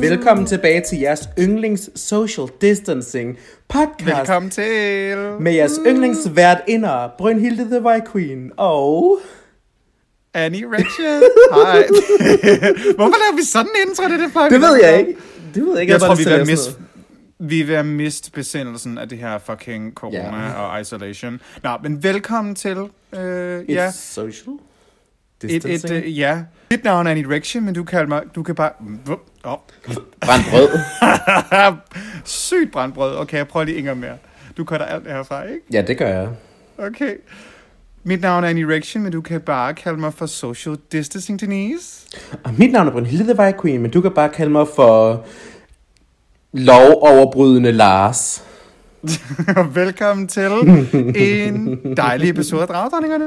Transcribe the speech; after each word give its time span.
Velkommen 0.00 0.46
tilbage 0.46 0.80
til 0.80 0.98
jeres 0.98 1.28
yndlings 1.38 2.00
social 2.00 2.46
distancing 2.60 3.38
podcast. 3.68 4.18
Velkommen 4.18 4.50
til. 4.50 5.16
Med 5.40 5.52
jeres 5.52 5.80
yndlingsvært 5.86 6.58
inder, 6.66 7.08
Brynhilde 7.18 7.64
the 7.64 7.82
White 7.82 8.06
Queen 8.12 8.52
og... 8.56 9.18
Annie 10.44 10.64
Rachel. 10.66 11.22
Hej. 11.52 11.86
Hvorfor 12.98 13.18
laver 13.22 13.36
vi 13.36 13.42
sådan 13.42 13.66
en 13.82 13.88
intro? 13.90 14.04
Det, 14.04 14.18
det, 14.20 14.32
for, 14.32 14.40
Det 14.40 14.60
ved 14.60 14.80
jeg 14.82 14.98
ikke. 14.98 15.16
Det 15.54 15.62
ved 15.62 15.72
jeg 15.72 15.80
ikke. 15.80 15.92
Jeg, 15.92 16.00
tror, 16.00 16.08
bare 16.08 16.16
vi 16.18 16.24
vil 16.24 16.46
miste 16.46 16.70
vi 17.38 17.60
er 17.60 17.64
ved 17.66 17.74
at 17.74 17.86
miste 17.86 18.30
besindelsen 18.30 18.98
af 18.98 19.08
det 19.08 19.18
her 19.18 19.38
fucking 19.38 19.92
corona 19.94 20.46
Ja. 20.46 20.52
og 20.52 20.80
isolation. 20.80 21.40
Nå, 21.62 21.70
men 21.82 22.02
velkommen 22.02 22.54
til. 22.54 22.70
Øh, 22.70 22.76
noget. 23.12 23.64
ja, 23.68 23.88
It's 23.88 23.92
social 23.92 24.54
et, 25.44 25.50
distancing. 25.50 25.92
et, 25.98 26.04
øh, 26.04 26.18
ja. 26.18 26.42
Mit 26.70 26.84
navn 26.84 27.06
er 27.06 27.10
Annie 27.10 27.34
Rachel, 27.34 27.62
men 27.62 27.74
du 27.74 27.84
kan 27.84 28.08
mig, 28.08 28.22
du 28.34 28.42
kan 28.42 28.54
bare... 28.54 28.70
Oh. 29.44 29.58
Brændt 30.20 30.46
brød. 30.50 30.68
Sygt 32.24 32.72
brandbrød. 32.72 33.16
Okay, 33.16 33.36
jeg 33.36 33.48
prøver 33.48 33.64
lige 33.66 33.82
gang 33.82 34.00
mere. 34.00 34.16
Du 34.56 34.64
cutter 34.64 34.86
alt 34.86 35.04
det 35.04 35.12
herfra, 35.12 35.42
ikke? 35.42 35.60
Ja, 35.72 35.82
det 35.82 35.98
gør 35.98 36.08
jeg. 36.08 36.28
Okay. 36.78 37.14
Mit 38.08 38.20
navn 38.20 38.44
er 38.44 38.48
Annie 38.48 38.74
Rachel, 38.76 39.00
men 39.00 39.12
du 39.12 39.20
kan 39.20 39.40
bare 39.40 39.74
kalde 39.74 40.00
mig 40.00 40.14
for 40.14 40.26
Social 40.26 40.76
Distancing 40.92 41.40
Denise. 41.40 42.06
Og 42.44 42.54
mit 42.58 42.72
navn 42.72 42.86
er 42.88 42.92
Brynhilde 42.92 43.24
the 43.24 43.38
White 43.42 43.58
Queen, 43.62 43.82
men 43.82 43.90
du 43.90 44.00
kan 44.00 44.10
bare 44.10 44.28
kalde 44.28 44.52
mig 44.52 44.66
for... 44.76 45.24
Lovoverbrydende 46.52 47.72
Lars. 47.72 48.42
Velkommen 49.74 50.28
til 50.28 50.42
en 51.16 51.78
dejlig 51.96 52.30
episode 52.30 52.62
af 52.62 52.68
Dragdronningerne. 52.68 53.24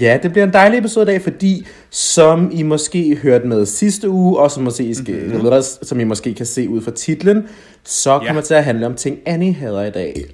Ja, 0.00 0.18
det 0.22 0.32
bliver 0.32 0.46
en 0.46 0.52
dejlig 0.52 0.78
episode 0.78 1.02
i 1.02 1.06
dag, 1.06 1.22
fordi 1.22 1.66
som 1.90 2.50
I 2.52 2.62
måske 2.62 3.16
hørte 3.22 3.46
med 3.46 3.66
sidste 3.66 4.08
uge, 4.08 4.38
og 4.38 4.50
som, 4.50 4.62
måske, 4.62 4.84
I 4.84 4.94
skal, 4.94 5.14
mm-hmm. 5.14 5.62
som 5.82 6.00
I 6.00 6.04
måske 6.04 6.34
kan 6.34 6.46
se 6.46 6.68
ud 6.68 6.80
fra 6.82 6.90
titlen, 6.90 7.42
så 7.84 8.18
kommer 8.18 8.34
Ja. 8.34 8.40
til 8.40 8.54
at 8.54 8.64
handle 8.64 8.86
om 8.86 8.94
ting, 8.94 9.18
Annie 9.26 9.54
hader 9.54 9.84
i 9.84 9.90
dag. 9.90 10.24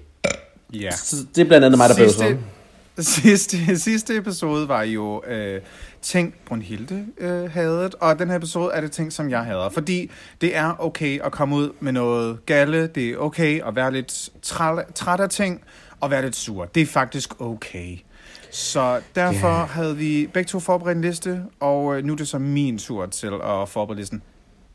Ja. 0.74 0.90
Så 0.90 1.16
det 1.34 1.42
er 1.42 1.48
blandt 1.48 1.64
andet 1.64 1.78
mig, 1.78 1.88
der. 1.88 1.94
Sidste, 1.94 2.38
sidste, 3.22 3.78
sidste 3.78 4.16
episode 4.16 4.68
var 4.68 4.82
jo 4.82 5.22
øh, 5.26 5.60
ting, 6.02 6.34
Brunhilde 6.46 7.06
øh, 7.18 7.50
havde, 7.50 7.90
og 8.00 8.18
den 8.18 8.28
her 8.28 8.36
episode 8.36 8.72
er 8.72 8.80
det 8.80 8.92
ting, 8.92 9.12
som 9.12 9.30
jeg 9.30 9.44
hader. 9.44 9.68
Fordi 9.68 10.10
det 10.40 10.56
er 10.56 10.80
okay 10.80 11.20
at 11.24 11.32
komme 11.32 11.56
ud 11.56 11.72
med 11.80 11.92
noget 11.92 12.46
galle, 12.46 12.86
det 12.86 13.10
er 13.10 13.16
okay 13.16 13.60
at 13.66 13.76
være 13.76 13.92
lidt 13.92 14.30
træt, 14.42 14.84
træt 14.94 15.20
af 15.20 15.30
ting, 15.30 15.62
og 16.00 16.10
være 16.10 16.22
lidt 16.22 16.36
sur. 16.36 16.64
Det 16.64 16.82
er 16.82 16.86
faktisk 16.86 17.40
okay. 17.40 17.98
Så 18.50 19.00
derfor 19.14 19.48
yeah. 19.48 19.68
havde 19.68 19.96
vi 19.96 20.30
begge 20.34 20.48
to 20.48 20.60
forberedt 20.60 20.96
en 20.96 21.02
liste, 21.02 21.42
og 21.60 21.98
øh, 21.98 22.04
nu 22.04 22.12
er 22.12 22.16
det 22.16 22.28
så 22.28 22.38
min 22.38 22.78
tur 22.78 23.06
til 23.06 23.26
at 23.26 23.68
forberede 23.68 24.00
listen. 24.00 24.22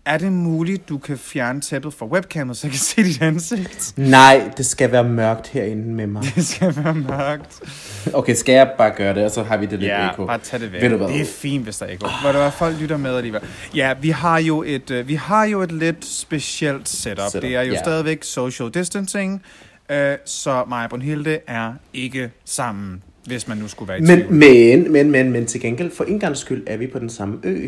Er 0.05 0.17
det 0.17 0.31
muligt, 0.33 0.89
du 0.89 0.97
kan 0.97 1.17
fjerne 1.17 1.61
tæppet 1.61 1.93
fra 1.93 2.05
webcamet, 2.05 2.57
så 2.57 2.67
jeg 2.67 2.71
kan 2.71 2.79
se 2.79 3.03
dit 3.03 3.21
ansigt? 3.21 3.93
Nej, 3.97 4.51
det 4.57 4.65
skal 4.65 4.91
være 4.91 5.03
mørkt 5.03 5.47
herinde 5.47 5.93
med 5.93 6.07
mig. 6.07 6.23
Det 6.35 6.45
skal 6.47 6.75
være 6.83 6.95
mørkt. 6.95 7.59
Okay, 8.13 8.33
skal 8.35 8.53
jeg 8.53 8.71
bare 8.77 8.91
gøre 8.97 9.15
det, 9.15 9.25
og 9.25 9.31
så 9.31 9.43
har 9.43 9.57
vi 9.57 9.65
det 9.65 9.79
lidt 9.79 9.91
Ja, 9.91 10.09
eko. 10.11 10.25
bare 10.25 10.39
tag 10.43 10.59
det 10.59 10.71
væk. 10.73 10.81
Ved 10.81 10.89
du 10.89 10.97
hvad? 10.97 11.07
Det 11.07 11.21
er 11.21 11.25
fint, 11.25 11.63
hvis 11.63 11.77
der 11.77 11.85
er 11.85 12.21
Hvor 12.21 12.31
der 12.31 12.39
er 12.39 12.49
folk 12.51 12.79
lytter 12.79 12.97
med 12.97 13.15
alligevel. 13.15 13.41
Ja, 13.75 13.93
vi 14.01 14.09
har 14.09 14.39
jo 14.39 14.63
et, 14.67 14.91
øh, 14.91 15.07
vi 15.07 15.15
har 15.15 15.45
jo 15.45 15.61
et 15.61 15.71
lidt 15.71 16.05
specielt 16.05 16.89
setup. 16.89 17.19
Setup, 17.31 17.41
Det 17.41 17.55
er 17.55 17.61
jo 17.61 17.73
ja. 17.73 17.79
stadigvæk 17.79 18.23
social 18.23 18.69
distancing, 18.69 19.41
øh, 19.91 20.15
så 20.25 20.63
mig 20.69 20.83
og 20.83 20.89
Brunhilde 20.89 21.39
er 21.47 21.73
ikke 21.93 22.31
sammen, 22.45 23.03
hvis 23.25 23.47
man 23.47 23.57
nu 23.57 23.67
skulle 23.67 23.89
være 23.89 23.99
i 23.99 24.05
tvivl. 24.05 24.31
Men, 24.31 24.39
men, 24.39 24.91
men, 24.91 25.11
men, 25.11 25.31
men 25.31 25.45
til 25.45 25.61
gengæld, 25.61 25.91
for 25.91 26.03
en 26.03 26.35
skyld, 26.35 26.63
er 26.67 26.77
vi 26.77 26.87
på 26.87 26.99
den 26.99 27.09
samme 27.09 27.39
ø. 27.43 27.67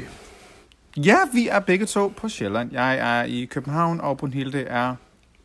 Ja, 0.97 1.15
vi 1.33 1.47
er 1.47 1.59
begge 1.59 1.85
to 1.85 2.13
på 2.17 2.29
Sjælland. 2.29 2.69
Jeg 2.71 2.97
er 2.97 3.23
i 3.23 3.45
København, 3.45 4.01
og 4.01 4.17
Brunhilde 4.17 4.61
er 4.61 4.95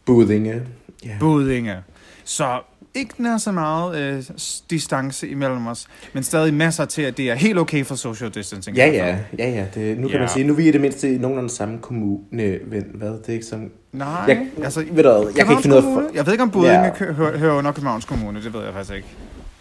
Budinge. 0.07 0.63
Ja. 1.05 1.17
Budinge. 1.21 1.77
Så 2.25 2.61
ikke 2.95 3.23
nær 3.23 3.37
så 3.39 3.53
meget 3.53 3.99
øh, 4.01 4.23
distance 4.71 5.29
imellem 5.29 5.67
os, 5.67 5.87
men 6.13 6.23
stadig 6.23 6.55
masser 6.55 6.85
til, 6.85 7.03
at 7.03 7.17
det 7.17 7.31
er 7.31 7.35
helt 7.35 7.59
okay 7.59 7.85
for 7.85 7.95
social 7.95 8.31
distancing. 8.31 8.77
Ja, 8.77 8.87
ja, 8.87 9.19
ja, 9.39 9.51
ja. 9.51 9.65
Det, 9.75 9.99
nu 9.99 10.09
kan 10.09 10.15
Ja. 10.17 10.19
man 10.21 10.29
sige, 10.29 10.45
nu 10.47 10.53
er 10.53 10.57
vi 10.57 10.69
i 10.69 10.73
det 10.73 10.81
mindste 10.81 11.15
i 11.15 11.19
nogenlunde 11.19 11.51
samme 11.51 11.79
kommune. 11.79 12.59
Ven, 12.67 12.85
hvad? 12.95 13.09
Det 13.11 13.29
er 13.29 13.33
ikke 13.33 13.47
sådan... 13.47 13.71
Nej, 13.93 14.09
Jeg, 14.09 14.47
altså, 14.65 14.85
ved 14.93 15.03
du 15.03 15.33
jeg 15.37 15.45
kan 15.47 15.53
ikke 15.53 15.63
finde 15.63 15.77
ud 15.77 15.83
af... 15.83 16.15
Jeg 16.15 16.27
ved 16.27 16.33
ikke, 16.33 16.43
om 16.43 16.51
Budinge 16.51 16.79
Ja. 16.79 17.03
yeah. 17.03 17.17
hører, 17.17 17.39
hører 17.39 17.55
under 17.55 17.73
Københavns 17.73 18.05
Kommune. 18.05 18.43
Det 18.43 18.53
ved 18.55 18.65
jeg 18.65 18.73
faktisk 18.73 18.97
ikke. 18.97 19.09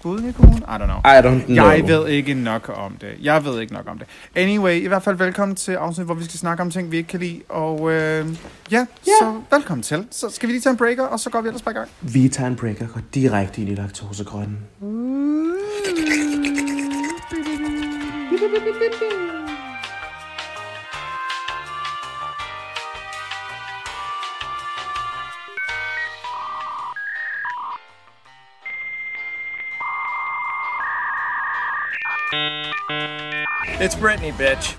Budinge 0.03 0.33
Kommune? 0.33 0.57
I 0.57 0.77
don't 0.77 0.85
know. 0.85 0.99
I 1.05 1.21
don't 1.21 1.45
know. 1.45 1.65
Jeg 1.69 1.87
ved 1.87 2.07
ikke 2.07 2.33
nok 2.33 2.71
om 2.75 2.91
det. 3.01 3.09
Jeg 3.21 3.45
ved 3.45 3.59
ikke 3.61 3.73
nok 3.73 3.87
om 3.87 3.97
det. 3.97 4.07
Anyway, 4.35 4.81
i 4.83 4.87
hvert 4.87 5.03
fald 5.03 5.15
velkommen 5.17 5.55
til 5.55 5.71
afsnit, 5.71 6.05
hvor 6.05 6.13
vi 6.15 6.23
skal 6.23 6.39
snakke 6.39 6.61
om 6.63 6.71
ting, 6.71 6.91
vi 6.91 6.97
ikke 6.97 7.09
kan 7.09 7.19
lide. 7.19 7.41
Og 7.49 7.91
øh, 7.91 8.25
ja, 8.71 8.85
Ja. 9.07 9.11
så 9.21 9.33
velkommen 9.51 9.83
til. 9.83 10.05
Så 10.11 10.29
skal 10.29 10.47
vi 10.47 10.53
lige 10.53 10.61
tage 10.61 10.71
en 10.71 10.77
breaker, 10.77 11.03
og 11.03 11.19
så 11.19 11.29
går 11.29 11.41
vi 11.41 11.47
ellers 11.47 11.61
bare 11.61 11.71
i 11.73 11.77
gang. 11.77 11.89
Vi 12.01 12.29
tager 12.29 12.47
en 12.47 12.55
break 12.55 12.81
og 12.81 12.87
går 12.93 13.01
direkte 13.13 13.61
ind 13.61 13.69
i 13.69 13.75
laktosegrønnen. 13.75 14.57
It's 33.85 33.95
Britney, 33.99 34.31
bitch. 34.37 34.75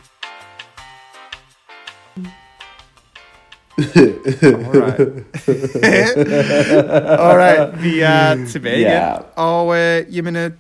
Alright. 3.78 5.08
Alright, 7.20 7.82
vi 7.82 8.00
er 8.00 8.46
tilbage 8.50 8.80
igen. 8.80 9.22
Og 9.36 9.76
øh, 9.78 10.16
jamen, 10.16 10.36
øh, 10.36 10.50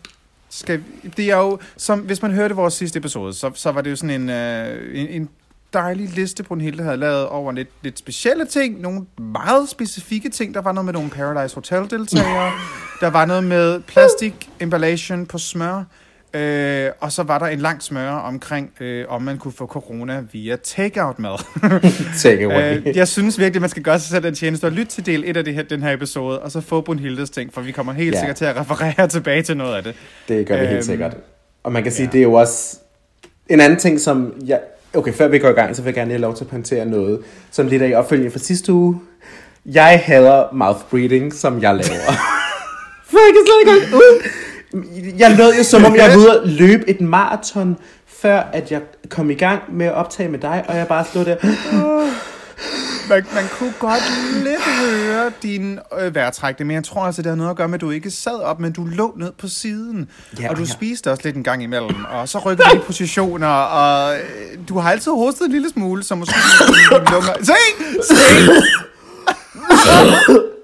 skal, 0.50 0.78
vi- 1.02 1.08
det 1.16 1.30
er 1.30 1.36
jo, 1.36 1.58
som, 1.76 1.98
hvis 2.00 2.22
man 2.22 2.32
hørte 2.32 2.54
vores 2.54 2.74
sidste 2.74 2.96
episode, 2.98 3.34
så, 3.34 3.50
så 3.54 3.72
var 3.72 3.80
det 3.80 3.90
jo 3.90 3.96
sådan 3.96 4.20
en, 4.20 4.30
øh, 4.30 5.00
en, 5.00 5.08
en 5.08 5.28
dejlig 5.72 6.08
liste, 6.08 6.42
Brunhilde 6.42 6.82
havde 6.82 6.96
lavet 6.96 7.26
over 7.26 7.52
lidt, 7.52 7.68
lidt 7.82 7.98
specielle 7.98 8.46
ting, 8.46 8.80
nogle 8.80 9.06
meget 9.18 9.68
specifikke 9.68 10.28
ting. 10.28 10.54
Der 10.54 10.60
var 10.60 10.72
noget 10.72 10.84
med 10.84 10.92
nogle 10.92 11.10
Paradise 11.10 11.54
Hotel-deltagere, 11.54 12.52
der 13.00 13.10
var 13.10 13.24
noget 13.24 13.44
med 13.44 13.80
plastik 13.80 14.48
emballation 14.60 15.26
på 15.26 15.38
smør, 15.38 15.84
øh, 16.34 16.90
og 17.00 17.12
så 17.12 17.22
var 17.22 17.38
der 17.38 17.46
en 17.46 17.58
lang 17.58 17.82
smør 17.82 18.10
omkring, 18.10 18.70
øh, 18.80 19.04
om 19.08 19.22
man 19.22 19.38
kunne 19.38 19.52
få 19.52 19.66
corona 19.66 20.24
via 20.32 20.56
takeout-mad. 20.56 21.38
Take. 22.22 22.44
Øh, 22.86 22.96
jeg 22.96 23.08
synes 23.08 23.38
virkelig, 23.38 23.60
man 23.60 23.70
skal 23.70 23.82
gøre 23.82 23.98
sig 23.98 24.10
selv 24.10 24.22
den 24.24 24.34
tjeneste 24.34 24.64
og 24.64 24.72
lytte 24.72 24.92
til 24.92 25.06
del 25.06 25.24
1 25.26 25.36
af 25.36 25.44
det 25.44 25.54
her, 25.54 25.62
den 25.62 25.82
her 25.82 25.92
episode, 25.92 26.38
og 26.38 26.50
så 26.50 26.60
få 26.60 26.80
Brunhildes 26.80 27.30
ting, 27.30 27.54
for 27.54 27.60
vi 27.60 27.72
kommer 27.72 27.92
helt 27.92 28.14
Ja. 28.14 28.18
sikkert 28.20 28.36
til 28.36 28.44
at 28.44 28.56
referere 28.56 29.08
tilbage 29.16 29.42
til 29.42 29.56
noget 29.56 29.76
af 29.76 29.82
det. 29.82 29.94
Det 30.28 30.46
gør 30.46 30.54
vi 30.54 30.60
helt 30.60 30.72
Øhm, 30.72 30.82
sikkert. 30.82 31.16
Og 31.64 31.72
man 31.72 31.82
kan 31.82 31.92
sige, 31.92 32.06
ja. 32.06 32.12
det 32.12 32.18
er 32.18 32.22
jo 32.22 32.32
også... 32.32 32.76
En 33.48 33.60
anden 33.60 33.78
ting, 33.78 34.00
som 34.00 34.34
jeg... 34.46 34.60
Okay, 34.94 35.12
før 35.12 35.28
vi 35.28 35.38
går 35.38 35.48
i 35.48 35.52
gang, 35.52 35.76
så 35.76 35.82
vil 35.82 35.88
jeg 35.88 35.94
gerne 35.94 36.10
have 36.10 36.20
lov 36.20 36.36
til 36.36 36.44
at 36.44 36.50
pointere 36.50 36.86
noget, 36.86 37.20
som 37.50 37.66
lidt 37.66 37.82
er 37.82 37.86
i 37.86 37.94
opfølgning 37.94 38.32
fra 38.32 38.38
sidste 38.38 38.72
uge. 38.72 39.00
Jeg 39.66 40.02
hader 40.04 40.44
mouth 40.52 40.78
breathing, 40.90 41.34
som 41.34 41.62
jeg 41.62 41.74
laver. 41.74 42.12
For 43.10 43.18
jeg 43.18 43.34
kan 43.34 43.44
slet 43.46 43.74
ikke 43.84 43.96
ud. 43.96 44.22
Jeg 45.18 45.30
lød 45.36 45.54
jo, 45.58 45.62
som 45.64 45.84
om 45.84 45.96
jeg 45.96 46.10
var 46.10 46.16
ude 46.16 46.40
og 46.40 46.48
løbe 46.48 46.88
et 46.90 47.00
maraton, 47.00 47.76
før 48.06 48.40
at 48.52 48.70
jeg 48.72 48.80
kom 49.08 49.30
i 49.30 49.34
gang 49.34 49.62
med 49.76 49.86
at 49.86 49.92
optage 49.94 50.28
med 50.28 50.38
dig, 50.38 50.64
og 50.68 50.76
jeg 50.76 50.86
bare 50.88 51.04
stod 51.04 51.24
der... 51.24 51.36
Man, 53.08 53.24
man 53.34 53.44
kunne 53.58 53.72
godt 53.78 54.02
lidt 54.44 54.60
høre 54.80 55.32
din 55.42 55.78
øh, 56.00 56.14
vejrtrækning, 56.14 56.66
men 56.66 56.74
jeg 56.74 56.84
tror 56.84 57.02
altså, 57.02 57.22
det 57.22 57.28
har 57.28 57.36
noget 57.36 57.50
at 57.50 57.56
gøre 57.56 57.68
med, 57.68 57.74
at 57.74 57.80
du 57.80 57.90
ikke 57.90 58.10
sad 58.10 58.40
op, 58.42 58.60
men 58.60 58.72
du 58.72 58.84
lå 58.84 59.14
ned 59.18 59.32
på 59.38 59.48
siden. 59.48 60.08
Ja, 60.38 60.42
Ja, 60.42 60.50
og 60.50 60.56
du 60.56 60.60
jeg- 60.60 60.68
spiste 60.68 61.10
også 61.10 61.22
lidt 61.24 61.36
en 61.36 61.42
gang 61.44 61.62
imellem, 61.62 62.04
og 62.10 62.28
så 62.28 62.38
rykkede 62.38 62.68
du 62.72 62.76
i 62.76 62.80
positioner, 62.86 63.46
og 63.48 64.14
øh, 64.16 64.20
du 64.68 64.78
har 64.78 64.90
altid 64.90 65.12
hostet 65.12 65.44
en 65.46 65.52
lille 65.52 65.70
smule, 65.70 66.02
så 66.04 66.14
måske 66.14 66.34
lunger... 66.90 67.32
Se! 67.42 67.52
Se! 68.14 68.14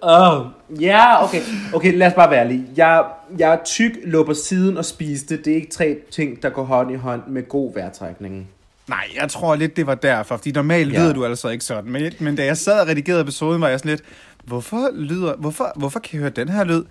Oh. 0.02 0.46
Ja, 0.81 1.25
okay. 1.25 1.40
Okay, 1.75 1.99
lad 1.99 2.06
os 2.06 2.12
bare 2.12 2.31
være 2.31 2.40
ærlige. 2.44 2.64
Jeg, 2.76 3.05
jeg 3.38 3.52
er 3.52 3.58
tyk, 3.64 3.93
lå 4.05 4.25
på 4.25 4.34
siden 4.34 4.76
og 4.76 4.84
spiste. 4.84 5.37
Det 5.37 5.46
er 5.46 5.55
ikke 5.55 5.70
tre 5.70 5.96
ting, 6.11 6.43
der 6.43 6.50
går 6.50 6.64
hånd 6.64 6.93
i 6.93 6.94
hånd 6.94 7.22
med 7.28 7.49
god 7.49 7.75
vejrtrækning. 7.75 8.49
Nej, 8.88 9.05
jeg 9.20 9.28
tror 9.28 9.55
lidt, 9.55 9.76
det 9.76 9.87
var 9.87 9.94
derfor, 9.94 10.37
fordi 10.37 10.52
normalt 10.52 10.93
Ja. 10.93 10.99
lyder 10.99 11.12
du 11.12 11.25
altså 11.25 11.49
ikke 11.49 11.64
sådan. 11.64 11.90
Men, 11.93 12.12
men 12.20 12.37
da 12.37 12.44
jeg 12.44 12.56
sad 12.56 12.81
og 12.81 12.88
redigerede 12.88 13.22
episoden, 13.22 13.61
var 13.61 13.69
jeg 13.69 13.78
sådan 13.78 13.90
lidt, 13.90 14.02
hvorfor 14.44 14.90
lyder, 14.94 15.37
hvorfor, 15.37 15.72
hvorfor 15.76 16.00
kan 16.00 16.11
jeg 16.12 16.20
høre 16.20 16.31
den 16.31 16.49
her 16.49 16.64
lyd? 16.64 16.82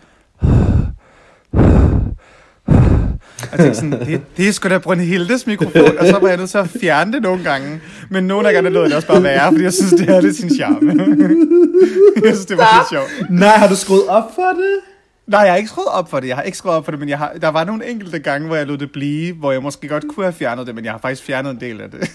Jeg 3.57 3.59
tænkte 3.59 3.79
sådan, 3.79 4.07
det, 4.07 4.21
det 4.37 4.47
er 4.47 4.51
sgu 4.51 4.69
da 4.69 4.77
Brunhildes 4.77 5.47
mikrofon, 5.47 5.97
og 5.99 6.07
så 6.07 6.19
var 6.21 6.27
jeg 6.27 6.37
nødt 6.37 6.49
til 6.49 6.57
at 6.57 6.69
fjerne 6.81 7.13
det 7.13 7.21
nogle 7.21 7.43
gange. 7.43 7.81
Men 8.09 8.23
nogle 8.23 8.47
af 8.47 8.53
gange 8.53 8.69
lød 8.69 8.83
det 8.83 8.93
også 8.93 9.07
bare 9.07 9.23
være, 9.23 9.51
fordi 9.51 9.63
jeg 9.63 9.73
synes, 9.73 9.93
det 9.93 10.09
er 10.09 10.21
lidt 10.21 10.35
sin 10.35 10.49
charme. 10.55 10.91
jeg 12.25 12.33
synes, 12.33 12.45
det 12.45 12.57
var 12.57 12.79
lidt 12.79 12.89
sjovt. 12.89 13.29
Nej, 13.29 13.57
har 13.57 13.67
du 13.67 13.75
skruet 13.75 14.07
op 14.07 14.35
for 14.35 14.41
det? 14.41 14.92
Nej, 15.27 15.41
jeg 15.41 15.51
har 15.51 15.57
ikke 15.57 15.69
skruet 15.69 15.87
op 15.87 16.09
for 16.09 16.19
det. 16.19 16.27
Jeg 16.27 16.35
har 16.35 16.43
ikke 16.43 16.57
skruet 16.57 16.75
op 16.75 16.85
for 16.85 16.91
det, 16.91 16.99
men 16.99 17.09
jeg 17.09 17.17
har, 17.17 17.33
der 17.41 17.47
var 17.47 17.63
nogle 17.63 17.89
enkelte 17.89 18.19
gange, 18.19 18.47
hvor 18.47 18.55
jeg 18.55 18.67
lod 18.67 18.77
det 18.77 18.91
blive, 18.91 19.35
hvor 19.35 19.51
jeg 19.51 19.63
måske 19.63 19.87
godt 19.87 20.03
kunne 20.09 20.25
have 20.25 20.33
fjernet 20.33 20.67
det, 20.67 20.75
men 20.75 20.85
jeg 20.85 20.93
har 20.93 20.99
faktisk 20.99 21.23
fjernet 21.23 21.51
en 21.51 21.59
del 21.59 21.81
af 21.81 21.91
det. 21.91 22.11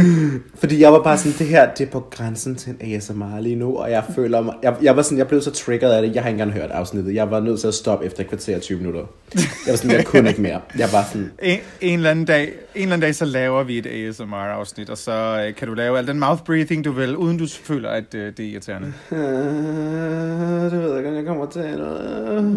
Fordi 0.60 0.80
jeg 0.80 0.92
var 0.92 1.02
bare 1.02 1.18
sådan, 1.18 1.38
det 1.38 1.46
her, 1.46 1.74
det 1.74 1.86
er 1.86 1.90
på 1.90 2.00
grænsen 2.10 2.56
til 2.56 2.74
en 2.80 2.94
ASMR 2.94 3.40
lige 3.40 3.56
nu, 3.56 3.76
og 3.76 3.90
jeg 3.90 4.04
føler 4.14 4.40
mig, 4.40 4.54
jeg, 4.62 4.76
jeg 4.82 4.96
var 4.96 5.02
sådan, 5.02 5.18
jeg 5.18 5.28
blev 5.28 5.42
så 5.42 5.50
triggeret 5.50 5.92
af 5.92 6.02
det, 6.02 6.14
jeg 6.14 6.22
har 6.22 6.30
ikke 6.30 6.42
engang 6.42 6.60
hørt 6.60 6.70
afsnittet. 6.70 7.14
Jeg 7.14 7.30
var 7.30 7.40
nødt 7.40 7.60
til 7.60 7.68
at 7.68 7.74
stoppe 7.74 8.06
efter 8.06 8.20
et 8.20 8.28
kvarter 8.28 8.56
og 8.56 8.62
20 8.62 8.78
minutter. 8.78 9.00
Jeg 9.34 9.42
var 9.66 9.76
sådan, 9.76 9.90
jeg 9.90 10.04
kunne 10.04 10.28
ikke 10.28 10.42
mere. 10.42 10.60
Jeg 10.78 10.88
var 10.92 11.04
sådan, 11.12 11.30
En, 11.42 11.58
en, 11.80 11.98
eller 11.98 12.10
anden 12.10 12.24
dag, 12.24 12.42
en 12.42 12.52
eller 12.74 12.92
anden 12.92 13.00
dag, 13.00 13.14
så 13.14 13.24
laver 13.24 13.62
vi 13.62 13.78
et 13.78 13.86
ASMR-afsnit, 13.86 14.90
og 14.90 14.98
så 14.98 15.44
øh, 15.46 15.54
kan 15.54 15.68
du 15.68 15.74
lave 15.74 15.98
al 15.98 16.06
den 16.06 16.20
mouth 16.20 16.42
breathing, 16.42 16.84
du 16.84 16.92
vil, 16.92 17.16
uden 17.16 17.38
du 17.38 17.46
føler, 17.46 17.90
at 17.90 18.14
øh, 18.14 18.32
det 18.36 18.40
er 18.40 18.50
irriterende. 18.50 18.92
det 20.70 20.82
ved 20.82 20.88
jeg 20.88 20.98
ikke, 20.98 21.08
om 21.10 21.16
jeg 21.16 21.24
kommer 21.26 21.46
til 21.46 21.78
noget. 21.78 22.47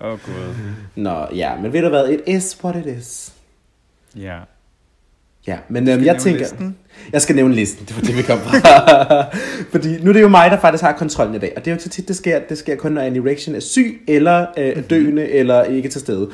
Åh, 0.00 0.12
oh, 0.12 0.18
gud. 0.18 0.54
Nå, 0.96 1.26
ja, 1.34 1.56
men 1.62 1.72
ved 1.72 1.82
du 1.82 1.88
hvad, 1.88 2.08
it 2.08 2.20
is 2.26 2.58
what 2.64 2.76
it 2.76 2.98
is. 2.98 3.32
Ja. 4.16 4.38
Ja, 5.46 5.58
men 5.68 5.88
øhm, 5.88 6.04
jeg 6.04 6.18
tænker... 6.18 6.40
listen? 6.40 6.76
Jeg 7.12 7.22
skal 7.22 7.36
nævne 7.36 7.54
listen, 7.54 7.86
det 7.86 7.96
var 7.96 8.02
det, 8.02 8.16
vi 8.16 8.22
kom 8.22 8.38
fra. 8.38 9.26
Fordi 9.72 10.02
nu 10.02 10.08
er 10.08 10.12
det 10.12 10.20
jo 10.20 10.28
mig, 10.28 10.50
der 10.50 10.60
faktisk 10.60 10.82
har 10.82 10.92
kontrollen 10.92 11.34
i 11.34 11.38
dag. 11.38 11.52
Og 11.56 11.64
det 11.64 11.70
er 11.70 11.72
jo 11.72 11.74
ikke 11.74 11.84
så 11.84 11.88
tit, 11.88 12.08
det 12.08 12.16
sker. 12.16 12.40
Det 12.48 12.58
sker 12.58 12.76
kun, 12.76 12.92
når 12.92 13.00
Annie 13.00 13.24
Reaction 13.24 13.54
er 13.54 13.60
syg, 13.60 14.02
eller 14.08 14.46
øh, 14.58 14.90
døende, 14.90 15.28
eller 15.28 15.62
ikke 15.62 15.88
til 15.88 16.00
stede. 16.00 16.30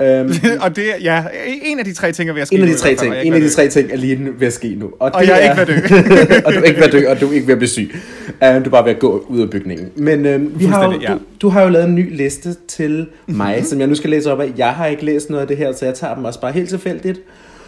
Um, 0.00 0.32
og 0.64 0.76
det 0.76 0.84
ja, 1.02 1.24
en 1.62 1.78
af 1.78 1.84
de 1.84 1.92
tre 1.92 2.12
ting 2.12 2.28
er 2.30 2.32
ved 2.34 2.42
at 2.42 2.46
ske 2.48 2.56
en 2.56 2.62
af 2.62 2.68
de 2.68 2.74
tre 2.74 2.94
ting, 2.94 3.12
og 3.12 3.26
en 3.26 3.32
af 3.34 3.40
de 3.40 3.50
tre 3.50 3.68
ting 3.68 3.92
er 3.92 3.96
lige 3.96 4.28
ved 4.40 4.46
at 4.46 4.52
ske 4.52 4.74
nu. 4.74 4.90
Og 4.98 5.12
det 5.20 5.28
jeg 5.28 5.46
er 5.46 5.50
ikke 5.60 5.72
ved 5.72 5.84
at 5.84 5.90
dø. 5.90 6.36
og 6.46 6.52
du 6.54 6.58
er 6.58 6.62
ikke 6.64 6.80
ved 6.80 6.86
at 6.86 6.92
dø, 6.92 7.08
og 7.10 7.20
du 7.20 7.28
er 7.28 7.32
ikke 7.32 7.46
ved 7.46 7.54
at 7.54 7.58
blive 7.58 7.68
syg. 7.68 7.94
Um, 8.28 8.62
du 8.62 8.68
er 8.68 8.70
bare 8.70 8.84
ved 8.84 8.90
at 8.92 8.98
gå 8.98 9.24
ud 9.28 9.40
af 9.40 9.50
bygningen. 9.50 9.88
Men 9.96 10.34
um, 10.34 10.60
vi 10.60 10.64
har 10.64 10.84
jo, 10.92 11.00
ja. 11.00 11.12
du, 11.12 11.18
du 11.40 11.48
har 11.48 11.62
jo 11.62 11.68
lavet 11.68 11.88
en 11.88 11.94
ny 11.94 12.16
liste 12.16 12.54
til 12.68 13.06
mig, 13.26 13.56
Mhm. 13.56 13.64
som 13.66 13.80
jeg 13.80 13.86
nu 13.88 13.94
skal 13.94 14.10
læse 14.10 14.32
op 14.32 14.40
af. 14.40 14.52
Jeg 14.56 14.70
har 14.70 14.86
ikke 14.86 15.04
læst 15.04 15.30
noget 15.30 15.40
af 15.42 15.48
det 15.48 15.56
her, 15.56 15.72
så 15.72 15.84
jeg 15.84 15.94
tager 15.94 16.14
dem 16.14 16.24
også 16.24 16.40
bare 16.40 16.52
helt 16.52 16.68
tilfældigt. 16.68 17.20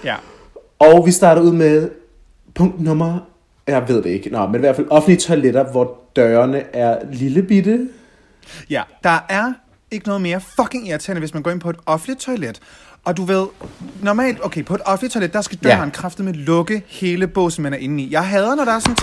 Ja. 0.05 0.15
Og 0.79 1.07
vi 1.07 1.11
starter 1.11 1.43
ud 1.43 1.53
med 1.53 1.89
punkt 2.55 2.81
nummer, 2.81 3.29
jeg 3.67 3.83
ved 3.89 3.97
det 4.03 4.11
ikke, 4.11 4.31
Nå, 4.31 4.47
men 4.47 4.55
i 4.55 4.59
hvert 4.59 4.77
fald 4.77 4.87
offentlige 4.91 5.19
toiletter, 5.21 5.65
hvor 5.65 5.99
dørene 6.17 6.63
er 6.73 6.97
lille 7.13 7.43
bitte. 7.43 7.89
Ja, 8.71 8.83
der 9.05 9.27
er 9.29 9.53
ikke 9.93 10.07
noget 10.07 10.23
mere 10.23 10.41
fucking 10.61 10.89
irriterende, 10.89 11.19
hvis 11.21 11.35
man 11.35 11.43
går 11.43 11.51
ind 11.51 11.61
på 11.61 11.71
et 11.71 11.77
offentligt 11.87 12.21
toilet, 12.21 12.61
og 13.05 13.17
du 13.17 13.25
ved, 13.25 13.47
normalt, 14.03 14.39
okay, 14.45 14.65
på 14.65 14.75
et 14.75 14.81
offentligt 14.85 15.13
toilet, 15.13 15.33
der 15.33 15.41
skal 15.41 15.59
døren 15.59 15.79
Ja. 15.89 15.91
kraftet 15.91 16.25
med 16.25 16.33
lukke 16.35 16.83
hele 16.87 17.27
båsen, 17.27 17.63
man 17.63 17.73
er 17.73 17.77
inde 17.79 18.03
i. 18.03 18.13
Jeg 18.13 18.27
hader, 18.29 18.55
når 18.55 18.65
der 18.65 18.73
er 18.73 18.79
sådan 18.79 18.97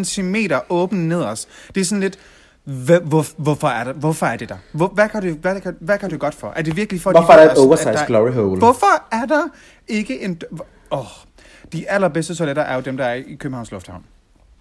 30-40 0.00 0.04
cm 0.04 0.36
åben 0.68 1.08
nederst. 1.08 1.48
Det 1.74 1.80
er 1.80 1.84
sådan 1.84 2.00
lidt, 2.00 2.18
hvor, 2.64 3.26
hvorfor, 3.42 3.68
er 3.68 3.84
det, 3.84 3.94
hvorfor 3.94 4.26
er 4.26 4.36
det 4.36 4.48
der? 4.48 4.56
Hvor, 4.72 4.88
hvad, 4.88 5.08
gør 5.08 5.20
det, 5.20 5.34
hvad, 5.34 5.60
gør, 5.60 5.72
hvad 5.80 5.98
gør 5.98 6.08
det 6.08 6.20
godt 6.20 6.34
for? 6.34 6.52
Er 6.56 6.62
det 6.62 6.76
virkelig 6.76 7.00
for... 7.00 7.10
at 7.10 7.14
de 7.16 7.20
Hvorfor 7.20 7.32
er 7.32 7.44
der 7.44 7.52
et 7.52 7.58
oversized 7.58 7.92
der- 7.92 8.06
glory 8.06 8.30
hole? 8.32 8.58
Hvorfor 8.58 9.02
er 9.12 9.26
der 9.26 9.42
ikke 9.88 10.20
en... 10.24 10.40
Åh, 10.90 10.98
oh, 10.98 11.06
de 11.72 11.90
allerbedste 11.90 12.34
toiletter 12.34 12.62
er 12.62 12.74
jo 12.74 12.80
dem, 12.80 12.96
der 12.96 13.04
er 13.04 13.14
i 13.14 13.34
Københavns 13.40 13.70
Lufthavn. 13.70 14.02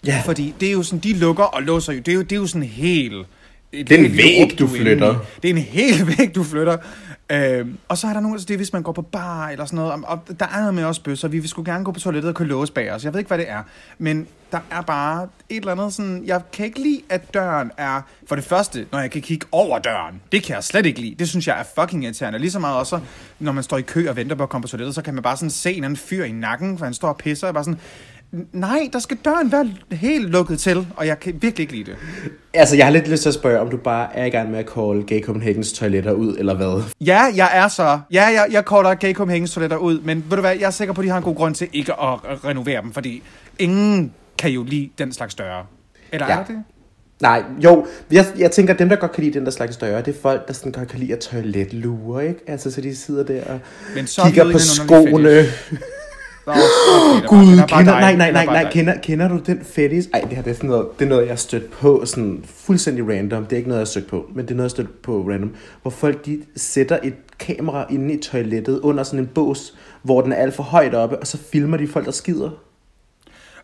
Ja, 0.06 0.22
Fordi 0.26 0.56
det 0.60 0.68
er 0.68 0.72
jo 0.74 0.84
sådan, 0.84 1.00
de 1.00 1.14
lukker 1.14 1.44
og 1.44 1.62
låser 1.64 1.94
jo. 1.94 2.00
Det 2.00 2.12
er 2.12 2.16
jo, 2.16 2.22
det 2.22 2.32
er 2.32 2.36
jo 2.36 2.48
sådan 2.48 2.64
helt... 2.68 3.28
Det 3.74 3.92
er 3.92 3.98
en 4.06 4.18
væg, 4.18 4.60
du 4.60 4.68
flytter. 4.68 5.16
Det 5.44 5.50
er 5.50 5.54
en 5.54 5.62
hel 5.62 6.08
væg, 6.18 6.36
du 6.36 6.44
flytter. 6.44 6.78
Øhm, 7.32 7.78
og 7.88 7.98
så 7.98 8.08
er 8.08 8.14
der 8.14 8.20
nogen, 8.20 8.36
altså 8.36 8.46
det 8.46 8.54
er, 8.54 8.58
hvis 8.58 8.74
man 8.74 8.84
går 8.84 8.92
på 8.92 9.02
bar 9.02 9.50
eller 9.50 9.66
sådan 9.66 9.78
noget, 9.78 9.92
og- 9.94 10.04
og 10.08 10.40
der 10.40 10.46
er 10.46 10.60
noget 10.60 10.74
med 10.74 10.84
os 10.84 11.00
bøsser, 11.00 11.28
vi 11.28 11.40
vil 11.40 11.50
skulle 11.50 11.72
gerne 11.72 11.86
gå 11.86 11.92
på 11.92 12.00
toilettet 12.00 12.30
og 12.30 12.36
kunne 12.36 12.48
låse 12.48 12.74
bag 12.74 12.92
os. 12.92 13.04
Jeg 13.04 13.14
ved 13.14 13.20
ikke, 13.20 13.28
hvad 13.28 13.38
det 13.38 13.50
er, 13.50 13.64
men 13.98 14.28
der 14.52 14.60
er 14.72 14.82
bare 14.82 15.28
et 15.50 15.58
eller 15.58 15.72
andet 15.72 15.94
sådan, 15.94 16.24
jeg 16.26 16.42
kan 16.54 16.66
ikke 16.66 16.80
lide, 16.80 17.02
at 17.10 17.34
døren 17.34 17.72
er, 17.78 18.02
for 18.28 18.36
det 18.36 18.44
første, 18.44 18.86
når 18.92 19.00
jeg 19.00 19.12
kan 19.12 19.22
kigge 19.22 19.46
over 19.52 19.80
døren, 19.80 20.22
det 20.32 20.44
kan 20.44 20.56
jeg 20.56 20.64
slet 20.64 20.86
ikke 20.86 21.02
lide. 21.02 21.16
Det 21.20 21.30
synes 21.30 21.48
jeg 21.48 21.60
er 21.60 21.82
fucking 21.82 22.04
irriterende. 22.04 22.40
Lige 22.40 22.52
så 22.52 22.60
meget 22.60 22.78
også, 22.78 23.00
når 23.40 23.52
man 23.52 23.64
står 23.64 23.78
i 23.78 23.82
kø 23.82 24.10
og 24.10 24.16
venter 24.16 24.36
på 24.36 24.44
at 24.44 24.50
komme 24.50 24.62
på 24.64 24.68
toilettet, 24.68 24.96
så 24.96 25.02
kan 25.02 25.14
man 25.14 25.24
bare 25.24 25.38
sådan 25.38 25.50
se 25.50 25.74
en 25.74 25.84
anden 25.84 25.98
fyr 25.98 26.24
i 26.24 26.32
nakken, 26.32 26.78
for 26.78 26.86
han 26.86 26.94
står 26.94 27.08
og 27.08 27.18
pisser, 27.18 27.48
og 27.48 27.54
bare 27.54 27.64
sådan, 27.64 27.80
nej, 28.54 28.90
der 28.94 29.00
skal 29.00 29.18
døren 29.26 29.52
være 29.52 29.70
helt 29.92 30.30
lukket 30.30 30.60
til, 30.60 30.88
og 30.96 31.08
jeg 31.08 31.20
kan 31.20 31.34
virkelig 31.42 31.64
ikke 31.64 31.74
lide 31.74 31.84
det. 31.92 31.96
altså 32.54 32.76
jeg 32.76 32.86
har 32.86 32.92
lidt 32.92 33.08
lyst 33.08 33.22
til 33.22 33.30
at 33.30 33.34
spørge, 33.36 33.60
om 33.60 33.70
du 33.70 33.78
bare 33.78 34.16
er 34.16 34.26
i 34.26 34.30
gang 34.30 34.52
med 34.52 34.60
at 34.60 34.66
call 34.76 35.04
Gay 35.04 35.24
Copenhagens 35.24 35.74
toiletter 35.74 36.12
ud, 36.12 36.36
eller 36.38 36.54
hvad? 36.54 36.84
Ja, 37.02 37.22
jeg 37.36 37.50
er 37.54 37.68
så. 37.68 38.00
Ja, 38.12 38.24
jeg, 38.26 38.48
jeg 38.52 38.66
kolder 38.66 38.94
Gay 38.96 39.14
Copenhagen's 39.16 39.54
toiletter 39.54 39.78
ud, 39.78 40.00
men 40.00 40.24
ved 40.30 40.38
du 40.38 40.42
hvad, 40.42 40.56
jeg 40.56 40.66
er 40.68 40.72
sikker 40.72 40.94
på, 40.94 41.02
at 41.02 41.06
de 41.06 41.10
har 41.10 41.18
en 41.18 41.24
god 41.24 41.36
grund 41.36 41.56
til 41.56 41.68
ikke 41.74 41.92
at 41.94 42.46
renovere 42.46 42.82
dem, 42.82 42.94
fordi 42.94 43.24
ingen 43.60 44.14
kan 44.38 44.52
jo 44.52 44.64
lide 44.64 44.90
den 44.98 45.14
slags 45.14 45.36
døre. 45.36 45.66
Eller 46.12 46.28
Ja. 46.28 46.40
er 46.40 46.44
det? 46.46 46.64
Nej, 47.22 47.44
jo, 47.64 47.86
jeg, 48.12 48.26
jeg 48.38 48.52
tænker, 48.52 48.74
at 48.74 48.80
dem, 48.80 48.90
der 48.90 48.96
godt 48.96 49.12
kan 49.12 49.24
lide 49.24 49.34
den 49.40 49.46
der 49.46 49.52
slags 49.52 49.78
døre, 49.78 50.02
det 50.02 50.16
er 50.16 50.22
folk, 50.22 50.48
der 50.48 50.54
sådan 50.54 50.72
godt 50.72 50.88
kan 50.88 51.00
lide 51.00 51.14
at 51.14 51.20
toiletlurer, 51.20 52.22
ikke? 52.22 52.40
Altså, 52.48 52.72
så 52.72 52.82
de 52.82 52.96
sidder 52.96 53.24
der 53.24 53.44
og 53.46 53.60
Men 53.96 54.08
så 54.08 54.22
kigger 54.26 54.46
er 54.46 54.52
på 54.52 54.60
skoene. 54.60 55.30
fetish. 56.54 56.68
Nå, 56.88 57.18
okay, 57.18 57.22
der 57.22 57.28
Gud, 57.28 57.58
er 57.60 57.68
kender, 57.68 58.00
nej, 58.00 58.16
nej, 58.16 58.28
er 58.28 58.32
nej, 58.32 58.46
nej, 58.46 58.72
kender, 58.72 58.98
kender 58.98 59.28
du 59.28 59.38
den 59.38 59.60
fetish? 59.64 60.10
Ej, 60.14 60.20
det 60.20 60.30
her 60.30 60.42
det 60.44 60.52
er, 60.52 60.56
sådan 60.56 60.70
noget, 60.70 60.88
det 61.00 61.06
er 61.06 61.10
noget, 61.10 61.22
jeg 61.22 61.32
har 61.32 61.36
stødt 61.38 61.72
på, 61.72 62.02
sådan 62.06 62.44
fuldstændig 62.46 63.10
random. 63.10 63.44
Det 63.44 63.54
er 63.54 63.58
ikke 63.58 63.70
noget, 63.70 63.80
jeg 63.80 63.86
har 63.86 63.92
søgt 63.92 64.08
på, 64.08 64.26
men 64.36 64.46
det 64.46 64.52
er 64.52 64.56
noget, 64.56 64.78
jeg 64.78 64.84
har 64.84 64.86
stødt 64.86 65.02
på 65.02 65.26
random. 65.30 65.52
Hvor 65.82 65.92
folk, 65.92 66.26
de 66.26 66.40
sætter 66.56 67.00
et 67.04 67.14
kamera 67.40 67.86
inde 67.90 68.14
i 68.14 68.22
toilettet 68.22 68.80
under 68.80 69.04
sådan 69.04 69.20
en 69.20 69.28
bås, 69.28 69.74
hvor 70.04 70.22
den 70.22 70.32
er 70.32 70.36
alt 70.36 70.54
for 70.54 70.64
højt 70.64 70.96
oppe, 70.96 71.18
og 71.20 71.28
så 71.28 71.38
filmer 71.52 71.78
de 71.78 71.88
folk, 71.88 72.06
der 72.06 72.12
skider. 72.12 72.50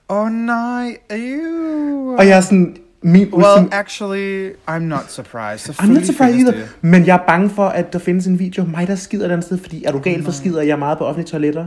Åh 0.09 0.17
oh, 0.17 0.31
nej, 0.31 0.97
ew. 1.11 2.15
Og 2.17 2.27
jeg 2.27 2.37
er 2.37 2.41
sådan, 2.41 2.77
min 3.01 3.33
Well, 3.33 3.45
ultim- 3.45 3.69
actually, 3.71 4.49
I'm 4.69 4.79
not 4.79 5.11
surprised. 5.11 5.75
I'm 5.81 5.85
not 5.85 6.03
surprised 6.03 6.39
either, 6.39 6.51
det. 6.51 6.77
men 6.81 7.05
jeg 7.05 7.13
er 7.13 7.25
bange 7.27 7.49
for, 7.49 7.65
at 7.65 7.93
der 7.93 7.99
findes 7.99 8.27
en 8.27 8.39
video 8.39 8.63
af 8.63 8.69
mig, 8.69 8.87
der 8.87 8.95
skider 8.95 9.25
et 9.25 9.31
andet 9.31 9.45
sted, 9.45 9.57
fordi 9.57 9.83
er 9.83 9.91
du 9.91 9.99
gal 9.99 10.23
for 10.23 10.31
skider 10.31 10.61
jeg 10.61 10.79
meget 10.79 10.97
på 10.97 11.05
offentlige 11.05 11.27
toiletter? 11.31 11.65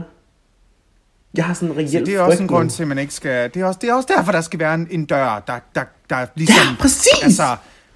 Jeg 1.35 1.45
har 1.45 1.53
sådan 1.53 1.69
en 1.69 1.77
reel 1.77 1.91
Så 1.91 1.99
det 1.99 2.15
er 2.15 2.19
også 2.19 2.41
en 2.41 2.47
grund 2.47 2.69
til, 2.69 2.81
at 2.83 2.87
man 2.87 2.97
ikke 2.97 3.13
skal... 3.13 3.49
Det 3.53 3.61
er 3.61 3.65
også, 3.65 3.77
det 3.81 3.89
er 3.89 3.93
også 3.93 4.07
derfor, 4.17 4.31
der 4.31 4.41
skal 4.41 4.59
være 4.59 4.73
en, 4.75 4.87
en 4.91 5.05
dør, 5.05 5.43
der, 5.47 5.59
der, 5.75 5.83
der 6.09 6.25
ligesom... 6.35 6.55
Ja, 6.69 6.75
præcis! 6.79 7.23
Altså, 7.23 7.43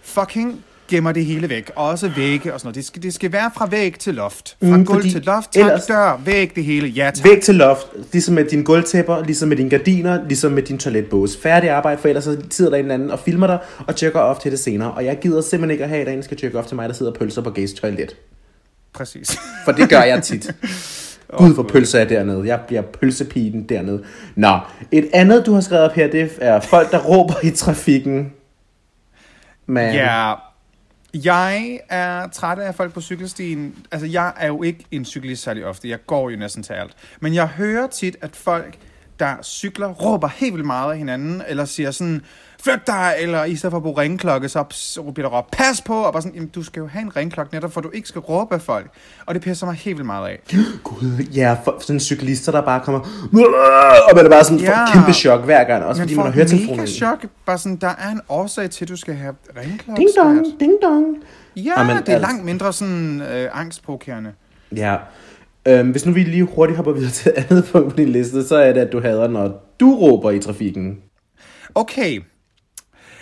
fucking 0.03 0.63
gemmer 0.87 1.11
det 1.11 1.25
hele 1.25 1.49
væk. 1.49 1.71
Og 1.75 1.85
også 1.89 2.11
vægge 2.15 2.53
og 2.53 2.59
sådan 2.59 2.67
noget. 2.67 2.75
Det 2.75 2.85
skal, 2.85 3.03
det 3.03 3.13
skal 3.13 3.31
være 3.31 3.51
fra 3.55 3.65
væg 3.65 3.99
til 3.99 4.13
loft. 4.15 4.57
Fra 4.63 4.77
Mm, 4.77 4.85
gulv 4.85 5.03
til 5.11 5.21
loft. 5.21 5.53
Tak, 5.53 5.63
ellers- 5.63 5.85
dør, 5.87 6.21
væg, 6.25 6.51
det 6.55 6.63
hele. 6.65 6.87
Ja, 6.87 7.11
tak. 7.15 7.25
Væg 7.25 7.41
til 7.41 7.55
loft, 7.55 7.87
ligesom 8.11 8.35
med 8.35 8.45
dine 8.45 8.63
gulvtæpper, 8.63 9.23
ligesom 9.25 9.49
med 9.49 9.57
dine 9.57 9.69
gardiner, 9.69 10.23
ligesom 10.27 10.51
med 10.51 10.63
din 10.63 10.77
toiletbås. 10.77 11.37
Færdig 11.43 11.69
arbejde, 11.69 12.01
for 12.01 12.07
ellers 12.07 12.23
så 12.23 12.37
sidder 12.49 12.71
der 12.71 12.77
en 12.77 12.91
anden 12.91 13.11
og 13.11 13.19
filmer 13.19 13.47
dig 13.47 13.59
og 13.87 13.95
tjekker 13.95 14.19
op 14.19 14.39
til 14.39 14.51
det 14.51 14.59
senere. 14.59 14.91
Og 14.91 15.05
jeg 15.05 15.19
gider 15.21 15.41
simpelthen 15.41 15.71
ikke 15.71 15.83
at 15.83 15.89
have, 15.89 16.07
at 16.07 16.13
en 16.13 16.23
skal 16.23 16.37
tjekke 16.37 16.59
op 16.59 16.67
til 16.67 16.75
mig, 16.75 16.89
der 16.89 16.95
sidder 16.95 17.11
og 17.11 17.17
pølser 17.17 17.41
på 17.41 17.49
Gays 17.49 17.73
toilet. 17.73 18.15
Præcis. 18.93 19.37
For 19.65 19.71
det 19.71 19.89
gør 19.89 20.01
jeg 20.01 20.23
tit. 20.23 20.51
Gud, 21.37 21.53
hvor 21.53 21.63
pølser 21.63 21.99
er 21.99 22.05
dernede. 22.05 22.47
Jeg 22.47 22.59
bliver 22.67 22.81
pølsepigen 22.81 23.63
dernede. 23.63 24.03
Nå, 24.35 24.59
et 24.91 25.09
andet, 25.13 25.45
du 25.45 25.53
har 25.53 25.61
skrevet 25.61 25.83
op 25.83 25.93
her, 25.93 26.07
det 26.07 26.37
er 26.41 26.59
folk, 26.59 26.91
der 26.91 26.99
råber 26.99 27.33
i 27.43 27.49
trafikken. 27.49 28.33
Men, 29.65 29.93
Ja, 29.93 30.33
jeg 31.13 31.79
er 31.89 32.27
træt 32.27 32.59
af 32.59 32.75
folk 32.75 32.93
på 32.93 33.01
cykelstien. 33.01 33.75
Altså, 33.91 34.07
jeg 34.07 34.33
er 34.37 34.47
jo 34.47 34.63
ikke 34.63 34.85
en 34.91 35.05
cyklist 35.05 35.43
særlig 35.43 35.65
ofte. 35.65 35.89
Jeg 35.89 36.05
går 36.07 36.29
jo 36.29 36.37
næsten 36.37 36.63
til 36.63 36.73
alt. 36.73 36.93
Men 37.19 37.33
jeg 37.33 37.47
hører 37.47 37.87
tit, 37.87 38.17
at 38.21 38.35
folk, 38.35 38.77
der 39.21 39.33
cykler, 39.43 39.87
råber 39.87 40.27
helt 40.27 40.53
vildt 40.53 40.65
meget 40.65 40.91
af 40.91 40.97
hinanden, 40.97 41.41
eller 41.47 41.65
siger 41.65 41.91
sådan, 41.91 42.21
flyt 42.63 42.87
dig, 42.87 43.13
eller 43.19 43.43
i 43.43 43.55
stedet 43.55 43.71
for 43.71 43.77
at 43.77 43.83
bruge 43.83 44.01
ringklokke, 44.01 44.49
så 44.49 44.63
bliver 45.13 45.29
der 45.29 45.37
råbt, 45.37 45.51
pas 45.51 45.81
på, 45.81 45.93
og 45.93 46.13
bare 46.13 46.21
sådan, 46.21 46.47
du 46.47 46.63
skal 46.63 46.79
jo 46.79 46.87
have 46.87 47.01
en 47.01 47.15
ringklokke 47.15 47.53
netop, 47.53 47.73
for 47.73 47.81
du 47.81 47.89
ikke 47.93 48.07
skal 48.07 48.21
råbe 48.21 48.55
af 48.55 48.61
folk. 48.61 48.91
Og 49.25 49.33
det 49.33 49.41
pisser 49.43 49.65
mig 49.65 49.75
helt 49.75 49.97
vildt 49.97 50.05
meget 50.05 50.27
af. 50.27 50.39
Gud, 50.83 51.17
ja, 51.35 51.55
for, 51.63 51.77
sådan 51.79 51.99
cyklister, 51.99 52.51
der 52.51 52.61
bare 52.61 52.79
kommer, 52.79 52.99
og 54.09 54.15
man 54.15 54.25
er 54.25 54.29
bare 54.29 54.43
sådan 54.43 54.59
ja. 54.59 54.79
Ja. 54.79 54.91
kæmpe 54.93 55.13
chok 55.13 55.45
hver 55.45 55.63
gang, 55.63 55.83
også 55.83 56.01
fordi 56.01 56.15
man 56.15 56.25
har 56.25 56.31
hørt 56.33 56.47
telefonen. 56.47 56.77
mega 56.81 56.91
chok. 56.91 57.25
Bare 57.45 57.57
sådan, 57.57 57.77
der 57.77 57.87
er 57.99 58.09
en 58.11 58.21
årsag 58.29 58.69
til, 58.69 58.85
at 58.85 58.89
du 58.89 58.95
skal 58.95 59.13
have 59.15 59.35
ringklokke. 59.63 59.99
Ding 59.99 60.09
dong, 60.17 60.45
ding 60.59 60.73
dong. 60.83 61.05
Ja, 61.55 61.61
Jamen, 61.77 61.97
det 61.97 62.09
er 62.09 62.13
altså- 62.13 62.27
langt 62.27 62.45
mindre 62.45 62.73
sådan 62.73 63.21
øh, 63.21 63.49
angstprovokerende. 63.53 64.31
Ja. 64.75 64.95
Øhm, 65.67 65.91
hvis 65.91 66.05
nu 66.05 66.11
vi 66.11 66.23
lige 66.23 66.43
hurtigt 66.43 66.77
hopper 66.77 66.91
videre 66.91 67.11
til 67.19 67.29
et 67.37 67.45
andet 67.49 67.65
punkt 67.71 67.89
på 67.89 67.95
din 67.97 68.09
liste, 68.09 68.47
så 68.47 68.55
er 68.55 68.73
det, 68.73 68.81
at 68.81 68.91
du 68.91 69.01
hader, 69.01 69.27
når 69.27 69.73
du 69.79 69.95
råber 69.95 70.31
i 70.31 70.39
trafikken. 70.39 70.97
Okay. 71.75 72.21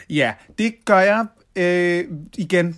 Ja, 0.10 0.34
det 0.58 0.74
gør 0.86 1.00
jeg 1.00 1.25
øh, 1.55 2.03
igen, 2.38 2.77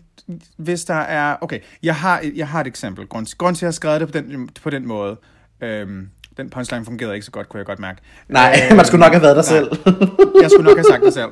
hvis 0.58 0.86
der 0.86 0.94
er... 0.94 1.36
Okay, 1.42 1.60
jeg 1.84 1.96
har, 1.96 2.24
jeg 2.36 2.48
har 2.48 2.62
et 2.62 2.68
eksempel. 2.68 3.08
Grund, 3.08 3.28
grund 3.38 3.56
til, 3.56 3.60
at 3.60 3.62
jeg 3.62 3.68
har 3.68 3.72
skrevet 3.72 4.02
det 4.02 4.08
på 4.12 4.18
den, 4.18 4.50
på 4.64 4.70
den 4.70 4.88
måde. 4.88 5.18
Øhm, 5.62 6.10
den 6.38 6.50
punchline 6.50 6.86
fungerede 6.86 7.14
ikke 7.14 7.26
så 7.26 7.32
godt, 7.32 7.50
kunne 7.50 7.58
jeg 7.58 7.66
godt 7.66 7.80
mærke. 7.80 8.02
Nej, 8.30 8.62
Øhm, 8.70 8.76
man 8.78 8.86
skulle 8.86 9.00
nok 9.00 9.12
have 9.14 9.22
været 9.22 9.36
der 9.36 9.42
nej. 9.52 9.60
selv. 9.60 9.96
Jeg 10.42 10.50
skulle 10.52 10.66
nok 10.66 10.78
have 10.78 10.86
sagt 10.90 11.04
det 11.04 11.14
selv. 11.14 11.32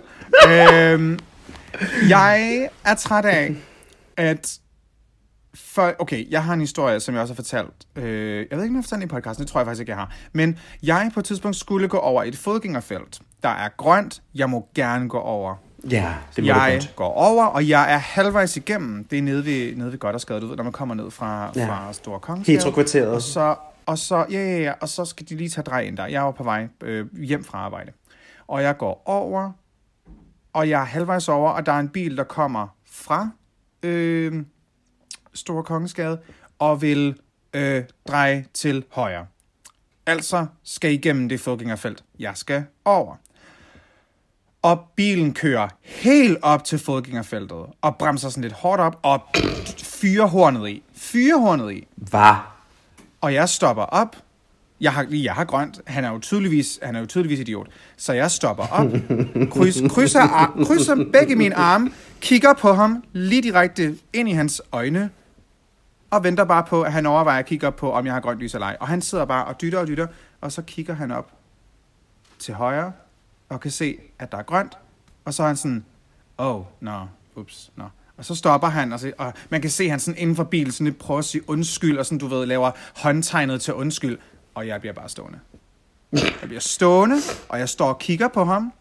øhm, 0.49 1.19
jeg 2.09 2.67
er 2.85 2.95
træt 2.95 3.25
af, 3.25 3.55
at 4.17 4.57
for, 5.53 5.95
okay, 5.99 6.31
jeg 6.31 6.43
har 6.43 6.53
en 6.53 6.59
historie, 6.59 6.99
som 6.99 7.15
jeg 7.15 7.21
også 7.21 7.33
har 7.33 7.35
fortalt. 7.35 7.87
Øh, 7.95 8.03
jeg 8.05 8.35
ved 8.35 8.39
ikke, 8.39 8.55
om 8.57 8.61
jeg 8.61 8.71
har 8.73 8.81
fortalt 8.81 9.03
i 9.03 9.07
podcasten, 9.07 9.43
det 9.43 9.51
tror 9.51 9.59
jeg 9.59 9.65
faktisk 9.65 9.79
ikke, 9.79 9.91
jeg 9.91 9.99
har. 9.99 10.13
Men 10.33 10.59
jeg 10.83 11.11
på 11.13 11.19
et 11.19 11.25
tidspunkt 11.25 11.57
skulle 11.57 11.87
gå 11.87 11.97
over 11.97 12.23
et 12.23 12.37
fodgængerfelt. 12.37 13.19
Der 13.43 13.49
er 13.49 13.69
grønt, 13.77 14.21
jeg 14.35 14.49
må 14.49 14.67
gerne 14.75 15.09
gå 15.09 15.17
over. 15.17 15.55
Ja, 15.89 16.13
det 16.35 16.43
må 16.43 16.47
jeg 16.47 16.79
godt. 16.81 16.95
går 16.95 17.13
over, 17.13 17.45
og 17.45 17.69
jeg 17.69 17.93
er 17.93 17.97
halvvejs 17.97 18.57
igennem. 18.57 19.03
Det 19.03 19.17
er 19.17 19.21
nede 19.21 19.45
ved, 19.45 19.75
nede 19.75 19.91
ved 19.91 19.99
Goddersgade, 19.99 20.41
du 20.41 20.47
ved, 20.47 20.55
når 20.55 20.63
man 20.63 20.73
kommer 20.73 20.95
ned 20.95 21.11
fra, 21.11 21.51
ja. 21.55 21.67
fra 21.67 21.93
Store 21.93 22.19
Kongsgade. 22.19 22.57
Heterokvarteret. 22.57 23.07
Og 23.07 23.21
så, 23.21 23.55
og 23.85 23.97
så, 23.97 24.25
ja, 24.31 24.45
ja, 24.45 24.59
ja, 24.59 24.73
og 24.81 24.89
så 24.89 25.05
skal 25.05 25.29
de 25.29 25.35
lige 25.35 25.49
tage 25.49 25.63
drej 25.63 25.81
ind 25.81 25.97
der. 25.97 26.05
Jeg 26.05 26.23
var 26.23 26.31
på 26.31 26.43
vej 26.43 26.67
øh, 26.83 27.23
hjem 27.23 27.43
fra 27.43 27.57
arbejde. 27.57 27.91
Og 28.47 28.63
jeg 28.63 28.77
går 28.77 29.03
over, 29.05 29.51
og 30.53 30.69
jeg 30.69 30.81
er 30.81 30.85
halvvejs 30.85 31.29
over, 31.29 31.51
og 31.51 31.65
der 31.65 31.71
er 31.71 31.79
en 31.79 31.89
bil, 31.89 32.17
der 32.17 32.23
kommer 32.23 32.67
fra 32.91 33.29
øh, 33.83 34.43
Store 35.39 35.63
Kongensgade, 35.63 36.19
og 36.59 36.81
vil 36.81 37.15
øh, 37.53 37.83
dreje 38.07 38.45
til 38.53 38.83
højre. 38.91 39.25
Altså 40.05 40.45
skal 40.63 40.93
igennem 40.93 41.29
det 41.29 41.39
fodgængerfelt, 41.39 42.03
jeg 42.19 42.31
skal 42.35 42.63
over. 42.85 43.15
Og 44.61 44.79
bilen 44.95 45.33
kører 45.33 45.67
helt 45.83 46.37
op 46.41 46.63
til 46.63 46.79
fodgængerfeltet, 46.79 47.65
og 47.81 47.95
bremser 47.95 48.29
sådan 48.29 48.41
lidt 48.41 48.53
hårdt 48.53 48.81
op, 48.81 48.99
og 49.03 49.21
fyrer 49.77 50.25
hornet 50.25 50.69
i. 50.69 50.83
Fyrer 50.95 51.37
hornet 51.37 51.73
i. 51.73 51.87
Hvad? 51.95 52.35
Og 53.21 53.33
jeg 53.33 53.49
stopper 53.49 53.83
op. 53.83 54.15
Jeg 54.81 54.93
har, 54.93 55.07
jeg 55.09 55.33
har 55.33 55.45
grønt. 55.45 55.81
Han 55.87 56.05
er 56.05 56.11
jo 56.11 56.19
tydeligvis, 56.19 56.79
han 56.83 56.95
er 56.95 56.99
jo 56.99 57.05
tydeligvis 57.05 57.39
idiot. 57.39 57.67
Så 57.97 58.13
jeg 58.13 58.31
stopper 58.31 58.63
op, 58.63 58.87
kryds, 59.51 59.81
krydser, 59.89 60.19
ar, 60.19 60.57
krydser 60.65 61.05
begge 61.13 61.35
mine 61.35 61.55
arme, 61.55 61.91
kigger 62.21 62.53
på 62.53 62.73
ham 62.73 63.03
lige 63.13 63.41
direkte 63.41 63.97
ind 64.13 64.29
i 64.29 64.31
hans 64.31 64.61
øjne, 64.71 65.09
og 66.09 66.23
venter 66.23 66.43
bare 66.43 66.63
på, 66.63 66.81
at 66.81 66.93
han 66.93 67.05
overvejer 67.05 67.39
at 67.39 67.45
kigge 67.45 67.67
op 67.67 67.75
på, 67.75 67.91
om 67.91 68.05
jeg 68.05 68.13
har 68.13 68.21
grønt 68.21 68.39
lys 68.39 68.53
eller 68.53 68.67
ej. 68.67 68.77
Og 68.79 68.87
han 68.87 69.01
sidder 69.01 69.25
bare 69.25 69.45
og 69.45 69.61
dytter 69.61 69.79
og 69.79 69.87
dytter, 69.87 70.07
og 70.41 70.51
så 70.51 70.61
kigger 70.61 70.93
han 70.93 71.11
op 71.11 71.31
til 72.39 72.53
højre, 72.53 72.91
og 73.49 73.59
kan 73.59 73.71
se, 73.71 73.97
at 74.19 74.31
der 74.31 74.37
er 74.37 74.43
grønt. 74.43 74.77
Og 75.25 75.33
så 75.33 75.43
er 75.43 75.47
han 75.47 75.57
sådan, 75.57 75.85
oh, 76.37 76.63
nå, 76.79 76.91
no, 76.91 77.05
ups, 77.35 77.71
nå. 77.75 77.83
No. 77.83 77.89
Og 78.17 78.25
så 78.25 78.35
stopper 78.35 78.67
han, 78.67 78.93
og, 78.93 78.99
så, 78.99 79.11
og 79.17 79.33
man 79.49 79.61
kan 79.61 79.71
se, 79.71 79.83
at 79.83 79.89
han 79.89 79.99
sådan 79.99 80.21
inden 80.21 80.35
for 80.35 80.43
bilen 80.43 80.71
sådan 80.71 80.85
lidt 80.85 80.97
prøver 80.97 81.19
at 81.19 81.25
sige 81.25 81.49
undskyld, 81.49 81.97
og 81.97 82.05
sådan, 82.05 82.17
du 82.17 82.27
ved, 82.27 82.45
laver 82.45 82.71
håndtegnet 82.95 83.61
til 83.61 83.73
undskyld. 83.73 84.17
Og 84.55 84.67
jeg 84.67 84.79
bliver 84.79 84.93
bare 84.93 85.09
stående. 85.09 85.39
Jeg 86.11 86.43
bliver 86.43 86.59
stående, 86.59 87.15
og 87.49 87.59
jeg 87.59 87.69
står 87.69 87.87
og 87.87 87.99
kigger 87.99 88.27
på 88.27 88.43
ham, 88.43 88.73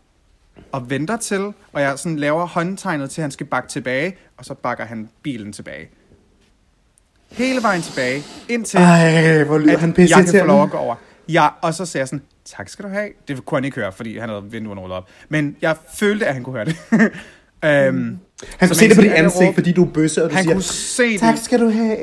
og 0.72 0.90
venter 0.90 1.16
til, 1.16 1.52
og 1.72 1.80
jeg 1.80 1.98
sådan 1.98 2.18
laver 2.18 2.46
håndtegnet 2.46 3.10
til, 3.10 3.20
at 3.20 3.22
han 3.22 3.30
skal 3.30 3.46
bakke 3.46 3.68
tilbage, 3.68 4.16
og 4.36 4.44
så 4.44 4.54
bakker 4.54 4.84
han 4.84 5.08
bilen 5.22 5.52
tilbage. 5.52 5.88
Hele 7.32 7.62
vejen 7.62 7.82
tilbage, 7.82 8.22
indtil 8.48 8.78
Ej, 8.80 9.42
hvor 9.44 9.58
lyder 9.58 9.72
at 9.72 9.80
han 9.80 9.92
pisse 9.92 10.16
jeg 10.18 10.26
kan 10.26 10.40
få 10.40 10.46
lov 10.46 10.62
at 10.62 10.70
gå 10.70 10.76
over. 10.76 10.94
Ja, 11.28 11.48
og 11.62 11.74
så 11.74 11.86
sagde 11.86 12.02
jeg 12.02 12.08
sådan, 12.08 12.22
tak 12.44 12.68
skal 12.68 12.84
du 12.84 12.90
have. 12.90 13.08
Det 13.28 13.44
kunne 13.44 13.56
han 13.56 13.64
ikke 13.64 13.74
høre, 13.80 13.92
fordi 13.92 14.18
han 14.18 14.28
havde 14.28 14.42
vinduerne 14.50 14.80
rullet 14.80 14.96
op. 14.96 15.08
Men 15.28 15.56
jeg 15.62 15.76
følte, 15.94 16.26
at 16.26 16.34
han 16.34 16.42
kunne 16.42 16.54
høre 16.56 16.64
det. 16.64 16.76
øhm, 16.92 18.18
Han 18.58 18.68
kunne 18.68 18.76
se 18.76 18.88
det 18.88 18.96
på 18.96 19.02
dit 19.02 19.10
ansigt, 19.10 19.42
jeg 19.44 19.54
fordi 19.54 19.72
du 19.72 19.84
er 19.84 19.88
bøsse, 19.88 20.24
og 20.24 20.30
du 20.30 20.34
han 20.34 20.44
siger, 20.44 20.54
kunne 20.54 20.62
se 20.62 21.12
det. 21.12 21.20
tak 21.20 21.36
skal 21.36 21.60
du 21.60 21.70
have. 21.70 21.96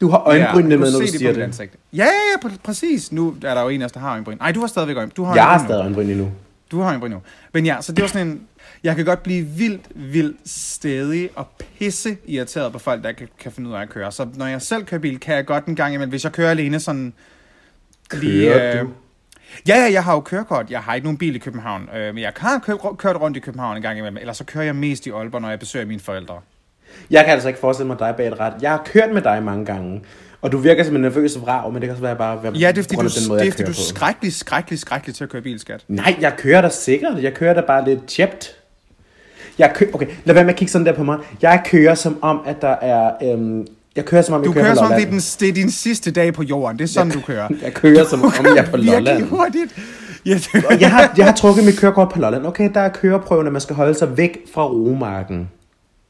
Du 0.00 0.08
har 0.08 0.18
øjenbrynene 0.18 0.70
han 0.70 0.80
med, 0.80 0.92
når 0.92 0.98
du 0.98 1.04
det 1.04 1.10
siger 1.14 1.32
det. 1.32 1.42
ansigt. 1.42 1.74
Ja, 1.92 2.04
ja, 2.04 2.10
ja, 2.42 2.48
pr- 2.48 2.56
præcis. 2.64 3.12
Nu 3.12 3.34
er 3.44 3.54
der 3.54 3.62
jo 3.62 3.68
en 3.68 3.80
af 3.82 3.86
os, 3.86 3.92
der 3.92 4.00
har 4.00 4.10
øjenbryn. 4.12 4.36
Nej, 4.40 4.52
du 4.52 4.60
har 4.60 4.66
stadigvæk 4.66 4.96
øjenbryn. 4.96 5.14
Du 5.16 5.24
har 5.24 5.34
Jeg 5.34 5.44
har 5.44 5.64
stadig 5.64 5.80
øjenbryn 5.80 6.10
endnu. 6.10 6.30
Du 6.70 6.80
har 6.80 6.88
øjenbryn 6.88 7.10
nu. 7.10 7.18
Men 7.54 7.66
ja, 7.66 7.76
så 7.80 7.92
det 7.92 8.02
var 8.02 8.08
sådan 8.08 8.26
en... 8.26 8.40
Jeg 8.84 8.96
kan 8.96 9.04
godt 9.04 9.22
blive 9.22 9.44
vildt, 9.44 9.86
vildt 9.94 10.36
stedig 10.46 11.30
og 11.34 11.46
pisse 11.78 12.16
irriteret 12.26 12.72
på 12.72 12.78
folk, 12.78 13.04
der 13.04 13.12
kan, 13.12 13.28
kan 13.38 13.52
finde 13.52 13.70
ud 13.70 13.74
af 13.74 13.80
at 13.80 13.88
køre. 13.88 14.12
Så 14.12 14.28
når 14.34 14.46
jeg 14.46 14.62
selv 14.62 14.84
kører 14.84 15.00
bil, 15.00 15.20
kan 15.20 15.34
jeg 15.34 15.46
godt 15.46 15.66
en 15.66 15.76
gang 15.76 15.94
imellem, 15.94 16.10
hvis 16.10 16.24
jeg 16.24 16.32
kører 16.32 16.50
alene 16.50 16.80
sådan... 16.80 17.12
Kører 18.08 18.82
du? 18.82 18.90
Ja, 19.68 19.76
ja, 19.76 19.92
jeg 19.92 20.04
har 20.04 20.14
jo 20.14 20.20
kørekort. 20.20 20.70
Jeg 20.70 20.80
har 20.80 20.94
ikke 20.94 21.04
nogen 21.04 21.18
bil 21.18 21.36
i 21.36 21.38
København. 21.38 21.88
Øh, 21.96 22.14
men 22.14 22.22
jeg 22.22 22.32
har 22.36 22.58
kørt, 22.58 22.80
kørt 22.98 23.16
rundt 23.16 23.36
i 23.36 23.40
København 23.40 23.76
en 23.76 23.82
gang 23.82 23.98
imellem. 23.98 24.16
Eller 24.16 24.32
så 24.32 24.44
kører 24.44 24.64
jeg 24.64 24.76
mest 24.76 25.06
i 25.06 25.10
Aalborg, 25.10 25.40
når 25.42 25.50
jeg 25.50 25.58
besøger 25.58 25.86
mine 25.86 26.00
forældre. 26.00 26.40
Jeg 27.10 27.24
kan 27.24 27.32
altså 27.32 27.48
ikke 27.48 27.60
forestille 27.60 27.86
mig 27.86 27.98
dig 27.98 28.14
bag 28.16 28.28
et 28.28 28.40
ret. 28.40 28.54
Jeg 28.62 28.70
har 28.70 28.82
kørt 28.84 29.12
med 29.12 29.22
dig 29.22 29.42
mange 29.42 29.64
gange, 29.64 30.02
og 30.42 30.52
du 30.52 30.58
virker 30.58 30.84
som 30.84 30.94
en 30.94 31.02
nervøs 31.02 31.40
vrag, 31.40 31.72
men 31.72 31.82
det 31.82 31.86
kan 31.86 31.90
også 31.90 32.02
være 32.02 32.16
bare 32.16 32.42
være 32.42 32.52
Ja, 32.52 32.68
det 32.68 32.78
er 32.78 32.82
fordi, 32.82 32.96
du, 32.96 33.20
den 33.20 33.28
måde, 33.28 33.40
det 33.40 33.48
er, 33.48 33.52
fordi 33.52 33.64
du 33.64 33.70
er 33.70 33.74
skrækkelig, 33.74 34.32
skrækkelig, 34.32 34.78
skrækkelig 34.78 35.14
til 35.14 35.24
at 35.24 35.30
køre 35.30 35.42
bil, 35.42 35.60
skat. 35.60 35.84
Nej, 35.88 36.16
jeg 36.20 36.34
kører 36.38 36.60
da 36.60 36.68
sikkert. 36.68 37.22
Jeg 37.22 37.34
kører 37.34 37.54
da 37.54 37.60
bare 37.60 37.84
lidt 37.84 38.06
tjept. 38.06 38.61
Jeg 39.58 39.72
kø- 39.74 39.86
okay, 39.92 40.06
lad 40.24 40.34
være 40.34 40.44
med 40.44 40.52
at 40.52 40.58
kigge 40.58 40.72
sådan 40.72 40.86
der 40.86 40.92
på 40.92 41.04
mig. 41.04 41.18
Jeg 41.42 41.62
kører 41.66 41.94
som 41.94 42.16
om, 42.22 42.40
at 42.46 42.62
der 42.62 42.68
er... 42.82 43.10
Øhm, 43.22 43.66
jeg 43.96 44.04
kører 44.04 44.22
som 44.22 44.34
om, 44.34 44.40
jeg 44.40 44.46
Du 44.48 44.52
kører, 44.52 44.64
kører 44.64 44.74
på 44.74 44.78
som 44.78 44.86
om, 44.86 44.92
det 44.92 45.02
er, 45.02 45.10
den, 45.10 45.18
det 45.18 45.48
er 45.48 45.52
din 45.52 45.70
sidste 45.70 46.10
dag 46.10 46.34
på 46.34 46.42
jorden. 46.42 46.78
Det 46.78 46.84
er 46.84 46.88
sådan, 46.88 47.12
du 47.12 47.20
kører. 47.20 47.48
Jeg 47.64 47.74
kører 47.74 48.04
som 48.04 48.22
om, 48.24 48.32
jeg 48.44 48.56
er 48.56 48.62
på 48.70 48.76
Virkelig 48.76 48.92
Lolland. 48.94 49.22
hurtigt. 49.22 49.76
Ja, 50.26 50.34
det, 50.34 50.64
Og 50.64 50.80
jeg 50.80 50.90
har, 50.90 51.12
jeg 51.16 51.24
har 51.26 51.32
trukket 51.32 51.64
mit 51.64 51.78
kørekort 51.78 52.08
på 52.08 52.18
Lolland. 52.18 52.46
Okay, 52.46 52.70
der 52.74 52.80
er 52.80 52.88
køreprøven, 52.88 53.46
at 53.46 53.52
man 53.52 53.60
skal 53.60 53.76
holde 53.76 53.94
sig 53.94 54.16
væk 54.16 54.38
fra 54.54 54.66
romarken. 54.66 55.48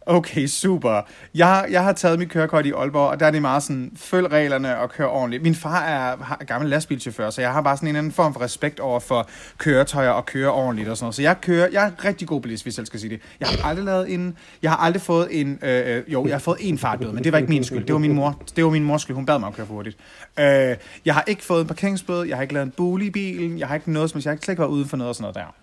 Okay, 0.07 0.47
super. 0.47 1.01
Jeg, 1.35 1.67
jeg 1.71 1.85
har 1.85 1.93
taget 1.93 2.19
mit 2.19 2.29
kørekort 2.31 2.67
i 2.67 2.71
Aalborg, 2.73 3.09
og 3.09 3.21
der 3.21 3.27
er 3.27 3.31
det 3.31 3.43
meget 3.43 3.63
sådan, 3.63 3.93
følg 3.97 4.33
reglerne 4.33 4.79
og 4.79 4.91
kør 4.91 5.07
ordentligt. 5.07 5.43
Min 5.43 5.55
far 5.55 5.81
er, 5.83 6.17
har- 6.17 6.41
gammel 6.47 6.71
lastbilchauffør, 6.71 7.31
så 7.31 7.41
jeg 7.41 7.53
har 7.53 7.61
bare 7.61 7.77
sådan 7.77 7.89
en 7.89 7.97
anden 7.97 8.13
form 8.13 8.33
for 8.33 8.41
respekt 8.41 8.81
over 8.81 9.01
for 9.01 9.29
køretøjer 9.59 10.11
og 10.11 10.27
køre 10.27 10.51
ordentligt 10.51 10.89
og 10.89 10.97
sådan 10.97 11.05
noget. 11.05 11.15
Så 11.15 11.23
jeg 11.23 11.41
kører, 11.41 11.69
jeg 11.73 11.87
er 11.87 12.05
rigtig 12.05 12.29
god 12.29 12.41
bilist, 12.41 12.63
hvis 12.63 12.79
jeg 12.79 12.87
skal 12.87 13.01
sige 13.01 13.11
det. 13.11 13.21
Jeg 13.41 13.49
har 13.49 13.69
aldrig 13.69 13.85
lavet 13.85 14.15
en, 14.15 14.37
jeg 14.63 14.71
har 14.71 14.79
aldrig 14.79 15.03
fået 15.03 15.29
en, 15.41 15.59
øh, 15.63 15.97
øh 15.97 16.13
jo, 16.13 16.27
jeg 16.27 16.35
har 16.35 16.39
fået 16.39 16.59
en 16.61 16.79
fartbøde, 16.79 17.13
men 17.13 17.25
det 17.25 17.33
var 17.33 17.39
ikke 17.39 17.49
min 17.51 17.65
skyld. 17.65 17.85
Det 17.87 17.93
var 17.93 17.99
min 17.99 18.13
mor, 18.15 18.43
det 18.57 18.65
var 18.65 18.71
min 18.71 18.85
mors 18.85 19.03
skyld. 19.03 19.17
Hun 19.17 19.27
bad 19.27 19.39
mig 19.39 19.47
at 19.49 19.55
køre 19.55 19.67
for 19.67 19.75
hurtigt. 19.75 19.97
Øh, 20.39 20.77
jeg 21.05 21.15
har 21.15 21.25
ikke 21.27 21.45
fået 21.45 21.61
en 21.61 21.67
parkeringsbøde, 21.67 22.29
jeg 22.29 22.37
har 22.37 22.43
ikke 22.43 22.55
lavet 22.55 22.67
en 22.67 22.73
bule 22.77 23.05
i 23.05 23.11
bilen, 23.11 23.59
jeg 23.59 23.69
har 23.69 23.75
ikke 23.75 23.93
noget, 23.93 24.11
som 24.11 24.19
jeg 24.19 24.25
har 24.25 24.33
ikke 24.33 24.45
slet 24.45 24.53
ikke 24.53 24.61
været 24.61 24.71
ude 24.71 24.87
for 24.89 24.97
noget 24.97 25.09
og 25.09 25.15
sådan 25.15 25.23
noget 25.23 25.35
der. 25.37 25.62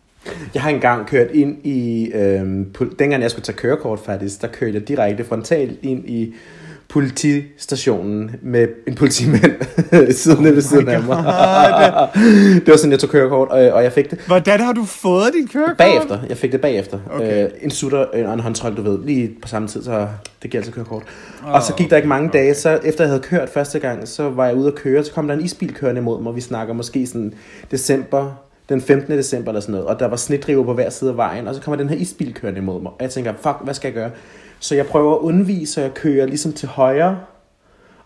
Jeg 0.54 0.62
har 0.62 0.70
engang 0.70 1.08
kørt 1.08 1.32
ind 1.32 1.66
i... 1.66 2.12
Pol- 2.78 2.96
dengang 3.00 3.24
jeg 3.24 3.32
skulle 3.32 3.46
tage 3.46 3.56
kørekort 3.56 4.00
faktisk, 4.00 4.42
der 4.42 4.48
kørte 4.48 4.74
jeg 4.74 4.88
direkte 4.88 5.24
frontalt 5.24 5.80
ind 5.82 6.10
i 6.10 6.34
politistationen 6.90 8.36
med 8.42 8.68
en 8.88 8.96
politimand 8.96 9.62
siddende 10.14 10.56
ved 10.56 10.62
siden 10.62 10.88
af 10.88 11.04
mig. 11.04 11.18
det 12.66 12.68
var 12.68 12.78
sådan, 12.78 12.92
jeg 12.92 13.00
tog 13.00 13.10
kørekort, 13.10 13.48
og, 13.50 13.70
og 13.70 13.84
jeg 13.84 13.92
fik 13.94 14.12
det 14.12 14.20
Hvordan 14.28 14.60
har 14.60 14.74
du 14.74 14.86
fået 14.86 15.34
din 15.34 15.48
kørekort? 15.48 15.78
bagefter. 15.78 16.20
Jeg 16.30 16.38
fik 16.38 16.52
det 16.52 16.62
bagefter. 16.62 17.00
Okay. 17.12 17.44
Øh, 17.44 17.50
en 17.62 17.72
sutter 17.72 18.06
øh, 18.14 18.28
og 18.28 18.34
en 18.34 18.40
håndtrol, 18.40 18.78
du 18.78 18.82
ved, 18.82 19.06
lige 19.06 19.32
på 19.42 19.48
samme 19.48 19.68
tid, 19.68 19.84
så 19.84 20.08
det 20.44 20.52
giver 20.52 20.62
altså 20.62 20.74
kørekort. 20.74 21.04
Oh, 21.46 21.52
og 21.54 21.62
så 21.64 21.74
gik 21.74 21.90
der 21.90 21.96
ikke 21.96 22.10
mange 22.10 22.30
dage, 22.34 22.54
så 22.54 22.80
efter 22.84 23.04
jeg 23.04 23.10
havde 23.10 23.22
kørt 23.22 23.50
første 23.50 23.80
gang, 23.80 24.08
så 24.08 24.30
var 24.30 24.46
jeg 24.46 24.56
ude 24.56 24.68
at 24.68 24.76
køre, 24.76 25.04
så 25.04 25.12
kom 25.14 25.28
der 25.28 25.36
en 25.36 25.42
isbil 25.44 25.74
kørende 25.74 26.02
imod 26.02 26.24
mig, 26.24 26.36
vi 26.36 26.42
snakker 26.42 26.74
måske 26.74 27.08
sådan 27.08 27.34
december, 27.72 28.42
den 28.70 28.82
15. 28.82 29.18
december 29.18 29.52
eller 29.52 29.62
sådan 29.62 29.74
noget, 29.74 29.88
og 29.88 30.00
der 30.00 30.08
var 30.08 30.16
snedriver 30.16 30.64
på 30.64 30.74
hver 30.74 30.90
side 30.90 31.10
af 31.10 31.18
vejen, 31.18 31.48
og 31.48 31.56
så 31.56 31.62
kommer 31.62 31.76
den 31.78 31.90
her 31.90 31.96
isbil 31.96 32.34
kørende 32.34 32.60
imod 32.60 32.82
mig, 32.82 32.92
og 32.92 32.98
jeg 33.02 33.10
tænker, 33.10 33.34
fuck, 33.34 33.56
hvad 33.64 33.74
skal 33.74 33.88
jeg 33.88 33.94
gøre? 33.94 34.12
Så 34.60 34.76
jeg 34.76 34.86
prøver 34.86 35.14
at 35.16 35.20
undvige, 35.20 35.68
så 35.68 35.82
jeg 35.82 35.94
kører 35.94 36.26
ligesom 36.26 36.54
til 36.54 36.68
højre, 36.68 37.20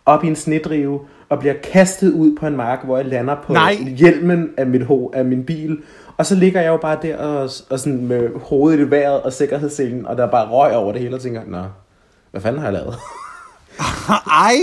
op 0.05 0.23
i 0.23 0.27
en 0.27 0.35
snedrive, 0.35 0.99
og 1.29 1.39
bliver 1.39 1.53
kastet 1.73 2.11
ud 2.11 2.37
på 2.39 2.47
en 2.47 2.57
mark, 2.57 2.85
hvor 2.85 2.97
jeg 2.97 3.05
lander 3.05 3.35
på 3.43 3.53
Nej. 3.53 3.73
hjelmen 3.97 4.49
af, 4.57 4.65
mit 4.67 4.81
ho- 4.81 5.09
af 5.13 5.25
min 5.25 5.43
bil. 5.43 5.77
Og 6.17 6.25
så 6.25 6.35
ligger 6.35 6.61
jeg 6.61 6.69
jo 6.69 6.77
bare 6.77 6.97
der 7.01 7.17
og, 7.17 7.49
og 7.69 7.79
sådan 7.79 8.07
med 8.07 8.29
hovedet 8.35 8.79
i 8.79 8.89
vejret 8.91 9.21
og 9.21 9.33
sikkerhedsselen, 9.33 10.05
og 10.07 10.17
der 10.17 10.25
er 10.25 10.31
bare 10.31 10.47
røg 10.49 10.75
over 10.75 10.91
det 10.91 11.01
hele, 11.01 11.15
og 11.15 11.21
tænker, 11.21 11.41
nå, 11.47 11.63
hvad 12.31 12.41
fanden 12.41 12.61
har 12.61 12.67
jeg 12.67 12.73
lavet? 12.73 12.95
Ej! 14.45 14.55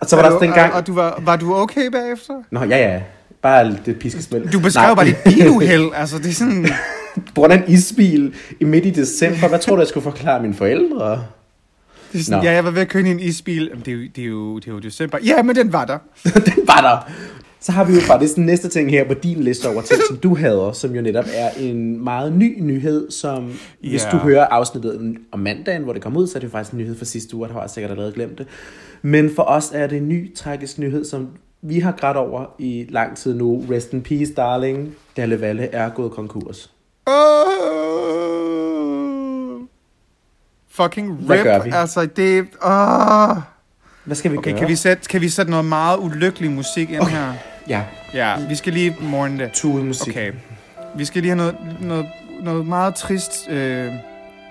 Og 0.00 0.06
så 0.06 0.16
var 0.16 0.22
der 0.22 0.30
også 0.30 0.44
den 0.44 0.52
gang... 0.54 0.72
Og, 0.72 0.78
og 0.78 0.86
du 0.86 0.94
var, 0.94 1.22
var 1.24 1.36
du 1.36 1.54
okay 1.54 1.90
bagefter? 1.90 2.34
Nå, 2.50 2.60
ja, 2.60 2.76
ja. 2.76 3.02
Bare 3.42 3.76
det 3.86 3.98
piskesmæld. 3.98 4.48
Du 4.48 4.60
beskrev 4.60 4.96
bare 4.96 5.06
dit 5.06 5.16
biluheld. 5.24 5.90
Altså, 5.94 6.18
det 6.18 6.26
er 6.28 6.32
sådan... 6.32 6.66
På 7.14 7.32
grund 7.34 7.52
af 7.52 7.56
en 7.56 7.72
isbil 7.74 8.34
i 8.60 8.64
midt 8.64 8.86
i 8.86 8.90
december. 8.90 9.48
Hvad 9.48 9.58
tror 9.58 9.74
du, 9.76 9.80
jeg 9.82 9.88
skulle 9.88 10.04
forklare 10.04 10.42
mine 10.42 10.54
forældre? 10.54 11.24
Det 12.12 12.20
er 12.20 12.24
sådan 12.24 12.44
ja, 12.44 12.52
jeg 12.52 12.64
var 12.64 12.70
ved 12.70 12.82
at 12.82 12.94
i 12.94 13.10
en 13.10 13.20
isbil. 13.20 13.66
Jamen, 13.70 13.82
det, 13.86 13.92
er 13.92 13.96
jo, 13.96 14.02
det, 14.16 14.22
er 14.22 14.26
jo, 14.28 14.58
det 14.58 14.68
er 14.68 14.72
jo 14.72 14.78
december. 14.78 15.18
Ja, 15.24 15.42
men 15.42 15.56
den 15.56 15.72
var 15.72 15.84
der. 15.84 15.98
den 16.54 16.66
var 16.66 16.80
der. 16.80 17.12
Så 17.60 17.72
har 17.72 17.84
vi 17.84 17.94
jo 17.94 18.00
faktisk 18.00 18.36
den 18.36 18.46
næste 18.46 18.68
ting 18.68 18.90
her 18.90 19.04
på 19.04 19.14
din 19.14 19.40
liste 19.42 19.68
over 19.68 19.82
ting, 19.82 20.00
som 20.08 20.16
du 20.16 20.36
hader, 20.36 20.72
som 20.72 20.94
jo 20.94 21.02
netop 21.02 21.24
er 21.34 21.50
en 21.58 22.04
meget 22.04 22.32
ny 22.32 22.60
nyhed, 22.60 23.10
som 23.10 23.52
hvis 23.80 24.04
Ja. 24.04 24.10
du 24.10 24.16
hører 24.16 24.46
afsnittet 24.46 25.16
om 25.32 25.40
mandagen, 25.40 25.82
hvor 25.82 25.92
det 25.92 26.02
kom 26.02 26.16
ud, 26.16 26.26
så 26.26 26.32
er 26.38 26.40
det 26.40 26.46
jo 26.46 26.50
faktisk 26.50 26.72
en 26.72 26.78
nyhed 26.78 26.98
fra 26.98 27.04
sidste 27.04 27.36
uge, 27.36 27.44
og 27.44 27.48
der 27.48 27.54
har 27.54 27.60
jeg 27.60 27.70
sikkert 27.70 27.90
allerede 27.90 28.12
glemt 28.12 28.38
det. 28.38 28.46
Men 29.02 29.30
for 29.34 29.42
os 29.42 29.70
er 29.74 29.86
det 29.86 29.98
en 29.98 30.08
ny 30.08 30.34
tragisk 30.34 30.78
nyhed, 30.78 31.04
som 31.04 31.28
vi 31.62 31.80
har 31.80 31.92
grædt 31.92 32.16
over 32.16 32.44
i 32.58 32.86
lang 32.88 33.16
tid 33.16 33.34
nu. 33.34 33.64
Rest 33.70 33.92
in 33.92 34.02
peace, 34.02 34.34
darling. 34.34 34.94
Dalle 35.16 35.40
Valle 35.40 35.74
er 35.74 35.88
gået 35.88 36.12
konkurs. 36.12 36.70
Oh. 37.06 37.12
Fucking 40.70 41.10
rip. 41.18 41.26
Hvad 41.26 41.42
gør 41.44 41.62
vi? 41.62 41.70
Altså, 41.74 42.06
det... 42.06 42.46
Oh. 42.62 43.36
Hvad 44.04 44.16
skal 44.16 44.32
vi 44.32 44.36
Okay, 44.36 44.50
gøre? 44.50 44.58
kan 44.58 44.68
vi, 44.68 44.76
sætte, 44.76 45.08
kan 45.08 45.20
vi 45.20 45.28
sætte 45.28 45.50
noget 45.50 45.66
meget 45.66 45.98
ulykkelig 45.98 46.50
musik 46.50 46.90
ind 46.90 47.02
her? 47.04 47.32
Ja, 47.68 47.82
Ja, 48.14 48.46
vi 48.48 48.54
skal 48.54 48.72
lige 48.72 48.96
morgen 49.00 49.38
det. 49.40 49.50
tude 49.52 49.84
musik. 49.84 50.08
Okay. 50.12 50.32
Vi 50.96 51.04
skal 51.04 51.22
lige 51.22 51.30
have 51.30 51.36
noget, 51.38 51.56
noget, 51.80 52.06
noget 52.42 52.66
meget 52.66 52.94
trist 52.94 53.32
øh, 53.50 53.92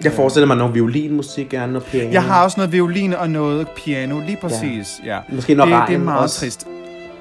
Jeg 0.03 0.11
forestiller 0.13 0.47
mig 0.47 0.57
noget 0.57 0.73
violinmusik, 0.75 1.49
gerne 1.49 1.73
noget 1.73 1.87
piano. 1.87 2.11
Jeg 2.11 2.23
har 2.23 2.43
også 2.43 2.57
noget 2.59 2.71
violin 2.71 3.13
og 3.13 3.29
noget 3.29 3.67
piano, 3.69 4.19
lige 4.19 4.37
præcis. 4.41 5.01
Ja. 5.05 5.19
Måske 5.29 5.55
noget 5.55 5.71
det, 5.73 5.77
det 5.87 5.93
er 5.93 5.97
regn 5.97 6.05
meget 6.05 6.21
også. 6.21 6.39
trist. 6.39 6.67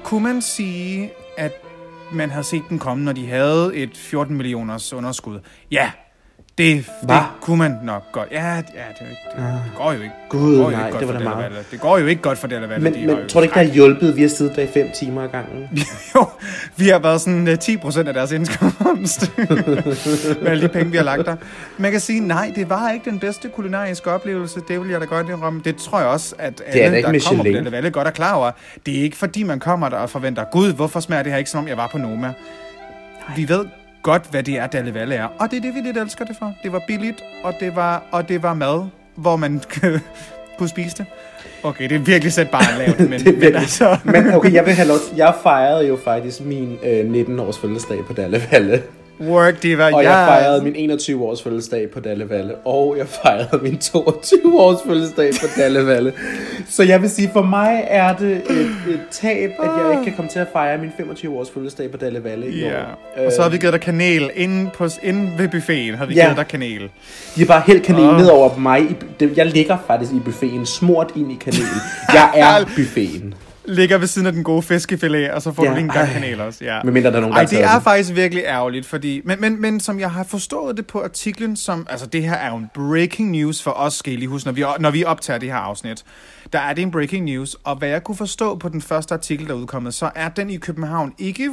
Kunne 0.09 0.23
man 0.23 0.41
sige, 0.41 1.11
at 1.37 1.51
man 2.11 2.29
havde 2.29 2.43
set 2.43 2.63
den 2.69 2.79
komme, 2.79 3.03
når 3.03 3.13
de 3.13 3.27
havde 3.27 3.75
et 3.75 3.97
14 3.97 4.37
millioners 4.37 4.93
underskud? 4.93 5.39
Ja, 5.71 5.91
det, 6.59 6.75
det 6.75 6.85
Hva? 7.01 7.19
kunne 7.41 7.57
man 7.57 7.79
nok 7.83 8.11
godt. 8.11 8.27
Ja, 8.31 8.55
ja 8.55 8.59
det, 8.59 8.67
det, 8.99 9.07
det 9.35 9.71
går 9.77 9.93
jo 9.93 10.01
ikke. 10.01 10.15
Gud, 10.29 10.55
det 10.55 10.63
går 10.63 10.71
nej, 10.71 10.89
det 10.89 11.07
var 11.07 11.13
da 11.13 11.19
meget. 11.19 11.65
Det 11.71 11.79
går 11.79 11.97
jo 11.97 12.05
ikke 12.05 12.21
godt 12.21 12.37
for 12.37 12.47
Della 12.47 12.67
Valle. 12.67 12.83
Men, 12.83 12.93
de 12.93 12.99
men 12.99 13.09
jo 13.09 13.27
tror 13.27 13.39
du 13.39 13.43
ikke, 13.43 13.59
det 13.59 13.67
har 13.67 13.73
hjulpet, 13.73 14.15
vi 14.15 14.21
har 14.21 14.29
siddet 14.29 14.55
der 14.55 14.61
i 14.61 14.67
fem 14.67 14.87
timer 14.95 15.23
ad 15.23 15.29
gangen? 15.29 15.69
jo, 16.15 16.27
vi 16.75 16.87
har 16.87 16.99
været 16.99 17.21
sådan 17.21 17.47
øh, 17.47 17.59
10 17.59 17.77
procent 17.77 18.07
af 18.07 18.13
deres 18.13 18.31
indkomst. 18.31 19.31
med 20.41 20.47
alle 20.47 20.63
de 20.63 20.67
penge, 20.67 20.91
vi 20.91 20.97
har 20.97 21.03
lagt 21.03 21.25
der. 21.25 21.35
Man 21.77 21.91
kan 21.91 21.99
sige, 21.99 22.19
nej, 22.19 22.51
det 22.55 22.69
var 22.69 22.91
ikke 22.91 23.09
den 23.09 23.19
bedste 23.19 23.49
kulinariske 23.49 24.11
oplevelse. 24.11 24.59
Det 24.67 24.81
vil 24.81 24.89
jeg 24.89 25.01
da 25.01 25.05
godt 25.05 25.29
indrømme. 25.29 25.61
Det 25.65 25.75
tror 25.75 25.99
jeg 25.99 26.07
også, 26.07 26.35
at 26.37 26.61
alle, 26.67 26.97
ikke 26.97 27.07
der 27.07 27.19
kommer 27.27 27.43
på 27.43 27.43
Michelin. 27.43 27.71
Valle, 27.71 27.91
godt 27.91 28.07
er 28.07 28.11
klar 28.11 28.33
over. 28.33 28.51
Det 28.85 28.99
er 28.99 29.01
ikke 29.01 29.17
fordi, 29.17 29.43
man 29.43 29.59
kommer 29.59 29.89
der 29.89 29.97
og 29.97 30.09
forventer, 30.09 30.43
gud, 30.51 30.73
hvorfor 30.73 30.99
smager 30.99 31.23
det 31.23 31.31
her 31.31 31.37
ikke, 31.37 31.49
som 31.49 31.59
om 31.59 31.67
jeg 31.67 31.77
var 31.77 31.87
på 31.91 31.97
Noma? 31.97 32.33
Vi 33.35 33.49
ved 33.49 33.65
godt, 34.03 34.27
hvad 34.31 34.43
det 34.43 34.57
er, 34.57 34.67
Dalle 34.67 34.93
Valle 34.93 35.15
er. 35.15 35.27
Og 35.39 35.51
det 35.51 35.57
er 35.57 35.61
det, 35.61 35.75
vi 35.75 35.79
lidt 35.79 35.97
elsker 35.97 36.25
det 36.25 36.35
for. 36.39 36.53
Det 36.63 36.71
var 36.71 36.81
billigt, 36.87 37.21
og 37.43 37.53
det 37.59 37.75
var, 37.75 38.03
og 38.11 38.29
det 38.29 38.43
var 38.43 38.53
mad, 38.53 38.87
hvor 39.15 39.35
man 39.35 39.61
kunne 40.57 40.69
spise 40.69 40.97
det. 40.97 41.05
Okay, 41.63 41.89
det 41.89 41.95
er 41.95 41.99
virkelig 41.99 42.33
sat 42.33 42.49
bare 42.49 42.77
lavt, 42.77 42.99
men, 43.09 43.19
Det 43.19 43.27
er 43.27 43.39
men 43.39 43.55
altså... 43.55 43.97
Men 44.03 44.33
okay, 44.33 44.53
jeg 44.53 44.65
vil 44.65 44.73
have 44.73 44.87
lov 44.87 44.97
Jeg 45.15 45.33
fejrede 45.43 45.87
jo 45.87 45.97
faktisk 46.03 46.41
min 46.41 46.77
øh, 46.83 47.21
19-års 47.21 47.57
fødselsdag 47.57 47.97
på 48.07 48.13
Dalle 48.13 48.41
Valle. 48.51 48.81
Work 49.21 49.63
diva, 49.63 49.83
Og 49.93 50.03
jeg 50.03 50.09
yes. 50.11 50.27
fejrede 50.27 50.63
min 50.63 50.91
21-års 50.91 51.43
fødselsdag 51.43 51.89
på 51.93 51.99
Dalle 51.99 52.29
Valle. 52.29 52.55
Og 52.55 52.95
jeg 52.97 53.07
fejrede 53.07 53.59
min 53.63 53.77
22-års 53.83 54.77
fødselsdag 54.87 55.31
på 55.41 55.47
Dalle 55.57 55.85
Valle. 55.85 56.13
Så 56.69 56.83
jeg 56.83 57.01
vil 57.01 57.09
sige, 57.09 57.29
for 57.33 57.41
mig 57.41 57.83
er 57.87 58.15
det 58.15 58.31
et, 58.31 58.59
et 58.89 58.99
tab, 59.11 59.49
at 59.59 59.69
jeg 59.77 59.91
ikke 59.91 60.03
kan 60.03 60.13
komme 60.15 60.29
til 60.31 60.39
at 60.39 60.47
fejre 60.53 60.77
min 60.77 60.89
25-års 60.99 61.49
fødselsdag 61.53 61.91
på 61.91 61.97
Dalle 61.97 62.23
Valle 62.23 62.47
i 62.51 62.59
Ja, 62.59 62.79
år. 62.81 63.25
og 63.25 63.31
så 63.31 63.41
har 63.41 63.49
vi 63.49 63.57
givet 63.57 63.73
dig 63.73 63.81
kanel 63.81 64.31
inde, 64.35 64.69
på, 64.73 64.87
inde 65.03 65.31
ved 65.37 65.47
buffeten, 65.47 65.95
har 65.95 66.05
vi 66.05 66.13
Ja. 66.13 66.23
givet 66.23 66.37
dig 66.37 66.47
kanel. 66.47 66.81
De 67.35 67.39
har 67.41 67.45
bare 67.45 67.63
hældt 67.67 67.83
kanel 67.83 68.09
Åh. 68.09 68.17
ned 68.17 68.27
over 68.27 68.57
mig. 68.57 68.81
Jeg 69.35 69.45
ligger 69.45 69.77
faktisk 69.87 70.11
i 70.11 70.19
buffeten, 70.25 70.65
smurt 70.65 71.11
ind 71.15 71.31
i 71.31 71.37
kanel. 71.41 71.59
Jeg 72.13 72.29
er 72.35 72.65
buffeten. 72.77 73.33
Ligger 73.65 73.97
ved 73.97 74.07
siden 74.07 74.27
af 74.27 74.33
den 74.33 74.43
gode 74.43 74.61
fiskefilet, 74.61 75.31
og 75.31 75.41
så 75.41 75.53
får 75.53 75.63
Ja, 75.63 75.69
du 75.69 75.75
lige 75.75 75.83
en 75.83 75.89
gang 75.89 76.07
ej. 76.07 76.13
kanel 76.13 76.41
også. 76.41 76.65
Ja. 76.65 76.79
Medmindre 76.83 77.09
der 77.11 77.17
er 77.17 77.21
nogen, 77.21 77.33
der 77.35 77.39
Ej, 77.41 77.45
det 77.49 77.63
er 77.63 77.71
den. 77.73 77.81
faktisk 77.81 78.15
virkelig 78.15 78.43
ærgerligt, 78.43 78.85
fordi... 78.85 79.21
Men, 79.25 79.41
men, 79.41 79.61
men 79.61 79.79
som 79.79 79.99
jeg 79.99 80.11
har 80.11 80.23
forstået 80.23 80.77
det 80.77 80.87
på 80.87 81.01
artiklen, 81.03 81.55
som... 81.55 81.87
Altså, 81.89 82.05
det 82.05 82.23
her 82.23 82.33
er 82.33 82.49
jo 82.51 82.55
en 82.57 82.69
breaking 82.73 83.31
news 83.31 83.63
for 83.63 83.71
os, 83.71 83.93
skal 83.93 84.13
I 84.13 84.15
lige 84.15 84.27
huske, 84.27 84.47
når 84.47 84.53
vi, 84.53 84.63
når 84.79 84.91
vi 84.91 85.03
optager 85.03 85.39
det 85.39 85.49
her 85.49 85.57
afsnit. 85.57 86.03
Der 86.53 86.59
er 86.59 86.73
det 86.73 86.81
en 86.81 86.91
breaking 86.91 87.25
news, 87.25 87.55
og 87.63 87.75
hvad 87.75 87.89
jeg 87.89 88.03
kunne 88.03 88.17
forstå 88.17 88.55
på 88.55 88.69
den 88.69 88.81
første 88.81 89.13
artikel, 89.13 89.47
der 89.47 89.53
er 89.53 89.57
udkommet, 89.57 89.93
så 89.93 90.09
er 90.15 90.29
den 90.29 90.49
i 90.49 90.57
København 90.57 91.13
ikke 91.17 91.49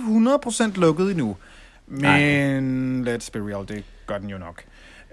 100% 0.47 0.65
lukket 0.81 1.11
endnu. 1.11 1.37
Men 1.89 3.09
let's 3.09 3.29
be 3.33 3.39
real, 3.39 3.69
det 3.69 3.85
gør 4.07 4.19
den 4.19 4.31
jo 4.31 4.39
nok. 4.39 4.63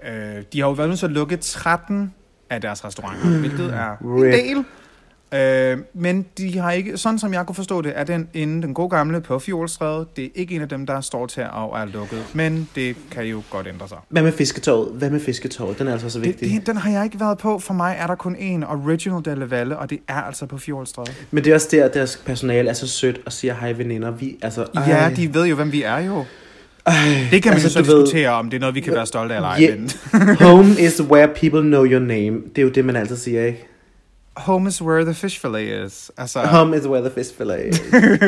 Øh, 0.08 0.42
de 0.52 0.60
har 0.60 0.66
jo 0.68 0.72
været 0.72 0.88
nødt 0.88 0.98
til 0.98 1.06
at 1.06 1.12
lukke 1.12 1.36
13 1.36 2.14
af 2.50 2.60
deres 2.60 2.84
restauranter, 2.84 3.38
hvilket 3.38 3.74
er 3.74 3.96
en 4.02 4.22
del. 4.24 4.64
Øh, 5.34 5.78
men 5.94 6.26
de 6.38 6.58
har 6.58 6.72
ikke, 6.72 6.96
sådan 6.98 7.18
som 7.18 7.32
jeg 7.32 7.46
kunne 7.46 7.54
forstå 7.56 7.82
det, 7.82 7.92
er 7.96 8.04
den 8.04 8.28
inde 8.34 8.62
den 8.62 8.74
gode 8.74 8.88
gamle 8.88 9.20
på 9.20 9.38
Fjolstræde. 9.38 10.06
Det 10.16 10.24
er 10.24 10.28
ikke 10.34 10.54
en 10.54 10.62
af 10.62 10.68
dem, 10.68 10.86
der 10.86 11.00
står 11.00 11.26
til 11.26 11.40
at 11.40 11.46
er 11.46 11.84
lukket, 11.92 12.18
men 12.32 12.68
det 12.74 12.96
kan 13.10 13.24
jo 13.24 13.42
godt 13.50 13.66
ændre 13.66 13.88
sig. 13.88 13.98
Hvad 14.08 14.22
med 14.22 14.32
fisketåret? 14.32 14.88
Hvad 14.92 15.10
med 15.10 15.20
fisketåret? 15.20 15.78
Den 15.78 15.88
er 15.88 15.92
altså 15.92 16.10
så 16.10 16.18
Det, 16.18 16.26
vigtig. 16.26 16.50
det, 16.50 16.66
den 16.66 16.76
har 16.76 16.90
jeg 16.90 17.04
ikke 17.04 17.20
været 17.20 17.38
på. 17.38 17.58
For 17.58 17.74
mig 17.74 17.96
er 17.98 18.06
der 18.06 18.14
kun 18.14 18.36
en 18.36 18.64
original 18.64 19.24
Delle 19.24 19.50
Valle, 19.50 19.78
og 19.78 19.90
det 19.90 19.98
er 20.08 20.14
altså 20.22 20.46
på 20.46 20.58
Fjolstræde. 20.58 21.10
Men 21.30 21.44
det 21.44 21.50
er 21.50 21.54
også 21.54 21.68
der, 21.70 21.84
at 21.84 21.94
deres 21.94 22.22
personale 22.26 22.68
er 22.70 22.74
så 22.74 22.88
sødt 22.88 23.20
og 23.26 23.32
siger, 23.32 23.54
hej 23.54 23.72
veninder, 23.72 24.10
vi, 24.10 24.36
altså, 24.42 24.66
ej, 24.74 24.82
Ja, 24.88 25.10
de 25.16 25.34
ved 25.34 25.46
jo, 25.46 25.54
hvem 25.56 25.72
vi 25.72 25.82
er 25.82 25.98
jo. 25.98 26.24
Det 27.30 27.42
kan 27.42 27.50
man 27.50 27.52
altså, 27.52 27.78
jo 27.78 27.84
så 27.84 27.90
du 27.90 27.96
ved- 27.96 28.04
diskutere, 28.04 28.28
om 28.30 28.50
det 28.50 28.56
er 28.56 28.60
noget, 28.60 28.74
vi 28.74 28.80
kan 28.80 28.92
være 28.92 29.06
stolte 29.06 29.34
af 29.34 29.38
eller 29.38 29.48
ej. 29.48 29.60
Yeah. 29.62 30.38
Home 30.40 30.70
is 30.80 31.02
where 31.02 31.28
people 31.28 31.60
know 31.62 31.84
your 31.86 32.00
name. 32.00 32.40
Det 32.48 32.58
er 32.58 32.62
jo 32.62 32.68
det, 32.68 32.84
man 32.84 32.96
altid 32.96 33.16
siger, 33.16 33.44
ikke? 33.46 33.66
Home 34.36 34.68
is 34.68 34.82
where 34.82 35.04
the 35.04 35.14
fish 35.14 35.40
fillet 35.40 35.86
is. 35.86 36.10
Altså, 36.16 36.38
Home 36.40 36.76
is 36.76 36.86
where 36.86 37.00
the 37.08 37.14
fish 37.14 37.36
fillet 37.36 37.66
is. 37.68 37.82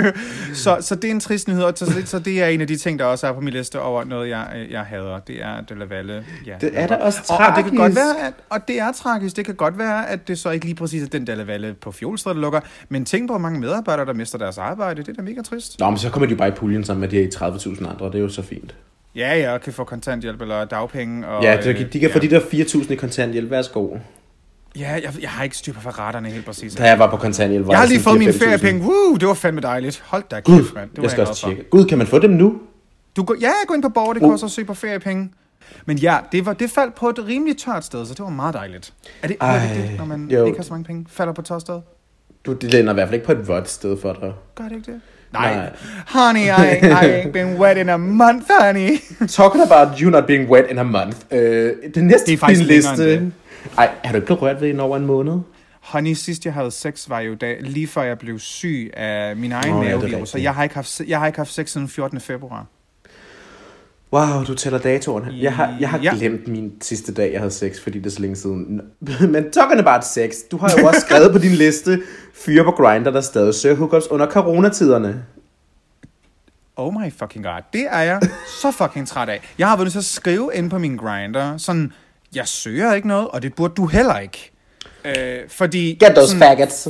så, 0.63 0.77
så 0.81 0.95
det 0.95 1.05
er 1.05 1.11
en 1.11 1.21
trist 1.21 1.49
nyhed, 1.49 1.63
og 1.63 1.73
så, 1.77 2.03
så 2.05 2.19
det 2.19 2.43
er 2.43 2.47
en 2.47 2.61
af 2.61 2.67
de 2.67 2.77
ting, 2.77 2.99
der 2.99 3.05
også 3.05 3.27
er 3.27 3.33
på 3.33 3.41
min 3.41 3.53
liste 3.53 3.81
over 3.81 4.05
noget, 4.05 4.29
jeg, 4.29 4.67
jeg 4.71 4.81
hader. 4.81 5.19
Det 5.19 5.43
er 5.43 5.61
De 5.61 5.79
La 5.79 5.85
Valle. 5.85 6.25
Ja, 6.47 6.55
Det 6.61 6.71
er 6.73 6.87
da 6.87 6.95
også 6.95 7.21
og, 7.29 7.37
og, 7.37 7.57
det 7.57 7.65
kan 7.65 7.77
godt 7.77 7.95
tragisk. 7.95 7.97
være, 8.19 8.27
at, 8.27 8.33
og 8.51 8.69
det 8.69 8.79
er 8.81 8.93
tragisk. 8.93 9.37
Det 9.37 9.45
kan 9.45 9.55
godt 9.55 9.79
være, 9.79 10.09
at 10.09 10.29
det 10.29 10.39
så 10.39 10.51
ikke 10.51 10.65
lige 10.65 10.75
præcis 10.77 11.03
er 11.03 11.07
den 11.09 11.27
De 11.27 11.35
La 11.35 11.43
Valle 11.45 11.75
på 11.81 11.93
Fjolstræde, 11.93 12.35
der 12.35 12.41
lukker. 12.41 12.61
Men 12.89 13.05
tænk 13.05 13.29
på, 13.29 13.33
hvor 13.33 13.39
mange 13.41 13.61
medarbejdere, 13.61 14.07
der 14.07 14.13
mister 14.13 14.39
deres 14.39 14.59
arbejde. 14.59 15.03
Det 15.03 15.09
er 15.09 15.13
da 15.13 15.23
mega 15.23 15.43
trist. 15.43 15.79
Nå, 15.81 15.91
men 15.91 15.99
så 15.99 16.11
kommer 16.11 16.27
de 16.27 16.31
jo 16.31 16.37
bare 16.39 16.49
i 16.49 16.53
puljen 16.53 16.85
sammen 16.85 17.01
med 17.01 17.09
de 17.09 17.17
her 17.17 17.29
30.000 17.57 17.91
andre, 17.91 18.07
det 18.07 18.15
er 18.15 18.19
jo 18.19 18.29
så 18.29 18.43
fint. 18.43 18.75
Ja, 19.17 19.39
ja, 19.39 19.53
og 19.53 19.61
kan 19.61 19.73
få 19.73 19.85
kontanthjælp 19.85 20.41
eller 20.43 20.65
dagpenge. 20.65 21.27
Og, 21.29 21.43
Ja, 21.43 21.57
de, 21.65 21.85
de 21.93 22.01
kan 22.01 22.09
øh, 22.09 22.13
få 22.13 22.19
de 22.19 22.31
der 22.31 22.41
4.000 22.41 22.93
i 22.93 22.95
kontanthjælp, 22.95 23.51
værsgo. 23.51 23.89
Ja, 24.79 24.93
jeg, 24.93 25.13
jeg 25.21 25.31
har 25.31 25.45
ikke 25.45 25.57
styr 25.57 25.73
på 25.73 25.89
retterne 25.89 26.29
helt 26.31 26.45
præcis. 26.47 26.75
Da 26.75 26.85
jeg 26.89 26.99
var 26.99 27.11
på 27.11 27.17
kontanthjælp, 27.17 27.67
var 27.67 27.73
Jeg 27.73 27.81
har 27.81 27.87
lige 27.87 28.01
fået 28.01 28.19
mine 28.19 28.33
4.000. 28.33 28.45
feriepenge. 28.47 28.81
Woo, 28.83 29.17
det 29.17 29.29
var 29.29 29.35
fandme 29.35 29.61
dejligt. 29.61 30.03
Hold 30.07 30.25
da 30.31 30.41
Gud, 30.41 30.59
kæft, 30.63 30.75
mand. 30.75 30.91
Det 30.91 30.97
var 30.97 31.03
jeg 31.03 31.11
skal 31.11 31.17
glad 31.21 31.29
også 31.29 31.41
for. 31.43 31.49
tjekke. 31.49 31.71
Gud, 31.71 31.85
kan 31.85 31.99
man 31.99 32.07
få 32.07 32.19
dem 32.19 32.31
nu? 32.31 32.55
Du 33.17 33.23
går, 33.25 33.37
ja, 33.41 33.51
gå 33.69 33.75
ind 33.75 33.83
på 33.83 33.89
borger, 33.89 34.13
det 34.13 34.23
Uh. 34.23 34.33
også 34.33 34.49
søge 34.49 34.67
på 34.67 34.75
feriepenge. 34.75 35.31
Men 35.87 35.97
ja, 35.99 36.17
det, 36.33 36.47
var, 36.47 36.53
det 36.53 36.71
faldt 36.71 36.95
på 36.95 37.09
et 37.09 37.27
rimelig 37.27 37.57
tørt 37.59 37.85
sted, 37.85 38.07
så 38.07 38.15
det 38.15 38.21
var 38.25 38.31
meget 38.31 38.55
dejligt. 38.55 38.93
Er 39.23 39.29
det, 39.29 39.37
det, 39.41 39.47
Ej, 39.47 39.59
det 39.75 39.91
når 39.99 40.05
man 40.05 40.29
jo. 40.31 40.47
ikke 40.47 40.59
har 40.59 40.65
så 40.65 40.73
mange 40.73 40.85
penge? 40.85 41.07
Falder 41.11 41.33
på 41.33 41.41
et 41.41 41.47
tørt 41.47 41.61
sted? 41.61 41.81
Du, 42.47 42.53
det 42.53 42.73
lænder 42.73 42.93
i 42.93 42.95
hvert 42.95 43.09
fald 43.09 43.15
ikke 43.15 43.27
på 43.27 43.33
et 43.33 43.49
vådt 43.49 43.69
sted 43.69 43.97
for 44.03 44.13
dig. 44.13 44.33
Gør 44.55 44.65
det 44.65 44.73
ikke 44.77 44.93
det? 44.93 45.01
Nej. 45.33 45.55
Nej. 45.55 45.71
Honey, 46.09 46.41
I, 46.41 46.87
I 46.87 47.23
ain't 47.23 47.31
been 47.39 47.57
wet 47.61 47.77
in 47.77 47.89
a 47.89 47.97
month, 47.97 48.47
honey. 48.61 48.91
Talking 49.29 49.65
about 49.73 49.99
you 49.99 50.11
not 50.11 50.27
being 50.27 50.51
wet 50.51 50.65
in 50.71 50.79
a 50.79 50.83
month. 50.83 51.17
Øh, 51.31 51.73
det 51.95 52.05
næste 52.05 52.27
Det 52.27 52.33
er 52.35 52.39
faktisk 52.39 52.61
længere 52.65 52.97
liste... 52.97 53.15
end 53.15 53.33
Ej, 53.79 53.91
er 54.05 54.13
du 54.13 54.17
ikke 54.19 54.35
rørt 54.35 54.61
ved 54.61 54.71
en 54.71 54.81
over 54.81 54.97
en 54.97 55.07
måned? 55.07 55.39
Honey, 55.81 56.13
sidst 56.13 56.45
jeg 56.45 56.55
havde 56.55 56.71
sex, 56.71 57.09
var 57.09 57.21
jo 57.21 57.35
da, 57.35 57.55
lige 57.61 57.87
før 57.87 58.03
jeg 58.03 58.19
blev 58.19 58.39
syg 58.39 58.91
af 58.97 59.37
min 59.37 59.53
egen 59.53 59.73
oh, 59.75 59.87
ja, 59.87 59.91
mavevirus. 59.97 60.11
så 60.29 60.37
rigtigt. 60.37 60.45
jeg 60.45 60.55
har, 60.55 60.63
ikke 60.63 60.75
haft, 60.75 61.01
jeg 61.07 61.19
har 61.19 61.27
ikke 61.27 61.39
haft 61.39 61.53
sex 61.53 61.71
siden 61.71 61.89
14. 61.89 62.21
februar. 62.21 62.67
Wow, 64.13 64.45
du 64.47 64.55
tæller 64.55 64.79
datoerne. 64.79 65.29
Jeg 65.41 65.55
har, 65.57 65.77
jeg 65.81 65.91
har 65.91 65.99
Ja. 65.99 66.15
glemt 66.15 66.49
min 66.49 66.73
sidste 66.81 67.15
dag, 67.15 67.33
jeg 67.33 67.41
havde 67.41 67.51
sex, 67.51 67.81
fordi 67.81 67.99
det 67.99 68.07
er 68.07 68.11
så 68.11 68.21
længe 68.21 68.37
siden. 68.37 68.81
Men 69.33 69.51
talking 69.51 69.81
about 69.81 70.05
sex, 70.05 70.35
du 70.51 70.57
har 70.57 70.75
jo 70.79 70.87
også 70.87 71.01
skrevet 71.01 71.33
på 71.33 71.39
din 71.39 71.51
liste 71.53 72.03
fyre 72.35 72.65
på 72.65 72.71
Grindr, 72.71 73.11
der 73.11 73.21
stadig 73.21 73.55
søger 73.55 73.77
hookups 73.77 74.07
under 74.11 74.27
coronatiderne. 74.31 75.25
Oh 76.77 76.93
my 76.95 77.13
fucking 77.19 77.45
god. 77.45 77.61
Det 77.73 77.87
er 77.91 78.01
jeg 78.01 78.21
så 78.63 78.71
fucking 78.71 79.09
træt 79.09 79.29
af. 79.29 79.55
Jeg 79.59 79.69
har 79.69 79.77
været 79.77 79.85
nødt 79.85 79.93
til 79.93 79.99
at 79.99 80.05
skrive 80.05 80.51
ind 80.55 80.71
på 80.71 80.79
min 80.79 80.97
grinder, 80.97 81.57
sådan, 81.57 81.93
jeg 82.37 82.49
søger 82.49 82.95
ikke 82.95 83.09
noget, 83.09 83.29
og 83.29 83.43
det 83.43 83.55
burde 83.55 83.75
du 83.75 83.87
heller 83.87 84.19
ikke. 84.19 84.53
Øh, 85.05 85.39
fordi... 85.49 85.99
Get 86.01 86.15
those 86.15 86.27
sådan, 86.27 86.41
faggots. 86.41 86.89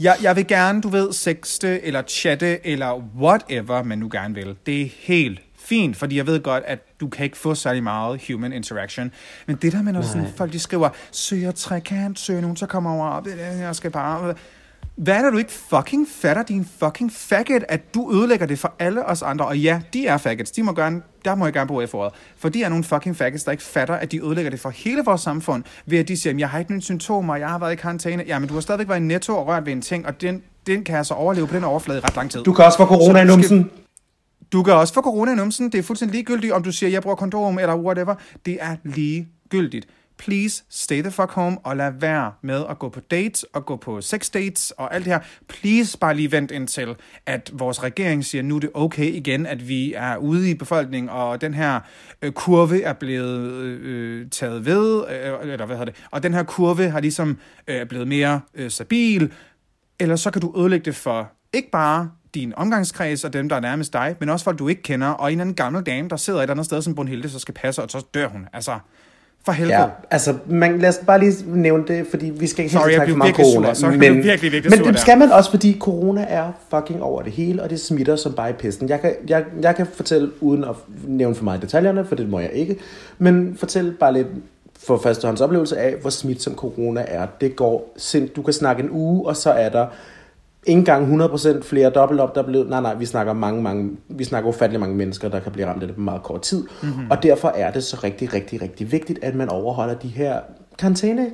jeg, 0.00 0.16
jeg 0.22 0.36
vil 0.36 0.46
gerne, 0.46 0.82
du 0.82 0.88
ved, 0.88 1.12
sexte 1.12 1.82
eller 1.82 2.02
chatte 2.08 2.66
eller 2.66 3.02
whatever 3.20 3.82
man 3.82 3.98
nu 3.98 4.08
gerne 4.12 4.34
vil. 4.34 4.56
Det 4.66 4.82
er 4.82 4.88
helt 4.98 5.40
fint, 5.58 5.96
fordi 5.96 6.16
jeg 6.16 6.26
ved 6.26 6.42
godt, 6.42 6.64
at 6.66 6.78
du 7.00 7.08
kan 7.08 7.24
ikke 7.24 7.38
få 7.38 7.54
særlig 7.54 7.82
meget 7.82 8.20
human 8.28 8.52
interaction. 8.52 9.12
Men 9.46 9.56
det 9.56 9.72
der 9.72 9.82
med, 9.82 9.92
når 9.92 10.02
sådan, 10.02 10.26
folk 10.36 10.52
de 10.52 10.58
skriver, 10.58 10.88
søger 11.12 11.52
trekant, 11.52 12.18
søger 12.18 12.40
nogen, 12.40 12.56
så 12.56 12.66
kommer 12.66 12.92
over, 12.92 13.08
op, 13.08 13.26
jeg 13.60 13.76
skal 13.76 13.90
bare... 13.90 14.34
Hvad 15.02 15.14
er 15.14 15.22
det, 15.22 15.32
du 15.32 15.38
ikke 15.38 15.52
fucking 15.52 16.08
fatter, 16.08 16.42
din 16.42 16.68
fucking 16.78 17.12
faggot, 17.12 17.64
at 17.68 17.94
du 17.94 18.12
ødelægger 18.12 18.46
det 18.46 18.58
for 18.58 18.74
alle 18.78 19.06
os 19.06 19.22
andre? 19.22 19.46
Og 19.46 19.58
ja, 19.58 19.80
de 19.92 20.06
er 20.06 20.18
faggots. 20.18 20.50
De 20.50 20.62
må 20.62 20.72
gerne, 20.72 21.02
der 21.24 21.34
må 21.34 21.46
jeg 21.46 21.52
gerne 21.52 21.68
bruge 21.68 21.86
F-ordet. 21.86 22.14
For 22.36 22.48
de 22.48 22.62
er 22.62 22.68
nogle 22.68 22.84
fucking 22.84 23.16
faggots, 23.16 23.44
der 23.44 23.52
ikke 23.52 23.64
fatter, 23.64 23.94
at 23.94 24.12
de 24.12 24.24
ødelægger 24.24 24.50
det 24.50 24.60
for 24.60 24.70
hele 24.70 25.02
vores 25.04 25.20
samfund, 25.20 25.64
ved 25.86 25.98
at 25.98 26.08
de 26.08 26.16
siger, 26.16 26.36
jeg 26.38 26.48
har 26.48 26.58
ikke 26.58 26.70
nogen 26.70 26.82
symptomer, 26.82 27.36
jeg 27.36 27.48
har 27.48 27.58
været 27.58 27.72
i 27.72 27.76
karantæne. 27.76 28.24
Ja, 28.26 28.38
men 28.38 28.48
du 28.48 28.54
har 28.54 28.60
stadigvæk 28.60 28.88
været 28.88 29.00
i 29.00 29.02
netto 29.02 29.36
og 29.36 29.46
rørt 29.46 29.66
ved 29.66 29.72
en 29.72 29.82
ting, 29.82 30.06
og 30.06 30.20
den, 30.20 30.42
den 30.66 30.84
kan 30.84 30.96
altså 30.96 31.14
overleve 31.14 31.46
på 31.46 31.56
den 31.56 31.64
overflade 31.64 31.98
i 31.98 32.02
ret 32.02 32.16
lang 32.16 32.30
tid. 32.30 32.42
Du 32.42 32.52
kan 32.52 32.64
også 32.64 32.78
få 32.78 32.86
corona 32.86 33.20
i 33.20 33.24
numsen. 33.24 33.70
Du 34.52 34.62
kan 34.62 34.74
også 34.74 34.94
få 34.94 35.02
corona 35.02 35.32
i 35.32 35.36
numsen. 35.36 35.72
Det 35.72 35.78
er 35.78 35.82
fuldstændig 35.82 36.14
ligegyldigt, 36.14 36.52
om 36.52 36.62
du 36.62 36.72
siger, 36.72 36.90
jeg 36.90 37.02
bruger 37.02 37.16
kondom 37.16 37.58
eller 37.58 37.76
whatever. 37.76 38.14
Det 38.46 38.58
er 38.60 38.76
ligegyldigt. 38.84 39.86
Please 40.20 40.64
stay 40.68 41.02
the 41.02 41.10
fuck 41.10 41.30
home 41.30 41.58
og 41.58 41.76
lad 41.76 41.92
være 42.00 42.32
med 42.42 42.64
at 42.70 42.78
gå 42.78 42.88
på 42.88 43.00
dates 43.00 43.42
og 43.42 43.66
gå 43.66 43.76
på 43.76 44.00
sex 44.00 44.30
dates 44.30 44.70
og 44.70 44.94
alt 44.94 45.04
det 45.04 45.12
her. 45.12 45.20
Please 45.48 45.98
bare 45.98 46.14
lige 46.14 46.32
vent 46.32 46.50
indtil, 46.50 46.96
at 47.26 47.50
vores 47.54 47.82
regering 47.82 48.24
siger, 48.24 48.42
nu 48.42 48.56
er 48.56 48.60
det 48.60 48.70
okay 48.74 49.12
igen, 49.12 49.46
at 49.46 49.68
vi 49.68 49.94
er 49.94 50.16
ude 50.16 50.50
i 50.50 50.54
befolkningen, 50.54 51.10
og 51.10 51.40
den 51.40 51.54
her 51.54 51.80
øh, 52.22 52.32
kurve 52.32 52.82
er 52.82 52.92
blevet 52.92 53.50
øh, 53.50 54.20
øh 54.20 54.30
taget 54.30 54.66
ved, 54.66 55.04
øh, 55.08 55.52
eller 55.52 55.66
hvad 55.66 55.76
hedder 55.76 55.92
det, 55.92 56.04
og 56.10 56.22
den 56.22 56.34
her 56.34 56.42
kurve 56.42 56.90
har 56.90 57.00
ligesom 57.00 57.38
øh, 57.68 57.86
blevet 57.86 58.08
mere 58.08 58.40
øh, 58.54 58.70
stabil, 58.70 59.32
eller 60.00 60.16
så 60.16 60.30
kan 60.30 60.42
du 60.42 60.54
ødelægge 60.58 60.84
det 60.84 60.96
for 60.96 61.32
ikke 61.52 61.70
bare 61.70 62.10
din 62.34 62.54
omgangskreds 62.56 63.24
og 63.24 63.32
dem, 63.32 63.48
der 63.48 63.56
er 63.56 63.60
nærmest 63.60 63.92
dig, 63.92 64.16
men 64.20 64.28
også 64.28 64.44
folk, 64.44 64.58
du 64.58 64.68
ikke 64.68 64.82
kender, 64.82 65.08
og 65.08 65.28
en 65.28 65.30
eller 65.30 65.42
anden 65.42 65.56
gammel 65.56 65.82
dame, 65.82 66.08
der 66.08 66.16
sidder 66.16 66.38
et 66.38 66.42
eller 66.42 66.54
andet 66.54 66.66
sted 66.66 66.82
som 66.82 66.94
Brunhilde, 66.94 67.28
så 67.28 67.38
skal 67.38 67.54
passe, 67.54 67.82
og 67.82 67.90
så 67.90 68.06
dør 68.14 68.28
hun. 68.28 68.46
Altså, 68.52 68.78
for 69.44 69.52
helvede. 69.52 69.78
Ja, 69.78 69.86
altså, 70.10 70.34
man, 70.46 70.78
lad 70.78 70.88
os 70.88 71.00
bare 71.06 71.20
lige 71.20 71.34
nævne 71.46 71.84
det, 71.88 72.06
fordi 72.10 72.30
vi 72.30 72.46
skal 72.46 72.64
ikke 72.64 72.72
Sorry, 72.72 72.90
snakke 72.90 73.12
for 73.12 73.18
meget 73.18 73.36
sur. 73.36 73.44
corona. 73.44 73.74
Så 73.74 73.88
blev 73.88 74.02
jeg 74.02 74.24
virkelig, 74.24 74.52
virkelig 74.52 74.70
men 74.70 74.78
sur 74.78 74.90
det 74.90 75.00
skal 75.00 75.18
man 75.18 75.32
også, 75.32 75.50
fordi 75.50 75.76
corona 75.80 76.26
er 76.28 76.52
fucking 76.74 77.02
over 77.02 77.22
det 77.22 77.32
hele, 77.32 77.62
og 77.62 77.70
det 77.70 77.80
smitter 77.80 78.16
som 78.16 78.32
bare 78.32 78.50
i 78.50 78.52
pesten. 78.52 78.88
Jeg 78.88 79.00
kan, 79.00 79.14
jeg, 79.28 79.44
jeg 79.62 79.76
kan 79.76 79.86
fortælle, 79.94 80.30
uden 80.40 80.64
at 80.64 80.74
nævne 81.06 81.34
for 81.34 81.44
meget 81.44 81.62
detaljerne, 81.62 82.04
for 82.04 82.14
det 82.14 82.28
må 82.28 82.40
jeg 82.40 82.50
ikke, 82.52 82.76
men 83.18 83.56
fortæl 83.60 83.92
bare 84.00 84.12
lidt 84.12 84.26
for 84.86 84.98
førstehånds 85.02 85.40
oplevelse 85.40 85.78
af, 85.78 85.94
hvor 86.00 86.10
smitsom 86.10 86.54
corona 86.54 87.04
er. 87.08 87.26
Det 87.40 87.56
går 87.56 87.92
sind, 87.96 88.28
du 88.28 88.42
kan 88.42 88.52
snakke 88.52 88.82
en 88.82 88.90
uge, 88.90 89.26
og 89.26 89.36
så 89.36 89.50
er 89.50 89.68
der 89.68 89.86
ikke 90.66 90.78
engang 90.78 91.22
100% 91.22 91.62
flere 91.62 91.90
dobbelt 91.90 92.20
op, 92.20 92.34
der 92.34 92.42
er 92.42 92.46
blevet, 92.46 92.68
nej 92.68 92.80
nej, 92.80 92.94
vi 92.94 93.06
snakker 93.06 93.32
mange, 93.32 93.62
mange, 93.62 93.90
vi 94.08 94.24
snakker 94.24 94.48
ufattelig 94.50 94.80
mange 94.80 94.96
mennesker, 94.96 95.28
der 95.28 95.40
kan 95.40 95.52
blive 95.52 95.66
ramt 95.68 95.82
af 95.82 95.86
det 95.88 95.96
på 95.96 96.00
meget 96.02 96.22
kort 96.22 96.42
tid, 96.42 96.66
mm-hmm. 96.82 97.10
og 97.10 97.22
derfor 97.22 97.48
er 97.48 97.70
det 97.70 97.84
så 97.84 97.96
rigtig, 98.04 98.34
rigtig, 98.34 98.62
rigtig 98.62 98.92
vigtigt, 98.92 99.18
at 99.22 99.34
man 99.34 99.48
overholder 99.48 99.94
de 99.94 100.08
her 100.08 100.38
karantæne 100.78 101.26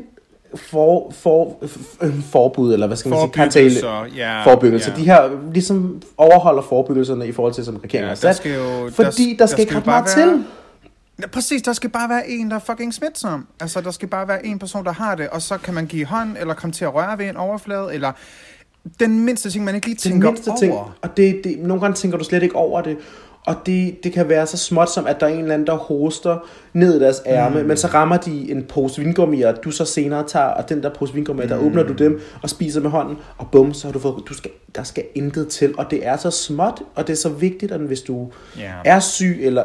for, 0.55 1.11
for, 1.11 1.57
for, 1.67 2.07
forbud, 2.33 2.73
eller 2.73 2.87
hvad 2.87 2.97
skal 2.97 3.09
man 3.09 3.19
sige, 3.19 3.31
Forebyggelser, 3.37 4.05
ja, 4.17 4.45
forebyggelse. 4.45 4.91
ja. 4.91 4.97
De 4.97 5.05
her 5.05 5.51
ligesom 5.53 6.03
overholder 6.17 6.63
forebyggelserne 6.63 7.27
i 7.29 7.33
forhold 7.33 7.55
til, 7.55 7.65
som 7.65 7.77
regeringen 7.77 8.03
Ja, 8.03 8.09
har 8.09 8.15
der 8.15 8.33
sat, 8.33 8.47
jo- 8.47 8.91
fordi 8.91 9.31
der- 9.31 9.37
der, 9.39 9.47
skal 9.47 9.57
der 9.57 9.61
ikke 9.61 9.71
skal 9.71 9.75
ret 9.75 9.75
jo 9.75 9.81
bare 9.81 10.03
meget 10.03 10.17
være- 10.17 10.37
til. 10.37 10.45
Ja, 11.23 11.27
præcis, 11.27 11.63
der 11.63 11.73
skal 11.73 11.91
bare 11.91 12.09
være 12.09 12.29
en, 12.29 12.51
der 12.51 12.57
er 12.57 12.61
fucking 12.61 12.95
smitsom. 12.95 13.47
Altså, 13.61 13.81
der 13.81 13.91
skal 13.91 14.09
bare 14.09 14.29
være 14.29 14.47
en 14.47 14.59
person, 14.59 14.85
der 14.85 14.93
har 14.93 15.15
det, 15.15 15.29
og 15.29 15.43
så 15.43 15.59
kan 15.59 15.75
man 15.75 15.87
give 15.87 16.05
hånd, 16.07 16.37
eller 16.41 16.55
komme 16.55 16.73
til 16.73 16.85
at 16.85 16.95
røre 16.95 17.19
ved 17.19 17.27
en 17.29 17.37
overflade, 17.37 17.95
eller 17.95 18.13
den 19.01 19.25
mindste 19.25 19.51
ting, 19.51 19.65
man 19.65 19.75
ikke 19.75 19.87
lige 19.87 19.97
Den 20.05 20.13
tænker 20.13 20.29
mindste 20.31 20.49
over. 20.49 20.59
ting, 20.59 20.75
og 21.03 21.17
det, 21.17 21.41
det, 21.45 21.59
nogle 21.59 21.81
gange 21.81 21.95
tænker 21.95 22.19
du 22.19 22.25
slet 22.25 22.43
ikke 22.43 22.57
over 22.57 22.81
det, 22.83 22.97
og 23.47 23.55
det, 23.67 24.05
det 24.05 24.13
kan 24.13 24.29
være 24.29 24.47
så 24.47 24.57
småt 24.57 24.91
som, 24.91 25.07
at 25.07 25.21
der 25.21 25.27
er 25.27 25.31
en 25.31 25.39
eller 25.41 25.55
anden, 25.55 25.67
der 25.67 25.75
hoster 25.77 26.39
ned 26.73 26.97
i 26.97 27.01
deres 27.01 27.23
ærme, 27.27 27.63
mm. 27.63 27.69
men 27.69 27.77
så 27.77 27.87
rammer 27.87 28.17
de 28.17 28.51
en 28.51 28.63
pose 28.65 29.03
vingummi, 29.03 29.43
og 29.43 29.55
du 29.65 29.71
så 29.71 29.85
senere 29.85 30.25
tager, 30.29 30.47
og 30.47 30.69
den 30.69 30.83
der 30.83 30.91
pose 30.95 31.15
vingummi, 31.15 31.43
mm. 31.43 31.49
der 31.49 31.57
åbner 31.59 31.83
du 31.83 31.93
dem 31.93 32.21
og 32.43 32.51
spiser 32.51 32.81
med 32.81 32.91
hånden, 32.91 33.17
og 33.39 33.49
bum, 33.53 33.75
så 33.75 33.87
har 33.87 33.93
du 33.93 33.99
fået, 33.99 34.23
du 34.29 34.35
skal, 34.35 34.51
der 34.77 34.83
skal 34.83 35.05
intet 35.15 35.49
til, 35.49 35.75
og 35.79 35.91
det 35.91 36.07
er 36.07 36.17
så 36.17 36.31
småt, 36.31 36.83
og 36.95 37.07
det 37.07 37.13
er 37.13 37.17
så 37.17 37.29
vigtigt, 37.29 37.73
at 37.73 37.81
hvis 37.81 38.01
du 38.01 38.29
Ja. 38.59 38.73
er 38.85 39.01
syg, 39.01 39.39
eller 39.41 39.65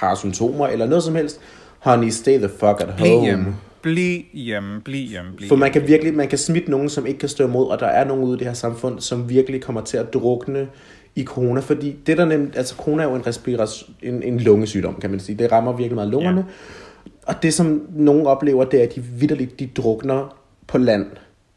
har 0.00 0.14
symptomer, 0.14 0.66
eller 0.66 0.86
noget 0.86 1.04
som 1.04 1.14
helst, 1.14 1.40
honey, 1.78 2.08
stay 2.10 2.38
the 2.38 2.48
fuck 2.48 2.80
at 2.80 2.88
home. 2.98 3.24
hjemme. 3.24 3.54
Bliv 3.82 4.22
hjemme, 4.32 4.80
bliv 4.80 5.08
hjemme, 5.08 5.30
bliv 5.36 5.48
For 5.48 5.56
man 5.56 5.72
kan 5.72 5.88
virkelig, 5.88 6.14
man 6.14 6.28
kan 6.28 6.38
smitte 6.38 6.70
nogen, 6.70 6.88
som 6.88 7.06
ikke 7.06 7.20
kan 7.20 7.28
stå 7.28 7.44
imod, 7.46 7.68
og 7.70 7.80
der 7.80 7.86
er 7.86 8.04
nogen 8.04 8.24
ude 8.24 8.36
i 8.36 8.38
det 8.38 8.46
her 8.46 8.54
samfund, 8.54 9.00
som 9.00 9.28
virkelig 9.28 9.62
kommer 9.62 9.80
til 9.80 9.96
at 9.96 10.14
drukne 10.14 10.68
i 11.16 11.24
corona, 11.24 11.60
fordi 11.60 11.96
det 12.06 12.18
der 12.18 12.24
nemt, 12.24 12.56
altså 12.56 12.74
corona 12.74 13.02
er 13.02 13.08
jo 13.08 13.14
en, 13.14 13.26
respiras, 13.26 13.84
en, 14.02 14.22
en 14.22 14.40
lungesygdom, 14.40 14.94
kan 15.00 15.10
man 15.10 15.20
sige. 15.20 15.38
Det 15.38 15.52
rammer 15.52 15.72
virkelig 15.72 15.94
meget 15.94 16.10
lungerne. 16.10 16.38
Ja. 16.38 17.12
Og 17.26 17.42
det, 17.42 17.54
som 17.54 17.82
nogen 17.96 18.26
oplever, 18.26 18.64
det 18.64 18.80
er, 18.80 18.84
at 18.84 18.94
de 18.94 19.02
vidderligt, 19.02 19.60
de 19.60 19.66
drukner 19.76 20.36
på 20.66 20.78
land. 20.78 21.06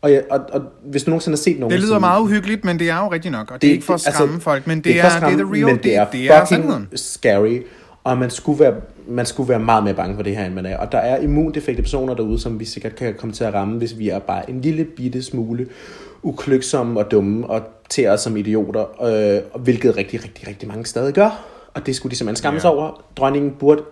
Og, 0.01 0.12
ja, 0.12 0.19
og, 0.31 0.39
og 0.51 0.62
hvis 0.83 1.03
du 1.03 1.09
nogensinde 1.09 1.36
har 1.36 1.41
set 1.41 1.59
nogen... 1.59 1.71
Det 1.71 1.79
lyder 1.79 1.93
som- 1.93 2.01
meget 2.01 2.21
uhyggeligt, 2.21 2.65
men 2.65 2.79
det 2.79 2.89
er 2.89 2.97
jo 2.97 3.12
rigtigt 3.12 3.31
nok, 3.31 3.51
og 3.51 3.62
det, 3.62 3.67
er 3.67 3.71
ikke 3.71 3.86
for 3.86 3.93
at 3.93 4.01
skræmme 4.01 4.33
altså, 4.33 4.43
folk, 4.43 4.67
men 4.67 4.77
det, 4.77 4.86
ikke 4.86 4.99
er, 5.01 5.05
at 5.05 5.12
skræmme, 5.12 5.38
det 5.38 5.43
er 5.43 5.47
the 5.47 5.65
real, 5.65 5.75
det, 5.75 5.83
det 5.83 5.95
er, 5.95 6.05
det 6.05 6.31
er 6.31 6.39
fucking 6.45 6.63
sandheden. 6.63 6.88
scary, 6.95 7.59
og 8.03 8.17
man 8.17 8.29
skulle, 8.29 8.59
være, 8.59 8.73
man 9.07 9.25
skulle 9.25 9.49
være 9.49 9.59
meget 9.59 9.83
mere 9.83 9.93
bange 9.93 10.15
for 10.15 10.23
det 10.23 10.35
her, 10.37 10.45
end 10.45 10.53
man 10.53 10.65
er. 10.65 10.77
Og 10.77 10.91
der 10.91 10.97
er 10.97 11.17
immundefekte 11.17 11.81
personer 11.83 12.13
derude, 12.13 12.39
som 12.39 12.59
vi 12.59 12.65
sikkert 12.65 12.95
kan 12.95 13.13
komme 13.17 13.33
til 13.33 13.43
at 13.43 13.53
ramme, 13.53 13.77
hvis 13.77 13.97
vi 13.97 14.09
er 14.09 14.19
bare 14.19 14.49
en 14.49 14.61
lille 14.61 14.85
bitte 14.85 15.23
smule 15.23 15.67
uklyksomme 16.23 16.99
og 16.99 17.11
dumme, 17.11 17.47
og 17.47 17.61
til 17.89 18.07
os 18.07 18.21
som 18.21 18.37
idioter, 18.37 18.81
øh, 19.37 19.41
og 19.53 19.59
hvilket 19.59 19.97
rigtig, 19.97 20.23
rigtig, 20.23 20.47
rigtig 20.47 20.67
mange 20.67 20.85
stadig 20.85 21.13
gør. 21.13 21.45
Og 21.73 21.85
det 21.85 21.95
skulle 21.95 22.11
de 22.11 22.15
simpelthen 22.15 22.35
skamme 22.35 22.59
sig 22.59 22.67
Ja. 22.69 22.73
over. 22.75 23.03
Dronningen 23.15 23.51
burde 23.59 23.83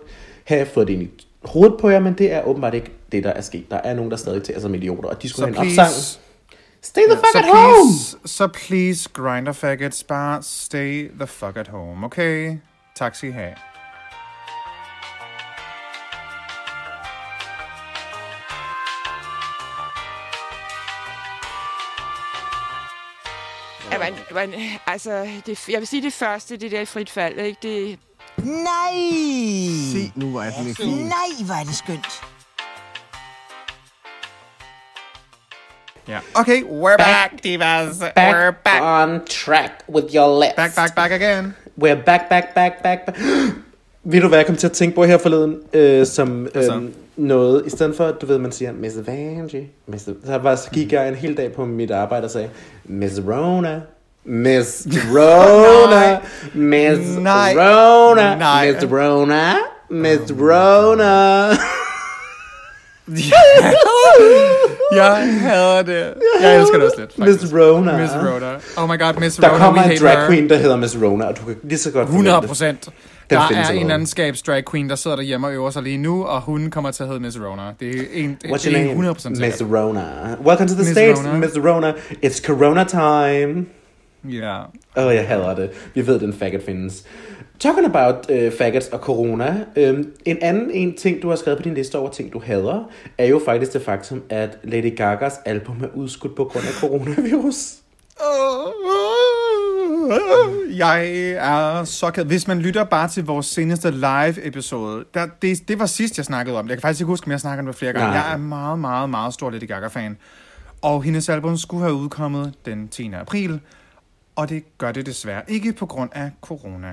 have 0.44 0.66
fået 0.66 0.86
det 0.88 0.92
ind 0.94 1.02
i 1.02 1.10
hovedet 1.44 1.74
på 1.80 1.88
jer, 1.88 2.00
men 2.00 2.14
det 2.14 2.32
er 2.32 2.42
åbenbart 2.42 2.74
ikke 2.74 2.90
det, 3.12 3.24
der 3.24 3.30
er 3.30 3.40
sket. 3.40 3.70
Der 3.70 3.76
er 3.76 3.94
nogen, 3.94 4.10
der 4.10 4.16
stadig 4.16 4.42
tager 4.42 4.60
som 4.60 4.74
idioter, 4.74 5.08
og 5.08 5.22
de 5.22 5.28
skulle 5.28 5.52
Så 5.54 5.60
have 5.60 5.72
en 5.72 5.78
opsang. 5.80 5.88
please, 5.88 6.18
Stay 6.82 7.02
the 7.02 7.16
fuck 7.16 7.26
så 7.32 7.38
at 7.38 7.44
home! 7.44 7.90
please, 7.90 8.16
så 8.26 8.48
please, 8.66 9.08
grinder 9.12 9.52
faggots, 9.52 10.04
bare 10.04 10.42
stay 10.42 11.10
the 11.18 11.26
fuck 11.26 11.56
at 11.56 11.68
home, 11.68 12.06
okay? 12.06 12.56
Tak 12.96 13.14
skal 13.14 13.28
I 13.28 13.32
have. 13.32 13.52
Jamen, 23.92 24.14
man, 24.34 24.54
altså, 24.86 25.28
det, 25.46 25.68
jeg 25.68 25.78
vil 25.78 25.86
sige 25.86 26.02
det 26.02 26.12
første, 26.12 26.56
det 26.56 26.70
der 26.70 26.80
i 26.80 26.84
frit 26.84 27.10
fald, 27.10 27.38
ikke? 27.38 27.58
Det, 27.62 27.98
Nej! 28.38 28.92
Se 29.92 30.12
nu, 30.14 30.30
hvor 30.30 30.42
er 30.42 30.50
den 30.50 30.74
fin. 30.74 30.88
Nej, 30.88 31.44
hvor 31.46 31.54
er 31.54 31.64
det 31.64 31.74
skønt. 31.74 32.22
Ja. 36.08 36.18
Okay, 36.34 36.62
we're 36.62 36.96
back, 36.96 37.42
divas. 37.44 37.96
We're 37.96 38.12
Back, 38.14 38.56
back. 38.64 38.82
on 38.82 39.20
track 39.26 39.72
with 39.88 40.14
your 40.14 40.40
lips. 40.44 40.56
Back, 40.56 40.74
back, 40.74 40.94
back 40.94 41.12
again. 41.12 41.54
We're 41.82 42.04
back, 42.04 42.28
back, 42.28 42.54
back, 42.54 42.82
back, 42.82 43.06
back. 43.06 43.18
Ved 44.04 44.20
du, 44.20 44.28
hvad 44.28 44.38
jeg 44.38 44.46
kom 44.46 44.56
til 44.56 44.66
at 44.66 44.72
tænke 44.72 44.94
på 44.94 45.04
her 45.04 45.18
forleden? 45.18 45.60
Øh, 45.72 46.06
som 46.06 46.48
Altså? 46.54 46.88
Noget, 47.16 47.66
i 47.66 47.70
stedet 47.70 47.96
for, 47.96 48.10
du 48.10 48.26
ved, 48.26 48.38
man 48.38 48.52
siger, 48.52 48.72
Miss 48.72 48.96
Vanjie, 49.06 49.68
Miss, 49.86 50.04
så, 50.04 50.38
var, 50.38 50.54
så 50.54 50.70
gik 50.70 50.92
jeg 50.92 51.08
en 51.08 51.14
hel 51.14 51.36
dag 51.36 51.52
på 51.52 51.64
mit 51.64 51.90
arbejde 51.90 52.24
og 52.24 52.30
sagde, 52.30 52.48
Miss 52.84 53.20
Rona, 53.28 53.80
Miss 54.24 54.86
Rona, 55.14 56.18
Miss 56.54 57.16
Nej. 57.18 57.54
Rona, 57.56 58.36
Nej. 58.36 58.72
Miss 58.72 58.84
Rona, 58.92 59.54
Miss 59.90 60.32
Rona. 60.32 61.56
Jeg 64.94 65.40
hader 65.40 65.82
det. 65.82 66.14
Jeg 66.42 66.56
elsker 66.60 66.78
det 66.78 66.86
også 66.86 67.00
lidt, 67.00 67.12
faktisk. 67.18 67.42
Miss 67.42 67.54
Rona. 67.54 67.98
Miss 67.98 68.12
Rhoda. 68.14 68.54
Oh 68.76 68.88
my 68.90 68.98
god, 68.98 69.20
Miss 69.20 69.36
Der 69.36 69.48
Rhoda, 69.48 69.58
kommer 69.58 69.82
we 69.86 69.92
en 69.92 70.00
drag 70.00 70.28
queen, 70.28 70.48
der 70.48 70.56
hedder 70.56 70.76
Miss 70.76 70.96
Rona, 71.02 71.24
og 71.24 71.38
du 71.38 71.44
kan 71.44 71.56
lige 71.62 71.78
så 71.78 71.90
godt 71.90 72.08
fornemme 72.08 72.28
100 72.28 72.40
det. 72.40 72.48
procent. 72.48 72.88
Der 73.30 73.38
er 73.40 73.70
en 73.70 73.90
anden 73.90 74.06
skabs 74.06 74.42
drag 74.42 74.64
queen, 74.70 74.88
der 74.90 74.96
sidder 74.96 75.16
derhjemme 75.16 75.46
og 75.46 75.52
øver 75.52 75.70
sig 75.70 75.82
lige 75.82 75.98
nu, 75.98 76.24
og 76.24 76.40
hun 76.40 76.70
kommer 76.70 76.90
til 76.90 77.02
at 77.02 77.08
hedde 77.08 77.20
Miss 77.22 77.38
Rona. 77.40 77.62
Det 77.80 78.00
er 78.00 78.02
en, 78.12 78.38
What's 78.46 78.64
det 78.64 78.66
er 78.66 78.72
name? 78.72 78.88
100 78.88 79.14
procent 79.14 79.40
Miss. 79.40 79.62
Rona. 79.62 80.02
Welcome 80.44 80.68
to 80.68 80.74
the 80.74 80.78
Miss 80.78 80.90
States, 80.90 81.20
Rona. 81.20 81.38
Miss 81.38 81.58
Rona. 81.58 81.92
It's 82.24 82.46
Corona 82.46 82.84
time. 82.84 83.66
Ja. 84.30 84.58
Åh, 84.96 85.06
oh, 85.06 85.14
jeg 85.14 85.28
hader 85.28 85.54
det. 85.54 85.70
Vi 85.94 86.06
ved, 86.06 86.14
at 86.14 86.20
den 86.20 86.32
faggot 86.32 86.64
findes. 86.66 87.04
Talking 87.60 87.86
about 87.86 88.30
uh, 88.30 88.52
faggots 88.58 88.88
og 88.88 88.98
corona. 88.98 89.64
Um, 89.76 90.12
en 90.24 90.38
anden 90.42 90.70
en 90.70 90.96
ting, 90.96 91.22
du 91.22 91.28
har 91.28 91.36
skrevet 91.36 91.58
på 91.58 91.62
din 91.62 91.74
liste 91.74 91.98
over 91.98 92.10
ting, 92.10 92.32
du 92.32 92.38
hader, 92.38 92.90
er 93.18 93.26
jo 93.26 93.40
faktisk 93.44 93.72
det 93.72 93.82
faktum, 93.82 94.22
at 94.28 94.58
Lady 94.64 94.96
Gagas 94.96 95.34
album 95.44 95.84
er 95.84 95.88
udskudt 95.94 96.36
på 96.36 96.44
grund 96.44 96.64
af 96.66 96.72
coronavirus. 96.72 97.72
Jeg 100.76 101.30
er 101.30 101.84
så 101.84 102.10
ked. 102.10 102.24
Hvis 102.24 102.48
man 102.48 102.58
lytter 102.58 102.84
bare 102.84 103.08
til 103.08 103.24
vores 103.24 103.46
seneste 103.46 103.90
live-episode, 103.90 105.04
der, 105.14 105.26
det, 105.42 105.68
det 105.68 105.78
var 105.78 105.86
sidst, 105.86 106.16
jeg 106.16 106.24
snakkede 106.24 106.58
om 106.58 106.64
det. 106.64 106.70
Jeg 106.70 106.78
kan 106.78 106.82
faktisk 106.82 107.00
ikke 107.00 107.08
huske, 107.08 107.26
om 107.26 107.30
jeg 107.30 107.40
snakkede 107.40 107.60
om 107.60 107.66
det 107.66 107.76
flere 107.76 107.92
gange. 107.92 108.08
Nej. 108.08 108.16
Jeg 108.16 108.32
er 108.32 108.36
meget, 108.36 108.78
meget, 108.78 109.10
meget 109.10 109.34
stor 109.34 109.50
Lady 109.50 109.68
Gaga-fan. 109.68 110.16
Og 110.82 111.02
hendes 111.02 111.28
album 111.28 111.56
skulle 111.56 111.82
have 111.82 111.94
udkommet 111.94 112.54
den 112.66 112.88
10. 112.88 113.12
april, 113.12 113.60
og 114.36 114.48
det 114.48 114.78
gør 114.78 114.92
det 114.92 115.06
desværre 115.06 115.42
ikke 115.48 115.72
på 115.72 115.86
grund 115.86 116.10
af 116.12 116.30
corona. 116.40 116.92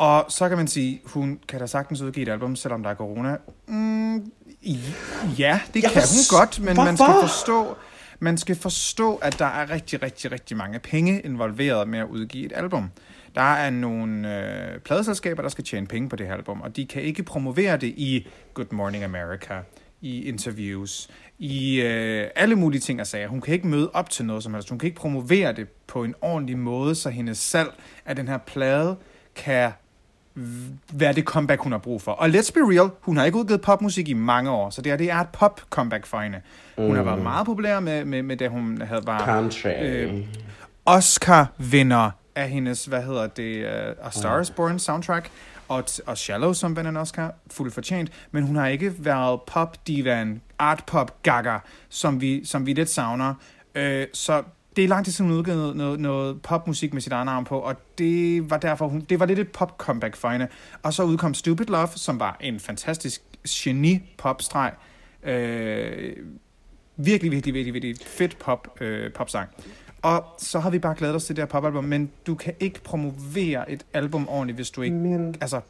Og 0.00 0.24
så 0.28 0.48
kan 0.48 0.56
man 0.58 0.68
sige, 0.68 1.00
hun 1.04 1.40
kan 1.48 1.60
da 1.60 1.66
sagtens 1.66 2.00
udgive 2.00 2.26
et 2.26 2.32
album, 2.32 2.56
selvom 2.56 2.82
der 2.82 2.90
er 2.90 2.94
corona. 2.94 3.36
Mm, 3.66 4.14
ja, 5.38 5.60
det 5.74 5.82
Jeg 5.82 5.90
kan 5.90 6.02
hun 6.02 6.38
godt, 6.38 6.60
men 6.60 6.76
man 6.76 6.96
skal 6.96 7.06
Hvorfor? 7.06 7.26
forstå, 7.26 7.76
man 8.18 8.38
skal 8.38 8.56
forstå, 8.56 9.16
at 9.16 9.38
der 9.38 9.44
er 9.46 9.70
rigtig, 9.70 10.02
rigtig, 10.02 10.32
rigtig 10.32 10.56
mange 10.56 10.78
penge 10.78 11.20
involveret 11.20 11.88
med 11.88 11.98
at 11.98 12.06
udgive 12.06 12.46
et 12.46 12.52
album. 12.54 12.90
Der 13.34 13.54
er 13.54 13.70
nogle 13.70 14.38
øh, 14.74 14.78
pladeselskaber, 14.78 15.42
der 15.42 15.48
skal 15.48 15.64
tjene 15.64 15.86
penge 15.86 16.08
på 16.08 16.16
det 16.16 16.26
her 16.26 16.34
album, 16.34 16.60
og 16.60 16.76
de 16.76 16.86
kan 16.86 17.02
ikke 17.02 17.22
promovere 17.22 17.76
det 17.76 17.94
i 17.96 18.26
Good 18.54 18.72
Morning 18.72 19.04
America, 19.04 19.54
i 20.00 20.24
interviews, 20.24 21.10
i 21.38 21.80
øh, 21.80 22.26
alle 22.36 22.56
mulige 22.56 22.80
ting 22.80 23.00
og 23.00 23.06
sager. 23.06 23.28
Hun 23.28 23.40
kan 23.40 23.54
ikke 23.54 23.66
møde 23.66 23.90
op 23.94 24.10
til 24.10 24.24
noget 24.24 24.42
som 24.42 24.54
helst. 24.54 24.68
Hun 24.68 24.78
kan 24.78 24.86
ikke 24.86 25.00
promovere 25.00 25.52
det 25.52 25.68
på 25.68 26.04
en 26.04 26.14
ordentlig 26.20 26.58
måde, 26.58 26.94
så 26.94 27.10
hendes 27.10 27.38
salg 27.38 27.70
af 28.06 28.16
den 28.16 28.28
her 28.28 28.38
plade 28.38 28.96
kan 29.34 29.72
være 30.92 31.12
det 31.12 31.24
comeback, 31.24 31.60
hun 31.60 31.72
har 31.72 31.78
brug 31.78 32.02
for. 32.02 32.12
Og 32.12 32.28
let's 32.28 32.52
be 32.52 32.60
real, 32.60 32.90
hun 33.00 33.16
har 33.16 33.24
ikke 33.24 33.38
udgivet 33.38 33.60
popmusik 33.60 34.08
i 34.08 34.12
mange 34.12 34.50
år, 34.50 34.70
så 34.70 34.82
det, 34.82 34.92
her, 34.92 34.96
det 34.96 35.10
er 35.10 35.16
et 35.16 35.28
pop-comeback 35.28 36.06
for 36.06 36.20
hende. 36.20 36.40
Hun 36.78 36.96
har 36.96 37.02
været 37.02 37.22
meget 37.22 37.46
populær 37.46 37.80
med, 37.80 38.04
med, 38.04 38.22
med 38.22 38.36
det, 38.36 38.50
hun 38.50 38.82
havde 38.82 39.02
var 39.06 39.24
Country. 39.24 39.68
øh, 39.82 40.26
Oscar-vinder 40.86 42.10
af 42.34 42.48
hendes, 42.48 42.84
hvad 42.84 43.02
hedder 43.02 43.26
det, 43.26 43.64
uh, 43.64 44.06
A 44.06 44.10
Star 44.10 44.40
is 44.40 44.50
Born 44.50 44.78
soundtrack, 44.78 45.30
og, 45.68 45.84
og 46.06 46.18
Shallow, 46.18 46.52
som 46.52 46.76
vandt 46.76 46.88
en 46.88 46.96
Oscar, 46.96 47.34
fuldt 47.50 47.74
fortjent, 47.74 48.10
men 48.30 48.42
hun 48.42 48.56
har 48.56 48.66
ikke 48.66 48.92
været 48.98 49.40
pop-divan, 49.46 50.40
art-pop-gaga, 50.58 51.58
som 51.88 52.20
vi, 52.20 52.44
som 52.44 52.66
vi 52.66 52.72
lidt 52.72 52.90
savner. 52.90 53.34
Øh, 53.74 54.06
så 54.12 54.42
det 54.76 54.84
er 54.84 54.88
lang 54.88 55.04
tid 55.04 55.12
siden, 55.12 55.30
hun 55.30 55.38
udgav 55.38 55.56
noget, 55.56 55.76
noget, 55.76 56.00
noget 56.00 56.42
popmusik 56.42 56.92
med 56.94 57.00
sit 57.02 57.12
eget 57.12 57.26
navn 57.26 57.44
på, 57.44 57.58
og 57.58 57.74
det 57.98 58.50
var 58.50 58.56
derfor, 58.58 58.88
hun, 58.88 59.00
det 59.00 59.20
var 59.20 59.26
lidt 59.26 59.38
et 59.38 59.48
pop-comeback 59.52 60.16
for 60.16 60.28
hende. 60.28 60.48
Og 60.82 60.92
så 60.94 61.02
udkom 61.04 61.34
Stupid 61.34 61.66
Love, 61.66 61.88
som 61.96 62.20
var 62.20 62.36
en 62.40 62.60
fantastisk 62.60 63.22
geni-popstreg. 63.48 64.72
Øh, 65.22 66.16
virkelig, 66.96 67.32
virkelig, 67.32 67.54
virkelig, 67.54 67.74
virkelig 67.74 67.96
fedt 68.06 68.38
pop, 68.38 68.80
øh, 68.80 69.12
popsang. 69.12 69.48
Og 70.02 70.24
så 70.38 70.60
har 70.60 70.70
vi 70.70 70.78
bare 70.78 70.94
glædet 70.94 71.16
os 71.16 71.24
til 71.24 71.36
det 71.36 71.42
her 71.42 71.46
popalbum, 71.46 71.84
men 71.84 72.10
du 72.26 72.34
kan 72.34 72.54
ikke 72.60 72.82
promovere 72.82 73.70
et 73.70 73.86
album 73.92 74.28
ordentligt, 74.28 74.56
hvis 74.56 74.70
du 74.70 74.82
ikke... 74.82 74.96
Men- 74.96 75.34
Altså, 75.40 75.60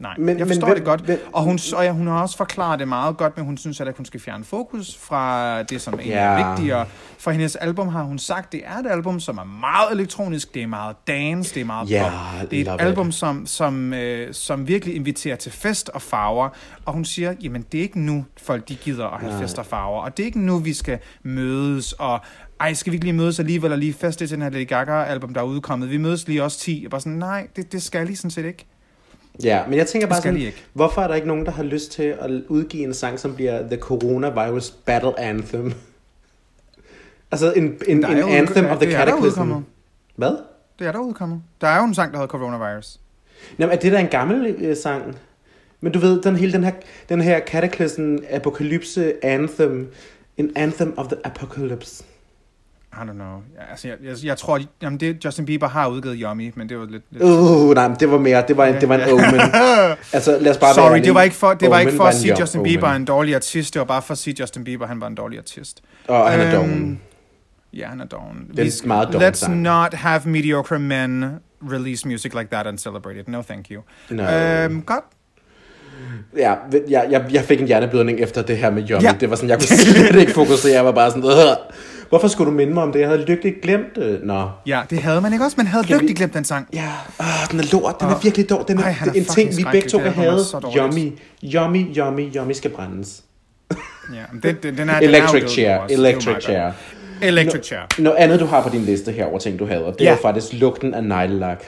nej, 0.00 0.14
Men- 0.16 0.26
men, 0.26 0.38
jeg 0.38 0.46
men 0.46 0.54
forstår 0.54 0.66
hvem- 0.66 0.76
det 0.76 0.84
godt. 0.84 1.00
hvem- 1.00 1.20
Og 1.32 1.42
hun, 1.42 1.58
og 1.76 1.84
ja, 1.84 1.92
hun 1.92 2.06
har 2.06 2.22
også 2.22 2.36
forklaret 2.36 2.78
det 2.80 2.88
meget 2.88 3.16
godt, 3.16 3.36
men 3.36 3.46
hun 3.46 3.56
synes, 3.56 3.80
at 3.80 3.96
hun 3.96 4.06
skal 4.06 4.20
fjerne 4.20 4.44
fokus 4.44 4.96
fra 4.96 5.62
det, 5.62 5.80
som 5.80 5.94
egentlig 5.94 6.10
Ja. 6.12 6.20
er 6.20 6.48
vigtigere. 6.50 6.86
For 7.18 7.30
hendes 7.30 7.56
album 7.56 7.88
har 7.88 8.02
hun 8.02 8.18
sagt, 8.18 8.52
det 8.52 8.60
er 8.64 8.76
et 8.78 8.86
album, 8.90 9.20
som 9.20 9.38
er 9.38 9.44
meget 9.44 9.92
elektronisk, 9.92 10.54
det 10.54 10.62
er 10.62 10.66
meget 10.66 10.96
dance, 11.06 11.54
det 11.54 11.60
er 11.60 11.64
meget 11.64 11.90
Ja, 11.90 12.10
pop. 12.40 12.50
Det 12.50 12.68
er 12.68 12.74
et 12.74 12.80
album, 12.80 13.08
it. 13.08 13.14
som, 13.14 13.46
som, 13.46 13.94
øh, 13.94 14.34
som 14.34 14.68
virkelig 14.68 14.94
inviterer 14.96 15.36
til 15.36 15.52
fest 15.52 15.88
og 15.88 16.02
farver. 16.02 16.48
Og 16.84 16.92
hun 16.92 17.04
siger, 17.04 17.34
jamen 17.42 17.64
det 17.72 17.78
er 17.78 17.82
ikke 17.82 18.00
nu, 18.00 18.24
folk 18.42 18.68
de 18.68 18.74
gider 18.74 19.06
at 19.06 19.20
have 19.20 19.32
Nej. 19.32 19.42
fest 19.42 19.58
og 19.58 19.66
farver. 19.66 20.00
Og 20.02 20.16
det 20.16 20.22
er 20.22 20.26
ikke 20.26 20.40
nu, 20.40 20.58
vi 20.58 20.72
skal 20.74 20.98
mødes 21.22 21.92
og... 21.92 22.20
Ej, 22.60 22.74
skal 22.74 22.90
vi 22.90 22.96
ikke 22.96 23.04
lige 23.06 23.16
mødes 23.16 23.38
alligevel 23.38 23.72
og 23.72 23.78
lige 23.78 23.92
feste 23.92 24.26
til 24.26 24.36
den 24.36 24.42
her 24.42 24.50
Lady 24.50 24.68
Gaga-album, 24.68 25.34
der 25.34 25.40
er 25.40 25.44
udkommet? 25.44 25.90
Vi 25.90 25.96
mødes 25.96 26.28
lige 26.28 26.44
også 26.44 26.58
10. 26.58 26.82
Og 26.86 26.90
bare 26.90 27.00
sådan, 27.00 27.12
nej, 27.18 27.46
det, 27.56 27.72
det 27.72 27.82
skal 27.82 28.06
lige 28.06 28.16
sådan 28.16 28.30
set 28.30 28.44
ikke. 28.44 28.66
Ja, 29.44 29.66
men 29.68 29.78
jeg 29.78 29.86
tænker 29.86 30.08
bare 30.08 30.22
sådan, 30.22 30.36
ikke. 30.36 30.64
hvorfor 30.72 31.02
er 31.02 31.08
der 31.08 31.14
ikke 31.14 31.28
nogen, 31.28 31.46
der 31.46 31.52
har 31.52 31.62
lyst 31.62 31.92
til 31.92 32.02
at 32.02 32.30
udgive 32.48 32.82
en 32.82 32.94
sang, 32.94 33.18
som 33.18 33.34
bliver 33.34 33.68
The 33.68 33.76
Coronavirus 33.76 34.70
Battle 34.70 35.20
Anthem? 35.20 35.72
altså 37.32 37.52
en, 37.52 37.78
en, 37.88 38.04
en 38.04 38.18
anthem 38.28 38.66
of 38.66 38.78
the 38.78 38.92
er 38.92 38.98
cataclysm. 38.98 39.52
Hvad? 40.16 40.36
Det 40.78 40.86
er 40.86 40.92
der 40.92 40.98
udkommet. 40.98 41.42
Der 41.60 41.68
er 41.68 41.78
jo 41.78 41.84
en 41.84 41.94
sang, 41.94 42.12
der 42.12 42.18
hedder 42.18 42.30
Coronavirus. 42.30 43.00
Jamen, 43.58 43.76
er 43.76 43.80
det 43.80 43.92
der 43.92 43.98
en 43.98 44.08
gammel 44.08 44.54
øh, 44.58 44.76
sang? 44.76 45.16
Men 45.80 45.92
du 45.92 45.98
ved, 45.98 46.22
den 46.22 46.36
hele 46.36 46.52
den 46.52 46.64
her, 46.64 46.72
den 47.08 47.20
her 47.20 47.40
cataclysm, 47.40 48.16
apokalypse 48.30 49.24
anthem, 49.24 49.92
en 50.36 50.52
anthem 50.56 50.94
of 50.96 51.06
the 51.06 51.16
apocalypse. 51.24 52.04
I 52.92 52.96
don't 52.96 53.12
know. 53.12 53.36
Altså, 53.70 53.88
jeg, 53.88 53.96
jeg, 54.04 54.16
jeg 54.24 54.36
tror, 54.36 54.60
jamen 54.82 55.00
det, 55.00 55.24
Justin 55.24 55.44
Bieber 55.46 55.68
har 55.68 55.88
udgivet 55.88 56.16
Yummy, 56.20 56.52
men 56.56 56.68
det 56.68 56.78
var 56.78 56.86
lidt... 56.86 57.02
lidt... 57.10 57.22
Uh, 57.22 57.74
nej, 57.74 57.88
det 57.88 58.10
var 58.10 58.18
mere, 58.18 58.44
det 58.48 58.56
var 58.56 58.66
en, 58.66 58.74
det 58.80 58.88
var 58.88 58.94
en 58.94 59.12
omen. 59.12 59.40
altså, 60.12 60.38
lad 60.40 60.50
os 60.52 60.58
bare 60.58 60.74
Sorry, 60.74 60.98
det 61.04 61.14
var 61.14 61.22
ikke 61.22 61.36
for, 61.36 61.54
det 61.54 61.70
var 61.70 61.78
ikke 61.78 61.92
for 61.92 62.04
at 62.04 62.14
sige, 62.14 62.32
at 62.32 62.40
Justin. 62.40 62.62
Bieber 62.62 62.88
er 62.88 62.94
en 62.96 63.04
dårlig 63.04 63.34
artist. 63.34 63.74
Det 63.74 63.80
var 63.80 63.86
bare 63.86 64.02
for 64.02 64.12
at 64.12 64.18
sige, 64.18 64.32
at 64.32 64.40
Justin 64.40 64.64
Bieber 64.64 64.86
han 64.86 65.00
var 65.00 65.06
en 65.06 65.14
dårlig 65.14 65.38
artist. 65.38 65.80
Og 66.08 66.30
han 66.30 66.40
er 66.40 66.46
Øhm, 66.46 66.54
doven. 66.54 67.00
Ja, 67.72 67.86
han 67.86 68.00
er 68.00 68.04
doven. 68.04 68.50
Det 68.56 68.82
er 68.82 68.86
meget 68.86 69.12
doven 69.12 69.26
Let's 69.28 69.32
sang. 69.34 69.60
not 69.60 69.94
have 69.94 70.20
mediocre 70.24 70.78
men 70.78 71.24
release 71.72 72.08
music 72.08 72.34
like 72.34 72.48
that 72.50 72.66
and 72.66 72.78
celebrate 72.78 73.20
it. 73.20 73.28
No, 73.28 73.42
thank 73.42 73.66
you. 73.70 73.82
No. 74.10 74.22
Øhm, 74.32 74.82
godt. 74.82 75.04
Ja, 76.36 76.54
jeg, 76.90 77.04
jeg, 77.10 77.24
jeg 77.32 77.44
fik 77.44 77.60
en 77.60 77.66
hjerneblødning 77.66 78.20
efter 78.20 78.42
det 78.42 78.56
her 78.56 78.70
med 78.70 78.90
Yummy. 78.90 79.02
Ja. 79.04 79.12
Det 79.20 79.30
var 79.30 79.36
sådan, 79.36 79.48
jeg 79.50 79.58
kunne 79.58 79.66
slet 80.08 80.20
ikke 80.20 80.32
fokusere. 80.32 80.72
Jeg 80.72 80.84
var 80.84 80.92
bare 80.92 81.10
sådan, 81.10 81.24
"Åh, 81.24 81.56
hvorfor 82.08 82.28
skulle 82.28 82.50
du 82.50 82.56
minde 82.56 82.74
mig 82.74 82.82
om 82.82 82.92
det? 82.92 83.00
Jeg 83.00 83.08
havde 83.08 83.24
lykkeligt 83.24 83.60
glemt 83.62 83.96
det. 83.96 84.20
Nå. 84.22 84.48
Ja, 84.66 84.80
det 84.90 84.98
havde 85.02 85.20
man 85.20 85.32
ikke 85.32 85.44
også. 85.44 85.54
Man 85.56 85.66
havde 85.66 85.84
Kan 85.84 85.88
vi- 85.94 85.94
lykkeligt 85.94 86.16
glemt 86.18 86.34
den 86.34 86.44
sang. 86.44 86.66
Ja, 86.72 86.88
åh, 87.20 87.26
den 87.50 87.60
er 87.60 87.64
lort. 87.72 88.00
Den 88.00 88.08
er 88.08 88.14
Åh. 88.16 88.24
virkelig 88.24 88.50
dårlig. 88.50 88.68
Den 88.68 88.78
er, 88.78 88.82
Ej, 88.82 88.94
er 89.06 89.10
en 89.14 89.24
ting, 89.24 89.56
vi 89.56 89.64
begge 89.72 89.88
to 89.88 89.98
dårligt. 89.98 90.76
Yummy, 90.76 91.12
yummy, 91.54 91.96
yummy, 91.96 92.36
yummy 92.36 92.52
skal 92.52 92.70
brændes. 92.70 93.22
Ja, 94.14 94.48
den, 94.48 94.56
den, 94.62 94.76
den 94.78 94.88
er, 94.88 94.98
Electric 95.00 95.32
den 95.40 95.44
er 95.44 95.48
chair, 95.48 95.78
electric 95.90 96.42
chair. 96.44 96.70
Electric 97.22 97.66
chair. 97.66 97.80
Noget 97.98 98.16
andet, 98.18 98.40
du 98.40 98.46
har 98.46 98.62
på 98.62 98.68
din 98.68 98.80
liste 98.80 99.12
her 99.12 99.24
over 99.24 99.38
ting, 99.38 99.58
du 99.58 99.66
hader, 99.66 99.90
det 99.92 100.00
Ja. 100.00 100.12
er 100.12 100.16
faktisk 100.16 100.52
lugten 100.52 100.94
af 100.94 101.04
neglelak. 101.04 101.62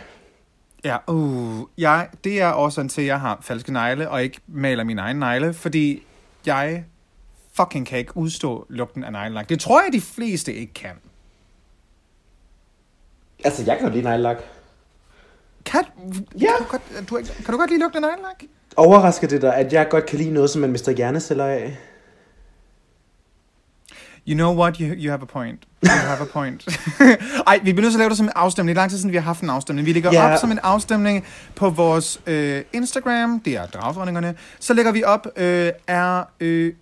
Ja, 0.85 0.97
uh, 1.09 1.66
jeg, 1.79 2.09
det 2.25 2.40
er 2.40 2.53
årsagen 2.55 2.88
til, 2.88 3.01
at 3.01 3.07
jeg 3.07 3.21
har 3.21 3.38
falske 3.40 3.73
negle, 3.73 4.11
og 4.11 4.23
ikke 4.23 4.40
maler 4.47 4.85
mine 4.85 5.01
egne 5.01 5.18
negle, 5.18 5.55
fordi 5.55 6.03
jeg 6.47 6.85
fucking 7.53 7.87
kan 7.87 7.99
ikke 7.99 8.16
udstå 8.16 8.66
lugten 8.68 9.05
af 9.05 9.12
neglelak. 9.12 9.49
Det 9.49 9.61
tror 9.61 9.81
jeg, 9.83 9.92
de 9.92 10.01
fleste 10.01 10.55
ikke 10.55 10.75
kan. 10.75 10.90
Altså, 13.45 13.64
jeg 13.66 13.79
kan 13.79 13.87
jo 13.88 13.92
lide 13.92 14.05
neglelak. 14.05 14.37
Kan, 15.64 15.85
Ja. 16.40 16.47
kan, 16.47 16.57
du, 16.59 16.64
godt, 16.64 16.83
du, 17.11 17.16
kan 17.45 17.53
du 17.53 17.59
godt 17.59 17.71
lide 17.71 17.81
lugten 17.81 18.05
af 18.05 18.11
neglelak? 18.11 18.42
Overrasker 18.77 19.29
det 19.29 19.42
dig, 19.42 19.55
at 19.57 19.73
jeg 19.73 19.88
godt 19.88 20.07
kan 20.07 20.18
lide 20.18 20.31
noget, 20.31 20.51
som 20.51 20.61
man 20.61 20.71
mister 20.71 20.92
hjerneceller 20.92 21.47
af? 21.47 21.79
You 24.28 24.35
know 24.37 24.52
what? 24.61 24.76
You, 24.76 24.87
you 24.87 25.11
have 25.11 25.22
a 25.22 25.26
point. 25.26 25.64
You 25.85 25.90
have 25.90 26.20
a 26.22 26.24
point. 26.24 26.66
Ej, 27.46 27.61
vi 27.64 27.72
bliver 27.72 27.82
nødt 27.82 27.92
til 27.92 27.98
at 27.98 27.98
lave 27.98 28.08
det 28.08 28.16
som 28.16 28.26
en 28.26 28.32
afstemning. 28.37 28.74
Det 28.76 28.78
er 28.78 28.82
lang 28.82 28.90
tid 28.90 28.98
siden, 28.98 29.11
vi 29.12 29.16
har 29.16 29.22
haft 29.24 29.40
en 29.40 29.50
afstemning. 29.50 29.87
Vi 29.87 29.92
lægger 29.92 30.11
Ja. 30.12 30.32
op 30.32 30.38
som 30.38 30.50
en 30.50 30.58
afstemning 30.62 31.24
på 31.54 31.70
vores 31.70 32.20
øh, 32.26 32.62
Instagram. 32.72 33.40
Det 33.40 33.56
er 33.56 33.66
dragdronningerne. 33.66 34.35
Så 34.61 34.74
lægger 34.74 34.92
vi 34.92 35.04
op, 35.04 35.26
øh, 35.37 35.70
er, 35.87 36.22
øh, 36.40 36.72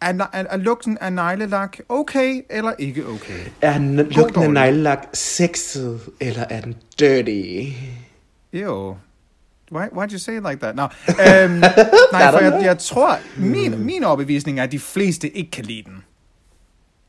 er, 0.00 0.12
er, 0.32 0.44
er 0.50 0.56
lugten 0.56 0.98
af 1.00 1.12
neglelak 1.12 1.78
okay 1.88 2.40
eller 2.50 2.72
ikke 2.78 3.06
okay? 3.08 3.40
Er 3.62 3.78
lugten 4.02 4.42
af 4.42 4.50
neglelak 4.52 5.06
sexet, 5.12 6.00
eller 6.20 6.44
er 6.50 6.60
den 6.60 6.76
dirty? 6.98 7.72
Ew. 8.52 8.94
Why, 9.72 9.84
why'd 9.96 10.12
you 10.12 10.18
say 10.18 10.32
it 10.36 10.42
like 10.50 10.60
that? 10.60 10.76
Nå, 10.76 10.82
øhm, 10.82 11.52
nej, 12.12 12.30
for 12.32 12.38
jeg, 12.38 12.60
jeg 12.62 12.78
tror, 12.78 13.18
min, 13.36 13.84
min 13.84 14.04
overbevisning 14.04 14.58
er, 14.58 14.62
at 14.62 14.72
de 14.72 14.78
fleste 14.78 15.36
ikke 15.36 15.50
kan 15.50 15.64
lide 15.64 15.82
den. 15.82 16.04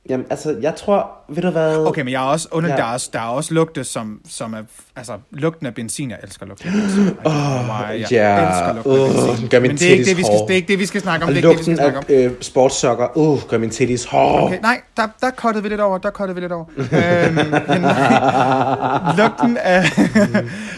Jamen, 0.09 0.25
altså, 0.29 0.55
jeg 0.61 0.75
tror, 0.75 1.09
ved 1.29 1.43
du 1.43 1.49
hvad? 1.49 1.77
Okay, 1.87 2.01
men 2.01 2.11
jeg 2.13 2.23
er 2.23 2.27
også 2.27 2.47
under, 2.51 2.69
Ja. 2.69 2.75
der, 2.75 2.83
er 2.83 2.87
også, 2.93 3.09
der 3.13 3.19
er 3.19 3.23
også 3.27 3.53
lugte, 3.53 3.83
som, 3.83 4.21
som 4.29 4.53
er, 4.53 4.61
altså, 4.95 5.13
lugten 5.31 5.65
af 5.67 5.73
benzin, 5.75 6.09
jeg 6.09 6.19
elsker 6.23 6.45
lugten 6.45 6.67
af 6.67 6.73
benzin. 6.73 7.03
Know 7.03 7.33
why, 7.33 8.11
jeg 8.11 8.47
elsker 8.49 8.73
lugten 8.75 8.91
af 8.93 9.27
benzin. 9.29 9.47
gør 9.49 9.59
min 9.59 9.67
men 9.69 9.77
det 9.77 9.87
er, 9.87 9.91
ikke 9.91 10.05
det, 10.05 10.17
vi 10.17 10.23
skal, 10.23 10.37
det 10.47 10.49
er 10.51 10.55
ikke 10.55 10.67
det, 10.67 10.79
vi 10.79 10.85
skal 10.85 11.01
snakke 11.01 11.25
om. 11.25 11.33
Det 11.33 11.43
er 11.45 11.49
ikke 11.49 11.49
det, 11.49 11.57
vi 11.57 11.63
skal 11.63 11.73
lugten 11.73 11.93
snakke 11.93 12.15
om. 12.19 12.23
af 12.23 12.29
øh, 12.29 12.41
sportssokker, 12.41 13.07
uh, 13.17 13.39
gør 13.47 13.57
min 13.57 13.69
titties 13.69 14.05
hård. 14.05 14.43
Okay, 14.43 14.59
nej, 14.61 14.81
der, 14.97 15.07
der 15.21 15.29
kottede 15.29 15.63
vi 15.63 15.69
lidt 15.69 15.81
over, 15.81 15.97
der 15.97 16.09
kottede 16.09 16.35
vi 16.35 16.41
lidt 16.41 16.51
over. 16.51 16.65
øhm, 16.77 17.35
men 17.67 17.81
nej, 17.81 19.15
lugten 19.19 19.57
af, 19.57 19.83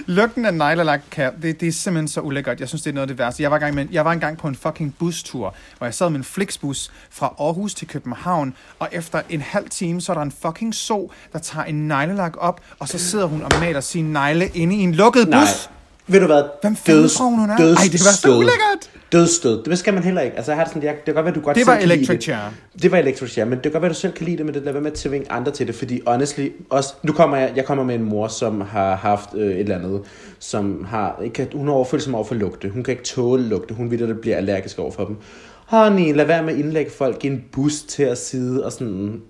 lugten 0.05 0.45
af 0.45 0.53
neglelak, 0.53 1.01
kan, 1.11 1.31
det, 1.41 1.59
det 1.59 1.67
er 1.67 1.71
simpelthen 1.71 2.07
så 2.07 2.21
ulækkert. 2.21 2.59
Jeg 2.59 2.67
synes, 2.67 2.81
det 2.81 2.89
er 2.89 2.93
noget 2.93 3.03
af 3.03 3.07
det 3.07 3.17
værste. 3.17 3.43
Jeg 3.43 3.51
var, 3.51 3.57
engang 3.57 3.75
med, 3.75 3.87
jeg 3.91 4.05
var 4.05 4.11
engang 4.11 4.37
på 4.37 4.47
en 4.47 4.55
fucking 4.55 4.95
bustur, 4.99 5.55
hvor 5.77 5.87
jeg 5.87 5.93
sad 5.93 6.09
med 6.09 6.17
en 6.17 6.23
Flixbus 6.23 6.91
fra 7.09 7.35
Aarhus 7.39 7.73
til 7.73 7.87
København, 7.87 8.55
og 8.79 8.89
efter 8.91 9.21
en 9.29 9.41
halv 9.41 9.69
time, 9.69 10.01
så 10.01 10.11
er 10.11 10.13
der 10.13 10.21
en 10.21 10.33
fucking 10.41 10.75
so, 10.75 11.11
der 11.33 11.39
tager 11.39 11.65
en 11.65 11.87
neglelak 11.87 12.33
op, 12.37 12.61
og 12.79 12.87
så 12.87 12.97
sidder 12.97 13.25
hun 13.25 13.41
og 13.41 13.51
maler 13.59 13.81
sin 13.81 14.05
negle 14.05 14.47
inde 14.47 14.75
i 14.75 14.79
en 14.79 14.95
lukket 14.95 15.29
Nej. 15.29 15.39
Ved 16.07 16.19
du 16.19 16.25
hvad? 16.25 16.43
Hvem 16.61 16.75
fanden 16.75 17.09
tror 17.09 17.25
hun, 17.25 17.39
hun 17.39 17.49
er? 17.49 17.53
Ej, 17.53 17.59
det 17.91 17.91
var 17.93 18.11
så 18.21 18.37
ulækkert. 18.37 18.89
Dødsstød. 19.11 19.63
Det 19.63 19.77
skal 19.79 19.93
man 19.93 20.03
heller 20.03 20.21
ikke. 20.21 20.35
Altså, 20.37 20.51
jeg 20.51 20.57
har 20.57 20.63
det 20.63 20.73
sådan, 20.73 20.87
jeg, 20.87 20.95
det 20.95 21.05
kan 21.05 21.13
godt 21.13 21.25
være, 21.25 21.35
du 21.35 21.39
godt 21.41 21.57
Det 21.57 21.67
var 21.67 21.75
Electric 21.77 22.07
det. 22.17 22.23
Chair. 22.23 22.37
Det 22.81 22.91
var 22.91 22.97
Electric 22.97 23.31
Chair, 23.31 23.45
men 23.45 23.53
det 23.53 23.61
kan 23.61 23.71
godt 23.71 23.81
være, 23.81 23.89
du 23.89 23.95
selv 23.97 24.13
kan 24.13 24.25
lide 24.25 24.37
det, 24.37 24.45
men 24.45 24.53
det 24.55 24.61
lader 24.61 24.71
være 24.71 24.81
med 24.81 24.91
at 24.91 24.97
tvinge 24.97 25.31
andre 25.31 25.51
til 25.51 25.67
det, 25.67 25.75
fordi 25.75 26.01
honestly, 26.07 26.49
også, 26.69 26.93
nu 27.03 27.13
kommer 27.13 27.37
jeg, 27.37 27.51
jeg 27.55 27.65
kommer 27.65 27.83
med 27.83 27.95
en 27.95 28.03
mor, 28.03 28.27
som 28.27 28.61
har 28.61 28.95
haft 28.95 29.29
øh, 29.35 29.47
et 29.51 29.59
eller 29.59 29.75
andet, 29.75 30.01
som 30.39 30.85
har, 30.89 31.19
ikke, 31.23 31.33
kan- 31.33 31.47
hun 31.55 31.67
har 31.67 31.73
overfølelse 31.73 32.13
over 32.13 32.23
for 32.23 32.35
lugte. 32.35 32.69
Hun 32.69 32.83
kan 32.83 32.91
ikke 32.91 33.03
tåle 33.03 33.43
lugte. 33.47 33.73
Hun 33.73 33.91
ved, 33.91 34.01
at 34.01 34.07
det 34.09 34.21
bliver 34.21 34.37
allergisk 34.37 34.79
over 34.79 34.91
for 34.91 35.05
dem. 35.05 35.15
Honey, 35.67 36.15
lad 36.15 36.25
være 36.25 36.43
med 36.43 36.53
at 36.53 36.59
indlægge 36.59 36.91
folk 36.91 37.25
i 37.25 37.27
en 37.27 37.43
bus 37.51 37.81
til 37.81 38.03
at 38.03 38.17
sidde 38.17 38.65
og 38.65 38.71
sådan 38.71 39.21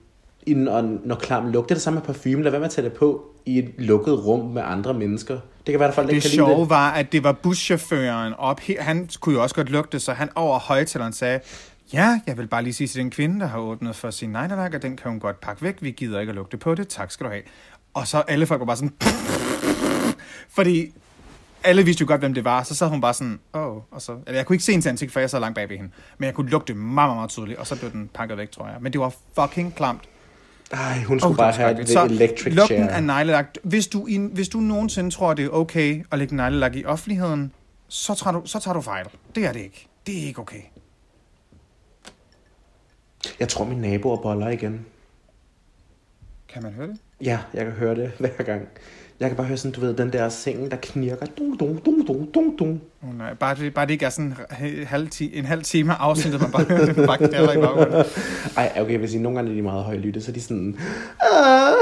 inden 0.47 0.67
og 0.67 0.83
når 1.05 1.15
klam 1.15 1.47
lugt. 1.51 1.69
Det 1.69 1.73
er 1.73 1.75
det 1.75 1.81
samme 1.83 1.95
med 1.99 2.05
parfume. 2.05 2.43
Lad 2.43 2.51
være 2.51 2.59
med 2.59 2.67
at 2.67 2.71
tage 2.73 2.85
det 2.85 2.93
på 2.93 3.21
i 3.45 3.59
et 3.59 3.69
lukket 3.77 4.25
rum 4.25 4.45
med 4.51 4.61
andre 4.65 4.93
mennesker. 4.93 5.37
Det 5.65 5.73
kan 5.73 5.79
være, 5.79 5.89
at 5.89 5.95
folk 5.95 6.09
ikke 6.09 6.15
Det 6.15 6.21
kan 6.21 6.29
lide 6.29 6.35
sjove 6.35 6.61
det. 6.61 6.69
var, 6.69 6.91
at 6.91 7.11
det 7.11 7.23
var 7.23 7.31
buschaufføren 7.31 8.33
op. 8.37 8.59
Han 8.79 9.09
kunne 9.19 9.35
jo 9.35 9.41
også 9.43 9.55
godt 9.55 9.69
lugte, 9.69 9.99
så 9.99 10.13
han 10.13 10.29
over 10.35 10.59
højtaleren 10.59 11.13
sagde, 11.13 11.39
ja, 11.93 12.19
jeg 12.27 12.37
vil 12.37 12.47
bare 12.47 12.63
lige 12.63 12.73
sige 12.73 12.87
til 12.87 12.99
den 12.99 13.09
kvinde, 13.09 13.39
der 13.39 13.45
har 13.47 13.59
åbnet 13.59 13.95
for 13.95 14.11
sin 14.11 14.29
neglelak, 14.29 14.73
og 14.73 14.81
den 14.81 14.97
kan 14.97 15.11
hun 15.11 15.19
godt 15.19 15.39
pakke 15.39 15.61
væk. 15.61 15.75
Vi 15.81 15.91
gider 15.91 16.19
ikke 16.19 16.29
at 16.29 16.35
lugte 16.35 16.57
på 16.57 16.75
det. 16.75 16.87
Tak 16.87 17.11
skal 17.11 17.25
du 17.25 17.31
have. 17.31 17.43
Og 17.93 18.07
så 18.07 18.17
alle 18.17 18.45
folk 18.45 18.59
var 18.59 18.65
bare 18.65 18.75
sådan... 18.77 18.93
Fordi 20.57 20.93
alle 21.63 21.83
vidste 21.85 22.01
jo 22.01 22.07
godt, 22.07 22.21
hvem 22.21 22.33
det 22.33 22.43
var. 22.45 22.63
Så 22.63 22.75
sad 22.75 22.87
hun 22.87 23.01
bare 23.01 23.13
sådan, 23.13 23.39
åh. 23.53 23.61
Oh. 23.75 23.81
Og 23.91 24.01
så, 24.01 24.11
eller 24.27 24.39
jeg 24.39 24.45
kunne 24.45 24.53
ikke 24.53 24.63
se 24.65 24.71
hendes 24.71 24.85
ansigt, 24.87 25.11
for 25.11 25.19
jeg 25.19 25.29
sad 25.29 25.39
langt 25.39 25.55
bag 25.55 25.69
ved 25.69 25.77
hende. 25.77 25.91
Men 26.17 26.25
jeg 26.25 26.33
kunne 26.33 26.49
lugte 26.49 26.73
meget, 26.73 26.93
meget, 27.07 27.15
meget 27.17 27.29
tydeligt. 27.29 27.59
Og 27.59 27.67
så 27.67 27.79
blev 27.79 27.91
den 27.91 28.09
pakket 28.13 28.37
væk, 28.37 28.51
tror 28.51 28.67
jeg. 28.67 28.75
Men 28.81 28.93
det 28.93 29.01
var 29.01 29.13
fucking 29.39 29.75
klamt. 29.75 30.01
Ej, 30.73 31.03
hun 31.03 31.19
skulle 31.19 31.31
Åh, 31.31 31.37
bare 31.37 31.51
have 31.53 31.85
Så 31.87 32.03
electric 32.05 32.53
lugten 32.55 32.77
chair. 32.77 32.89
af 32.89 33.03
neglelak. 33.03 33.55
Hvis 33.63 33.87
du, 33.87 34.07
i, 34.07 34.17
hvis 34.31 34.49
du 34.49 34.57
nogensinde 34.59 35.11
tror, 35.11 35.33
det 35.33 35.45
er 35.45 35.49
okay 35.49 36.05
at 36.11 36.19
lægge 36.19 36.35
neglelak 36.35 36.75
i 36.75 36.85
offentligheden, 36.85 37.51
så 37.87 38.15
tager, 38.15 38.31
du, 38.39 38.41
så 38.45 38.59
tager 38.59 38.73
du 38.75 38.81
fejl. 38.81 39.05
Det 39.35 39.45
er 39.45 39.51
det 39.51 39.59
ikke. 39.59 39.87
Det 40.07 40.23
er 40.23 40.27
ikke 40.27 40.39
okay. 40.41 40.61
Jeg 43.39 43.49
tror, 43.49 43.65
min 43.65 43.77
naboer 43.77 44.17
boller 44.21 44.49
igen. 44.49 44.85
Kan 46.49 46.63
man 46.63 46.73
høre 46.73 46.87
det? 46.87 46.97
Ja, 47.21 47.39
jeg 47.53 47.65
kan 47.65 47.73
høre 47.73 47.95
det 47.95 48.11
hver 48.19 48.43
gang. 48.43 48.67
Jeg 49.19 49.29
kan 49.29 49.35
bare 49.37 49.47
høre 49.47 49.57
sådan, 49.57 49.71
du 49.71 49.81
ved, 49.81 49.93
den 49.93 50.13
der 50.13 50.29
sengen, 50.29 50.71
der 50.71 50.77
knirker. 50.81 51.25
Dum, 51.25 51.57
dum, 51.57 51.77
dum, 51.77 52.05
dum, 52.07 52.27
dum, 52.33 52.57
dum. 52.59 52.81
Oh, 53.03 53.17
nej. 53.17 53.33
Bare, 53.33 53.55
det, 53.55 53.73
bare 53.73 53.85
det 53.85 53.91
ikke 53.91 54.05
er 54.05 54.09
sådan 54.09 54.35
en 54.61 54.85
halv, 54.85 55.09
ti, 55.09 55.37
en 55.37 55.45
halv 55.45 55.63
time 55.63 55.93
afsnittet, 55.93 56.41
man 56.41 56.51
bare 56.51 57.05
bare 57.05 57.17
knalder 57.17 57.53
i 57.53 57.57
baggrunden. 57.61 57.93
Ej, 58.57 58.71
okay, 58.79 58.91
jeg 58.91 59.01
vil 59.01 59.09
sige, 59.09 59.21
nogle 59.21 59.37
gange 59.37 59.51
er 59.51 59.55
de 59.55 59.61
meget 59.61 59.83
høje 59.83 59.97
lytte, 59.97 60.21
så 60.21 60.31
er 60.31 60.33
de 60.33 60.41
sådan... 60.41 60.77
"Ah, 61.21 61.73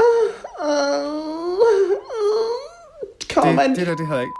Kom, 3.34 3.46
Det, 3.46 3.54
man. 3.56 3.76
det 3.76 3.86
der, 3.86 3.94
det 3.96 4.06
havde 4.06 4.18
jeg 4.18 4.22
ikke. 4.22 4.32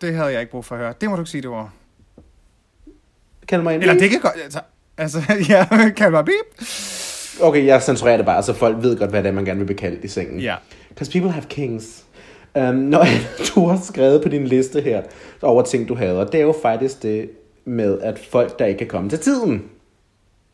Det 0.00 0.14
havde 0.14 0.32
jeg 0.32 0.40
ikke 0.40 0.50
brug 0.50 0.64
for 0.64 0.74
at 0.74 0.80
høre. 0.80 0.94
Det 1.00 1.10
må 1.10 1.16
du 1.16 1.22
ikke 1.22 1.30
sige, 1.30 1.42
det 1.42 1.50
var. 1.50 1.72
Kald 3.48 3.62
mig 3.62 3.74
en 3.74 3.80
Eller 3.80 3.94
det 3.94 4.10
kan 4.10 4.20
godt... 4.20 4.34
Altså, 4.44 4.60
altså 4.98 5.18
ja, 5.48 5.66
kan 5.96 6.12
bare 6.12 6.24
beep. 6.24 6.66
Okay, 7.42 7.66
jeg 7.66 7.82
censurerer 7.82 8.16
det 8.16 8.26
bare, 8.26 8.42
så 8.42 8.52
folk 8.52 8.76
ved 8.82 8.98
godt, 8.98 9.10
hvad 9.10 9.22
det 9.22 9.28
er, 9.28 9.32
man 9.32 9.44
gerne 9.44 9.58
vil 9.58 9.66
blive 9.66 9.78
kaldt 9.78 10.04
i 10.04 10.08
sengen. 10.08 10.40
Ja. 10.40 10.56
Because 10.88 11.12
people 11.12 11.30
have 11.30 11.44
kings. 11.48 12.04
Um, 12.54 12.74
når 12.94 13.06
du 13.54 13.66
har 13.66 13.80
skrevet 13.84 14.22
på 14.22 14.28
din 14.28 14.46
liste 14.46 14.80
her 14.80 15.02
over 15.42 15.62
ting, 15.62 15.88
du 15.88 15.94
hader, 15.94 16.24
det 16.24 16.34
er 16.40 16.44
jo 16.44 16.54
faktisk 16.62 17.02
det 17.02 17.30
med, 17.64 17.98
at 18.00 18.18
folk, 18.30 18.58
der 18.58 18.64
ikke 18.66 18.78
kan 18.78 18.86
komme 18.86 19.10
til 19.10 19.18
tiden. 19.18 19.62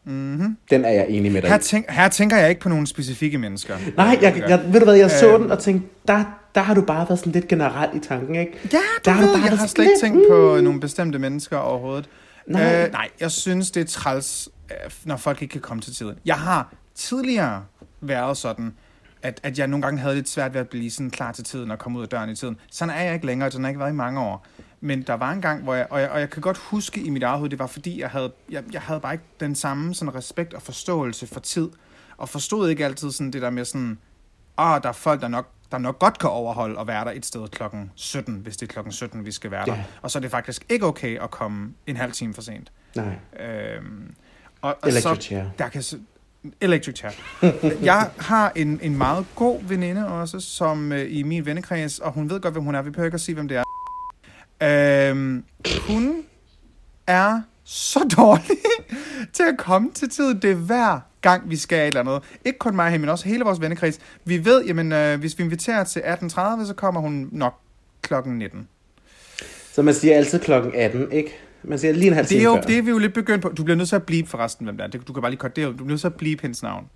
Mm-hmm. 0.05 0.57
Den 0.71 0.85
er 0.85 0.91
jeg 0.91 1.07
enig 1.09 1.33
med 1.33 1.43
dig 1.43 1.51
Her, 1.51 1.59
tænk, 1.59 1.91
her 1.91 2.09
tænker 2.09 2.37
jeg 2.37 2.49
ikke 2.49 2.61
på 2.61 2.69
nogle 2.69 2.87
specifikke 2.87 3.39
mennesker. 3.39 3.75
Nej, 3.97 4.19
jeg, 4.23 4.43
jeg, 4.49 4.61
ved 4.73 4.81
du 4.81 4.85
hvad, 4.85 4.95
jeg 4.95 5.11
så 5.11 5.33
Øhm. 5.35 5.43
den 5.43 5.53
og 5.53 5.59
tænkte, 5.59 5.89
der, 6.09 6.25
der 6.55 6.61
har 6.61 6.75
du 6.75 6.81
bare 6.81 7.09
været 7.09 7.19
sådan 7.19 7.33
lidt 7.33 7.49
generelt 7.49 7.95
i 7.95 8.09
tanken, 8.09 8.35
ikke? 8.35 8.53
Ja, 8.73 8.79
Der 9.05 9.11
har 9.11 9.27
du 9.27 9.33
bare 9.33 9.43
jeg 9.51 9.59
har 9.59 9.67
slet 9.67 9.85
ikke 9.85 9.97
tænkt 10.01 10.21
på 10.31 10.61
nogle 10.63 10.81
bestemte 10.81 11.19
mennesker 11.19 11.57
overhovedet. 11.57 12.09
Nej. 12.47 12.63
Nej. 12.73 12.85
Øh, 12.85 12.93
nej, 12.93 13.09
jeg 13.21 13.31
synes, 13.31 13.71
det 13.71 13.81
er 13.81 13.85
træls, 13.87 14.49
øh, 14.71 14.91
når 15.05 15.17
folk 15.17 15.43
ikke 15.43 15.53
kan 15.53 15.61
komme 15.61 15.81
til 15.81 15.95
tiden. 15.95 16.15
Jeg 16.25 16.37
har 16.37 16.75
tidligere 16.95 17.63
været 18.01 18.37
sådan, 18.37 18.73
at, 19.27 19.41
at 19.43 19.59
jeg 19.59 19.67
nogle 19.67 19.83
gange 19.83 20.01
havde 20.01 20.15
lidt 20.15 20.29
svært 20.29 20.55
ved 20.55 20.61
at 20.61 20.69
blive 20.69 20.91
sådan 20.91 21.11
klar 21.11 21.33
til 21.33 21.45
tiden 21.45 21.71
og 21.71 21.79
komme 21.79 21.99
ud 21.99 22.03
af 22.03 22.09
døren 22.09 22.31
i 22.31 22.37
tiden. 22.37 22.57
Sådan 22.71 22.95
er 22.95 23.03
jeg 23.03 23.15
ikke 23.15 23.27
længere, 23.27 23.51
sådan 23.51 23.65
har 23.65 23.69
jeg 23.69 23.73
ikke 23.73 23.81
været 23.81 23.93
i 23.93 23.95
mange 23.95 24.21
år. 24.21 24.47
Men 24.81 25.03
der 25.03 25.15
var 25.15 25.33
en 25.33 25.41
gang, 25.41 25.63
hvor 25.63 25.75
jeg, 25.75 25.87
og 25.91 26.01
jeg, 26.01 26.11
og 26.11 26.21
jeg 26.21 26.31
kan 26.31 26.43
godt 26.43 26.57
huske 26.57 27.01
i 27.01 27.11
mit 27.11 27.23
eget 27.23 27.39
hoved, 27.39 27.51
det 27.51 27.59
var 27.59 27.67
fordi, 27.67 28.01
jeg 28.01 28.11
havde, 28.11 28.33
jeg, 28.51 28.63
jeg 28.73 28.81
havde 28.81 29.01
bare 29.01 29.13
ikke 29.13 29.25
den 29.41 29.55
samme 29.55 29.95
sådan 29.95 30.15
respekt 30.15 30.55
og 30.55 30.63
forståelse 30.63 31.27
for 31.27 31.41
tid. 31.41 31.69
Og 32.17 32.29
forstod 32.29 32.69
ikke 32.69 32.85
altid 32.85 33.11
sådan 33.11 33.31
det 33.31 33.43
der 33.43 33.51
med 33.51 33.65
sådan, 33.65 33.99
ah, 34.59 34.83
der 34.83 34.89
er 34.89 34.93
folk, 34.93 35.21
der 35.21 35.29
nok, 35.29 35.51
der 35.73 35.79
nok 35.79 35.99
godt 35.99 36.19
kan 36.19 36.31
overholde 36.31 36.81
at 36.81 36.87
være 36.87 37.05
der 37.05 37.11
et 37.11 37.27
sted 37.27 37.49
klokken 37.49 37.91
17, 37.95 38.35
hvis 38.35 38.57
det 38.57 38.69
er 38.69 38.73
klokken 38.73 38.93
17, 38.93 39.25
vi 39.25 39.33
skal 39.33 39.51
være 39.51 39.67
der. 39.67 39.75
Ja. 39.75 39.85
Og 40.03 40.11
så 40.11 40.19
er 40.19 40.21
det 40.21 40.31
faktisk 40.31 40.65
ikke 40.69 40.87
okay 40.87 41.23
at 41.23 41.31
komme 41.31 41.73
en 41.87 41.97
halv 41.97 42.13
time 42.13 42.35
for 42.35 42.43
sent. 42.43 42.73
Nej. 42.97 43.17
Øhm, 43.41 44.15
og, 44.63 44.77
og 44.83 44.89
Electric 44.89 45.25
så. 45.25 45.45
Der 45.59 45.69
kan, 45.69 45.83
electric 46.61 46.97
chair. 46.97 47.13
jeg 47.91 48.11
har 48.19 48.53
en, 48.57 48.81
en 48.83 48.99
meget 48.99 49.27
god 49.35 49.61
veninde 49.63 50.09
også, 50.09 50.41
som 50.41 50.93
øh, 50.93 51.07
i 51.09 51.23
min 51.23 51.47
vennekreds, 51.47 51.99
og 51.99 52.13
hun 52.13 52.31
ved 52.31 52.41
godt, 52.41 52.55
hvem 52.55 52.65
hun 52.65 52.75
er. 52.75 52.83
Vi 52.83 52.91
behøver 52.91 53.07
ikke 53.07 53.15
at 53.15 53.21
sige, 53.21 53.35
hvem 53.35 53.49
det 53.49 53.57
er. 53.57 53.63
Øhm, 54.63 55.45
hun 55.89 56.23
er 57.07 57.41
så 57.65 57.99
dårlig 58.19 58.59
til 59.33 59.43
at 59.43 59.59
komme 59.59 59.91
til 59.95 60.11
tiden. 60.11 60.43
Det 60.43 60.51
er 60.51 60.55
hver 60.55 61.01
gang, 61.21 61.51
vi 61.51 61.57
skal 61.57 61.79
et 61.79 61.87
eller 61.87 62.01
andet. 62.01 62.23
Ikke 62.45 62.59
kun 62.59 62.77
mig, 62.77 63.01
men 63.01 63.09
også 63.09 63.29
hele 63.29 63.45
vores 63.45 63.61
vennekreds. 63.61 63.99
Vi 64.25 64.45
ved, 64.45 64.65
jamen, 64.65 64.93
øh, 64.93 65.21
hvis 65.21 65.39
vi 65.39 65.45
inviterer 65.45 65.85
til 65.85 66.01
18.30, 66.01 66.67
så 66.67 66.75
kommer 66.77 67.01
hun 67.01 67.29
nok 67.33 67.55
klokken 68.03 68.39
19. 68.39 68.69
Så 69.73 69.83
man 69.83 69.95
siger 69.95 70.17
altid 70.17 70.39
klokken 70.39 70.73
18, 70.75 71.13
ikke? 71.13 71.39
Man 71.67 71.79
siger 71.79 71.93
lige 71.93 72.07
en 72.07 72.13
halv 72.13 72.27
Det 72.29 72.39
er 72.39 72.43
jo 72.43 72.55
før. 72.55 72.61
det 72.63 72.79
er 72.79 72.83
vi 72.83 72.91
jo 72.91 72.99
lidt 72.99 73.15
begyndt 73.15 73.43
på. 73.43 73.49
Du 73.49 73.65
bliver 73.65 73.77
nødt 73.77 73.89
til 73.89 73.97
at 73.97 74.03
blive 74.03 74.27
forresten, 74.27 74.65
hvem 74.65 74.77
det 74.77 74.85
er. 74.85 74.89
Det- 74.89 75.09
Du 75.09 75.13
kan 75.13 75.21
bare 75.23 75.31
lige 75.31 75.39
korte 75.39 75.61
det. 75.63 75.69
Du 75.69 75.73
bliver 75.73 75.89
nødt 75.89 76.01
til 76.01 76.07
at 76.07 76.15
blive 76.15 76.37
hendes 76.43 76.63
navn. 76.63 76.87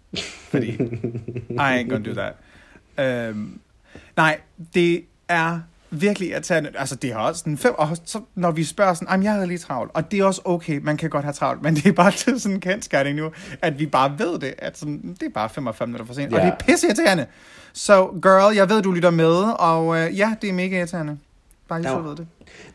Fordi, 0.51 0.67
I 1.51 1.57
ain't 1.59 1.89
gonna 1.91 2.11
do 2.11 2.15
that. 2.15 2.33
Øhm, 3.29 3.59
nej, 4.17 4.39
det 4.75 5.05
er 5.29 5.61
virkelig 5.91 6.29
irriterende. 6.31 6.71
Altså, 6.75 6.95
det 6.97 7.13
har 7.13 7.21
også 7.21 7.45
en 7.47 7.59
fem, 7.59 7.75
og 7.79 7.97
så, 8.05 8.21
når 8.35 8.51
vi 8.51 8.65
spørger 8.65 8.95
sådan, 8.95 9.09
"Jamen, 9.11 9.25
jeg 9.25 9.33
havde 9.33 9.47
lige 9.47 9.59
travlt, 9.59 9.91
og 9.95 10.11
det 10.11 10.19
er 10.21 10.25
også 10.25 10.41
okay, 10.45 10.81
man 10.83 10.97
kan 10.97 11.11
godt 11.11 11.25
have 11.25 11.33
travlt, 11.33 11.63
men 11.63 11.75
det 11.75 11.87
er 11.87 11.93
bare 11.93 12.11
til 12.25 12.41
sådan 12.41 12.55
en 12.57 12.61
kendskærning 12.61 13.17
nu, 13.17 13.31
at 13.63 13.79
vi 13.79 13.87
bare 13.87 14.15
ved 14.19 14.39
det, 14.39 14.55
at 14.59 14.79
sådan, 14.79 15.17
det 15.21 15.27
er 15.27 15.31
bare 15.35 15.49
45 15.49 15.87
minutter 15.87 16.07
for 16.07 16.15
sent, 16.15 16.33
ja. 16.33 16.37
og 16.39 16.43
det 16.47 16.53
er 16.53 16.57
pisse 16.67 16.87
irriterende. 16.87 17.27
Så, 17.73 18.07
girl, 18.23 18.55
jeg 18.57 18.69
ved, 18.69 18.83
du 18.83 18.93
lytter 18.93 19.11
med, 19.11 19.55
og 19.59 19.99
øh, 19.99 20.19
ja, 20.19 20.35
det 20.43 20.49
er 20.51 20.55
mega 20.55 20.79
irriterende. 20.79 21.19
Bare 21.71 21.81
lige 21.83 21.91
så 21.91 22.01
ved 22.01 22.17
det. 22.17 22.27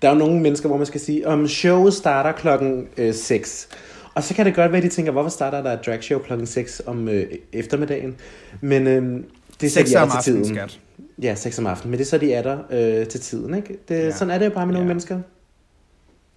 Der 0.01 0.07
er 0.09 0.13
jo 0.13 0.17
nogle 0.19 0.41
mennesker, 0.41 0.67
hvor 0.67 0.77
man 0.77 0.85
skal 0.85 1.01
sige, 1.01 1.27
om 1.27 1.47
showet 1.47 1.93
starter 1.93 2.31
klokken 2.31 2.87
øh, 2.97 3.13
6. 3.13 3.67
Og 4.15 4.23
så 4.23 4.33
kan 4.33 4.45
det 4.45 4.55
godt 4.55 4.71
være, 4.71 4.77
at 4.77 4.83
de 4.83 4.89
tænker, 4.89 5.11
hvorfor 5.11 5.29
starter 5.29 5.61
der 5.63 5.71
et 5.73 5.85
dragshow 5.85 6.19
klokken 6.19 6.47
6 6.47 6.81
om 6.85 7.09
øh, 7.09 7.25
eftermiddagen? 7.53 8.15
Men 8.61 8.87
øh, 8.87 9.23
det 9.61 9.67
er 9.67 9.69
så 9.69 9.79
de 9.79 9.95
er 9.95 10.21
til 10.23 10.33
tiden. 10.33 10.45
skat. 10.55 10.79
Ja, 11.21 11.35
6 11.35 11.59
om 11.59 11.67
aftenen. 11.67 11.91
Men 11.91 11.97
det 11.99 12.05
er 12.05 12.09
så, 12.09 12.17
de 12.17 12.33
er 12.33 12.41
der 12.41 12.57
øh, 13.01 13.07
til 13.07 13.19
tiden, 13.21 13.53
ikke? 13.55 13.77
Det, 13.89 13.95
Ja. 13.95 14.11
Sådan 14.11 14.31
er 14.33 14.37
det 14.37 14.45
jo 14.45 14.51
bare 14.51 14.65
med 14.65 14.73
nogle 14.73 14.85
Ja. 14.85 14.87
mennesker. 14.87 15.19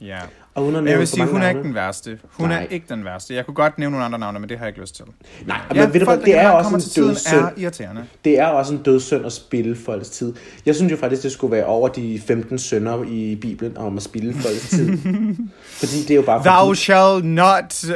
Ja. 0.01 0.19
Og 0.55 0.67
at 0.67 0.73
Men 0.73 0.89
jeg 0.89 0.99
vil 0.99 1.07
sige, 1.07 1.27
hun 1.27 1.37
er 1.37 1.41
navne. 1.41 1.49
ikke 1.59 1.63
den 1.69 1.75
værste. 1.75 2.19
Hun 2.33 2.49
Nej. 2.49 2.59
er 2.63 2.67
ikke 2.67 2.87
den 2.89 3.05
værste. 3.05 3.35
Jeg 3.35 3.45
kunne 3.47 3.55
godt 3.55 3.79
nævne 3.79 3.91
nogle 3.93 4.05
andre 4.05 4.19
navne, 4.19 4.39
men 4.41 4.49
det 4.49 4.59
har 4.59 4.65
jeg 4.65 4.69
ikke 4.69 4.81
lyst 4.81 4.97
til. 4.97 5.05
Nej, 5.47 5.57
Ja, 5.75 5.85
men 5.85 5.93
ved 5.95 6.01
du 6.01 6.07
hvad, 6.07 6.19
det 6.19 6.37
er 6.39 6.51
også 6.51 6.75
en 6.75 7.05
dødssynd. 7.07 7.41
er 7.41 7.51
irriterende. 7.57 8.05
Det 8.25 8.39
er 8.39 8.47
også 8.47 8.73
en 8.75 8.83
dødssynd 8.83 9.27
at 9.27 9.33
spille 9.33 9.77
folks 9.77 10.09
tid. 10.11 10.35
Jeg 10.67 10.75
synes 10.75 10.93
jo 10.93 10.97
faktisk, 10.97 11.23
det 11.23 11.33
skulle 11.33 11.53
være 11.57 11.65
over 11.65 11.89
de 11.89 12.21
15 12.27 12.59
sønder 12.59 13.05
i 13.05 13.39
Bibelen 13.41 13.77
om 13.77 13.97
at 13.97 14.03
spille 14.03 14.33
folks 14.35 14.69
tid. 14.71 14.99
fordi 15.81 16.03
det 16.03 16.11
er 16.11 16.15
jo 16.15 16.23
bare 16.23 16.43
Thou 16.45 16.67
fordi, 16.67 16.81
shall 16.81 17.25
not 17.25 17.85
uh, 17.85 17.91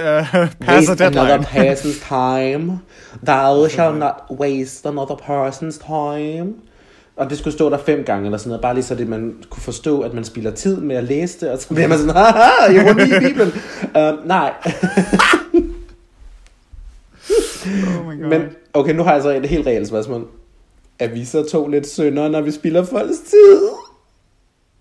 pass 0.60 0.88
a 0.88 0.90
waste 0.92 1.04
another 1.04 1.36
deadline. 1.36 1.72
person's 1.72 2.08
time. 2.08 2.78
Thou 3.26 3.68
shall 3.68 3.94
not 3.94 4.14
waste 4.30 4.88
another 4.88 5.14
person's 5.14 5.78
time. 5.86 6.52
Og 7.22 7.30
det 7.30 7.38
skulle 7.38 7.54
stå 7.54 7.70
der 7.70 7.78
fem 7.78 8.04
gange 8.04 8.24
eller 8.24 8.38
sådan 8.38 8.48
noget, 8.48 8.62
bare 8.62 8.74
lige 8.74 8.84
så 8.84 8.94
det 8.94 9.08
man 9.08 9.34
kunne 9.50 9.62
forstå, 9.62 10.00
at 10.00 10.14
man 10.14 10.24
spilder 10.24 10.50
tid 10.50 10.76
med 10.76 10.96
at 10.96 11.04
læse 11.04 11.40
det, 11.40 11.50
og 11.50 11.58
så 11.58 11.68
bliver 11.68 11.88
man 11.88 11.98
sådan, 11.98 12.14
haha, 12.14 12.72
ironi 12.72 13.02
i 13.02 13.18
Bibelen. 13.28 13.52
uh, 13.96 14.26
nej, 14.26 14.52
Oh 17.98 18.06
my 18.06 18.22
God. 18.22 18.28
men 18.28 18.42
okay, 18.74 18.94
nu 18.94 19.02
har 19.02 19.12
jeg 19.12 19.22
så 19.22 19.30
et 19.30 19.48
helt 19.48 19.66
reelt 19.66 19.88
spørgsmål. 19.88 20.26
Er 20.98 21.08
vi 21.08 21.24
så 21.24 21.48
to 21.48 21.68
lidt 21.68 21.88
syndere, 21.88 22.30
når 22.30 22.40
vi 22.40 22.50
spiller 22.50 22.84
folks 22.84 23.18
tid? 23.18 23.68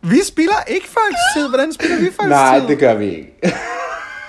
Vi 0.04 0.17
spiller 0.25 0.63
ikke 0.67 0.88
folks 0.88 1.19
tid. 1.36 1.49
Hvordan 1.49 1.73
spiller 1.73 1.97
vi 1.99 2.06
folks 2.06 2.30
Nej, 2.30 2.60
tid? 2.60 2.67
det 2.67 2.80
gør 2.80 2.93
vi 2.93 3.06
ikke. 3.06 3.54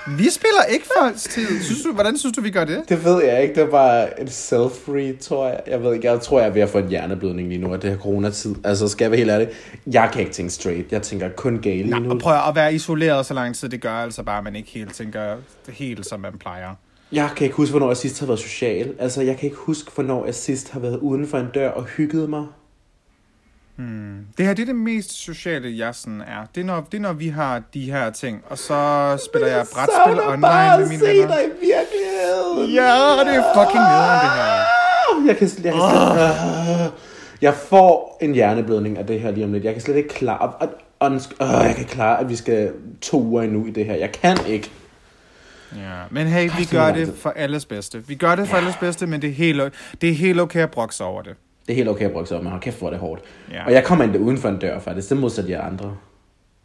Vi 0.07 0.31
spiller 0.31 0.62
ikke 0.69 0.87
folks 1.01 1.23
tid. 1.23 1.62
Synes 1.62 1.83
du, 1.83 1.93
hvordan 1.93 2.19
synes 2.19 2.37
du, 2.37 2.43
vi 2.43 2.51
gør 2.51 2.65
det? 2.65 2.83
Det 2.88 3.05
ved 3.05 3.25
jeg 3.25 3.43
ikke. 3.43 3.55
Det 3.55 3.62
er 3.62 3.71
bare 3.71 4.21
et 4.23 4.29
self-read, 4.29 5.19
tror 5.21 5.49
jeg. 5.49 5.61
Jeg 5.67 5.83
ved 5.83 5.95
ikke. 5.95 6.12
Jeg 6.12 6.21
tror, 6.21 6.41
jeg 6.41 6.49
er 6.49 6.53
ved 6.53 6.62
at 6.62 6.69
få 6.69 6.79
en 6.79 6.88
hjerneblødning 6.88 7.49
lige 7.49 7.61
nu, 7.61 7.73
og 7.73 7.83
det 7.83 7.91
her 7.91 7.99
coronatid. 7.99 8.55
Altså, 8.65 8.88
skal 8.88 9.05
jeg 9.05 9.11
være 9.11 9.19
helt 9.19 9.31
ærlig? 9.31 9.49
Jeg 9.87 10.11
kan 10.12 10.21
ikke 10.21 10.33
tænke 10.33 10.53
straight. 10.53 10.93
Jeg 10.93 11.03
tænker 11.03 11.29
kun 11.29 11.59
gale 11.59 11.77
lige 11.77 11.91
Nej, 11.91 11.99
nu. 11.99 12.11
og 12.11 12.19
prøv 12.19 12.35
at 12.49 12.55
være 12.55 12.75
isoleret 12.75 13.27
så 13.27 13.35
lang 13.35 13.57
tid, 13.57 13.69
det 13.69 13.81
gør 13.81 13.93
altså 13.93 14.23
bare, 14.23 14.38
at 14.38 14.45
man 14.45 14.57
ikke 14.57 14.71
helt 14.71 14.95
tænker 14.95 15.37
helt, 15.69 16.07
som 16.07 16.21
man 16.21 16.33
plejer. 16.41 16.75
Jeg 17.12 17.31
kan 17.37 17.45
ikke 17.45 17.57
huske, 17.57 17.71
hvornår 17.71 17.88
jeg 17.88 17.97
sidst 17.97 18.21
har 18.21 18.27
været 18.27 18.41
social. 18.41 18.93
Altså, 18.99 19.23
jeg 19.23 19.37
kan 19.37 19.45
ikke 19.47 19.57
huske, 19.61 19.91
hvornår 19.95 20.25
jeg 20.25 20.35
sidst 20.35 20.71
har 20.71 20.81
været 20.81 20.99
uden 20.99 21.27
for 21.27 21.38
en 21.38 21.47
dør 21.55 21.69
og 21.71 21.85
hygget 21.85 22.31
mig. 22.31 22.45
Det 24.38 24.47
her 24.47 24.55
det 24.55 24.62
er 24.62 24.66
det 24.66 24.77
mest 24.77 25.12
sociale, 25.12 25.79
jeg 25.79 25.95
sådan 25.95 26.21
er. 26.21 26.47
Det 26.55 26.61
er, 26.61 26.64
når, 26.64 26.81
det 26.92 26.99
er, 26.99 27.03
når 27.03 27.12
vi 27.12 27.29
har 27.29 27.62
de 27.75 27.90
her 27.92 28.11
ting, 28.11 28.42
og 28.49 28.59
så 28.59 29.18
spiller 29.27 29.49
jeg 29.49 29.66
brætspil 29.75 30.21
online 30.27 30.42
bare 30.42 30.79
med 30.79 30.85
at 30.85 30.90
mine 30.90 31.01
se 31.01 31.07
venner. 31.09 31.27
dig 31.27 31.45
i 31.45 31.49
virkeligheden. 31.49 32.71
Ja, 32.75 32.90
det 33.27 33.37
er 33.37 33.45
fucking 33.55 33.83
nederen, 33.92 34.21
det 34.25 34.31
her. 34.38 34.53
Ah, 34.53 35.27
Jeg 35.27 35.27
kan, 35.27 35.27
jeg 35.29 35.37
kan 35.37 35.49
slet, 35.49 35.75
uh, 35.75 36.92
jeg 37.42 37.55
får 37.55 38.18
en 38.21 38.35
hjerneblødning 38.35 38.99
af 38.99 39.07
det 39.07 39.21
her 39.21 39.31
lige 39.31 39.45
om 39.45 39.53
lidt. 39.53 39.64
Jeg 39.64 39.73
kan 39.73 39.83
slet 39.83 39.97
ikke 39.97 40.09
klare... 40.09 40.38
Og, 40.38 40.71
og, 41.01 41.12
uh, 41.12 41.66
jeg 41.66 41.75
kan 41.77 41.85
klare, 41.85 42.21
at 42.21 42.29
vi 42.29 42.37
skal 42.37 42.73
to 43.01 43.23
uger 43.23 43.42
endnu 43.42 43.66
i 43.66 43.71
det 43.71 43.85
her. 43.87 43.95
Jeg 43.95 44.12
kan 44.12 44.37
ikke. 44.47 44.71
Ja, 45.77 46.01
men 46.11 46.27
hey, 46.27 46.51
vi 46.59 46.64
gør 46.64 46.92
det 46.92 47.14
for 47.18 47.33
alles 47.37 47.64
bedste. 47.66 48.07
Vi 48.09 48.14
gør 48.14 48.35
det 48.35 48.49
for 48.49 48.57
alles 48.57 48.77
bedste, 48.77 49.07
men 49.07 49.23
det 49.23 49.31
er 49.31 49.35
helt, 49.35 49.62
det 50.01 50.11
er 50.11 50.14
helt 50.14 50.40
okay 50.40 50.61
at 50.61 50.71
brokse 50.71 51.05
over 51.05 51.23
det. 51.23 51.35
Det 51.66 51.72
er 51.72 51.77
helt 51.77 51.88
okay 51.88 52.05
at 52.05 52.29
sig 52.29 52.37
op, 52.37 52.42
men 52.42 52.51
hold 52.51 52.62
kæft, 52.62 52.79
hvor 52.79 52.87
er 52.87 52.90
det 52.90 53.01
hårdt. 53.01 53.22
Ja. 53.53 53.64
Og 53.64 53.72
jeg 53.72 53.85
kommer 53.85 54.05
endda 54.05 54.18
uden 54.18 54.38
for 54.38 54.48
en 54.48 54.59
dør, 54.59 54.79
faktisk. 54.79 55.11
Det 55.11 55.18
modsat 55.18 55.48
jer 55.48 55.62
andre. 55.62 55.96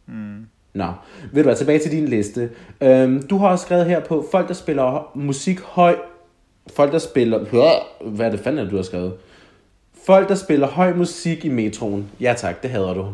Mm. 0.06 0.46
Nå, 0.74 0.92
ved 1.32 1.42
du 1.42 1.48
hvad, 1.48 1.56
tilbage 1.56 1.78
til 1.78 1.90
din 1.90 2.08
liste. 2.08 2.50
Øhm, 2.80 3.22
du 3.22 3.38
har 3.38 3.48
også 3.48 3.64
skrevet 3.64 3.86
her 3.86 4.00
på, 4.00 4.28
folk 4.30 4.48
der 4.48 4.54
spiller 4.54 5.10
musik 5.14 5.60
høj... 5.60 5.96
Folk 6.76 6.92
der 6.92 6.98
spiller... 6.98 7.38
Hvad 8.04 8.26
er 8.26 8.30
det 8.30 8.40
fanden, 8.40 8.66
er 8.66 8.70
du 8.70 8.76
har 8.76 8.82
skrevet? 8.82 9.14
Folk 10.06 10.28
der 10.28 10.34
spiller 10.34 10.66
høj 10.66 10.94
musik 10.94 11.44
i 11.44 11.48
metroen. 11.48 12.10
Ja 12.20 12.34
tak, 12.36 12.62
det 12.62 12.70
hader 12.70 12.94
du. 12.94 13.12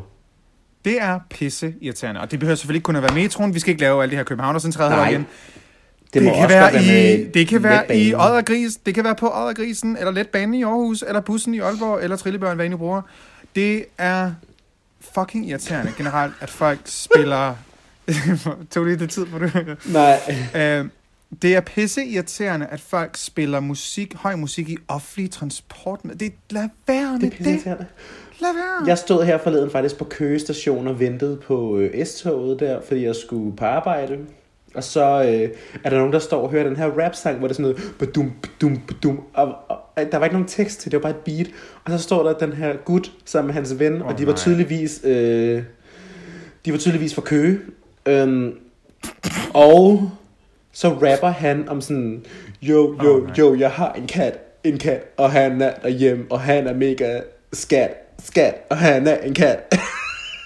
Det 0.85 1.03
er 1.03 1.21
pisse 1.31 1.75
irriterende, 1.81 2.21
og 2.21 2.31
det 2.31 2.39
behøver 2.39 2.57
selvfølgelig 2.57 2.79
ikke 2.79 2.85
kun 2.85 2.97
at 2.97 3.03
være 3.03 3.15
metroen. 3.15 3.55
Vi 3.55 3.59
skal 3.59 3.71
ikke 3.71 3.81
lave 3.81 4.03
alle 4.03 4.11
de 4.11 4.17
her 4.17 4.25
Københavnercentrale 4.25 4.95
Nej, 4.95 5.09
igen. 5.09 5.27
Det, 6.15 6.23
Det, 6.23 6.35
kan 6.35 6.49
være 6.49 6.73
godt 6.73 6.83
i, 6.83 7.25
det 7.35 7.49
kan 7.49 7.63
være 7.63 7.97
i. 7.97 8.15
Oddergris, 8.15 8.77
det 8.77 8.95
kan 8.95 9.05
være 9.05 9.15
på 9.15 9.31
Oddergrisen, 9.35 9.97
eller 9.97 10.13
letbanen 10.13 10.55
i 10.55 10.63
Aarhus, 10.63 11.05
eller 11.09 11.21
bussen 11.21 11.55
i 11.55 11.59
Aalborg, 11.59 12.03
eller 12.03 12.17
Trillebørn, 12.17 12.57
hvad 12.57 12.67
I 12.67 12.69
nu 12.69 12.77
bruger. 12.77 13.03
Det 13.55 13.85
er 13.99 14.33
fucking 15.01 15.49
irriterende 15.49 15.93
generelt, 15.97 16.35
at 16.41 16.51
folk 16.51 16.81
spiller... 16.85 17.55
Tog 18.71 18.85
lige 18.85 18.99
det 18.99 19.11
tid 19.11 19.27
på 19.27 19.39
det? 19.39 19.79
Nej, 19.87 20.21
Øh, 20.61 20.85
det 21.43 21.57
er 21.57 21.61
pisse 21.61 22.05
irriterende, 22.05 22.67
at 22.67 22.81
folk 22.81 23.17
spiller 23.17 23.61
musik, 23.61 24.15
høj 24.15 24.37
musik 24.37 24.69
i 24.69 24.77
offentlig 24.89 25.31
transport. 25.31 26.01
Det, 26.21 26.33
lad 26.51 26.69
være 26.87 27.13
med 27.13 27.31
det 27.31 27.67
er 27.67 27.77
det. 27.77 27.87
Lad 28.41 28.55
være. 28.55 28.87
Jeg 28.87 28.99
stod 28.99 29.25
her 29.25 29.39
forleden 29.39 29.71
faktisk 29.71 29.99
på 29.99 30.05
Køge 30.05 30.39
station 30.39 30.89
og 30.89 31.01
ventede 31.01 31.37
på 31.37 31.79
øh, 31.79 32.07
S-toget 32.07 32.61
der, 32.61 32.81
fordi 32.89 33.05
jeg 33.05 33.17
skulle 33.17 33.57
på 33.57 33.65
arbejde. 33.65 34.19
Og 34.75 34.85
så 34.85 35.23
øh, 35.23 35.49
er 35.85 35.91
der 35.91 35.99
nogen, 35.99 36.13
der 36.13 36.19
står 36.19 36.43
og 36.43 36.51
hører 36.51 36.65
den 36.65 36.77
her 36.77 36.87
rap-sang, 36.87 37.39
hvor 37.39 37.49
det 37.49 37.53
er 37.59 37.63
sådan 37.63 37.71
noget 37.71 37.93
badum, 37.99 38.33
badum, 38.43 38.79
badum. 38.79 39.21
Og, 39.35 39.55
og, 39.69 39.77
og 39.97 40.03
der 40.13 40.19
var 40.19 40.25
ikke 40.25 40.35
nogen 40.35 40.49
tekst 40.49 40.81
til, 40.81 40.93
det 40.93 40.97
var 40.97 41.03
bare 41.03 41.19
et 41.19 41.25
beat. 41.25 41.47
Og 41.85 41.91
så 41.91 41.99
står 41.99 42.23
der 42.23 42.33
den 42.33 42.53
her 42.53 42.77
gut 42.85 43.13
sammen 43.25 43.47
med 43.47 43.55
hans 43.55 43.79
ven, 43.79 44.03
oh, 44.03 44.09
og 44.09 44.19
de 44.19 44.27
var 44.27 44.33
nej. 44.33 44.37
tydeligvis, 44.37 45.01
øh, 45.05 45.63
de 46.65 46.73
var 46.73 46.79
tydeligvis 46.79 47.15
fra 47.15 47.23
Køge. 47.23 47.59
Øhm, 48.07 48.55
Og 49.55 50.11
så 50.73 50.89
rapper 50.89 51.29
han 51.29 51.69
om 51.69 51.81
sådan, 51.81 52.25
jo, 52.63 52.97
jo, 53.05 53.29
jo, 53.39 53.55
jeg 53.59 53.71
har 53.71 53.93
en 53.93 54.07
kat, 54.07 54.39
en 54.65 54.79
kat, 54.79 55.03
og 55.17 55.33
han 55.33 55.63
er 55.63 55.73
derhjemme, 55.83 56.25
og 56.31 56.41
han 56.41 56.67
er 56.67 56.75
mega 56.75 57.21
skat, 57.53 57.91
skat, 58.25 58.55
og 58.71 58.77
han 58.77 59.07
er 59.07 59.17
en 59.17 59.35
kat. 59.35 59.75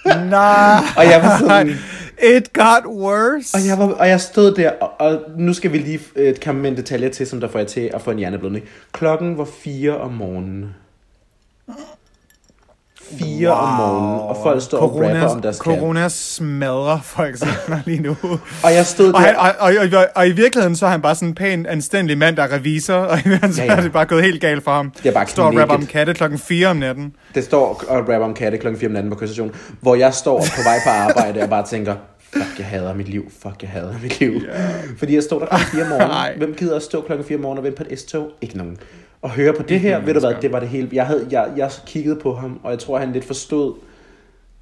Nej. 0.06 0.80
og 0.98 1.04
jeg 1.04 1.20
var 1.22 1.38
sådan, 1.38 1.68
It 2.22 2.52
got 2.52 2.86
worse. 2.86 3.54
og 3.54 3.66
jeg, 3.66 3.78
var, 3.78 3.94
og 3.94 4.08
jeg 4.08 4.20
stod 4.20 4.54
der, 4.54 4.70
og, 4.70 4.90
og 4.98 5.20
nu 5.36 5.52
skal 5.52 5.72
vi 5.72 5.78
lige 5.78 6.00
øh, 6.16 6.36
komme 6.36 6.62
med 6.62 6.70
en 6.70 6.76
detalje 6.76 7.08
til, 7.08 7.26
som 7.26 7.40
der 7.40 7.48
får 7.48 7.58
jeg 7.58 7.68
til 7.68 7.90
at 7.94 8.02
få 8.02 8.10
en 8.10 8.18
hjerneblødning. 8.18 8.64
Klokken 8.92 9.38
var 9.38 9.44
4 9.44 9.96
om 9.96 10.12
morgenen. 10.12 10.74
4 13.18 13.48
wow. 13.48 13.56
om 13.58 13.74
morgenen, 13.74 14.20
og 14.20 14.36
folk 14.42 14.62
står 14.62 14.78
og 14.78 14.94
rapper 14.94 15.26
om 15.28 15.42
deres 15.42 15.56
kat. 15.60 15.64
corona 15.64 16.08
smadrer 16.08 17.00
folk 17.02 17.36
simpelthen 17.36 17.82
lige 17.86 18.02
nu. 18.02 18.16
Og 18.64 18.74
jeg 18.74 18.86
stod 18.86 19.06
Og, 19.12 19.20
der, 19.20 19.26
han, 19.26 19.36
og, 19.36 19.50
og, 19.60 19.72
og, 19.98 20.06
og, 20.14 20.28
i 20.28 20.32
virkeligheden 20.32 20.76
så 20.76 20.86
er 20.86 20.90
han 20.90 21.02
bare 21.02 21.14
sådan 21.14 21.28
en 21.28 21.34
pæn, 21.34 21.66
anstændig 21.66 22.18
mand, 22.18 22.36
der 22.36 22.42
er 22.42 22.52
revisor, 22.52 22.94
og 22.94 23.18
i 23.18 23.22
virkeligheden 23.28 23.52
så 23.54 23.62
Ja, 23.62 23.72
ja. 23.72 23.76
er 23.78 23.82
det 23.82 23.92
bare 23.92 24.06
gået 24.06 24.22
helt 24.24 24.40
galt 24.40 24.64
for 24.64 24.70
ham. 24.70 24.90
Det 25.02 25.06
er 25.08 25.12
bare 25.12 25.26
Står 25.26 25.44
og 25.44 25.48
rapper 25.48 25.62
om 25.74 25.80
knækket. 25.80 25.88
katte 25.92 26.14
klokken 26.14 26.38
4 26.38 26.66
om 26.68 26.76
natten. 26.76 27.12
Det 27.34 27.44
står 27.44 27.82
og 27.88 27.98
rapper 27.98 28.18
om 28.24 28.34
katte 28.34 28.58
klokken 28.58 28.80
4 28.80 28.88
om 28.88 28.92
natten 28.92 29.10
på 29.12 29.18
kørstation, 29.18 29.54
hvor 29.80 29.94
jeg 29.94 30.14
står 30.14 30.38
på 30.40 30.62
vej 30.64 30.78
på 30.84 30.90
arbejde 30.90 31.42
og 31.42 31.48
bare 31.48 31.66
tænker, 31.66 31.94
fuck, 32.32 32.58
jeg 32.58 32.66
hader 32.66 32.94
mit 32.94 33.08
liv, 33.08 33.30
fuck, 33.42 33.62
jeg 33.62 33.70
hader 33.70 33.94
mit 34.02 34.20
liv. 34.20 34.30
Yeah. 34.32 34.60
Fordi 34.98 35.14
jeg 35.14 35.22
stod 35.22 35.40
der 35.40 35.46
klokken 35.46 35.68
4 35.72 35.82
om 35.82 35.88
morgenen. 35.88 36.38
Hvem 36.38 36.54
gider 36.54 36.76
at 36.76 36.82
stå 36.82 37.00
klokken 37.00 37.26
4 37.26 37.36
om 37.36 37.42
morgenen 37.42 37.58
og 37.58 37.64
vente 37.64 37.76
på 37.84 37.84
et 37.90 37.98
S-tog? 37.98 38.28
Ikke 38.42 38.56
nogen. 38.58 38.76
Og 39.22 39.30
høre 39.30 39.52
på 39.52 39.62
det 39.62 39.80
her, 39.80 40.00
ved 40.00 40.14
du 40.14 40.20
hvad, 40.20 40.34
det 40.42 40.52
var 40.52 40.60
det 40.60 40.68
hele. 40.68 40.88
Jeg, 40.92 41.06
havde, 41.06 41.26
jeg, 41.30 41.48
jeg 41.56 41.70
kiggede 41.86 42.16
på 42.16 42.34
ham, 42.34 42.60
og 42.62 42.70
jeg 42.70 42.78
tror, 42.78 42.98
han 42.98 43.12
lidt 43.12 43.24
forstod, 43.24 43.74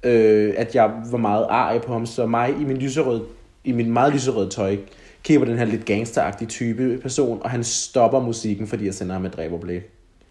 øh, 0.03 0.53
at 0.57 0.75
jeg 0.75 0.91
var 1.11 1.17
meget 1.17 1.45
arg 1.49 1.81
på 1.81 1.93
ham. 1.93 2.05
Så 2.05 2.25
mig 2.25 2.49
i 2.61 2.63
min 2.63 2.77
lyserøde, 2.77 3.23
i 3.63 3.71
min 3.71 3.91
meget 3.91 4.13
lyserøde 4.13 4.49
tøj, 4.49 4.77
kigger 5.23 5.45
på 5.45 5.51
den 5.51 5.57
her 5.57 5.65
lidt 5.65 5.85
gangsteragtige 5.85 6.47
type 6.47 6.99
person, 7.01 7.39
og 7.43 7.49
han 7.49 7.63
stopper 7.63 8.19
musikken, 8.19 8.67
fordi 8.67 8.85
jeg 8.85 8.93
sender 8.93 9.13
ham 9.13 9.25
et 9.25 9.37
dræberblik. 9.37 9.81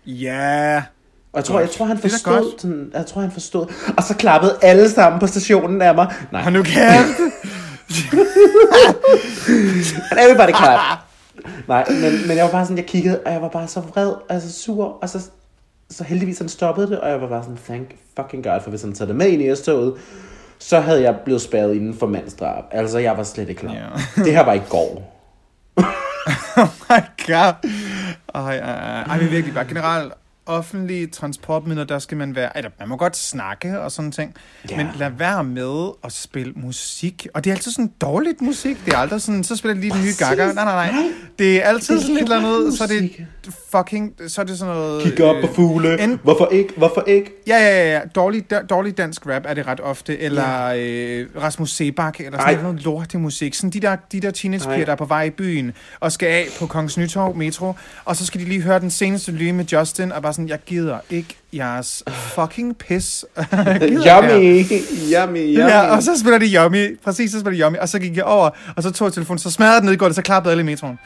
Ja. 0.07 0.83
Og 1.33 1.39
jeg 1.39 1.45
tror, 1.45 1.61
jeg 1.61 1.70
tror, 1.70 1.87
han 1.87 1.99
forstod, 1.99 2.59
sådan, 2.59 2.91
jeg 2.95 3.07
tror, 3.07 3.20
han 3.20 3.31
forstod. 3.31 3.66
Og 3.97 4.03
så 4.03 4.14
klappede 4.14 4.57
alle 4.62 4.91
sammen 4.91 5.20
på 5.20 5.27
stationen 5.27 5.83
af 5.83 5.95
mig. 5.95 6.14
Nej, 6.33 6.43
Og 6.47 6.53
nu 6.53 6.59
and 10.11 10.18
everybody 10.20 10.57
clap. 10.57 11.05
Nej, 11.68 11.84
men, 11.90 12.28
men 12.28 12.36
jeg 12.36 12.44
var 12.44 12.51
bare 12.51 12.64
sådan, 12.64 12.76
jeg 12.76 12.86
kiggede, 12.86 13.20
og 13.26 13.32
jeg 13.32 13.42
var 13.42 13.49
bare 13.49 13.68
så 13.68 13.80
vred, 13.80 14.12
altså 14.28 14.53
sur, 14.53 14.84
og 14.84 15.09
så, 15.09 15.30
så 15.90 16.05
heldigvis 16.05 16.38
han 16.38 16.49
stoppede 16.49 16.90
det, 16.90 17.01
og 17.01 17.11
jeg 17.11 17.20
var 17.20 17.28
bare 17.28 17.42
sådan, 17.42 17.59
thank 17.64 17.94
fucking 18.20 18.44
god, 18.44 18.61
for 18.62 18.70
hvis 18.70 18.82
han 18.82 18.92
tager 18.92 19.07
det 19.07 19.16
med 19.16 19.26
ind 19.26 19.42
i 19.42 19.57
S-toget, 19.57 19.94
så 20.59 20.80
havde 20.80 21.03
jeg 21.03 21.16
blevet 21.24 21.40
spærret 21.40 21.74
inden 21.74 21.94
for 21.94 22.07
mandsdrab. 22.07 22.64
Altså, 22.70 22.99
jeg 22.99 23.16
var 23.16 23.22
slet 23.22 23.49
ikke 23.49 23.61
klar. 23.61 23.72
Ja. 23.72 24.22
Det 24.24 24.32
her 24.32 24.44
var 24.44 24.53
i 24.53 24.62
går. 24.68 25.12
oh 26.57 26.68
my 26.90 27.01
god. 27.26 27.55
Ej, 28.34 28.59
ej, 28.59 28.59
ej. 28.59 29.03
ej, 29.03 29.20
men 29.20 29.30
virkelig 29.30 29.55
bare 29.55 29.64
generelt 29.64 30.12
offentlige 30.47 31.07
transportmidler, 31.07 31.84
der 31.84 31.99
skal 31.99 32.16
man 32.16 32.34
være... 32.36 32.57
Eller, 32.57 32.70
man 32.78 32.88
må 32.88 32.97
godt 32.97 33.16
snakke 33.16 33.80
og 33.80 33.92
sådan 33.92 34.12
ting, 34.12 34.34
ja. 34.70 34.76
men 34.76 34.86
lad 34.99 35.11
være 35.11 35.44
med 35.44 35.90
at 36.05 36.12
spille 36.12 36.53
musik. 36.57 37.26
Og 37.34 37.44
det 37.44 37.51
er 37.51 37.55
altid 37.55 37.70
sådan 37.72 37.92
dårligt 38.01 38.40
musik. 38.40 38.84
Det 38.84 38.94
er 38.94 38.99
aldrig 38.99 39.22
sådan, 39.22 39.44
så 39.44 39.57
spiller 39.57 39.74
de 39.74 39.80
lige 39.80 39.92
den 39.92 40.03
nye 40.03 40.12
gaga. 40.18 40.53
Nej, 40.53 40.64
nej, 40.64 40.90
nej. 40.92 41.03
Det 41.38 41.57
er 41.64 41.68
altid 41.68 41.94
Det 41.94 42.01
er 42.01 42.07
sådan 42.07 42.16
et 42.16 42.22
eller 42.22 42.38
andet, 42.38 42.78
så 42.78 42.84
er 42.84 42.88
det 42.88 43.26
fucking... 43.70 44.12
Så 44.28 44.40
er 44.40 44.44
det 44.44 44.59
sådan 44.59 44.74
noget... 44.74 45.03
Kig 45.03 45.24
op 45.24 45.36
på 45.40 45.49
øh, 45.49 45.55
fugle. 45.55 46.01
en- 46.03 46.20
Hvorfor 46.22 46.47
ikke? 46.47 46.74
Hvorfor 46.76 47.05
ikke? 47.07 47.32
Ja, 47.47 47.57
ja, 47.59 47.92
ja. 47.92 48.01
Dårlig, 48.14 48.44
dårlig 48.70 48.99
dansk 48.99 49.26
rap 49.26 49.42
er 49.47 49.55
det 49.55 49.66
ret 49.66 49.80
ofte. 49.80 50.18
Eller 50.18 50.72
øh, 50.76 51.26
Rasmus 51.42 51.70
Sebak, 51.70 52.20
eller 52.20 52.38
sådan 52.38 52.55
Ej. 52.57 52.62
noget 52.62 52.82
lortig 52.84 53.20
musik. 53.20 53.55
Sådan 53.55 53.70
de 53.70 53.80
der, 53.80 53.97
de 54.12 54.20
der 54.20 54.30
teenagepiger, 54.30 54.84
der 54.84 54.92
er 54.92 54.97
på 54.97 55.05
vej 55.05 55.22
i 55.22 55.30
byen, 55.30 55.72
og 56.01 56.12
skal 56.12 56.26
af 56.28 56.47
på 56.59 56.66
Kongens 56.66 56.99
Nytorv 56.99 57.36
Metro, 57.36 57.72
og 58.05 58.16
så 58.16 58.26
skal 58.26 58.40
de 58.40 58.44
lige 58.47 58.62
høre 58.62 58.80
den 58.80 58.90
seneste 58.90 59.32
lyde 59.32 59.53
med 59.53 59.64
Justin, 59.64 60.12
og 60.12 60.22
bare 60.22 60.32
sådan, 60.37 60.49
jeg 60.49 60.59
gider 60.66 60.99
ikke 61.11 61.37
jeres 61.55 62.03
fucking 62.09 62.76
pis. 62.78 63.24
Jeg 63.37 63.47
gider 63.51 63.72
ikke 63.72 63.95
mere. 63.95 64.20
Yummy, 64.20 64.64
yummy, 65.14 65.57
yummy. 65.59 65.70
Ja, 65.70 65.97
og 65.97 66.03
så 66.03 66.18
spiller 66.18 66.39
de 66.39 66.47
Yummy. 66.57 66.99
Præcis, 67.05 67.30
så 67.32 67.41
spiller 67.41 67.59
de 67.59 67.64
Yummy. 67.64 67.78
Og 67.78 67.89
så 67.89 67.99
gik 67.99 68.16
jeg 68.16 68.24
over, 68.24 68.51
og 68.76 68.82
så 68.82 68.91
tog 68.91 69.07
jeg 69.07 69.12
telefonen, 69.12 69.39
så 69.39 69.51
smadrede 69.51 69.80
den 69.80 69.84
ned 69.87 69.93
i 69.93 69.97
gulvet, 69.97 70.16
så 70.16 70.22
klappede 70.22 70.53
alle 70.53 70.62
i 70.62 70.64
metroen. 70.66 70.99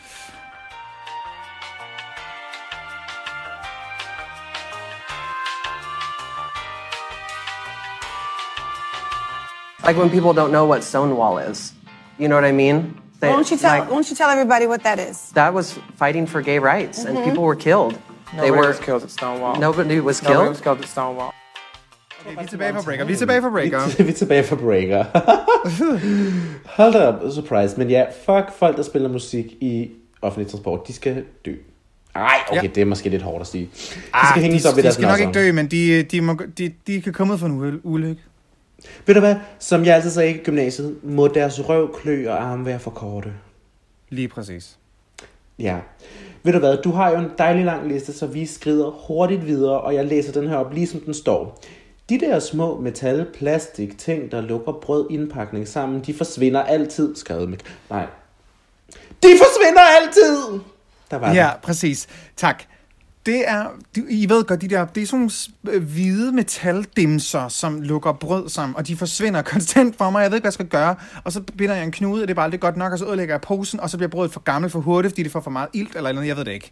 Like 9.87 9.97
when 9.97 10.11
people 10.11 10.35
don't 10.35 10.51
know 10.51 10.67
what 10.67 10.85
Stonewall 10.85 11.39
is. 11.39 11.73
You 12.19 12.29
know 12.29 12.37
what 12.37 12.45
I 12.45 12.53
mean? 12.53 13.01
They, 13.21 13.29
Why 13.29 13.37
don't 13.37 13.51
you 13.51 13.57
tell? 13.57 13.71
like, 13.71 13.89
why 13.89 13.97
don't 13.97 14.11
you 14.11 14.17
tell 14.17 14.31
everybody 14.31 14.67
what 14.67 14.83
that 14.83 14.99
is? 14.99 15.31
that 15.33 15.53
was 15.53 15.79
fighting 15.97 16.27
for 16.27 16.41
gay 16.43 16.59
rights, 16.59 17.05
and 17.05 17.23
people 17.25 17.43
were 17.45 17.57
killed. 17.57 17.99
They 18.33 18.39
Nobody 18.49 18.61
were 18.61 18.69
was 18.69 18.79
killed 18.79 19.03
at 19.03 19.11
Stonewall. 19.11 19.61
nobody 19.61 19.99
was 20.01 20.23
Nobody 20.23 20.37
killed. 20.39 20.49
was 20.49 20.61
killed 20.61 20.79
at 20.83 20.89
Stonewall. 20.89 21.33
Okay, 22.27 22.37
vi 22.39 22.43
er 22.45 22.47
tilbage 22.47 22.73
fra 22.75 22.83
Breaker. 22.83 23.05
Vi 23.05 23.13
er 23.13 23.17
tilbage 23.17 23.41
fra 23.43 23.51
Breaker. 23.51 24.03
vi 24.05 24.09
er 24.09 24.15
tilbage 24.15 24.45
fra 24.45 24.57
Breaker. 24.57 25.05
Hold 26.77 26.93
da 26.93 27.07
op, 27.07 27.33
surprise. 27.33 27.79
Men 27.79 27.91
ja, 27.91 28.05
fuck 28.27 28.53
folk, 28.59 28.77
der 28.77 28.83
spiller 28.83 29.09
musik 29.09 29.45
i 29.47 29.91
offentlig 30.23 30.51
transport. 30.51 30.89
De 30.89 30.93
skal 30.93 31.25
dø. 31.47 31.55
Ej, 32.15 32.37
okay, 32.51 32.63
Ja. 32.63 32.69
det 32.75 32.81
er 32.81 32.85
måske 32.85 33.09
lidt 33.09 33.23
hårdt 33.23 33.41
at 33.41 33.47
sige. 33.47 33.65
De 33.65 33.71
skal 33.81 34.01
Ah, 34.13 34.41
hænges 34.43 34.63
de, 34.63 34.69
op 34.69 34.75
i 34.75 34.77
de 34.79 34.83
deres 34.83 34.95
skal 34.95 35.09
nok 35.09 35.21
ikke 35.21 35.33
dø, 35.33 35.53
men 35.53 35.67
de, 35.67 36.03
de, 36.03 36.21
må, 36.21 36.37
de, 36.59 36.73
de 36.87 37.03
kan 37.03 37.13
komme 37.13 37.33
ud 37.33 37.39
for 37.39 37.47
en 37.47 37.61
uly- 37.61 37.81
ulykke. 37.83 38.23
Ved 39.07 39.15
du 39.15 39.21
hvad, 39.21 39.37
som 39.59 39.85
jeg 39.85 39.95
altid 39.95 40.11
sagde 40.11 40.31
i 40.35 40.39
gymnasiet, 40.39 40.97
må 41.05 41.29
deres 41.29 41.69
røv, 41.69 41.95
klø 42.03 42.31
og 42.31 42.43
arme 42.43 42.67
være 42.67 42.79
for 42.79 42.91
korte. 42.91 43.33
Lige 44.09 44.29
præcis. 44.29 44.77
Ja. 45.59 45.77
Ved 46.43 46.53
du 46.53 46.59
hvad, 46.59 46.77
du 46.77 46.91
har 46.91 47.11
jo 47.11 47.17
en 47.19 47.31
dejlig 47.39 47.65
lang 47.65 47.89
liste, 47.89 48.13
så 48.13 48.27
vi 48.27 48.47
skrider 48.47 48.91
hurtigt 48.91 49.47
videre, 49.47 49.81
og 49.81 49.95
jeg 49.95 50.05
læser 50.07 50.33
den 50.33 50.49
her 50.49 50.57
op 50.57 50.73
lige 50.73 50.87
som 50.87 51.01
den 51.01 51.15
står. 51.15 51.61
De 52.09 52.21
der 52.21 52.39
små 52.39 52.81
metal, 52.81 53.27
plastik 53.35 53.99
ting, 53.99 54.33
der 54.33 54.41
lukker 54.41 54.73
brød 54.73 55.07
indpakning 55.11 55.69
sammen, 55.69 56.01
de 56.01 56.15
forsvinder 56.15 56.63
altid. 56.63 57.17
Skrevet 57.17 57.49
med... 57.49 57.59
Nej. 57.91 58.07
De 59.23 59.29
forsvinder 59.39 59.83
altid! 60.03 60.61
Der 61.11 61.17
var 61.17 61.35
Ja, 61.35 61.51
den. 61.53 61.61
præcis. 61.63 62.09
Tak. 62.37 62.63
Det 63.27 63.49
er, 63.49 63.67
I 64.09 64.29
ved 64.29 64.45
godt, 64.45 64.61
de 64.61 64.69
der, 64.69 64.85
det 64.85 65.03
er 65.03 65.07
sådan 65.07 65.19
nogle 65.19 65.77
øh, 65.79 65.83
hvide 65.83 66.33
metaldimser, 66.33 67.49
som 67.49 67.81
lukker 67.83 68.13
brød 68.13 68.49
sammen, 68.49 68.77
og 68.77 68.87
de 68.87 68.97
forsvinder 68.97 69.43
konstant 69.53 69.97
fra 69.99 70.11
mig. 70.11 70.23
Jeg 70.23 70.31
ved 70.31 70.37
ikke, 70.37 70.43
hvad 70.43 70.49
jeg 70.49 70.53
skal 70.53 70.67
gøre. 70.67 70.95
Og 71.25 71.33
så 71.33 71.41
binder 71.59 71.75
jeg 71.75 71.85
en 71.85 71.93
knude, 71.93 72.23
og 72.23 72.29
det 72.29 72.31
er 72.31 72.35
bare 72.35 72.45
aldrig 72.45 72.61
godt 72.61 72.77
nok, 72.77 72.93
og 72.93 72.99
så 72.99 73.07
ødelægger 73.07 73.35
jeg 73.35 73.41
posen, 73.41 73.81
og 73.81 73.91
så 73.91 73.97
bliver 73.97 74.11
brødet 74.11 74.33
for 74.33 74.41
gammelt 74.41 74.73
for 74.73 74.81
hurtigt, 74.81 75.13
fordi 75.13 75.23
det 75.23 75.33
får 75.33 75.41
for 75.41 75.51
meget 75.51 75.69
ilt 75.73 75.97
eller 75.97 76.13
noget, 76.13 76.29
jeg 76.29 76.37
ved 76.37 76.45
det 76.45 76.53
ikke. 76.53 76.71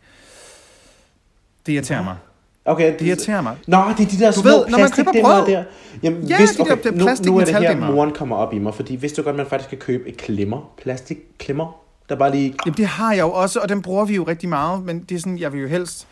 Det 1.67 1.73
irriterer 1.73 2.05
mig. 2.05 2.17
Okay, 2.65 2.93
Det 2.99 3.07
irriterer 3.07 3.41
mig. 3.41 3.57
Nå, 3.67 3.77
det 3.99 4.07
er 4.07 4.11
de 4.11 4.19
der 4.19 4.31
Du 4.33 4.41
små 4.41 4.51
ved, 4.51 4.67
når 4.69 4.79
man 4.79 4.91
køber 4.91 5.13
plastikdimmer 5.13 5.45
brød. 5.45 5.53
der. 5.55 5.65
Jamen, 6.03 6.23
Ja, 6.23 6.39
hvis, 6.39 6.51
de 6.51 6.57
der- 6.57 6.63
okay, 6.73 6.83
der 6.85 6.91
nu, 6.91 7.05
plastik 7.05 7.27
nu 7.31 7.39
er 7.39 7.45
det 7.45 7.55
her, 7.55 7.77
moren 7.93 8.13
kommer 8.15 8.37
op 8.37 8.53
i 8.55 8.59
mig, 8.59 8.75
fordi 8.75 8.97
vidste 8.97 9.17
du 9.23 9.25
godt, 9.27 9.37
man 9.37 9.47
faktisk 9.47 9.69
kan 9.69 9.79
købe 9.79 10.09
et 10.09 10.17
klemmer, 10.17 10.75
plastikklemmer, 10.83 11.81
der 12.09 12.17
bare 12.17 12.31
lige... 12.31 12.55
Jamen, 12.67 12.77
det 12.77 12.87
har 12.87 13.13
jeg 13.13 13.21
jo 13.23 13.33
også, 13.33 13.61
og 13.61 13.69
den 13.69 13.83
bruger 13.83 14.05
vi 14.05 14.15
jo 14.15 14.25
rigtig 14.25 14.49
meget, 14.49 14.85
men 14.85 15.01
det 15.09 15.15
er 15.15 15.19
sådan, 15.19 15.39
jeg 15.39 15.53
vil 15.53 15.61
jo 15.61 15.69
helst 15.69 16.07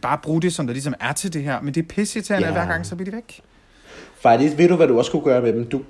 bare 0.00 0.18
bruge 0.22 0.42
det, 0.42 0.52
som 0.52 0.66
der 0.66 0.72
ligesom 0.72 0.94
er 1.00 1.12
til 1.12 1.32
det 1.32 1.42
her. 1.42 1.60
Men 1.60 1.74
det 1.74 1.82
er 1.82 1.86
pisseirriterende, 1.88 2.46
Ja. 2.48 2.52
hver 2.52 2.66
gang, 2.66 2.86
så 2.86 2.96
bliver 2.96 3.04
det 3.04 3.14
væk. 3.14 3.40
Faktisk, 4.22 4.58
ved 4.58 4.68
du, 4.68 4.76
hvad 4.76 4.88
du 4.88 4.98
også 4.98 5.10
kunne 5.10 5.22
gøre 5.24 5.42
med 5.42 5.52
dem? 5.52 5.66
Du, 5.68 5.82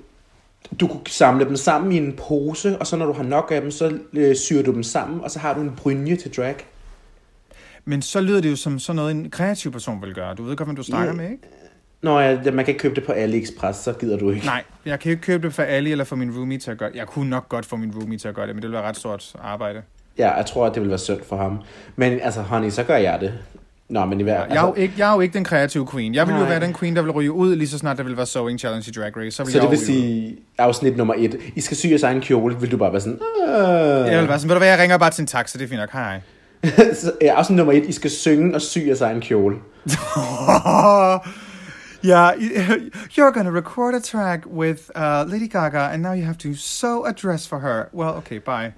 du 0.79 0.87
kunne 0.87 1.07
samle 1.07 1.45
dem 1.45 1.55
sammen 1.55 1.91
i 1.91 1.97
en 1.97 2.13
pose, 2.27 2.77
og 2.79 2.87
så 2.87 2.95
når 2.95 3.05
du 3.05 3.13
har 3.13 3.23
nok 3.23 3.51
af 3.51 3.61
dem, 3.61 3.71
så 3.71 3.97
øh, 4.13 4.35
syr 4.35 4.61
du 4.63 4.71
dem 4.73 4.83
sammen, 4.83 5.21
og 5.21 5.31
så 5.31 5.39
har 5.39 5.53
du 5.53 5.61
en 5.61 5.71
brynje 5.77 6.15
til 6.15 6.35
drag. 6.35 6.55
Men 7.85 8.01
så 8.01 8.21
lyder 8.21 8.41
det 8.41 8.49
jo 8.51 8.55
som 8.55 8.79
sådan 8.79 8.95
noget, 8.95 9.11
en 9.11 9.29
kreativ 9.29 9.71
person 9.71 10.01
vil 10.01 10.13
gøre. 10.13 10.33
Du 10.35 10.43
ved 10.43 10.55
godt, 10.55 10.67
hvem 10.67 10.75
du 10.75 10.83
snakker 10.83 11.07
Ja. 11.07 11.17
med, 11.17 11.25
ikke? 11.31 11.43
Nå 12.01 12.19
ja, 12.19 12.35
man 12.51 12.65
kan 12.65 12.67
ikke 12.67 12.79
købe 12.79 12.95
det 12.95 13.03
på 13.05 13.11
AliExpress, 13.11 13.79
så 13.79 13.93
gider 13.93 14.17
du 14.17 14.31
ikke. 14.31 14.45
Nej, 14.45 14.63
jeg 14.85 14.99
kan 14.99 15.11
ikke 15.11 15.21
købe 15.23 15.47
det 15.47 15.53
for 15.55 15.63
Ali 15.63 15.91
eller 15.91 16.03
for 16.03 16.15
min 16.15 16.37
roomie 16.37 16.57
til 16.57 16.71
at 16.71 16.77
gøre 16.77 16.89
det. 16.89 16.95
Jeg 16.95 17.07
kunne 17.07 17.29
nok 17.29 17.49
godt 17.49 17.65
få 17.65 17.75
min 17.75 17.91
roomie 17.95 18.17
til 18.17 18.27
at 18.27 18.35
gøre 18.35 18.47
det, 18.47 18.55
men 18.55 18.61
det 18.61 18.69
ville 18.69 18.77
være 18.77 18.87
ret 18.89 18.97
stort 18.97 19.33
arbejde. 19.41 19.81
Ja, 20.17 20.31
jeg 20.31 20.45
tror, 20.45 20.65
at 20.65 20.73
det 20.73 20.81
vil 20.81 20.89
være 20.89 20.99
synd 20.99 21.19
for 21.23 21.37
ham. 21.37 21.59
Men 21.95 22.19
altså, 22.19 22.41
honey, 22.41 22.69
så 22.69 22.83
gør 22.83 22.95
jeg 22.97 23.21
det. 23.21 23.33
Nå, 23.93 24.05
men 24.05 24.19
i 24.19 24.23
hver... 24.23 24.45
Jeg 24.49 24.57
er, 24.57 24.67
jo 24.67 24.73
ikke, 24.73 24.93
jeg 24.97 25.09
er 25.09 25.13
jo 25.13 25.21
ikke 25.21 25.33
den 25.33 25.43
kreative 25.43 25.87
queen. 25.91 26.15
Jeg 26.15 26.27
vil 26.27 26.33
jo 26.33 26.39
Nej. 26.39 26.49
være 26.49 26.59
den 26.59 26.73
queen, 26.73 26.95
der 26.95 27.01
vil 27.01 27.11
ryge 27.11 27.31
ud, 27.31 27.55
lige 27.55 27.67
så 27.67 27.77
snart 27.77 27.97
der 27.97 28.03
vil 28.03 28.17
være 28.17 28.25
sewing 28.25 28.59
challenge 28.59 28.89
i 28.89 28.91
Drag 28.91 29.17
Race. 29.17 29.31
Så 29.31 29.43
vil 29.43 29.51
så 29.51 29.57
jeg 29.57 29.61
det 29.63 29.71
vil 29.71 29.79
jo 29.79 29.85
sige, 29.85 30.37
afsnit 30.57 30.97
nummer 30.97 31.13
et. 31.17 31.39
I 31.55 31.61
skal 31.61 31.77
sy 31.77 31.87
jeres 31.87 32.03
egen 32.03 32.21
kjole, 32.21 32.59
vil 32.59 32.71
du 32.71 32.77
bare 32.77 32.91
være 32.91 33.01
sådan... 33.01 33.19
Øh. 33.47 34.11
Jeg 34.11 34.19
vil 34.19 34.27
være 34.27 34.39
sådan, 34.39 34.49
ved 34.49 34.55
du 34.55 34.59
hvad, 34.59 34.67
jeg 34.67 34.79
ringer 34.79 34.97
bare 34.97 35.11
til 35.11 35.21
en 35.21 35.27
taxa, 35.27 35.57
det 35.57 35.65
er 35.65 35.69
fint 35.69 35.79
nok, 35.79 35.91
hej. 35.91 36.21
så, 37.01 37.11
ja, 37.21 37.33
afsnit 37.33 37.57
nummer 37.57 37.73
et, 37.73 37.85
I 37.85 37.91
skal 37.91 38.11
synge 38.11 38.55
og 38.55 38.61
sy 38.61 38.77
jeres 38.77 39.01
egen 39.01 39.21
kjole. 39.21 39.55
Yeah, 42.05 42.35
you're 43.15 43.31
gonna 43.31 43.51
record 43.51 43.95
a 43.95 44.01
track 44.01 44.45
with 44.45 44.91
uh, 44.93 45.23
Lady 45.25 45.47
Gaga, 45.47 45.89
and 45.93 46.01
now 46.01 46.11
you 46.11 46.23
have 46.23 46.37
to 46.39 46.53
sew 46.53 47.05
a 47.05 47.13
dress 47.13 47.47
for 47.47 47.59
her. 47.59 47.89
Well, 47.93 48.15
okay, 48.15 48.39
bye. 48.39 48.73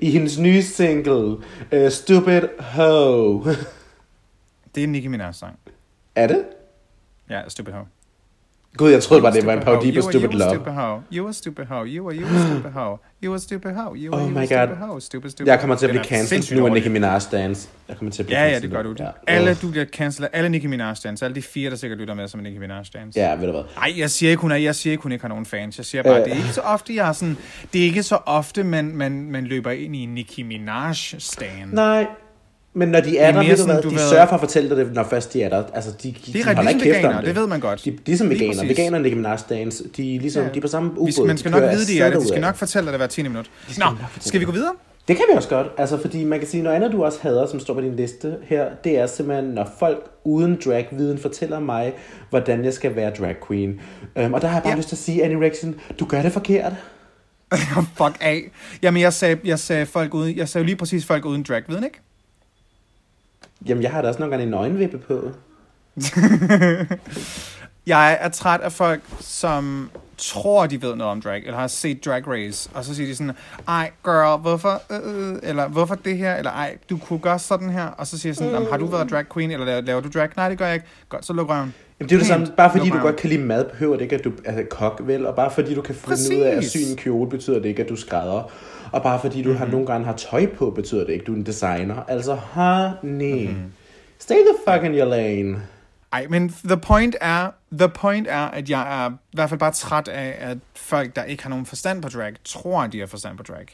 I 0.00 0.10
hendes 0.10 0.38
nye 0.38 0.62
single, 0.62 1.42
uh, 1.72 1.90
Stupid 1.90 2.50
Ho. 2.60 3.56
Det 4.74 4.82
er 4.84 4.88
Nicki 4.88 5.08
Minaj 5.08 5.32
sang. 5.32 5.58
er 6.14 6.26
det? 6.26 6.44
Ja, 7.30 7.40
Stupid 7.48 7.72
Hoe. 7.72 7.84
Gud, 8.76 8.90
jeg 8.90 9.02
troede 9.02 9.22
bare, 9.22 9.32
det 9.32 9.46
var 9.46 9.52
en 9.52 9.60
parodi 9.60 9.92
på 9.94 10.00
Stupid 10.00 10.28
Love. 10.28 10.50
Stupid. 10.54 10.72
You 11.18 11.24
were 11.24 11.32
stupid 11.32 11.64
hoe. 11.64 11.86
You 11.86 12.04
were, 12.06 12.16
you 12.16 12.26
were 12.26 12.40
stupid 12.48 12.70
hoe. 12.70 12.98
You 13.24 13.30
were 13.30 13.40
stupid 13.40 13.70
hoe. 13.72 13.96
You 13.96 14.12
were, 14.12 14.22
Oh 14.24 14.30
you 14.32 14.38
my 14.40 14.46
stupid 14.46 14.66
God. 14.66 14.76
hoe. 14.88 15.00
Stupid, 15.00 15.30
stupid 15.30 15.50
Jeg 15.50 15.60
kommer 15.60 15.76
til 15.76 15.86
at 15.86 15.90
blive 15.90 16.04
cancelled 16.04 16.58
nu 16.60 16.66
af. 16.66 16.72
Nicki 16.72 16.88
Minaj 16.88 17.18
dance. 17.32 17.68
Jeg 17.88 17.96
kommer 17.96 18.12
til 18.12 18.22
at 18.22 18.26
blive 18.26 18.38
Ja, 18.38 18.48
ja, 18.50 18.58
det 18.60 18.70
gør 18.70 18.82
du. 18.82 18.94
Ja. 18.98 19.08
Alle, 19.26 19.54
du 19.54 19.70
bliver 19.70 19.84
cancelled. 19.86 20.28
Alle 20.32 20.48
Nicki 20.48 20.66
Minaj 20.66 20.94
dance. 21.04 21.24
Alle 21.24 21.34
de 21.34 21.42
fire, 21.42 21.70
der 21.70 21.76
sikkert 21.76 21.98
lytter 21.98 22.14
med, 22.14 22.28
som 22.28 22.40
er 22.40 22.44
Nicki 22.44 22.58
Minaj 22.58 22.82
dance. 22.94 23.20
Ja, 23.20 23.34
ved 23.34 23.46
du 23.46 23.52
hvad. 23.52 23.62
Nej, 23.76 23.92
jeg 23.98 24.10
siger 24.10 24.30
ikke, 24.30 24.40
hun 24.40 24.52
er, 24.52 24.56
jeg 24.56 24.74
siger 24.74 24.92
ikke, 24.92 25.02
hun 25.02 25.12
ikke 25.12 25.22
har 25.22 25.28
nogen 25.28 25.46
fans. 25.46 25.78
Jeg 25.78 25.86
siger 25.86 26.02
bare, 26.02 26.18
Øh. 26.18 26.24
det 26.24 26.32
er 26.32 26.36
ikke 26.36 26.48
så 26.48 26.60
ofte, 26.60 26.94
jeg 26.94 27.06
har 27.06 27.12
sådan, 27.12 27.36
det 27.72 27.80
er 27.80 27.84
ikke 27.84 28.02
så 28.02 28.16
ofte, 28.26 28.64
man, 28.64 28.96
man, 28.96 29.30
man 29.30 29.44
løber 29.44 29.70
ind 29.70 29.96
i 29.96 29.98
en 29.98 30.08
Nicki 30.14 30.42
Minaj 30.42 30.92
stan. 31.18 31.68
Nej, 31.72 32.06
men 32.74 32.88
når 32.88 33.00
de 33.00 33.18
er, 33.18 33.26
er 33.28 33.32
der, 33.32 33.42
ved 33.48 33.56
du 33.56 33.64
hvad, 33.64 33.82
du 33.82 33.88
de 33.88 33.94
ved- 33.94 34.10
sørger 34.10 34.26
for 34.26 34.34
at 34.34 34.40
fortælle 34.40 34.68
dig 34.68 34.76
det, 34.76 34.94
når 34.94 35.04
først 35.04 35.32
de 35.32 35.42
er 35.42 35.48
der. 35.48 35.64
Altså, 35.74 35.90
de, 36.02 36.08
de, 36.08 36.14
Det 36.14 36.28
er 36.28 36.32
de 36.32 36.44
holder 36.44 36.62
ligesom 36.62 36.86
ikke 36.86 36.92
kæft 36.94 37.04
om 37.06 37.14
det. 37.14 37.24
det 37.26 37.36
ved 37.36 37.46
man 37.46 37.60
godt. 37.60 37.84
De, 37.84 37.98
de 38.06 38.12
er 38.12 38.16
som 38.16 38.28
Lige 38.28 38.38
veganer. 38.40 38.54
præcis. 38.62 38.68
Veganer 38.78 38.96
og 38.96 39.02
Nicki 39.02 39.16
Minaj 39.16 39.36
dance, 39.48 39.84
de 39.96 40.16
er 40.16 40.20
ligesom, 40.20 40.42
Ja. 40.44 40.48
de 40.52 40.56
er 40.56 40.60
på 40.60 40.68
samme 40.68 40.90
Vi, 40.90 40.96
ubåd. 40.98 41.26
man 41.26 41.38
skal 41.38 41.52
kører 41.52 41.62
nok 41.66 41.70
vide, 41.76 41.86
de 41.86 42.00
er 42.00 42.10
det. 42.10 42.20
De 42.20 42.28
skal 42.28 42.40
nok 42.40 42.56
fortælle 42.56 42.84
dig 42.86 42.92
det 42.92 42.98
hver 42.98 43.06
10 43.06 43.22
minut. 43.22 43.50
Nå, 43.78 43.84
skal 44.20 44.40
vi 44.40 44.44
gå 44.44 44.52
videre? 44.52 44.72
Det 45.08 45.16
kan 45.16 45.24
vi 45.32 45.36
også 45.36 45.48
godt, 45.48 45.66
altså 45.78 46.00
fordi 46.00 46.24
man 46.24 46.38
kan 46.38 46.48
sige, 46.48 46.62
noget 46.62 46.76
andet 46.76 46.92
du 46.92 47.04
også 47.04 47.18
hader, 47.22 47.46
som 47.46 47.60
står 47.60 47.74
på 47.74 47.80
din 47.80 47.96
liste 47.96 48.34
her, 48.42 48.66
det 48.84 48.98
er 48.98 49.06
simpelthen, 49.06 49.44
når 49.50 49.68
folk 49.78 49.98
uden 50.24 50.58
drag-viden 50.64 51.18
fortæller 51.18 51.60
mig, 51.60 51.92
hvordan 52.30 52.64
jeg 52.64 52.72
skal 52.72 52.96
være 52.96 53.10
drag 53.18 53.36
queen. 53.48 53.80
Um, 54.24 54.34
og 54.34 54.42
der 54.42 54.48
har 54.48 54.54
jeg 54.56 54.62
bare 54.62 54.72
Ja. 54.72 54.76
lyst 54.76 54.88
til 54.88 54.94
at 54.96 55.00
sige, 55.00 55.24
Annie 55.24 55.46
Rection, 55.46 55.74
du 56.00 56.04
gør 56.04 56.22
det 56.22 56.32
forkert. 56.32 56.72
Fuck 57.98 58.16
af. 58.20 58.42
Jamen, 58.82 59.02
jeg 59.02 59.12
sagde, 59.12 59.36
jeg 59.44 59.58
sagde, 59.58 59.86
folk 59.86 60.14
uden, 60.14 60.36
jeg 60.36 60.48
sagde 60.48 60.64
lige 60.66 60.76
præcis 60.76 61.04
folk 61.06 61.24
uden 61.24 61.42
drag, 61.42 61.62
ved 61.68 61.76
ikke? 61.84 62.00
Jamen, 63.66 63.82
jeg 63.82 63.90
har 63.90 64.02
da 64.02 64.08
også 64.08 64.20
nogle 64.20 64.30
gange 64.30 64.44
en 64.44 64.50
nøgenvippe 64.50 64.98
på. 64.98 65.30
Jeg 67.86 68.18
er 68.20 68.28
træt 68.28 68.60
af 68.60 68.72
folk, 68.72 69.00
som 69.20 69.90
tror, 70.18 70.66
de 70.66 70.82
ved 70.82 70.96
noget 70.96 71.10
om 71.10 71.20
drag, 71.20 71.42
eller 71.46 71.58
har 71.58 71.66
set 71.66 72.04
Drag 72.04 72.28
Race, 72.28 72.70
og 72.74 72.84
så 72.84 72.94
siger 72.94 73.06
de 73.06 73.16
sådan, 73.16 73.32
ej, 73.68 73.90
girl, 74.04 74.40
hvorfor, 74.40 74.82
øh, 74.90 75.30
øh, 75.32 75.38
eller 75.42 75.68
hvorfor 75.68 75.94
det 75.94 76.18
her, 76.18 76.34
eller 76.34 76.50
ej, 76.50 76.76
du 76.90 76.96
kunne 76.98 77.18
gøre 77.18 77.38
sådan 77.38 77.70
her, 77.70 77.86
og 77.86 78.06
så 78.06 78.18
siger 78.18 78.30
jeg 78.30 78.36
sådan, 78.36 78.52
"Jamen, 78.52 78.68
har 78.70 78.76
du 78.76 78.86
været 78.86 79.10
drag 79.10 79.24
queen, 79.34 79.50
eller 79.50 79.66
laver, 79.66 79.80
laver 79.80 80.00
du 80.00 80.08
drag? 80.14 80.28
Nej, 80.36 80.48
det 80.48 80.58
gør 80.58 80.66
jeg 80.66 80.74
ikke. 80.74 80.86
Godt, 81.08 81.26
så 81.26 81.32
luk 81.32 81.48
røven. 81.48 81.74
Jamen, 82.00 82.08
det 82.08 82.12
er 82.12 82.16
jo 82.16 82.18
det 82.18 82.26
samme. 82.26 82.46
Bare 82.56 82.70
fordi 82.70 82.90
du 82.90 82.98
godt 82.98 83.16
kan 83.16 83.30
lide 83.30 83.42
mad, 83.42 83.64
behøver 83.64 83.94
det 83.96 84.02
ikke, 84.02 84.16
at 84.16 84.24
du 84.24 84.32
er 84.44 84.62
kok, 84.70 85.00
vel? 85.04 85.26
Og 85.26 85.34
bare 85.34 85.50
fordi 85.50 85.74
du 85.74 85.82
kan 85.82 85.94
finde 85.94 86.36
ud 86.38 86.42
af 86.42 86.56
at 86.56 86.64
sy 86.64 86.76
Præcis. 86.76 86.90
en 86.90 86.96
kjole, 86.96 87.30
betyder 87.30 87.58
det 87.58 87.68
ikke, 87.68 87.82
at 87.82 87.88
du 87.88 87.96
skrædder. 87.96 88.50
Og 88.92 89.02
bare 89.02 89.20
fordi 89.20 89.42
du 89.42 89.48
Mhm. 89.48 89.58
har 89.58 89.66
nogle 89.66 89.86
gange 89.86 90.06
har 90.06 90.16
tøj 90.16 90.46
på, 90.46 90.70
betyder 90.70 91.04
det 91.06 91.12
ikke, 91.12 91.24
du 91.24 91.32
er 91.32 91.36
en 91.36 91.46
designer. 91.46 92.02
Altså, 92.08 92.34
honey. 92.34 93.48
Mhm. 93.48 93.72
Stay 94.18 94.34
the 94.34 94.72
fuck 94.72 94.84
in 94.84 94.94
your 94.98 95.04
lane. 95.08 95.62
Ej, 96.12 96.26
men 96.30 96.48
the 96.64 96.76
point 96.76 97.16
er, 97.20 97.50
the 97.72 97.88
point 97.88 98.26
er, 98.30 98.44
at 98.44 98.70
jeg 98.70 99.04
er 99.04 99.10
i 99.10 99.14
hvert 99.34 99.48
fald 99.48 99.60
bare 99.60 99.72
træt 99.72 100.08
af, 100.08 100.34
at 100.38 100.58
folk, 100.76 101.16
der 101.16 101.24
ikke 101.24 101.42
har 101.42 101.50
nogen 101.50 101.66
forstand 101.66 102.02
på 102.02 102.08
drag, 102.08 102.32
tror, 102.44 102.82
at 102.82 102.92
de 102.92 102.98
har 103.00 103.06
forstand 103.06 103.36
på 103.36 103.42
drag. 103.42 103.66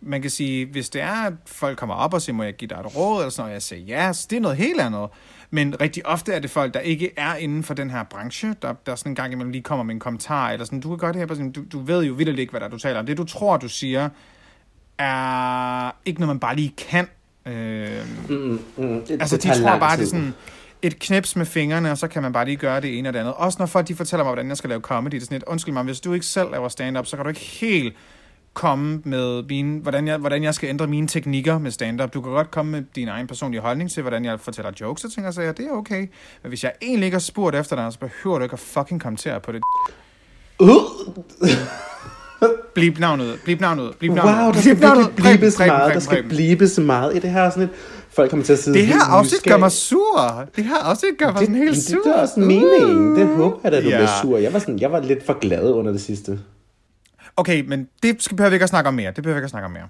Man 0.00 0.22
kan 0.22 0.30
sige, 0.30 0.66
hvis 0.66 0.90
det 0.90 1.00
er, 1.02 1.26
at 1.26 1.32
folk 1.46 1.78
kommer 1.78 1.94
op 1.94 2.14
og 2.14 2.22
siger, 2.22 2.36
må 2.36 2.42
jeg 2.42 2.54
give 2.54 2.68
dig 2.68 2.76
et 2.76 2.96
råd, 2.96 3.20
eller 3.20 3.30
sådan 3.30 3.42
noget, 3.42 3.54
jeg 3.54 3.62
siger, 3.62 3.82
ja, 3.82 4.08
yes, 4.08 4.26
det 4.26 4.36
er 4.36 4.40
noget 4.40 4.56
helt 4.56 4.80
andet. 4.80 5.08
Men 5.50 5.80
rigtig 5.80 6.06
ofte 6.06 6.32
er 6.32 6.38
det 6.38 6.50
folk, 6.50 6.74
der 6.74 6.80
ikke 6.80 7.10
er 7.16 7.34
inden 7.34 7.62
for 7.62 7.74
den 7.74 7.90
her 7.90 8.02
branche, 8.02 8.54
der, 8.62 8.72
der 8.86 8.94
sådan 8.94 9.12
en 9.12 9.16
gang 9.16 9.32
imellem 9.32 9.52
lige 9.52 9.62
kommer 9.62 9.82
med 9.82 9.94
en 9.94 10.00
kommentar, 10.00 10.50
eller 10.50 10.64
sådan, 10.64 10.80
du 10.80 10.88
kan 10.88 10.98
godt 10.98 11.16
her, 11.16 11.26
sådan, 11.28 11.52
du, 11.52 11.62
du 11.72 11.80
ved 11.80 12.04
jo 12.04 12.12
vildt 12.14 12.38
ikke, 12.38 12.50
hvad 12.50 12.60
der 12.60 12.66
er, 12.66 12.70
du 12.70 12.78
taler 12.78 12.98
om. 13.00 13.06
Det, 13.06 13.16
du 13.18 13.24
tror, 13.24 13.56
du 13.56 13.68
siger, 13.68 14.08
er 14.98 15.90
ikke 16.04 16.20
noget, 16.20 16.28
man 16.28 16.40
bare 16.40 16.56
lige 16.56 16.74
kan. 16.78 17.08
Øh, 17.46 17.88
Mm, 18.28 18.58
det, 18.76 19.10
Altså, 19.20 19.36
det 19.36 19.42
de 19.44 19.62
tror 19.62 19.78
bare, 19.78 19.90
det 19.96 19.98
tid. 19.98 20.04
er 20.04 20.10
sådan 20.10 20.34
et 20.82 20.98
knips 20.98 21.36
med 21.36 21.46
fingrene, 21.46 21.90
og 21.90 21.98
så 21.98 22.08
kan 22.08 22.22
man 22.22 22.32
bare 22.32 22.44
lige 22.44 22.56
gøre 22.56 22.80
det 22.80 22.98
ene 22.98 23.08
og 23.08 23.12
det 23.12 23.18
andet. 23.20 23.34
Også 23.34 23.56
når 23.58 23.66
folk 23.66 23.88
de 23.88 23.94
fortæller 23.94 24.24
mig, 24.24 24.30
hvordan 24.30 24.48
jeg 24.48 24.56
skal 24.56 24.68
lave 24.70 24.80
comedy, 24.80 25.12
det 25.12 25.20
er 25.20 25.24
sådan 25.24 25.36
et, 25.36 25.44
undskyld 25.46 25.72
mig, 25.74 25.82
hvis 25.82 26.00
du 26.00 26.12
ikke 26.12 26.26
selv 26.26 26.50
laver 26.50 26.68
stand-up, 26.68 27.06
så 27.06 27.16
kan 27.16 27.24
du 27.24 27.28
ikke 27.28 27.40
helt 27.40 27.94
komme 28.54 29.00
med 29.04 29.42
mine, 29.42 29.80
hvordan, 29.80 30.08
jeg, 30.08 30.18
hvordan 30.18 30.42
jeg 30.42 30.54
skal 30.54 30.68
ændre 30.68 30.86
mine 30.86 31.08
teknikker 31.08 31.58
med 31.58 31.70
stand-up. 31.70 32.14
Du 32.14 32.20
kan 32.20 32.32
godt 32.32 32.50
komme 32.50 32.72
med 32.72 32.82
din 32.96 33.08
egen 33.08 33.26
personlige 33.26 33.60
holdning 33.60 33.90
til, 33.90 34.02
hvordan 34.02 34.24
jeg 34.24 34.40
fortæller 34.40 34.72
jokes, 34.80 35.04
og 35.04 35.12
tænker 35.12 35.30
så, 35.30 35.42
ja, 35.42 35.52
det 35.52 35.66
er 35.66 35.70
okay. 35.72 36.00
Men 36.42 36.48
hvis 36.48 36.64
jeg 36.64 36.72
egentlig 36.82 37.04
ikke 37.06 37.14
har 37.14 37.20
spurgt 37.20 37.56
efter 37.56 37.76
dig, 37.76 37.92
så 37.92 37.98
behøver 37.98 38.38
du 38.38 38.42
ikke 38.44 38.52
at 38.52 38.58
fucking 38.60 39.00
kommentere 39.00 39.40
på 39.40 39.52
det. 39.52 39.62
Uh, 40.60 40.68
Blip 42.74 42.98
navnet 42.98 43.24
ud, 43.24 43.36
blip 43.44 43.60
navnet 43.60 43.82
ud, 43.84 43.92
blip 43.98 44.12
navnet 44.12 44.42
wow, 44.44 44.52
der 44.52 44.60
skal 44.60 44.80
virkelig 44.80 45.06
blibes 45.16 45.56
Preben, 45.56 45.72
meget. 45.72 45.94
Der 45.94 46.00
skal 46.00 46.14
Preben. 46.16 46.28
blibes 46.28 46.78
meget 46.78 47.16
i 47.16 47.18
det 47.18 47.30
her. 47.30 47.50
Sådan 47.50 47.62
et, 47.62 47.68
folk 48.10 48.30
kommer 48.30 48.44
til 48.46 48.52
at 48.52 48.58
sidde 48.58 48.78
Det 48.78 48.86
her 48.86 49.00
afsnit 49.10 49.42
gør 49.42 49.56
mig 49.56 49.72
sur. 49.72 50.44
Det 50.56 50.64
her 50.64 50.76
afsnit 50.76 51.10
gør 51.18 51.26
mig 51.26 51.34
det, 51.40 51.46
sådan 51.46 51.54
helt 51.62 51.82
sur. 51.84 51.96
det, 51.96 52.04
det 52.04 52.16
er 52.16 52.20
også 52.22 52.40
meningen. 52.40 53.16
Det 53.16 53.26
håber 53.36 53.58
jeg, 53.64 53.72
at 53.72 53.82
du 53.84 53.88
Ja. 53.88 53.96
bliver 53.96 54.10
sur. 54.22 54.38
Jeg 54.38 54.52
var, 54.52 54.58
sådan, 54.58 54.78
jeg 54.78 54.92
var 54.92 55.00
lidt 55.00 55.26
for 55.26 55.38
glad 55.40 55.70
under 55.70 55.92
det 55.92 56.00
sidste. 56.00 56.38
Okay, 57.36 57.64
men 57.68 57.88
det 58.02 58.22
skal, 58.22 58.36
behøver 58.36 58.50
vi 58.50 58.54
ikke 58.54 58.62
at 58.64 58.68
snakke 58.70 58.88
om 58.88 58.94
mere. 58.94 59.12
Det 59.16 59.22
behøver 59.22 59.34
vi 59.34 59.38
ikke 59.38 59.44
at 59.44 59.50
snakke 59.50 59.64
om 59.66 59.70
mere. 59.72 59.88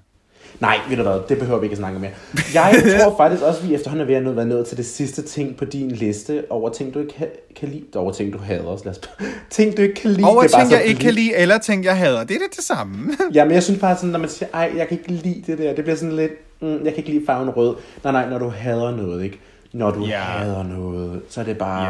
Nej, 0.61 0.78
ved 0.88 0.96
du 0.96 1.03
hvad, 1.03 1.20
det 1.28 1.38
behøver 1.38 1.61
vi 1.61 1.64
ikke 1.66 1.74
at 1.74 1.78
snakke 1.78 1.98
mere. 1.98 2.11
Jeg 2.55 3.00
tror 3.00 3.16
faktisk 3.24 3.42
også, 3.42 3.61
at 3.62 3.68
vi 3.68 3.74
efterhånden 3.74 4.09
er 4.09 4.20
ved 4.20 4.30
at 4.30 4.36
være 4.36 4.46
nået 4.46 4.66
til 4.66 4.76
det 4.76 4.86
sidste 4.86 5.22
ting 5.22 5.57
på 5.57 5.64
din 5.64 5.90
liste 5.90 6.44
over 6.50 6.70
ting, 6.70 6.94
du 6.94 6.98
ikke 6.98 7.14
kan, 7.14 7.26
kan 7.57 7.68
lide. 7.68 7.84
Over 7.94 8.12
ting, 8.12 8.32
du 8.32 8.38
hader. 8.38 8.78
Lad 8.84 8.92
os... 8.92 9.00
Ting, 9.50 9.76
du 9.76 9.82
ikke 9.82 9.94
kan 9.94 10.11
lide. 10.11 10.26
Over 10.26 10.42
er 10.42 10.48
ting, 10.48 10.70
jeg 10.70 10.84
ikke 10.84 11.00
kan 11.00 11.14
lide, 11.14 11.34
eller 11.36 11.59
ting, 11.59 11.84
jeg 11.84 11.96
hader. 11.96 12.24
Det 12.24 12.34
er 12.34 12.38
det 12.38 12.57
det 12.57 12.64
samme. 12.64 13.12
Ja, 13.34 13.44
men 13.44 13.55
jeg 13.55 13.62
synes 13.62 13.80
bare 13.80 13.96
sådan, 13.96 14.11
når 14.11 14.18
man 14.18 14.28
siger, 14.28 14.48
ej, 14.55 14.72
jeg 14.76 14.88
kan 14.88 14.98
ikke 14.98 15.12
lide 15.12 15.42
det 15.46 15.59
der, 15.59 15.74
det 15.74 15.84
bliver 15.84 15.96
sådan 15.96 16.16
lidt, 16.16 16.32
mm, 16.61 16.68
jeg 16.68 16.94
kan 16.94 16.96
ikke 16.96 17.11
lide 17.11 17.26
farven 17.26 17.50
rød. 17.50 17.74
Nej, 18.05 18.12
nej, 18.12 18.30
når 18.30 18.38
du 18.38 18.48
hader 18.48 18.96
noget, 18.96 19.24
ikke? 19.24 19.40
Når 19.72 19.90
du 19.90 20.04
Ja. 20.04 20.18
hader 20.18 20.62
noget, 20.62 21.20
så 21.28 21.40
er 21.40 21.44
det 21.44 21.58
bare, 21.58 21.82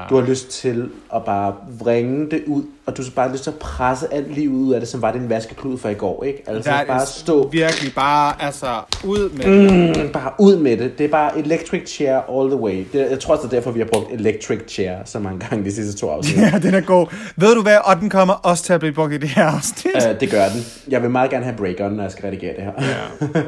ja. 0.00 0.06
du 0.10 0.14
har 0.20 0.28
lyst 0.28 0.50
til 0.50 0.88
at 1.14 1.24
bare 1.24 1.54
vrænge 1.80 2.30
det 2.30 2.42
ud, 2.46 2.62
og 2.86 2.96
du 2.96 3.02
har 3.02 3.10
bare 3.16 3.32
lyst 3.32 3.42
til 3.42 3.50
at 3.50 3.56
presse 3.56 4.14
alt 4.14 4.34
liv 4.34 4.50
ud 4.52 4.72
af 4.74 4.80
det, 4.80 4.88
som 4.88 5.02
var 5.02 5.12
din 5.12 5.28
vaskeklud 5.28 5.78
fra 5.78 5.88
i 5.88 5.94
går, 5.94 6.24
ikke? 6.24 6.42
Altså 6.46 6.70
Der 6.70 6.84
bare 6.84 7.06
stå, 7.06 7.48
virkelig 7.48 7.92
bare, 7.94 8.42
altså, 8.42 8.66
ud 9.04 9.30
med 9.30 9.70
mm. 9.88 9.94
det. 9.94 10.12
bare 10.12 10.30
ud 10.38 10.56
med 10.56 10.76
det. 10.76 10.98
Det 10.98 11.04
er 11.04 11.08
bare 11.08 11.38
electric 11.38 11.88
chair 11.90 12.16
all 12.40 12.50
the 12.50 12.60
way. 12.60 12.84
Det, 12.92 13.10
jeg 13.10 13.20
tror 13.20 13.34
også, 13.34 13.46
det 13.46 13.52
er 13.52 13.56
derfor, 13.56 13.70
vi 13.70 13.80
har 13.80 13.86
brugt 13.92 14.12
electric 14.12 14.60
chair 14.68 14.96
så 15.04 15.18
mange 15.18 15.46
gange 15.48 15.64
de 15.64 15.72
sidste 15.74 15.98
to 16.00 16.08
afsnit. 16.08 16.36
Ja, 16.40 16.58
den 16.62 16.74
er 16.74 16.80
god. 16.80 17.06
Ved 17.36 17.54
du 17.54 17.62
hvad, 17.62 17.76
og 17.84 18.00
den 18.00 18.10
kommer 18.10 18.34
også 18.34 18.64
til 18.64 18.72
at 18.72 18.80
blive 18.80 18.92
brugt 18.94 19.12
i 19.12 19.16
det 19.18 19.28
her 19.28 19.44
afsnit. 19.46 19.94
Uh, 19.96 20.20
det 20.20 20.30
gør 20.30 20.44
den. 20.48 20.60
Jeg 20.88 21.02
vil 21.02 21.10
meget 21.10 21.30
gerne 21.30 21.44
have 21.44 21.56
breakeren, 21.56 21.92
når 21.92 22.02
jeg 22.02 22.12
skal 22.12 22.24
redigere 22.24 22.54
det 22.56 22.64
her. 22.64 22.72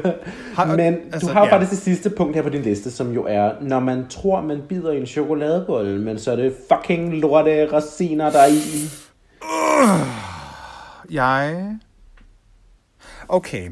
Har- 0.55 0.65
Men 0.75 0.79
altså, 1.13 1.27
du 1.27 1.33
har 1.33 1.39
jo 1.41 1.45
ja. 1.45 1.53
faktisk 1.55 1.71
det 1.71 1.79
sidste 1.79 2.09
punkt 2.09 2.35
her 2.35 2.41
på 2.43 2.49
din 2.49 2.61
liste, 2.61 2.91
som 2.91 3.11
jo 3.13 3.25
er, 3.29 3.51
når 3.61 3.79
man 3.79 4.07
tror, 4.07 4.41
man 4.41 4.61
bider 4.69 4.91
i 4.91 4.97
en 4.97 5.07
chokoladebolle, 5.07 6.01
men 6.01 6.19
så 6.19 6.31
er 6.31 6.35
det 6.35 6.55
fucking 6.71 7.13
lorte 7.13 7.73
rosiner, 7.73 8.29
der 8.29 8.39
er 8.39 8.47
i. 8.47 8.89
Øh. 9.43 10.07
Jeg... 11.13 11.77
Okay. 13.29 13.69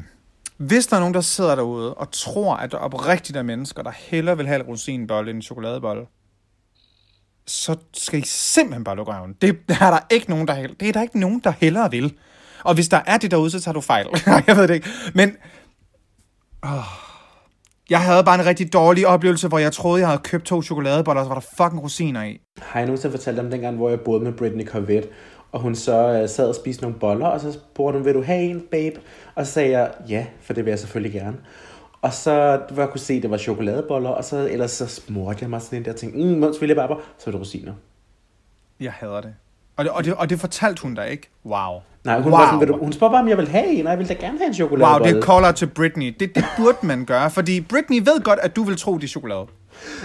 Hvis 0.56 0.86
der 0.86 0.96
er 0.96 1.00
nogen, 1.00 1.14
der 1.14 1.20
sidder 1.20 1.54
derude 1.54 1.94
og 1.94 2.10
tror, 2.12 2.56
at 2.56 2.72
der 2.72 2.78
oprigtigt 2.78 3.38
er 3.38 3.42
mennesker, 3.42 3.82
der 3.82 3.92
hellere 3.96 4.36
vil 4.36 4.46
have 4.46 4.60
en 4.60 4.66
rosinbolle 4.66 5.30
end 5.30 5.38
en 5.38 5.42
chokoladebolle, 5.42 6.06
så 7.46 7.76
skal 7.94 8.18
I 8.18 8.22
simpelthen 8.26 8.84
bare 8.84 8.96
lukke 8.96 9.12
røven. 9.12 9.32
Det 9.42 9.58
er 9.68 9.90
der 9.90 9.98
ikke 10.10 10.30
nogen, 10.30 10.48
der 10.48 10.54
hellere, 10.54 10.76
det 10.80 10.88
er 10.88 10.92
der 10.92 11.02
ikke 11.02 11.20
nogen, 11.20 11.40
der 11.44 11.52
hellere 11.60 11.90
vil. 11.90 12.14
Og 12.64 12.74
hvis 12.74 12.88
der 12.88 13.00
er 13.06 13.18
det 13.18 13.30
derude, 13.30 13.50
så 13.50 13.60
tager 13.60 13.72
du 13.72 13.80
fejl. 13.80 14.06
jeg 14.46 14.56
ved 14.56 14.68
det 14.68 14.74
ikke. 14.74 14.88
Men 15.14 15.36
Oh 16.62 17.05
jeg 17.90 18.00
havde 18.00 18.24
bare 18.24 18.40
en 18.40 18.46
rigtig 18.46 18.72
dårlig 18.72 19.06
oplevelse, 19.06 19.48
hvor 19.48 19.58
jeg 19.58 19.72
troede, 19.72 20.00
jeg 20.00 20.08
havde 20.08 20.22
købt 20.24 20.44
to 20.44 20.62
chokoladeboller, 20.62 21.20
og 21.20 21.24
så 21.24 21.28
var 21.28 21.40
der 21.40 21.46
fucking 21.56 21.82
rosiner 21.82 22.24
i. 22.24 22.40
Har 22.58 22.80
jeg 22.80 22.86
nogensinde 22.86 23.12
fortalt 23.12 23.38
om 23.38 23.50
dengang, 23.50 23.76
hvor 23.76 23.88
jeg 23.88 24.00
boede 24.00 24.24
med 24.24 24.32
Britney 24.32 24.66
Corvette, 24.66 25.08
og 25.52 25.60
hun 25.60 25.74
så 25.74 26.22
uh, 26.22 26.28
sad 26.28 26.48
og 26.48 26.54
spiste 26.54 26.82
nogle 26.82 26.98
boller, 26.98 27.26
og 27.26 27.40
så 27.40 27.52
spurgte 27.52 27.98
hun, 27.98 28.04
vil 28.04 28.14
du 28.14 28.22
have 28.22 28.42
en, 28.42 28.62
babe? 28.70 29.00
Og 29.34 29.46
så 29.46 29.52
sagde 29.52 29.70
jeg, 29.70 29.92
ja, 30.08 30.26
for 30.40 30.52
det 30.52 30.64
vil 30.64 30.70
jeg 30.70 30.78
selvfølgelig 30.78 31.12
gerne. 31.12 31.36
Og 32.02 32.12
så, 32.12 32.60
hvor 32.70 32.82
jeg 32.82 32.90
kunne 32.90 33.00
se, 33.00 33.14
at 33.14 33.22
det 33.22 33.30
var 33.30 33.36
chokoladeboller, 33.38 34.10
og 34.10 34.24
så, 34.24 34.48
ellers 34.48 34.70
så 34.70 34.86
smurte 34.86 35.38
jeg 35.40 35.50
mig 35.50 35.62
sådan 35.62 35.78
en 35.78 35.84
der 35.84 35.90
og 35.90 35.96
tænkte, 35.96 36.18
mm, 36.18 36.40
mums 36.40 36.60
ville 36.60 36.74
jeg 36.76 36.88
bare, 36.88 37.00
så 37.18 37.26
var 37.26 37.30
det 37.30 37.40
rosiner. 37.40 37.72
Jeg 38.80 38.92
hader 38.92 39.20
det. 39.20 39.34
Og 39.76 39.84
det, 39.84 39.92
og 39.92 40.04
det, 40.04 40.14
og 40.14 40.30
det 40.30 40.40
fortalte 40.40 40.82
hun 40.82 40.94
da 40.94 41.02
ikke. 41.02 41.30
Wow. 41.46 41.80
Nej, 42.04 42.20
hun, 42.20 42.32
wow. 42.32 42.40
var 42.40 42.46
sådan, 42.46 42.60
vil 42.60 42.68
du, 42.68 42.76
hun 42.76 42.92
spurgte 42.92 43.12
bare, 43.12 43.20
om 43.22 43.28
jeg 43.28 43.36
ville 43.36 43.50
have 43.50 43.66
en, 43.66 43.86
og 43.86 43.90
jeg 43.90 43.98
ville 43.98 44.14
da 44.14 44.20
gerne 44.20 44.38
have 44.38 44.46
en 44.46 44.50
Wow, 44.50 44.54
chokoladebolle. 44.54 45.14
det 45.14 45.22
er 45.22 45.26
caller 45.26 45.52
til 45.52 45.66
Britney. 45.66 46.14
Det, 46.20 46.34
det 46.34 46.44
burde 46.56 46.78
man 46.82 47.04
gøre, 47.04 47.30
fordi 47.30 47.60
Britney 47.60 47.98
ved 47.98 48.20
godt, 48.24 48.38
at 48.42 48.56
du 48.56 48.64
vil 48.64 48.76
tro, 48.78 48.94
det 48.98 49.04
er 49.04 49.08
chokolade. 49.08 49.46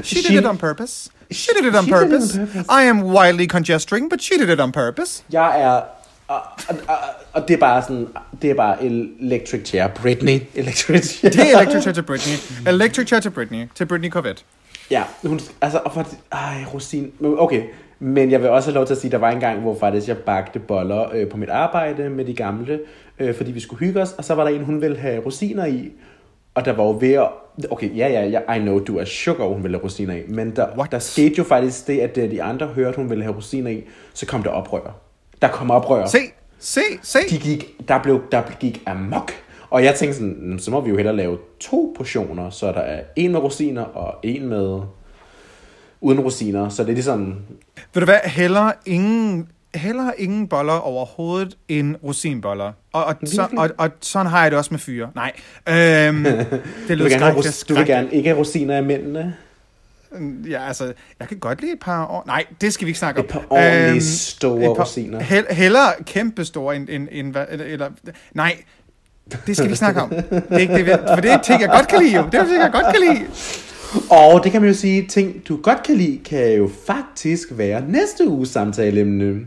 She 0.03 0.15
did 0.15 0.25
She- 0.25 0.39
it 0.39 0.45
on 0.45 0.57
purpose. 0.57 1.09
She 1.31 1.53
did 1.61 1.67
it 1.69 1.75
on 1.75 1.83
She 1.83 1.91
did 1.93 2.01
it 2.01 2.03
on 2.03 2.09
purpose. 2.09 2.37
purpose. 2.39 2.65
I 2.83 2.87
am 2.89 3.03
wildly 3.03 3.47
congesturing, 3.47 4.09
but 4.09 4.21
she 4.21 4.37
did 4.37 4.49
it 4.49 4.59
on 4.59 4.71
purpose. 4.71 5.23
Jeg 5.33 5.61
er... 5.61 5.81
Og, 6.27 6.41
og, 6.69 6.75
og, 6.87 6.95
og 7.33 7.47
det 7.47 7.53
er 7.53 7.57
bare 7.57 7.81
sådan... 7.81 8.07
Det 8.41 8.49
er 8.49 8.55
bare 8.55 8.83
electric 8.83 9.67
chair. 9.67 9.87
Britney. 9.87 10.41
Electric 10.55 11.03
chair. 11.05 11.31
Det 11.31 11.39
er 11.53 11.59
electric 11.59 11.81
chair 11.81 11.93
til 11.93 12.01
Britney. 12.03 12.33
Electric 12.67 13.07
chair 13.07 13.19
til 13.19 13.29
Britney. 13.29 13.67
Til 13.75 13.85
Britney 13.85 14.09
Corvette. 14.09 14.43
Ja, 14.91 15.03
hun, 15.25 15.39
altså, 15.61 15.79
og 15.85 15.93
for, 15.93 16.07
ej, 16.31 16.63
rosin. 16.73 17.11
Okay, 17.37 17.61
men 18.03 18.31
jeg 18.31 18.41
vil 18.41 18.49
også 18.49 18.69
have 18.69 18.75
lov 18.75 18.85
til 18.85 18.93
at 18.93 18.97
sige, 18.97 19.09
at 19.09 19.11
der 19.11 19.17
var 19.17 19.31
en 19.31 19.39
gang, 19.39 19.59
hvor 19.59 19.75
faktisk 19.79 20.07
jeg 20.07 20.17
bagte 20.17 20.59
boller 20.59 21.09
øh, 21.13 21.29
på 21.29 21.37
mit 21.37 21.49
arbejde 21.49 22.09
med 22.09 22.25
de 22.25 22.33
gamle, 22.33 22.79
øh, 23.19 23.35
fordi 23.35 23.51
vi 23.51 23.59
skulle 23.59 23.79
hygge 23.79 24.01
os, 24.01 24.13
og 24.13 24.23
så 24.25 24.35
var 24.35 24.43
der 24.43 24.51
en, 24.51 24.63
hun 24.63 24.81
ville 24.81 24.97
have 24.97 25.25
rosiner 25.25 25.65
i, 25.65 25.91
og 26.55 26.65
der 26.65 26.73
var 26.73 26.83
jo 26.83 26.97
ved 26.99 27.13
at 27.13 27.29
okay, 27.71 27.97
ja, 27.97 28.07
ja, 28.07 28.25
ja, 28.25 28.53
I 28.53 28.59
know, 28.59 28.79
du 28.79 28.97
er 28.97 29.05
sugar, 29.05 29.45
hun 29.45 29.63
ville 29.63 29.77
have 29.77 29.83
rosiner 29.83 30.15
i, 30.15 30.21
men 30.27 30.55
der, 30.55 30.87
der 30.91 30.99
skete 30.99 31.35
jo 31.37 31.43
faktisk 31.43 31.87
det, 31.87 31.99
at 31.99 32.15
da 32.15 32.27
de 32.27 32.43
andre 32.43 32.67
hørte, 32.67 32.95
hun 32.95 33.09
ville 33.09 33.23
have 33.23 33.35
rosiner 33.35 33.71
i, 33.71 33.83
så 34.13 34.25
kom 34.25 34.43
der 34.43 34.49
oprør. 34.49 34.95
Der 35.41 35.47
kom 35.47 35.71
oprør. 35.71 36.05
Se, 36.05 36.17
se, 36.59 36.81
se. 37.01 37.19
De 37.29 37.37
gik, 37.37 37.87
der, 37.87 38.03
blev, 38.03 38.21
der 38.31 38.41
gik 38.59 38.83
amok. 38.85 39.31
Og 39.69 39.83
jeg 39.83 39.95
tænkte 39.95 40.17
sådan, 40.17 40.35
"Nå, 40.39 40.57
så 40.57 40.71
må 40.71 40.81
vi 40.81 40.89
jo 40.89 40.95
hellere 40.95 41.15
lave 41.15 41.37
to 41.59 41.93
portioner, 41.97 42.49
så 42.49 42.67
der 42.67 42.79
er 42.79 43.03
en 43.15 43.31
med 43.31 43.39
rosiner 43.39 43.83
og 43.83 44.15
en 44.23 44.47
med 44.47 44.81
uden 46.01 46.19
rosiner. 46.19 46.69
Så 46.69 46.83
det 46.83 46.89
er 46.89 46.93
ligesom, 46.93 47.35
Ved 47.93 48.01
du 48.01 48.05
hvad, 48.05 48.19
heller 48.25 48.71
ingen, 48.85 49.47
heller 49.75 50.11
ingen 50.17 50.47
boller 50.47 50.73
overhovedet 50.73 51.57
end 51.67 51.95
rosinboller. 52.03 52.71
Og, 52.93 53.05
og, 53.05 53.15
så, 53.25 53.47
og, 53.57 53.69
og 53.77 53.89
sådan 54.01 54.27
har 54.27 54.41
jeg 54.41 54.51
det 54.51 54.57
også 54.57 54.71
med 54.73 54.79
fyre. 54.79 55.09
Nej. 55.15 55.31
Øhm, 55.69 56.23
det 56.87 56.97
lyder 56.97 57.09
skrækkeligt. 57.09 57.47
ros- 57.47 57.63
du 57.69 57.73
vil 57.75 57.85
gerne 57.85 58.09
ikke 58.11 58.29
have 58.29 58.39
rosiner 58.39 58.77
af 58.77 58.83
mændene. 58.83 59.35
Ja, 60.49 60.67
altså, 60.67 60.93
jeg 61.19 61.27
kan 61.27 61.37
godt 61.39 61.61
lide 61.61 61.73
et 61.73 61.79
par 61.79 62.05
år. 62.07 62.23
Nej, 62.27 62.45
det 62.61 62.73
skal 62.73 62.85
vi 62.85 62.89
ikke 62.89 62.99
snakke 62.99 63.19
om. 63.19 63.25
Et 63.25 63.31
par 63.31 63.43
ordentlige 63.49 64.03
store 64.03 64.59
et 64.71 64.77
par- 64.77 64.83
rosiner. 64.83 65.19
Hell, 65.19 65.45
hellere 65.51 65.91
kæmpe 66.05 66.45
store 66.45 66.75
end, 66.75 66.87
end, 66.89 67.07
end 67.11 67.31
hvad- 67.31 67.45
eller, 67.49 67.89
nej, 68.33 68.57
det 69.47 69.55
skal 69.55 69.65
vi 69.65 69.69
ikke 69.69 69.77
snakke 69.77 70.01
om. 70.01 70.09
Det 70.09 70.43
er 70.49 70.57
ikke 70.57 70.73
det, 70.85 70.99
for 71.15 71.21
det 71.21 71.31
er 71.31 71.41
ting, 71.41 71.61
jeg 71.61 71.69
godt 71.69 71.87
kan 71.87 71.99
lide 72.03 72.15
jo. 72.15 72.25
Det 72.31 72.33
er 72.39 72.45
ting, 72.45 72.57
jeg 72.61 72.71
godt 72.71 72.85
kan 72.95 73.01
lide. 73.09 73.25
Og 74.09 74.43
det 74.43 74.51
kan 74.51 74.61
man 74.61 74.69
jo 74.69 74.75
sige, 74.75 75.07
ting 75.07 75.47
du 75.47 75.57
godt 75.63 75.83
kan 75.83 75.95
lide, 75.95 76.17
kan 76.25 76.53
jo 76.53 76.69
faktisk 76.85 77.47
være 77.51 77.83
næste 77.87 78.27
uges 78.27 78.49
samtaleemne. 78.49 79.39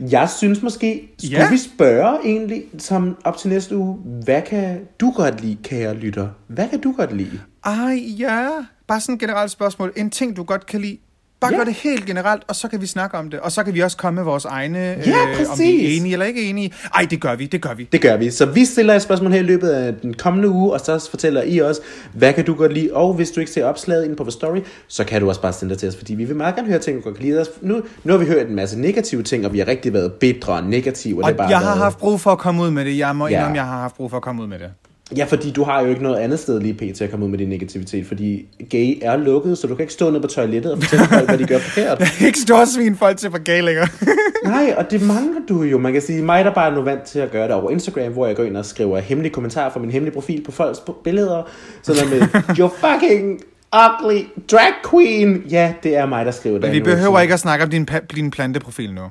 Jeg 0.00 0.28
synes 0.38 0.62
måske, 0.62 1.08
skulle 1.18 1.38
Ja. 1.42 1.50
vi 1.50 1.56
spørge 1.58 2.18
egentlig 2.24 2.64
som 2.78 3.16
op 3.24 3.36
til 3.36 3.50
næste 3.50 3.76
uge, 3.76 3.96
hvad 4.24 4.42
kan 4.42 4.78
du 5.00 5.10
godt 5.16 5.40
lide, 5.40 5.56
kære 5.62 5.94
lytter? 5.94 6.28
Hvad 6.46 6.68
kan 6.68 6.80
du 6.80 6.92
godt 6.96 7.16
lide? 7.16 7.40
Ej, 7.64 7.98
ja. 8.18 8.48
Bare 8.88 9.00
sådan 9.00 9.14
et 9.14 9.20
generelt 9.20 9.50
spørgsmål. 9.50 9.92
En 9.96 10.10
ting, 10.10 10.36
du 10.36 10.42
godt 10.42 10.66
kan 10.66 10.80
lide. 10.80 10.98
Bare 11.40 11.52
Ja. 11.52 11.56
gør 11.58 11.64
det 11.64 11.74
helt 11.74 12.06
generelt, 12.06 12.42
og 12.48 12.56
så 12.56 12.68
kan 12.68 12.80
vi 12.80 12.86
snakke 12.86 13.18
om 13.18 13.30
det. 13.30 13.40
Og 13.40 13.52
så 13.52 13.62
kan 13.64 13.74
vi 13.74 13.80
også 13.80 13.96
komme 13.96 14.14
med 14.16 14.24
vores 14.24 14.44
egne, 14.44 14.78
Ja, 14.78 14.92
om 14.92 14.98
vi 15.04 15.10
er 15.10 15.46
præcis. 15.48 15.98
enige 16.00 16.12
eller 16.12 16.26
ikke 16.26 16.42
enige. 16.42 16.72
Ej, 16.94 17.06
det 17.10 17.20
gør 17.20 17.34
vi, 17.34 17.46
det 17.46 17.62
gør 17.62 17.74
vi. 17.74 17.88
Det 17.92 18.00
gør 18.00 18.16
vi. 18.16 18.30
Så 18.30 18.46
vi 18.46 18.64
stiller 18.64 18.94
et 18.94 19.02
spørgsmål 19.02 19.32
her 19.32 19.38
i 19.40 19.42
løbet 19.42 19.68
af 19.68 19.94
den 20.02 20.14
kommende 20.14 20.48
uge, 20.48 20.72
og 20.72 20.80
så 20.80 21.10
fortæller 21.10 21.42
I 21.42 21.60
os, 21.62 21.80
hvad 22.14 22.32
kan 22.32 22.44
du 22.44 22.54
godt 22.54 22.72
lide? 22.72 22.90
Og 22.92 23.14
hvis 23.14 23.30
du 23.30 23.40
ikke 23.40 23.52
ser 23.52 23.64
opslaget 23.64 24.04
inde 24.04 24.16
på 24.16 24.22
vores 24.24 24.34
story, 24.34 24.58
så 24.88 25.04
kan 25.04 25.20
du 25.20 25.28
også 25.28 25.40
bare 25.42 25.52
sende 25.52 25.70
det 25.72 25.78
til 25.80 25.88
os, 25.88 25.96
fordi 25.96 26.14
vi 26.14 26.24
vil 26.24 26.36
meget 26.36 26.54
gerne 26.54 26.68
høre 26.68 26.78
ting, 26.78 26.96
du 26.98 27.02
godt 27.02 27.16
kan 27.16 27.24
lide. 27.24 27.44
Nu, 27.60 27.82
nu 28.04 28.12
har 28.12 28.18
vi 28.18 28.26
hørt 28.26 28.46
en 28.48 28.54
masse 28.54 28.80
negative 28.80 29.22
ting, 29.22 29.46
og 29.46 29.52
vi 29.52 29.58
har 29.58 29.66
rigtig 29.66 29.92
været 29.92 30.12
bedre 30.12 30.52
og 30.52 30.64
negative. 30.64 31.18
Og, 31.18 31.22
Og 31.24 31.28
det 31.28 31.36
bare 31.36 31.48
jeg 31.48 31.58
har 31.58 31.64
været... 31.64 31.78
haft 31.78 31.98
brug 31.98 32.20
for 32.20 32.30
at 32.30 32.38
komme 32.38 32.62
ud 32.62 32.70
med 32.70 32.84
det. 32.84 32.98
Jeg 32.98 33.16
må 33.16 33.28
Ja. 33.28 33.36
indrømme, 33.36 33.56
jeg 33.56 33.64
har 33.66 33.80
haft 33.80 33.94
brug 33.96 34.10
for 34.10 34.16
at 34.16 34.22
komme 34.22 34.42
ud 34.42 34.46
med 34.48 34.58
det. 34.58 34.70
Ja, 35.16 35.24
fordi 35.24 35.50
du 35.50 35.64
har 35.64 35.80
jo 35.82 35.86
ikke 35.88 36.02
noget 36.02 36.16
andet 36.16 36.38
sted 36.38 36.60
lige 36.60 36.74
pt. 36.74 37.00
at 37.02 37.10
komme 37.10 37.24
ud 37.26 37.30
med 37.30 37.38
din 37.38 37.48
negativitet, 37.48 38.06
fordi 38.06 38.46
gay 38.70 38.98
er 39.02 39.16
lukket, 39.16 39.58
så 39.58 39.66
du 39.66 39.74
kan 39.74 39.82
ikke 39.82 39.92
stå 39.92 40.10
nede 40.10 40.20
på 40.20 40.26
toilettet 40.26 40.72
og 40.72 40.82
fortælle 40.82 41.04
folk, 41.06 41.28
hvad 41.28 41.38
de 41.38 41.44
gør 41.46 41.58
forkert. 41.58 42.02
ikke 42.26 42.38
stå 42.38 42.54
og 42.56 42.68
svine 42.68 42.96
folk 42.96 43.16
til 43.16 43.30
på 43.30 43.38
gay 43.44 43.62
længere. 43.62 43.86
Nej, 44.44 44.74
og 44.76 44.90
det 44.90 45.02
mangler 45.02 45.40
du 45.48 45.62
jo. 45.62 45.78
Man 45.78 45.92
kan 45.92 46.02
sige, 46.02 46.22
mig 46.22 46.44
der 46.44 46.54
bare 46.54 46.70
er 46.70 46.74
nu 46.74 46.82
vant 46.82 47.02
til 47.02 47.18
at 47.18 47.30
gøre 47.30 47.44
det 47.44 47.52
over 47.54 47.70
Instagram, 47.70 48.12
hvor 48.12 48.26
jeg 48.26 48.36
går 48.36 48.44
ind 48.44 48.56
og 48.56 48.64
skriver 48.64 48.98
hemmelige 48.98 49.32
kommentarer 49.32 49.70
fra 49.72 49.80
min 49.80 49.90
hemmelige 49.90 50.14
profil 50.14 50.42
på 50.44 50.52
folks 50.52 50.78
billeder. 51.04 51.42
Sådan 51.82 52.08
med, 52.10 52.20
you're 52.20 52.88
fucking 52.88 53.40
ugly 53.76 54.20
drag 54.52 54.72
queen. 54.90 55.42
Ja, 55.50 55.72
det 55.82 55.96
er 55.96 56.06
mig, 56.06 56.24
der 56.26 56.30
skriver 56.32 56.54
det. 56.58 56.62
Men 56.64 56.72
vi 56.72 56.78
nu. 56.78 56.84
behøver 56.84 57.16
Så- 57.18 57.22
ikke 57.22 57.34
at 57.34 57.40
snakke 57.40 57.64
om 57.64 57.70
din, 57.70 57.88
din 58.16 58.30
planteprofil 58.30 58.94
nu. 58.94 59.02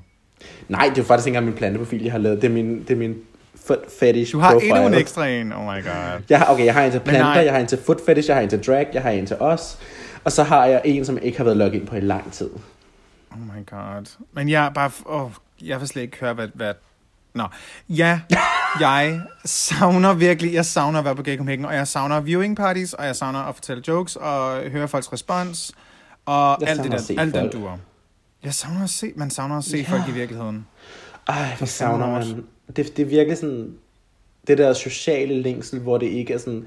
Nej, 0.69 0.85
det 0.85 0.91
er 0.91 1.01
jo 1.01 1.03
faktisk 1.03 1.27
ikke 1.27 1.35
engang 1.37 1.45
min 1.45 1.55
planteprofil, 1.57 2.03
jeg 2.03 2.11
har 2.11 2.19
lavet. 2.19 2.41
Det 2.41 2.47
er 2.49 2.53
min, 2.53 2.79
det 2.87 2.91
er 2.91 2.95
min 2.95 3.15
foot 3.69 3.91
fetish 3.99 4.31
Du 4.33 4.39
har 4.39 4.51
profile. 4.51 4.69
endnu 4.75 4.87
en 4.87 4.93
ekstra 4.93 5.27
en. 5.27 5.53
Oh 5.53 5.63
my 5.63 5.83
god. 5.83 6.21
Jeg 6.29 6.39
har, 6.39 6.45
okay, 6.53 6.65
jeg 6.65 6.73
har 6.73 6.83
en 6.83 6.91
til 6.91 6.99
planter, 6.99 7.41
jeg 7.41 7.53
har 7.53 7.59
en 7.59 7.67
til 7.67 7.79
foot 7.85 8.05
fetish, 8.05 8.27
jeg 8.29 8.35
har 8.35 8.43
en 8.43 8.49
til 8.49 8.63
drag, 8.67 8.87
jeg 8.93 9.01
har 9.01 9.09
en 9.09 9.25
til 9.25 9.35
os. 9.39 9.77
Og 10.23 10.31
så 10.31 10.43
har 10.43 10.65
jeg 10.65 10.81
en, 10.85 11.05
som 11.05 11.15
jeg 11.15 11.23
ikke 11.23 11.37
har 11.37 11.43
været 11.43 11.57
logget 11.57 11.79
ind 11.79 11.87
på 11.87 11.95
i 11.95 11.99
lang 11.99 12.31
tid. 12.31 12.49
Oh 13.31 13.39
my 13.39 13.65
god. 13.69 14.15
Men 14.33 14.49
jeg 14.49 14.71
bare... 14.75 14.91
Oh, 15.05 15.31
jeg 15.61 15.79
vil 15.79 15.87
slet 15.87 16.01
ikke 16.01 16.17
høre, 16.19 16.33
hvad... 16.33 16.47
hvad 16.55 16.73
Nå. 17.35 17.43
Ja, 17.89 18.19
jeg 18.79 19.21
savner 19.45 20.13
virkelig... 20.13 20.53
Jeg 20.53 20.65
savner 20.65 20.99
at 20.99 21.05
være 21.05 21.15
på 21.15 21.23
Gay 21.23 21.37
Copenhagen, 21.37 21.65
og 21.65 21.75
jeg 21.75 21.87
savner 21.87 22.19
viewing 22.19 22.57
parties, 22.57 22.93
og 22.93 23.05
jeg 23.05 23.15
savner 23.15 23.39
at 23.39 23.55
fortælle 23.55 23.83
jokes, 23.87 24.15
og 24.15 24.61
høre 24.71 24.87
folks 24.87 25.13
respons, 25.13 25.71
og 26.25 26.57
Jeg 26.61 26.69
alt 26.69 26.83
det 26.83 26.91
der, 26.91 27.21
alt 27.21 27.35
den 27.35 27.49
duer. 27.51 27.77
Jeg 28.43 28.53
savner 28.53 28.83
at 28.83 28.89
se... 28.89 29.11
Man 29.15 29.29
savner 29.29 29.57
at 29.57 29.63
se 29.63 29.77
Ja. 29.77 29.83
folk 29.93 30.03
i 30.07 30.11
virkeligheden. 30.11 30.67
Ej, 31.27 31.55
hvor 31.57 31.67
savner 31.67 32.07
man. 32.07 32.43
Det, 32.75 32.97
det 32.97 32.99
er 32.99 33.05
virkelig 33.05 33.37
sådan, 33.37 33.73
det 34.47 34.57
der 34.57 34.73
sociale 34.73 35.41
længsel, 35.41 35.79
hvor 35.79 35.97
det 35.97 36.05
ikke 36.07 36.33
er 36.33 36.37
sådan, 36.37 36.65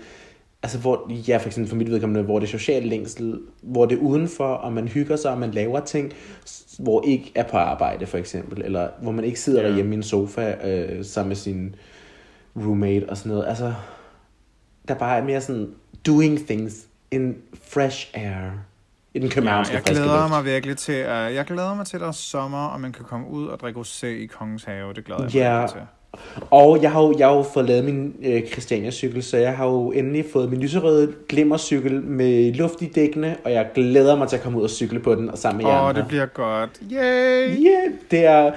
altså 0.62 0.78
hvor, 0.78 1.10
ja 1.28 1.36
for 1.36 1.46
eksempel 1.46 1.68
for 1.68 1.76
mit 1.76 1.90
vedkommende, 1.90 2.22
hvor 2.22 2.38
det 2.38 2.46
er 2.46 2.50
sociale 2.50 2.88
længsel, 2.88 3.40
hvor 3.62 3.86
det 3.86 3.98
er 3.98 4.02
udenfor, 4.02 4.44
og 4.46 4.72
man 4.72 4.88
hygger 4.88 5.16
sig, 5.16 5.30
og 5.30 5.38
man 5.38 5.50
laver 5.50 5.80
ting, 5.80 6.12
hvor 6.78 7.04
ikke 7.06 7.32
er 7.34 7.42
på 7.48 7.56
arbejde 7.56 8.06
for 8.06 8.18
eksempel, 8.18 8.62
eller 8.64 8.88
hvor 9.02 9.12
man 9.12 9.24
ikke 9.24 9.40
sidder 9.40 9.62
Ja. 9.62 9.68
derhjemme 9.68 9.94
i 9.94 9.96
en 9.96 10.02
sofa 10.02 10.68
øh, 10.68 11.04
sammen 11.04 11.28
med 11.28 11.36
sin 11.36 11.74
roommate 12.56 13.08
og 13.08 13.16
sådan 13.16 13.32
noget. 13.32 13.48
Altså, 13.48 13.74
der 14.88 14.94
bare 14.94 15.18
er 15.18 15.24
mere 15.24 15.40
sådan, 15.40 15.70
doing 16.06 16.46
things 16.46 16.86
in 17.10 17.36
fresh 17.54 18.10
air. 18.14 18.50
I 19.14 19.18
den 19.18 19.28
Ja, 19.28 19.34
københavnske 19.34 19.74
jeg 19.74 19.82
friske 19.86 20.02
glæder 20.02 20.28
mig 20.28 20.44
virkelig 20.44 20.76
til, 20.76 20.92
at 20.92 21.34
jeg 21.34 21.44
glæder 21.44 21.74
mig 21.74 21.86
til, 21.86 21.96
at 21.96 22.00
der 22.00 22.08
er 22.08 22.12
sommer, 22.12 22.66
og 22.66 22.80
man 22.80 22.92
kan 22.92 23.04
komme 23.04 23.28
ud 23.30 23.46
og 23.46 23.60
drikke 23.60 23.80
rosé 23.80 24.06
i 24.06 24.26
Kongens 24.26 24.64
Have. 24.64 24.92
Det 24.94 25.04
glæder 25.04 25.22
jeg 25.22 25.24
mig 25.24 25.34
Ja. 25.34 25.60
virkelig 25.60 25.70
til. 25.72 25.80
Og 26.50 26.82
jeg 26.82 26.92
har 26.92 27.00
jo, 27.02 27.14
jeg 27.18 27.26
har 27.28 27.34
jo 27.34 27.42
fået 27.42 27.66
lavet 27.66 27.84
min 27.84 28.14
øh, 28.24 28.42
Christiania-cykel, 28.46 29.22
så 29.22 29.36
jeg 29.36 29.56
har 29.56 29.66
jo 29.66 29.90
endelig 29.92 30.24
fået 30.32 30.50
min 30.50 30.60
lyserøde 30.60 31.12
glimmercykel 31.28 32.02
med 32.02 32.52
luft 32.54 32.82
i 32.82 32.86
dækkene, 32.86 33.36
og 33.44 33.52
jeg 33.52 33.66
glæder 33.74 34.16
mig 34.16 34.28
til 34.28 34.36
at 34.36 34.42
komme 34.42 34.58
ud 34.58 34.64
og 34.64 34.70
cykle 34.70 35.00
på 35.00 35.14
den 35.14 35.30
og 35.30 35.38
sammen 35.38 35.64
med 35.64 35.72
jer 35.72 35.82
Åh, 35.88 35.94
det 35.94 36.08
bliver 36.08 36.26
godt. 36.26 36.70
Yay! 36.92 36.98
Ja, 36.98 37.70
yeah, 37.70 37.92
det 38.10 38.24
er... 38.26 38.52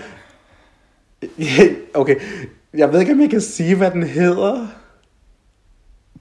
okay, 2.01 2.15
jeg 2.73 2.93
ved 2.93 2.99
ikke, 2.99 3.11
om 3.13 3.21
jeg 3.21 3.29
kan 3.29 3.41
sige, 3.41 3.75
hvad 3.75 3.91
den 3.91 4.03
hedder. 4.03 4.67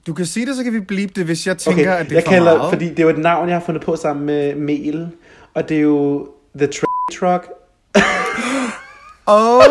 Du 0.07 0.13
kan 0.13 0.25
sige 0.25 0.45
det, 0.45 0.55
så 0.55 0.63
kan 0.63 0.73
vi 0.73 0.79
blive 0.79 1.07
det, 1.15 1.25
hvis 1.25 1.47
jeg 1.47 1.57
tænker, 1.57 1.81
Okay, 1.81 1.99
at 1.99 2.05
det 2.05 2.11
er 2.11 2.15
jeg 2.15 2.23
for 2.23 2.31
kalder, 2.31 2.57
meget. 2.57 2.69
fordi 2.73 2.89
det 2.89 2.99
er 2.99 3.03
jo 3.03 3.09
et 3.09 3.17
navn, 3.17 3.49
jeg 3.49 3.55
har 3.57 3.63
fundet 3.65 3.83
på 3.83 3.95
sammen 3.95 4.25
med 4.25 4.55
Mel, 4.55 5.07
og 5.53 5.69
det 5.69 5.77
er 5.77 5.81
jo 5.81 6.29
The 6.57 6.67
Tra- 6.67 7.19
Truck. 7.19 7.47
Oh, 9.27 9.61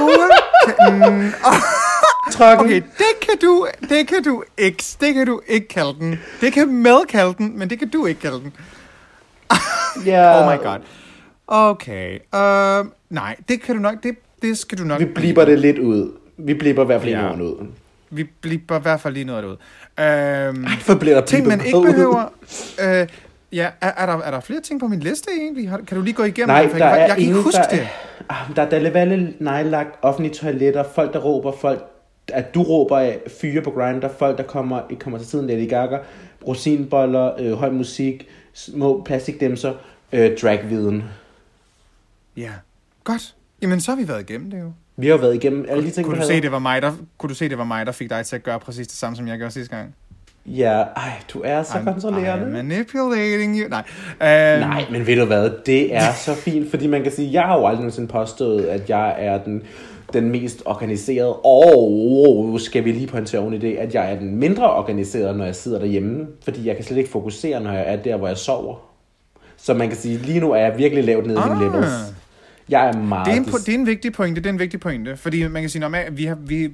mm, 0.93 1.31
Trucken. 2.33 2.67
okay, 2.67 2.83
det 2.99 3.21
kan 3.21 3.35
du, 3.43 3.67
det 3.89 4.09
kan 4.09 4.23
du 4.25 4.45
ikke, 4.59 4.85
det 5.01 5.15
kan 5.15 5.27
du 5.27 5.41
ikke 5.47 5.69
kalde 5.69 5.95
den. 6.01 6.19
Det 6.41 6.53
kan 6.53 6.69
Mel 6.69 6.97
kalde 7.09 7.35
den, 7.39 7.59
men 7.59 7.71
det 7.71 7.79
kan 7.79 7.89
du 7.89 8.07
ikke 8.07 8.21
kalde 8.21 8.41
den. 8.41 8.53
Ja, 10.07 10.41
Oh 10.41 10.53
my 10.55 10.59
god. 10.65 10.79
Okay, 11.47 12.19
uh, 12.33 12.87
nej, 13.11 13.37
det 13.49 13.63
kan 13.63 13.75
du 13.77 13.81
nok, 13.81 13.95
det, 14.03 14.17
det 14.43 14.59
skal 14.59 14.79
du 14.79 14.85
nok 14.85 15.01
Vi 15.01 15.05
blipper 15.05 15.45
det 15.45 15.59
lidt 15.59 15.79
ud. 15.79 16.13
Vi 16.37 16.55
blipper 16.55 16.83
i 16.83 16.87
hvert 16.87 17.01
fald 17.01 17.13
Ja. 17.13 17.27
ja. 17.27 17.33
ud. 17.33 17.67
Vi 18.11 18.25
blipper 18.41 18.79
i 18.79 18.83
hvert 18.83 19.01
fald 19.01 19.15
lige 19.15 19.25
noget 19.25 19.45
ud. 19.45 19.57
Um, 19.99 20.67
For 20.81 20.95
bliver 20.95 21.15
der 21.15 21.27
ting, 21.27 21.47
man 21.47 21.65
ikke 21.67 21.81
behøver... 21.83 22.33
Øh, 22.85 23.09
ja, 23.53 23.71
er, 23.81 23.93
er, 23.97 24.07
der, 24.07 24.19
er 24.23 24.31
der 24.31 24.41
flere 24.41 24.61
ting 24.61 24.81
på 24.81 24.89
min 24.89 25.01
liste 25.01 25.31
egentlig? 25.41 25.71
Har- 25.71 25.77
Kan 25.87 25.97
du 25.97 26.03
lige 26.03 26.15
gå 26.15 26.23
igennem 26.25 26.49
Nej, 26.49 26.63
der 26.63 26.77
jeg, 26.77 26.93
er 26.95 26.97
jeg 27.01 27.09
kan 27.09 27.19
ikke 27.19 27.35
huske 27.35 27.57
der, 27.59 27.69
det. 27.69 27.89
Ah, 28.29 28.57
der 28.57 28.63
er 28.63 28.71
Dalevalle 28.71 29.35
nejlagt, 29.41 29.91
offentlige 30.03 30.35
toiletter, 30.35 30.85
folk 30.95 31.13
der 31.13 31.19
råber, 31.19 31.53
folk, 31.61 31.85
at 32.29 32.55
du 32.55 32.63
råber 32.63 32.99
af, 32.99 33.21
fyre 33.41 33.63
på 33.63 33.71
grinder, 33.71 34.09
folk 34.19 34.39
der 34.39 34.45
kommer, 34.45 34.81
ikke 34.91 35.01
kommer 35.01 35.19
til 35.19 35.29
tiden, 35.29 35.47
Lady 35.47 35.69
Gaga, 35.69 35.99
rosinboller, 36.47 37.33
øh, 37.41 37.53
høj 37.53 37.71
musik, 37.71 38.27
små 38.53 39.03
plastikdæmser, 39.05 39.73
øh, 40.13 40.39
dragviden. 40.43 41.05
Ja, 42.37 42.51
godt. 43.05 43.35
Jamen, 43.63 43.81
så 43.81 43.91
har 43.91 43.97
vi 43.97 44.09
været 44.09 44.31
igennem 44.31 44.51
det 44.51 44.61
jo. 44.61 44.73
Vi 44.97 45.09
har 45.09 45.17
været 45.17 45.35
igennem 45.35 45.67
alle 45.69 45.85
de 45.85 45.91
ting, 45.91 46.07
Kunne 46.07 46.17
du, 46.17 46.23
se, 46.23 46.29
havde. 46.33 46.43
det 46.43 46.53
var 46.53 46.59
mig, 46.59 46.83
der, 46.83 46.93
kunne 47.19 47.29
du 47.31 47.35
se, 47.35 47.49
det 47.49 47.59
var 47.59 47.65
mig, 47.65 47.87
der 47.87 47.93
fik 47.93 48.11
dig 48.11 48.27
til 48.27 48.37
at 48.37 48.43
gøre 48.43 48.61
præcis 48.61 48.87
det 48.87 48.97
samme, 48.97 49.17
som 49.17 49.29
jeg 49.29 49.39
gjorde 49.39 49.53
sidste 49.53 49.77
gang? 49.77 49.95
Ja, 50.47 50.73
ej, 50.97 51.11
du 51.33 51.43
er 51.45 51.63
så 51.63 51.73
I'm 51.73 51.85
kontrollerende. 51.85 52.47
manipulating 52.63 53.59
you. 53.61 53.69
Nej. 53.69 53.83
Uh, 54.21 54.61
Nej, 54.61 54.85
men 54.91 55.07
ved 55.07 55.17
du 55.17 55.25
hvad, 55.25 55.51
det 55.67 55.95
er 55.97 56.13
så 56.13 56.35
fint, 56.35 56.71
fordi 56.71 56.87
man 56.87 57.03
kan 57.03 57.13
sige, 57.13 57.33
jeg 57.33 57.43
har 57.43 57.59
jo 57.59 57.67
aldrig 57.67 57.81
nogensinde 57.81 58.09
påstået, 58.09 58.65
at 58.65 58.91
jeg 58.91 59.15
er 59.19 59.39
den, 59.39 59.63
den 60.13 60.31
mest 60.31 60.63
organiserede, 60.65 61.33
og 61.45 62.61
skal 62.61 62.85
vi 62.85 62.93
lige 62.93 63.07
pointere 63.07 63.41
oven 63.41 63.55
i 63.55 63.59
det, 63.59 63.77
at 63.77 63.95
jeg 63.95 64.13
er 64.13 64.19
den 64.19 64.37
mindre 64.37 64.73
organiserede, 64.75 65.37
når 65.39 65.45
jeg 65.45 65.55
sidder 65.55 65.79
derhjemme, 65.79 66.27
fordi 66.45 66.69
jeg 66.69 66.77
kan 66.77 66.85
slet 66.85 66.99
ikke 66.99 67.11
fokusere, 67.11 67.61
når 67.61 67.73
jeg 67.73 67.85
er 67.87 67.97
der, 67.97 68.17
hvor 68.17 68.29
jeg 68.29 68.37
sover. 68.37 68.77
Så 69.57 69.75
man 69.75 69.89
kan 69.89 69.97
sige, 69.97 70.19
lige 70.19 70.41
nu 70.41 70.53
er 70.53 70.57
jeg 70.57 70.79
virkelig 70.79 71.05
lavt 71.05 71.27
nede 71.27 71.39
i 71.47 71.49
mine 71.51 71.65
Ah. 71.67 71.73
levels. 71.73 72.14
Jeg 72.69 72.89
er 72.89 72.93
meget... 72.93 73.27
Det 73.27 73.33
er, 73.33 73.37
en, 73.37 73.45
det 73.45 73.69
er 73.69 73.75
en 73.79 73.87
vigtig 73.87 74.13
pointe, 74.13 74.41
det 74.41 74.47
er 74.47 74.53
en 74.53 74.59
vigtig 74.59 74.81
pointe. 74.81 75.17
Fordi 75.17 75.49
man 75.49 75.63
kan 75.63 75.71
sige, 75.71 75.85
at 75.97 76.17
vi 76.17 76.25
har, 76.25 76.35
vi, 76.35 76.71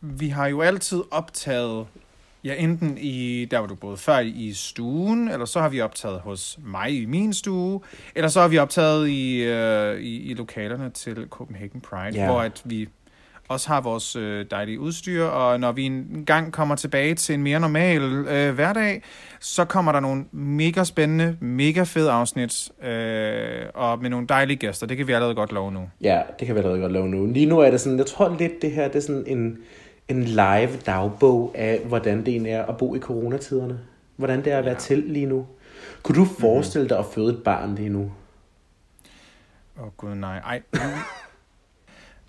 vi 0.00 0.28
har 0.28 0.46
jo 0.46 0.60
altid 0.60 1.02
optaget, 1.10 1.86
ja 2.44 2.54
enten 2.54 2.98
i, 3.00 3.44
der 3.44 3.58
hvor 3.58 3.66
du 3.66 3.74
boede 3.74 3.96
før, 3.96 4.18
i 4.18 4.52
stuen, 4.54 5.28
eller 5.28 5.46
så 5.46 5.60
har 5.60 5.68
vi 5.68 5.80
optaget 5.80 6.20
hos 6.20 6.58
mig 6.64 7.02
i 7.02 7.04
min 7.04 7.32
stue, 7.34 7.80
eller 8.14 8.28
så 8.28 8.40
har 8.40 8.48
vi 8.48 8.58
optaget 8.58 9.08
i, 9.08 9.42
øh, 9.42 10.00
i, 10.00 10.16
i 10.30 10.34
lokalerne 10.34 10.90
til 10.90 11.26
Copenhagen 11.30 11.80
Pride, 11.80 12.14
Ja. 12.14 12.26
hvor 12.26 12.40
at 12.40 12.62
vi... 12.64 12.88
også 13.48 13.68
har 13.68 13.80
vores 13.80 14.16
øh, 14.16 14.46
dejlige 14.50 14.80
udstyr, 14.80 15.24
og 15.24 15.60
når 15.60 15.72
vi 15.72 15.82
en 15.84 16.24
gang 16.26 16.52
kommer 16.52 16.74
tilbage 16.74 17.14
til 17.14 17.34
en 17.34 17.42
mere 17.42 17.60
normal 17.60 18.02
øh, 18.02 18.54
hverdag, 18.54 19.02
så 19.40 19.64
kommer 19.64 19.92
der 19.92 20.00
nogle 20.00 20.24
mega 20.32 20.84
spændende, 20.84 21.36
mega 21.40 21.82
fede 21.82 22.10
afsnit, 22.10 22.72
øh, 22.82 23.66
og 23.74 23.98
med 23.98 24.10
nogle 24.10 24.26
dejlige 24.26 24.56
gæster. 24.56 24.86
Det 24.86 24.96
kan 24.96 25.06
vi 25.06 25.12
allerede 25.12 25.34
godt 25.34 25.52
love 25.52 25.72
nu. 25.72 25.88
Ja, 26.00 26.22
det 26.38 26.46
kan 26.46 26.54
vi 26.54 26.60
allerede 26.60 26.80
godt 26.80 26.92
lave 26.92 27.08
nu. 27.08 27.26
Lige 27.26 27.46
nu 27.46 27.58
er 27.58 27.70
det 27.70 27.80
sådan, 27.80 27.98
jeg 27.98 28.06
tror 28.06 28.36
lidt, 28.38 28.62
det 28.62 28.72
her 28.72 28.88
det 28.88 28.96
er 28.96 29.00
sådan 29.00 29.24
en, 29.26 29.58
en 30.08 30.24
live 30.24 30.76
dagbog 30.86 31.52
af, 31.54 31.80
hvordan 31.84 32.18
det 32.18 32.28
egentlig 32.28 32.52
er 32.52 32.64
at 32.64 32.76
bo 32.76 32.94
i 32.94 32.98
coronatiderne. 32.98 33.78
Hvordan 34.16 34.44
det 34.44 34.52
er 34.52 34.58
at 34.58 34.64
være 34.64 34.74
til 34.74 34.98
lige 34.98 35.26
nu. 35.26 35.46
Kunne 36.02 36.16
du 36.16 36.24
forestille 36.24 36.88
dig 36.88 36.98
at 36.98 37.04
føde 37.14 37.32
et 37.32 37.42
barn 37.42 37.74
lige 37.74 37.88
nu? 37.88 38.12
Åh 39.78 39.84
oh, 39.84 39.90
gud, 39.96 40.14
nej. 40.14 40.38
Ej. 40.38 40.62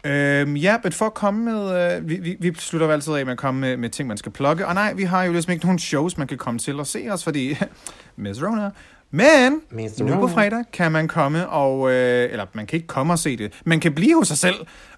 Øhm, 0.03 0.55
ja, 0.55 0.77
men 0.83 0.91
for 0.91 1.05
at 1.05 1.13
komme 1.13 1.45
med... 1.45 1.95
Øh, 1.97 2.09
vi, 2.09 2.15
vi, 2.15 2.37
vi 2.39 2.53
slutter 2.57 2.87
jo 2.87 2.93
altid 2.93 3.13
af 3.13 3.25
med 3.25 3.31
at 3.31 3.39
komme 3.39 3.61
med, 3.61 3.77
med 3.77 3.89
ting, 3.89 4.07
man 4.07 4.17
skal 4.17 4.31
plukke. 4.31 4.67
Og 4.67 4.73
nej, 4.73 4.93
vi 4.93 5.03
har 5.03 5.23
jo 5.23 5.31
ligesom 5.31 5.51
ikke 5.51 5.65
nogen 5.65 5.79
shows, 5.79 6.17
man 6.17 6.27
kan 6.27 6.37
komme 6.37 6.59
til 6.59 6.79
og 6.79 6.87
se 6.87 7.07
os, 7.11 7.23
fordi... 7.23 7.57
Miss 8.15 8.43
Rona. 8.43 8.69
Men 9.11 9.61
Miss 9.71 9.99
nu 9.99 10.07
på 10.07 10.13
Rona. 10.13 10.33
fredag 10.33 10.63
kan 10.73 10.91
man 10.91 11.07
komme 11.07 11.49
og... 11.49 11.91
Øh, 11.91 12.31
eller 12.31 12.45
man 12.53 12.65
kan 12.65 12.77
ikke 12.77 12.87
komme 12.87 13.13
og 13.13 13.19
se 13.19 13.37
det. 13.37 13.53
Man 13.65 13.79
kan 13.79 13.93
blive 13.93 14.15
hos 14.15 14.27
sig 14.27 14.37
selv 14.37 14.55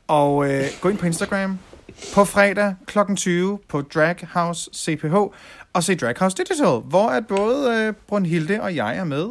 og 0.08 0.52
øh, 0.52 0.64
gå 0.82 0.90
ind 0.90 0.98
på 0.98 1.06
Instagram 1.06 1.60
på 2.14 2.26
fredag 2.26 2.76
kl. 2.86 3.00
20 3.16 3.60
på 3.68 3.82
Drag 3.82 4.16
House 4.34 4.70
CPH 4.76 5.16
og 5.74 5.84
se 5.84 5.96
Drag 5.96 6.16
House 6.20 6.38
Digital, 6.38 6.80
hvor 6.80 7.08
at 7.08 7.28
både 7.28 7.86
øh, 7.88 7.94
Brunhilde 8.08 8.62
og 8.62 8.76
jeg 8.76 8.98
er 8.98 9.04
med. 9.04 9.30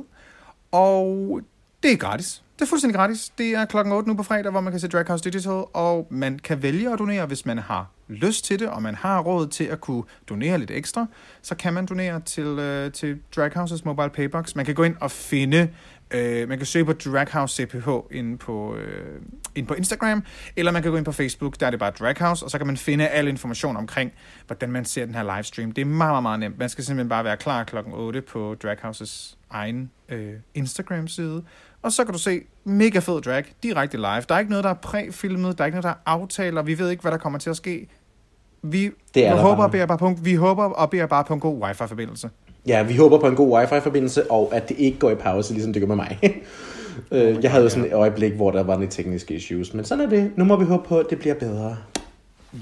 Og 0.73 1.41
det 1.83 1.93
er 1.93 1.97
gratis. 1.97 2.44
Det 2.59 2.63
er 2.63 2.67
fuldstændig 2.67 2.97
gratis. 2.97 3.33
Det 3.39 3.55
er 3.55 3.65
klokken 3.65 3.93
8 3.95 4.09
nu 4.09 4.15
på 4.15 4.23
fredag, 4.23 4.51
hvor 4.51 4.61
man 4.61 4.73
kan 4.73 4.81
se 4.81 4.89
Drag 4.89 5.07
House 5.09 5.25
Digital, 5.25 5.65
og 5.73 6.07
man 6.11 6.39
kan 6.39 6.63
vælge 6.63 6.93
at 6.93 6.99
donere, 6.99 7.27
hvis 7.27 7.47
man 7.47 7.59
har 7.59 7.91
lyst 8.09 8.45
til 8.45 8.59
det, 8.59 8.69
og 8.69 8.83
man 8.83 8.95
har 8.95 9.21
råd 9.21 9.47
til 9.47 9.65
at 9.65 9.81
kunne 9.81 10.03
donere 10.29 10.59
lidt 10.59 10.71
ekstra, 10.71 11.07
så 11.43 11.55
kan 11.55 11.75
man 11.75 11.87
donere 11.87 12.21
til, 12.21 12.47
øh, 12.47 12.93
til 12.93 13.19
Drag 13.37 13.51
Houses 13.55 13.85
mobile 13.85 14.11
paybox. 14.11 14.55
Man 14.55 14.65
kan 14.65 14.75
gå 14.75 14.83
ind 14.83 14.97
og 15.01 15.11
finde, 15.11 15.69
øh, 16.11 16.49
man 16.49 16.59
kan 16.59 16.67
søge 16.67 16.85
på 16.85 16.93
Drag 16.93 17.27
House 17.33 17.63
CPH 17.63 17.89
inde 18.11 18.39
på, 18.39 18.77
øh, 18.77 19.21
inde 19.55 19.69
på 19.69 19.75
Instagram, 19.75 20.25
eller 20.57 20.73
man 20.73 20.83
kan 20.83 20.91
gå 20.91 20.97
ind 20.97 21.05
på 21.05 21.13
Facebook, 21.13 21.61
der 21.61 21.67
er 21.67 21.71
det 21.71 21.81
bare 21.81 21.91
Drag 21.91 22.17
House, 22.19 22.45
og 22.45 22.51
så 22.51 22.59
kan 22.59 22.67
man 22.67 22.77
finde 22.77 23.09
al 23.09 23.29
information 23.29 23.77
omkring, 23.77 24.13
hvordan 24.47 24.71
man 24.71 24.85
ser 24.85 25.07
den 25.07 25.15
her 25.15 25.37
livestream. 25.37 25.73
Det 25.73 25.83
er 25.83 25.87
meget, 25.87 26.13
meget, 26.13 26.23
meget 26.23 26.41
nemt. 26.41 26.59
Man 26.59 26.69
skal 26.69 26.85
simpelthen 26.85 27.09
bare 27.09 27.25
være 27.25 27.37
klar 27.37 27.65
klokken 27.65 27.93
8 27.95 28.21
på 28.21 28.57
Drag 28.63 28.77
Houses 28.83 29.39
egen 29.51 29.91
øh, 30.09 30.33
Instagram-side, 30.55 31.43
og 31.85 31.93
så 31.93 32.05
kan 32.05 32.13
du 32.13 32.19
se 32.19 32.41
mega 32.65 32.99
fed 32.99 33.21
drag 33.21 33.45
direkte 33.63 33.97
live. 33.97 34.23
Der 34.29 34.35
er 34.35 34.39
ikke 34.39 34.51
noget, 34.51 34.65
der 34.65 34.71
er 34.71 34.75
præfilmet, 34.75 35.59
der 35.59 35.65
er 35.65 35.67
ikke 35.67 35.75
noget, 35.77 35.85
der 35.85 35.91
er 35.91 35.95
aftaler, 36.07 36.63
vi 36.63 36.79
ved 36.79 36.91
ikke, 36.91 37.01
hvad 37.03 37.13
der 37.13 37.19
kommer 37.19 37.39
til 37.39 37.51
at 37.51 37.57
ske. 37.57 37.89
Vi, 38.63 38.91
Det 39.15 39.27
er 39.27 39.35
håber 39.37 39.69
bare. 39.69 39.87
bare 39.87 39.99
på, 39.99 40.15
vi 40.23 40.35
håber 40.35 40.65
og 40.65 40.91
beder 40.91 41.07
bare 41.07 41.25
på 41.25 41.35
en 41.35 41.41
god 41.41 41.63
wifi-forbindelse. 41.63 42.31
Ja, 42.67 42.83
vi 42.83 42.97
håber 42.97 43.19
på 43.21 43.27
en 43.27 43.35
god 43.37 43.59
wifi-forbindelse, 43.59 44.31
og 44.31 44.51
at 44.55 44.69
det 44.69 44.79
ikke 44.79 44.99
går 44.99 45.11
i 45.11 45.15
pause, 45.15 45.53
ligesom 45.53 45.73
det 45.73 45.83
gør 45.83 45.87
med 45.87 45.97
mig. 45.97 46.19
Øh, 47.11 47.43
jeg 47.43 47.51
havde 47.51 47.65
jo 47.65 47.69
sådan 47.71 47.85
et 47.85 47.93
øjeblik, 47.93 48.33
hvor 48.33 48.51
der 48.51 48.63
var 48.63 48.75
nogle 48.75 48.89
tekniske 48.91 49.35
issues, 49.35 49.75
men 49.75 49.85
sådan 49.85 50.05
er 50.05 50.09
det. 50.11 50.33
Nu 50.37 50.45
må 50.45 50.57
vi 50.57 50.65
håbe 50.65 50.89
på, 50.89 50.99
at 50.99 51.07
det 51.11 51.19
bliver 51.19 51.35
bedre. 51.35 51.77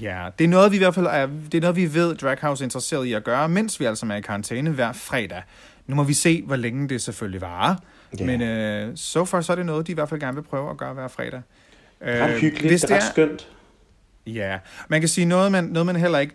Ja, 0.01 0.25
det 0.39 0.43
er 0.43 0.47
noget, 0.49 0.71
vi 0.71 0.75
i 0.75 0.79
hvert 0.79 0.95
fald 0.95 1.05
er, 1.05 1.27
det 1.51 1.57
er 1.57 1.61
noget, 1.61 1.75
vi 1.75 1.93
ved, 1.93 2.15
Draghouse 2.15 2.63
er 2.63 2.65
interesseret 2.65 3.05
i 3.05 3.13
at 3.13 3.23
gøre, 3.23 3.49
mens 3.49 3.79
vi 3.79 3.85
altså 3.85 4.05
er 4.05 4.15
i 4.15 4.21
karantæne 4.21 4.69
hver 4.69 4.91
fredag. 4.91 5.41
Nu 5.87 5.95
må 5.95 6.03
vi 6.03 6.13
se, 6.13 6.43
hvor 6.45 6.55
længe 6.55 6.89
det 6.89 7.01
selvfølgelig 7.01 7.41
varer. 7.41 7.75
Ja. 8.19 8.25
Men 8.25 8.41
øh, 8.41 8.91
so 8.97 9.25
far, 9.25 9.41
så 9.41 9.51
er 9.51 9.55
det 9.55 9.65
noget, 9.65 9.87
de 9.87 9.91
i 9.91 9.95
hvert 9.95 10.09
fald 10.09 10.19
gerne 10.19 10.35
vil 10.35 10.43
prøve 10.43 10.69
at 10.69 10.77
gøre 10.77 10.93
hver 10.93 11.07
fredag. 11.07 11.41
Ret 12.05 12.39
hyggeligt, 12.39 12.71
hvis 12.71 12.81
det 12.81 12.91
er 12.91 12.95
ret 12.95 13.03
skønt. 13.03 13.47
Ja, 14.27 14.57
man 14.89 14.99
kan 15.01 15.07
sige 15.09 15.25
noget, 15.25 15.51
man, 15.51 15.63
noget 15.63 15.85
man 15.85 15.95
heller 15.95 16.19
ikke 16.19 16.33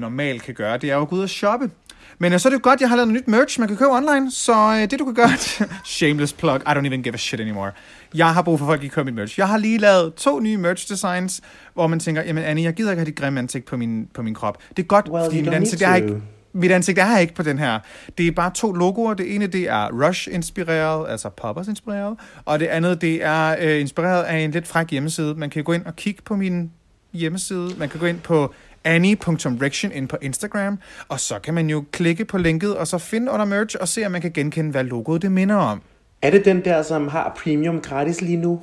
normalt 0.00 0.42
kan 0.42 0.54
gøre, 0.54 0.78
det 0.78 0.90
er 0.90 0.94
jo 0.94 1.02
at 1.02 1.08
gå 1.08 1.16
ud 1.16 1.22
og 1.22 1.28
shoppe. 1.28 1.70
Men 2.18 2.32
øh, 2.32 2.38
så 2.40 2.48
er 2.48 2.50
det 2.50 2.58
jo 2.58 2.60
godt, 2.62 2.80
jeg 2.80 2.88
har 2.88 2.96
lavet 2.96 3.08
noget 3.08 3.22
nyt 3.22 3.28
merch, 3.28 3.60
man 3.60 3.68
kan 3.68 3.76
købe 3.76 3.90
online, 3.90 4.30
så 4.32 4.52
øh, 4.82 4.90
det 4.90 4.98
du 4.98 5.04
kan 5.04 5.14
gøre, 5.14 5.30
shameless 5.84 6.32
plug, 6.32 6.56
I 6.56 6.70
don't 6.70 6.86
even 6.86 7.02
give 7.02 7.14
a 7.14 7.16
shit 7.16 7.40
anymore. 7.40 7.70
Jeg 8.14 8.34
har 8.34 8.42
brug 8.42 8.58
for 8.58 8.66
folk, 8.66 8.82
der 8.82 8.88
køber 8.88 9.04
mit 9.04 9.14
merch. 9.14 9.38
Jeg 9.38 9.48
har 9.48 9.56
lige 9.56 9.78
lavet 9.78 10.14
to 10.14 10.40
nye 10.40 10.56
merch 10.56 10.88
designs, 10.88 11.40
hvor 11.74 11.86
man 11.86 12.00
tænker, 12.00 12.22
jamen 12.22 12.44
Annie, 12.44 12.64
jeg 12.64 12.74
gider 12.74 12.90
ikke 12.90 13.00
have 13.00 13.06
dit 13.06 13.16
grimme 13.16 13.40
ansigt 13.40 13.64
på 13.64 13.76
min, 13.76 14.08
på 14.14 14.22
min 14.22 14.34
krop. 14.34 14.58
Det 14.76 14.82
er 14.82 14.86
godt, 14.86 15.08
Well, 15.08 15.24
fordi 15.24 15.36
you 15.36 15.44
mit 15.44 15.52
don't 15.52 15.56
ansigt 15.56 15.80
need 15.82 15.88
er 15.90 15.98
to. 15.98 16.04
ikke, 16.06 16.22
mit 16.52 16.70
ansigt 16.70 16.98
er 16.98 17.18
ikke 17.18 17.34
på 17.34 17.42
den 17.42 17.58
her. 17.58 17.78
Det 18.18 18.26
er 18.26 18.32
bare 18.32 18.50
to 18.54 18.72
logoer. 18.72 19.14
Det 19.14 19.34
ene, 19.34 19.46
det 19.46 19.68
er 19.68 20.06
Rush-inspireret, 20.06 21.10
altså 21.10 21.28
Poppers-inspireret. 21.28 22.16
Og 22.44 22.60
det 22.60 22.66
andet, 22.66 23.00
det 23.00 23.24
er 23.24 23.56
øh, 23.60 23.80
inspireret 23.80 24.22
af 24.22 24.38
en 24.38 24.50
lidt 24.50 24.68
fræk 24.68 24.90
hjemmeside. 24.90 25.34
Man 25.34 25.50
kan 25.50 25.64
gå 25.64 25.72
ind 25.72 25.86
og 25.86 25.96
kigge 25.96 26.22
på 26.22 26.36
min 26.36 26.70
hjemmeside. 27.12 27.70
Man 27.78 27.88
kan 27.88 28.00
gå 28.00 28.06
ind 28.06 28.20
på 28.20 28.54
annie.rection 28.84 29.92
ind 29.92 30.08
på 30.08 30.16
Instagram, 30.22 30.78
og 31.08 31.20
så 31.20 31.38
kan 31.38 31.54
man 31.54 31.70
jo 31.70 31.84
klikke 31.92 32.24
på 32.24 32.38
linket, 32.38 32.76
og 32.76 32.86
så 32.86 32.98
finde 32.98 33.32
under 33.32 33.44
merch, 33.44 33.76
og 33.80 33.88
se, 33.88 34.06
om 34.06 34.12
man 34.12 34.20
kan 34.20 34.32
genkende, 34.32 34.70
hvad 34.70 34.84
logoet 34.84 35.22
det 35.22 35.32
minder 35.32 35.56
om. 35.56 35.82
Er 36.22 36.30
det 36.30 36.44
den 36.44 36.64
der, 36.64 36.82
som 36.82 37.08
har 37.08 37.38
premium 37.44 37.80
gratis 37.80 38.20
lige 38.20 38.36
nu? 38.36 38.60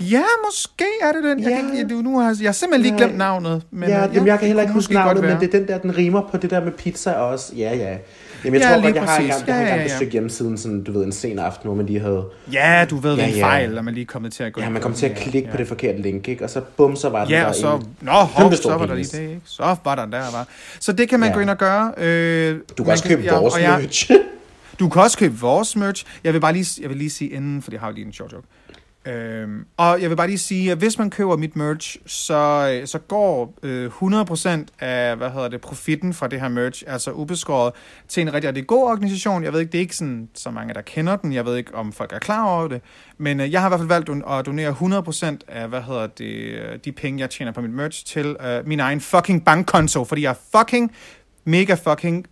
Ja, 0.00 0.22
måske 0.48 0.84
er 1.02 1.12
det 1.12 1.24
den. 1.24 1.40
Jeg, 1.42 1.50
Ja. 1.50 1.56
kan 1.60 1.76
ikke, 1.78 1.94
du, 1.94 2.02
nu 2.02 2.18
har, 2.18 2.36
jeg 2.40 2.48
har 2.48 2.52
simpelthen 2.52 2.92
lige 2.92 3.04
glemt 3.04 3.18
navnet. 3.18 3.62
Men, 3.70 3.88
ja, 3.88 4.06
øh, 4.08 4.14
jamen, 4.14 4.26
jeg 4.26 4.38
kan 4.38 4.46
heller 4.46 4.62
ikke 4.62 4.74
huske 4.74 4.94
navnet, 4.94 5.22
men 5.24 5.40
det 5.40 5.54
er 5.54 5.58
den 5.58 5.68
der, 5.68 5.78
den 5.78 5.96
rimer 5.96 6.22
på 6.30 6.36
det 6.36 6.50
der 6.50 6.64
med 6.64 6.72
pizza 6.72 7.12
også. 7.12 7.52
Ja, 7.56 7.76
ja. 7.76 7.96
Jamen, 8.44 8.60
jeg 8.60 8.68
Ja, 8.68 8.74
tror 8.74 8.82
godt, 8.82 8.94
jeg 8.94 9.02
har 9.04 9.18
engang, 9.18 9.46
jeg 9.46 9.54
har 9.54 9.60
Ja, 9.62 9.66
ja, 9.66 9.72
engang 9.72 9.88
ja. 9.90 9.94
besøgt 9.94 10.10
hjemmesiden, 10.12 10.58
sådan, 10.58 10.84
du 10.84 10.92
ved, 10.92 11.04
en 11.04 11.12
sen 11.12 11.38
aften, 11.38 11.66
hvor 11.68 11.74
man 11.74 11.86
lige 11.86 12.00
havde... 12.00 12.24
Ja, 12.52 12.86
du 12.90 12.96
ved, 12.96 13.14
Ja, 13.16 13.22
ja, 13.22 13.28
en 13.28 13.34
ja. 13.36 13.44
fejl, 13.44 13.78
og 13.78 13.84
man 13.84 13.94
lige 13.94 14.06
kommet 14.06 14.32
til 14.32 14.42
at 14.42 14.52
gå 14.52 14.60
Ja, 14.60 14.68
man 14.70 14.82
kom 14.82 14.94
til 14.94 15.06
at 15.06 15.16
klikke 15.16 15.46
ja, 15.48 15.50
på 15.52 15.56
det 15.56 15.68
forkerte 15.68 16.02
link, 16.02 16.28
ikke? 16.28 16.44
Og 16.44 16.50
så 16.50 16.60
bum, 16.76 16.96
så 16.96 17.08
var 17.08 17.20
den 17.24 17.30
Ja, 17.30 17.40
der 17.40 17.46
og 17.46 17.54
så... 17.54 17.74
en... 17.76 17.86
Nå, 18.00 18.12
hov, 18.12 18.52
så 18.52 18.68
var 18.74 18.86
der 18.86 18.94
lige 18.94 19.04
det, 19.18 19.20
ikke? 19.20 19.40
Så 19.44 19.76
var 19.84 19.94
der 19.94 20.06
der, 20.06 20.30
var. 20.32 20.46
Så 20.80 20.92
det 20.92 21.08
kan 21.08 21.20
man 21.20 21.28
Ja. 21.28 21.34
gå 21.34 21.40
ind 21.40 21.50
og 21.50 21.58
gøre. 21.58 21.92
Øh, 21.98 22.56
Du 22.78 22.84
kan 22.84 22.92
også 22.92 23.04
købe 23.08 23.22
ja, 23.22 23.38
vores 23.38 23.58
jeg- 23.60 23.78
merch. 23.80 24.10
Du 24.80 24.88
kan 24.88 25.02
også 25.02 25.18
købe 25.18 25.38
vores 25.40 25.76
merch. 25.76 26.04
Jeg 26.24 26.32
vil 26.32 26.40
bare 26.40 26.52
lige, 26.52 26.66
jeg 26.82 26.88
vil 26.90 26.96
lige 26.98 27.10
sige 27.10 27.30
inden, 27.30 27.62
for 27.62 27.70
jeg 27.72 27.80
har 27.80 27.90
lige 27.90 28.06
en 28.06 28.12
short 28.12 28.32
joke. 28.32 28.46
Øhm, 29.06 29.66
og 29.76 30.02
jeg 30.02 30.10
vil 30.10 30.16
bare 30.16 30.26
lige 30.26 30.38
sige, 30.38 30.72
at 30.72 30.78
hvis 30.78 30.98
man 30.98 31.10
køber 31.10 31.36
mit 31.36 31.56
merch, 31.56 31.96
så, 32.06 32.70
øh, 32.80 32.86
så 32.86 32.98
går 32.98 33.54
øh, 33.62 33.90
100% 34.02 34.66
af, 34.80 35.16
hvad 35.16 35.30
hedder 35.30 35.48
det, 35.48 35.60
profitten 35.60 36.14
fra 36.14 36.28
det 36.28 36.40
her 36.40 36.48
merch, 36.48 36.84
altså 36.86 37.12
ubeskåret, 37.12 37.72
til 38.08 38.20
en 38.20 38.34
rigtig, 38.34 38.48
rigtig 38.48 38.66
god 38.66 38.82
organisation. 38.82 39.44
Jeg 39.44 39.52
ved 39.52 39.60
ikke, 39.60 39.72
det 39.72 39.78
er 39.78 39.82
ikke 39.82 39.96
sådan, 39.96 40.28
så 40.34 40.50
mange, 40.50 40.74
der 40.74 40.80
kender 40.80 41.16
den. 41.16 41.32
Jeg 41.32 41.44
ved 41.44 41.56
ikke, 41.56 41.74
om 41.74 41.92
folk 41.92 42.12
er 42.12 42.18
klar 42.18 42.44
over 42.44 42.68
det. 42.68 42.80
Men 43.18 43.40
øh, 43.40 43.52
jeg 43.52 43.60
har 43.60 43.68
i 43.68 43.70
hvert 43.70 43.80
fald 43.80 43.88
valgt 43.88 44.10
at 44.30 44.46
donere 44.46 44.70
100% 44.70 45.38
af, 45.48 45.68
hvad 45.68 45.82
hedder 45.82 46.06
det, 46.06 46.34
øh, 46.34 46.78
de 46.84 46.92
penge, 46.92 47.20
jeg 47.20 47.30
tjener 47.30 47.52
på 47.52 47.60
mit 47.60 47.70
merch, 47.70 48.06
til 48.06 48.36
øh, 48.46 48.66
min 48.66 48.80
egen 48.80 49.00
fucking 49.00 49.44
bankkonto, 49.44 50.04
fordi 50.04 50.22
jeg 50.22 50.30
er 50.30 50.58
fucking, 50.58 50.94
mega 51.44 51.74
fucking 51.74 52.26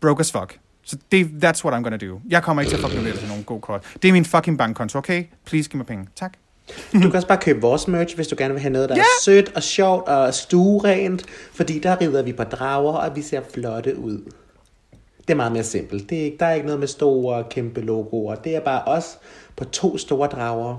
broke 0.00 0.20
as 0.20 0.32
fuck. 0.32 0.61
Så 0.84 0.96
det, 1.12 1.24
that's 1.44 1.64
what 1.64 1.78
I'm 1.78 1.82
gonna 1.82 1.96
do. 1.96 2.20
Jeg 2.28 2.42
kommer 2.42 2.60
ikke 2.62 2.70
til 2.70 2.76
at 2.76 2.80
fucking 2.82 3.00
donere 3.02 3.16
til 3.16 3.28
nogen 3.28 3.44
god 3.44 3.60
kort. 3.60 3.84
Det 4.02 4.08
er 4.08 4.12
min 4.12 4.24
fucking 4.24 4.58
bankkonto, 4.58 4.98
okay? 4.98 5.24
Please 5.44 5.70
giv 5.70 5.76
mig 5.76 5.86
penge. 5.86 6.08
Tak. 6.16 6.32
Du 6.92 6.98
kan 7.00 7.14
også 7.14 7.28
bare 7.28 7.38
købe 7.38 7.60
vores 7.60 7.88
merch, 7.88 8.14
hvis 8.16 8.28
du 8.28 8.34
gerne 8.38 8.54
vil 8.54 8.60
have 8.60 8.72
noget, 8.72 8.88
der 8.88 8.94
er 8.94 9.00
sødt 9.22 9.52
og 9.56 9.62
sjovt 9.62 10.08
og 10.08 10.34
stuerent. 10.34 11.24
Fordi 11.52 11.78
der 11.78 12.00
rider 12.00 12.22
vi 12.22 12.32
på 12.32 12.44
drager, 12.44 12.92
og 12.92 13.16
vi 13.16 13.22
ser 13.22 13.40
flotte 13.54 13.98
ud. 13.98 14.32
Det 15.18 15.30
er 15.30 15.34
meget 15.34 15.52
mere 15.52 15.64
simpelt. 15.64 16.10
Det 16.10 16.20
er 16.20 16.24
ikke, 16.24 16.36
der 16.40 16.46
er 16.46 16.54
ikke 16.54 16.66
noget 16.66 16.80
med 16.80 16.88
store, 16.88 17.44
kæmpe 17.50 17.80
logoer. 17.80 18.34
Det 18.34 18.56
er 18.56 18.60
bare 18.60 18.82
os 18.84 19.18
på 19.56 19.64
to 19.64 19.98
store 19.98 20.28
drager. 20.28 20.76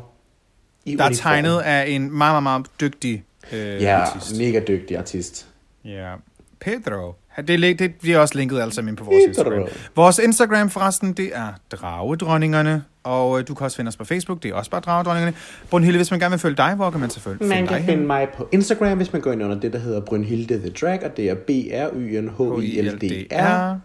I 0.85 0.95
Der 0.95 1.03
er 1.03 1.07
uniform. 1.07 1.21
tegnet 1.31 1.59
af 1.59 1.85
en 1.87 2.01
meget, 2.01 2.33
meget, 2.33 2.43
meget 2.43 2.65
dygtig 2.81 3.23
øh, 3.53 3.81
Ja, 3.81 3.97
artist. 3.99 4.37
mega 4.37 4.59
dygtig 4.67 4.97
artist. 4.97 5.47
Ja. 5.85 6.13
Pedro. 6.59 7.13
Det, 7.37 7.49
er 7.49 7.73
det 7.75 7.91
bliver 8.01 8.19
også 8.19 8.37
linket 8.37 8.61
altså 8.61 8.81
ind 8.81 8.97
på 8.97 9.03
vores. 9.03 9.23
Instagram. 9.27 9.67
Vores 9.95 10.19
Instagram 10.19 10.69
forresten, 10.69 11.13
det 11.13 11.31
er 11.33 11.47
Dragedronningerne. 11.71 12.83
Og 13.03 13.39
øh, 13.39 13.47
du 13.47 13.53
kan 13.53 13.65
også 13.65 13.77
finde 13.77 13.89
os 13.89 13.97
på 13.97 14.05
Facebook, 14.05 14.43
det 14.43 14.51
er 14.51 14.55
også 14.55 14.71
bare 14.71 14.81
Dragedronningerne. 14.81 15.37
Brunhilde, 15.69 15.97
hvis 15.99 16.11
man 16.11 16.19
gerne 16.19 16.31
vil 16.31 16.39
følge 16.39 16.55
dig, 16.57 16.75
hvor 16.75 16.91
kan 16.91 16.99
man 16.99 17.09
selvfølgelig 17.09 17.47
Man 17.47 17.55
finde 17.57 17.67
kan 17.67 17.77
dig 17.77 17.85
finde 17.85 17.97
hen? 17.99 18.07
mig 18.07 18.27
på 18.37 18.47
Instagram, 18.51 18.97
hvis 18.97 19.13
man 19.13 19.21
går 19.21 19.31
ind 19.31 19.43
under 19.43 19.59
det, 19.59 19.73
der 19.73 19.79
hedder 19.79 20.01
Brynhilde 20.01 20.57
The 20.59 20.69
Drag, 20.69 20.99
og 21.03 21.17
det 21.17 21.29
er 21.29 21.35
B-R-Y-N-H-I-L-D-R. 21.35 23.79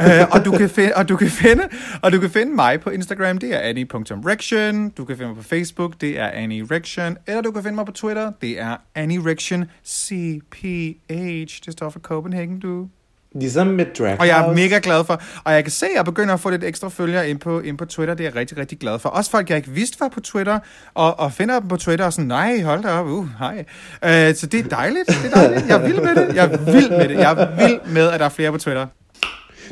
Øh, 0.00 0.06
og, 0.30 0.44
du 0.44 0.50
kan 0.50 0.70
finde, 0.70 0.92
og, 0.96 1.08
du 1.08 1.16
kan 1.16 1.28
finde, 1.28 1.62
og 2.02 2.12
du 2.12 2.20
kan 2.20 2.30
finde 2.30 2.54
mig 2.54 2.80
på 2.80 2.90
Instagram, 2.90 3.38
det 3.38 3.54
er 3.54 3.58
annie.rection. 3.58 4.90
Du 4.90 5.04
kan 5.04 5.16
finde 5.16 5.28
mig 5.28 5.36
på 5.36 5.42
Facebook, 5.42 6.00
det 6.00 6.18
er 6.18 6.28
Annie 6.28 6.66
Rection. 6.70 7.16
Eller 7.26 7.42
du 7.42 7.50
kan 7.50 7.62
finde 7.62 7.74
mig 7.74 7.86
på 7.86 7.92
Twitter, 7.92 8.32
det 8.40 8.60
er 8.60 8.76
Annie 8.94 9.20
Rection 9.26 9.64
CPH. 9.86 11.64
Det 11.66 11.72
står 11.72 11.90
for 11.90 12.00
Copenhagen, 12.00 12.60
du. 12.60 12.88
Ligesom 13.34 13.66
med 13.66 13.86
Drag 13.98 14.20
Og 14.20 14.26
jeg 14.26 14.46
er 14.46 14.52
mega 14.52 14.80
glad 14.82 15.04
for, 15.04 15.22
og 15.44 15.52
jeg 15.52 15.64
kan 15.64 15.70
se, 15.70 15.86
at 15.86 15.92
jeg 15.96 16.04
begynder 16.04 16.34
at 16.34 16.40
få 16.40 16.50
lidt 16.50 16.64
ekstra 16.64 16.88
følgere 16.88 17.30
ind 17.30 17.38
på, 17.38 17.60
ind 17.60 17.78
på 17.78 17.84
Twitter. 17.84 18.14
Det 18.14 18.24
er 18.24 18.28
jeg 18.28 18.36
rigtig, 18.36 18.58
rigtig 18.58 18.78
glad 18.78 18.98
for. 18.98 19.08
Også 19.08 19.30
folk, 19.30 19.48
jeg 19.48 19.56
ikke 19.56 19.70
vidste 19.70 20.00
var 20.00 20.08
på 20.08 20.20
Twitter, 20.20 20.58
og, 20.94 21.20
og 21.20 21.32
finder 21.32 21.60
dem 21.60 21.68
på 21.68 21.76
Twitter 21.76 22.04
og 22.04 22.12
sådan, 22.12 22.28
nej, 22.28 22.62
hold 22.62 22.82
da 22.82 22.88
op, 22.88 23.06
uh, 23.06 23.28
hej. 23.38 23.64
Uh, 24.02 24.36
så 24.36 24.48
det 24.52 24.64
er 24.64 24.68
dejligt, 24.68 25.08
det 25.08 25.32
er 25.32 25.34
dejligt. 25.34 25.68
Jeg 25.68 25.82
er 25.82 25.86
vild 25.86 26.00
med 26.00 26.14
det, 26.14 26.34
jeg 26.34 26.44
er 26.44 26.72
vild 26.72 26.90
med 26.90 27.08
det. 27.08 27.14
Jeg 27.14 27.32
er 27.32 27.66
vild 27.66 27.92
med, 27.92 28.08
at 28.08 28.20
der 28.20 28.26
er 28.26 28.30
flere 28.30 28.52
på 28.52 28.58
Twitter. 28.58 28.86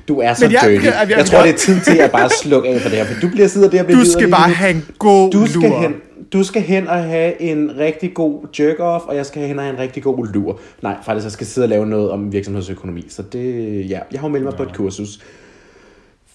Du 0.09 0.19
er 0.21 0.35
så 0.35 0.45
Men 0.45 0.53
jeg- 0.53 0.61
dirty. 0.65 0.85
jeg- 0.85 0.95
Jeg, 1.01 1.09
jeg- 1.11 1.19
jeg, 1.19 1.27
tror, 1.27 1.43
det 1.43 1.51
er 1.51 1.57
tid 1.57 1.81
til 1.81 1.97
at 1.99 2.11
bare 2.11 2.31
slukke 2.43 2.69
af 2.69 2.81
for 2.81 2.89
det 2.89 2.99
her, 2.99 3.05
for 3.05 3.21
du 3.21 3.29
bliver 3.29 3.49
siddet 3.49 3.73
der 3.73 3.81
og 3.81 3.87
bliver 3.87 4.01
Du 4.05 4.11
skal 4.11 4.31
bare 4.31 4.51
have 4.51 4.71
en 4.71 4.85
god 4.99 5.31
Du 5.31 5.47
skal 5.47 5.71
lur. 5.71 5.81
hen, 5.81 5.95
du 6.33 6.45
skal 6.45 6.63
hen 6.63 6.89
og 6.89 6.97
have 7.05 7.43
en 7.43 7.77
rigtig 7.79 8.15
god 8.15 8.43
jerk-off, 8.61 9.09
og 9.09 9.17
jeg 9.17 9.27
skal 9.27 9.43
hen 9.47 9.59
og 9.59 9.65
have 9.65 9.75
en 9.75 9.81
rigtig 9.81 10.03
god 10.03 10.27
lur. 10.27 10.61
Nej, 10.83 10.97
faktisk, 11.05 11.25
jeg 11.25 11.33
skal 11.33 11.47
sidde 11.47 11.65
og 11.65 11.69
lave 11.69 11.87
noget 11.87 12.11
om 12.11 12.33
virksomhedsøkonomi. 12.33 13.05
Så 13.09 13.23
det, 13.23 13.45
ja, 13.91 13.99
jeg 14.13 14.21
har 14.21 14.29
jo 14.29 14.33
meldt 14.33 14.45
mig 14.45 14.55
på 14.55 14.63
et 14.63 14.75
kursus. 14.75 15.21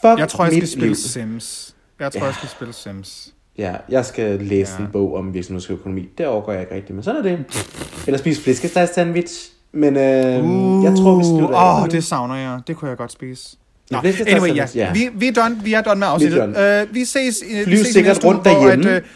Fuck 0.02 0.20
Jeg 0.20 0.28
tror, 0.30 0.44
jeg 0.46 0.54
skal 0.54 0.68
spille 0.68 0.88
liv. 0.88 0.96
Sims. 0.96 1.76
Jeg 2.00 2.12
tror, 2.12 2.20
Ja. 2.20 2.26
jeg 2.26 2.34
skal 2.36 2.50
spille 2.50 2.74
Sims. 2.74 3.30
Ja, 3.58 3.74
jeg 3.90 4.06
skal 4.06 4.40
læse 4.42 4.74
Ja. 4.80 4.84
en 4.86 4.90
bog 4.94 5.16
om 5.16 5.34
virksomhedsøkonomi. 5.34 6.10
Det 6.18 6.26
overgår 6.28 6.52
jeg 6.52 6.62
ikke 6.62 6.76
rigtigt, 6.76 6.96
men 6.96 7.04
sådan 7.04 7.20
er 7.20 7.24
det. 7.30 7.40
Eller 8.08 8.18
spise 8.18 8.42
flæskesteg 8.42 8.90
sandwich. 8.96 9.50
Men 9.76 9.96
øh, 9.98 10.04
jeg 10.84 10.94
tror, 10.98 11.16
vi 11.18 11.24
slutter 11.24 11.56
Åh, 11.58 11.84
oh, 11.84 11.90
det 11.90 12.04
savner 12.04 12.36
jeg. 12.36 12.60
Det 12.68 12.76
kunne 12.76 12.90
jeg 12.90 12.98
godt 12.98 13.12
spise. 13.12 13.58
Nå, 13.92 14.02
flæskesteg 14.02 14.34
anyway, 14.34 14.56
ja. 14.56 14.68
ja. 14.76 14.94
Vi, 14.94 15.10
vi, 15.14 15.28
er 15.28 15.32
done, 15.32 15.60
vi 15.64 15.74
er 15.74 15.82
done 15.82 16.00
med 16.00 16.08
afsnittet. 16.08 16.84
Uh, 16.88 16.96
vi 16.96 17.06
ses, 17.06 17.44
uh, 17.44 17.72
vi 17.72 17.78
ses 17.78 17.88
sikkert 17.88 18.24
rundt 18.24 18.46
derhjemme. 18.46 18.90
At, 18.90 19.04
uh, 19.04 19.08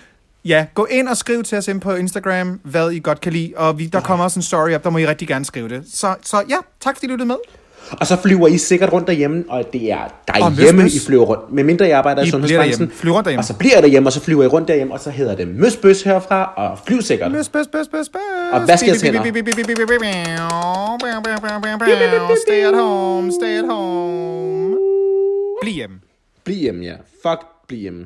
ja, 0.49 0.65
gå 0.73 0.85
ind 0.85 1.07
og 1.07 1.17
skriv 1.17 1.43
til 1.43 1.57
os 1.57 1.67
ind 1.67 1.81
på 1.81 1.95
Instagram, 1.95 2.59
hvad 2.63 2.91
I 2.91 2.99
godt 2.99 3.21
kan 3.21 3.33
lide. 3.33 3.53
Og 3.55 3.79
vi, 3.79 3.85
der 3.85 3.99
kommer 3.99 4.25
også 4.25 4.39
en 4.39 4.43
story 4.43 4.71
op, 4.71 4.83
der 4.83 4.89
må 4.89 4.97
I 4.97 5.07
rigtig 5.07 5.27
gerne 5.27 5.45
skrive 5.45 5.69
det. 5.69 5.83
Så, 5.93 6.15
så 6.23 6.43
ja, 6.49 6.57
tak 6.81 6.95
fordi 6.95 7.07
I 7.07 7.09
lyttede 7.09 7.27
med. 7.27 7.35
Og 7.91 8.07
så 8.07 8.17
flyver 8.21 8.47
I 8.47 8.57
sikkert 8.57 8.93
rundt 8.93 9.07
derhjemme, 9.07 9.43
og 9.49 9.63
det 9.73 9.91
er 9.91 9.97
derhjemme, 10.27 10.81
møs, 10.81 10.93
møs. 10.93 10.95
I 10.95 11.05
flyver 11.05 11.25
rundt. 11.25 11.53
Med 11.53 11.63
mindre 11.63 11.87
jeg 11.87 11.97
arbejder 11.97 12.21
i 12.23 12.27
I 12.27 12.29
sundhedsbranchen. 12.29 12.71
derhjemme. 12.71 12.95
Flyv 12.95 13.11
rundt 13.13 13.25
derhjemme. 13.25 13.41
Og 13.41 13.45
så 13.45 13.53
bliver 13.53 13.73
jeg 13.73 13.83
derhjemme, 13.83 14.09
og 14.09 14.13
så 14.13 14.21
flyver 14.21 14.43
I 14.43 14.47
rundt 14.47 14.67
derhjemme, 14.67 14.93
og 14.93 14.99
så 14.99 15.09
hedder 15.09 15.35
det 15.35 15.47
møsbøs 15.47 16.01
herfra, 16.01 16.53
og 16.57 16.79
flyv 16.87 17.01
sikkert. 17.01 17.31
Bøs, 17.31 17.49
bøs, 17.49 17.67
bøs, 17.71 17.87
bøs. 17.87 18.07
Og 18.53 18.67
vask 18.67 18.87
jeres 18.87 19.01
hænder. 19.01 19.23
Stay 22.47 22.63
at 22.65 22.77
home, 22.77 23.31
stay 23.31 23.59
at 23.59 23.65
home. 23.69 24.75
Bliv 25.61 25.73
hjemme. 25.73 25.95
Bliv 26.43 26.55
hjemme, 26.55 26.85
ja. 26.85 26.93
Fuck, 27.23 27.41
bliv 27.67 27.79
hjemme. 27.79 28.05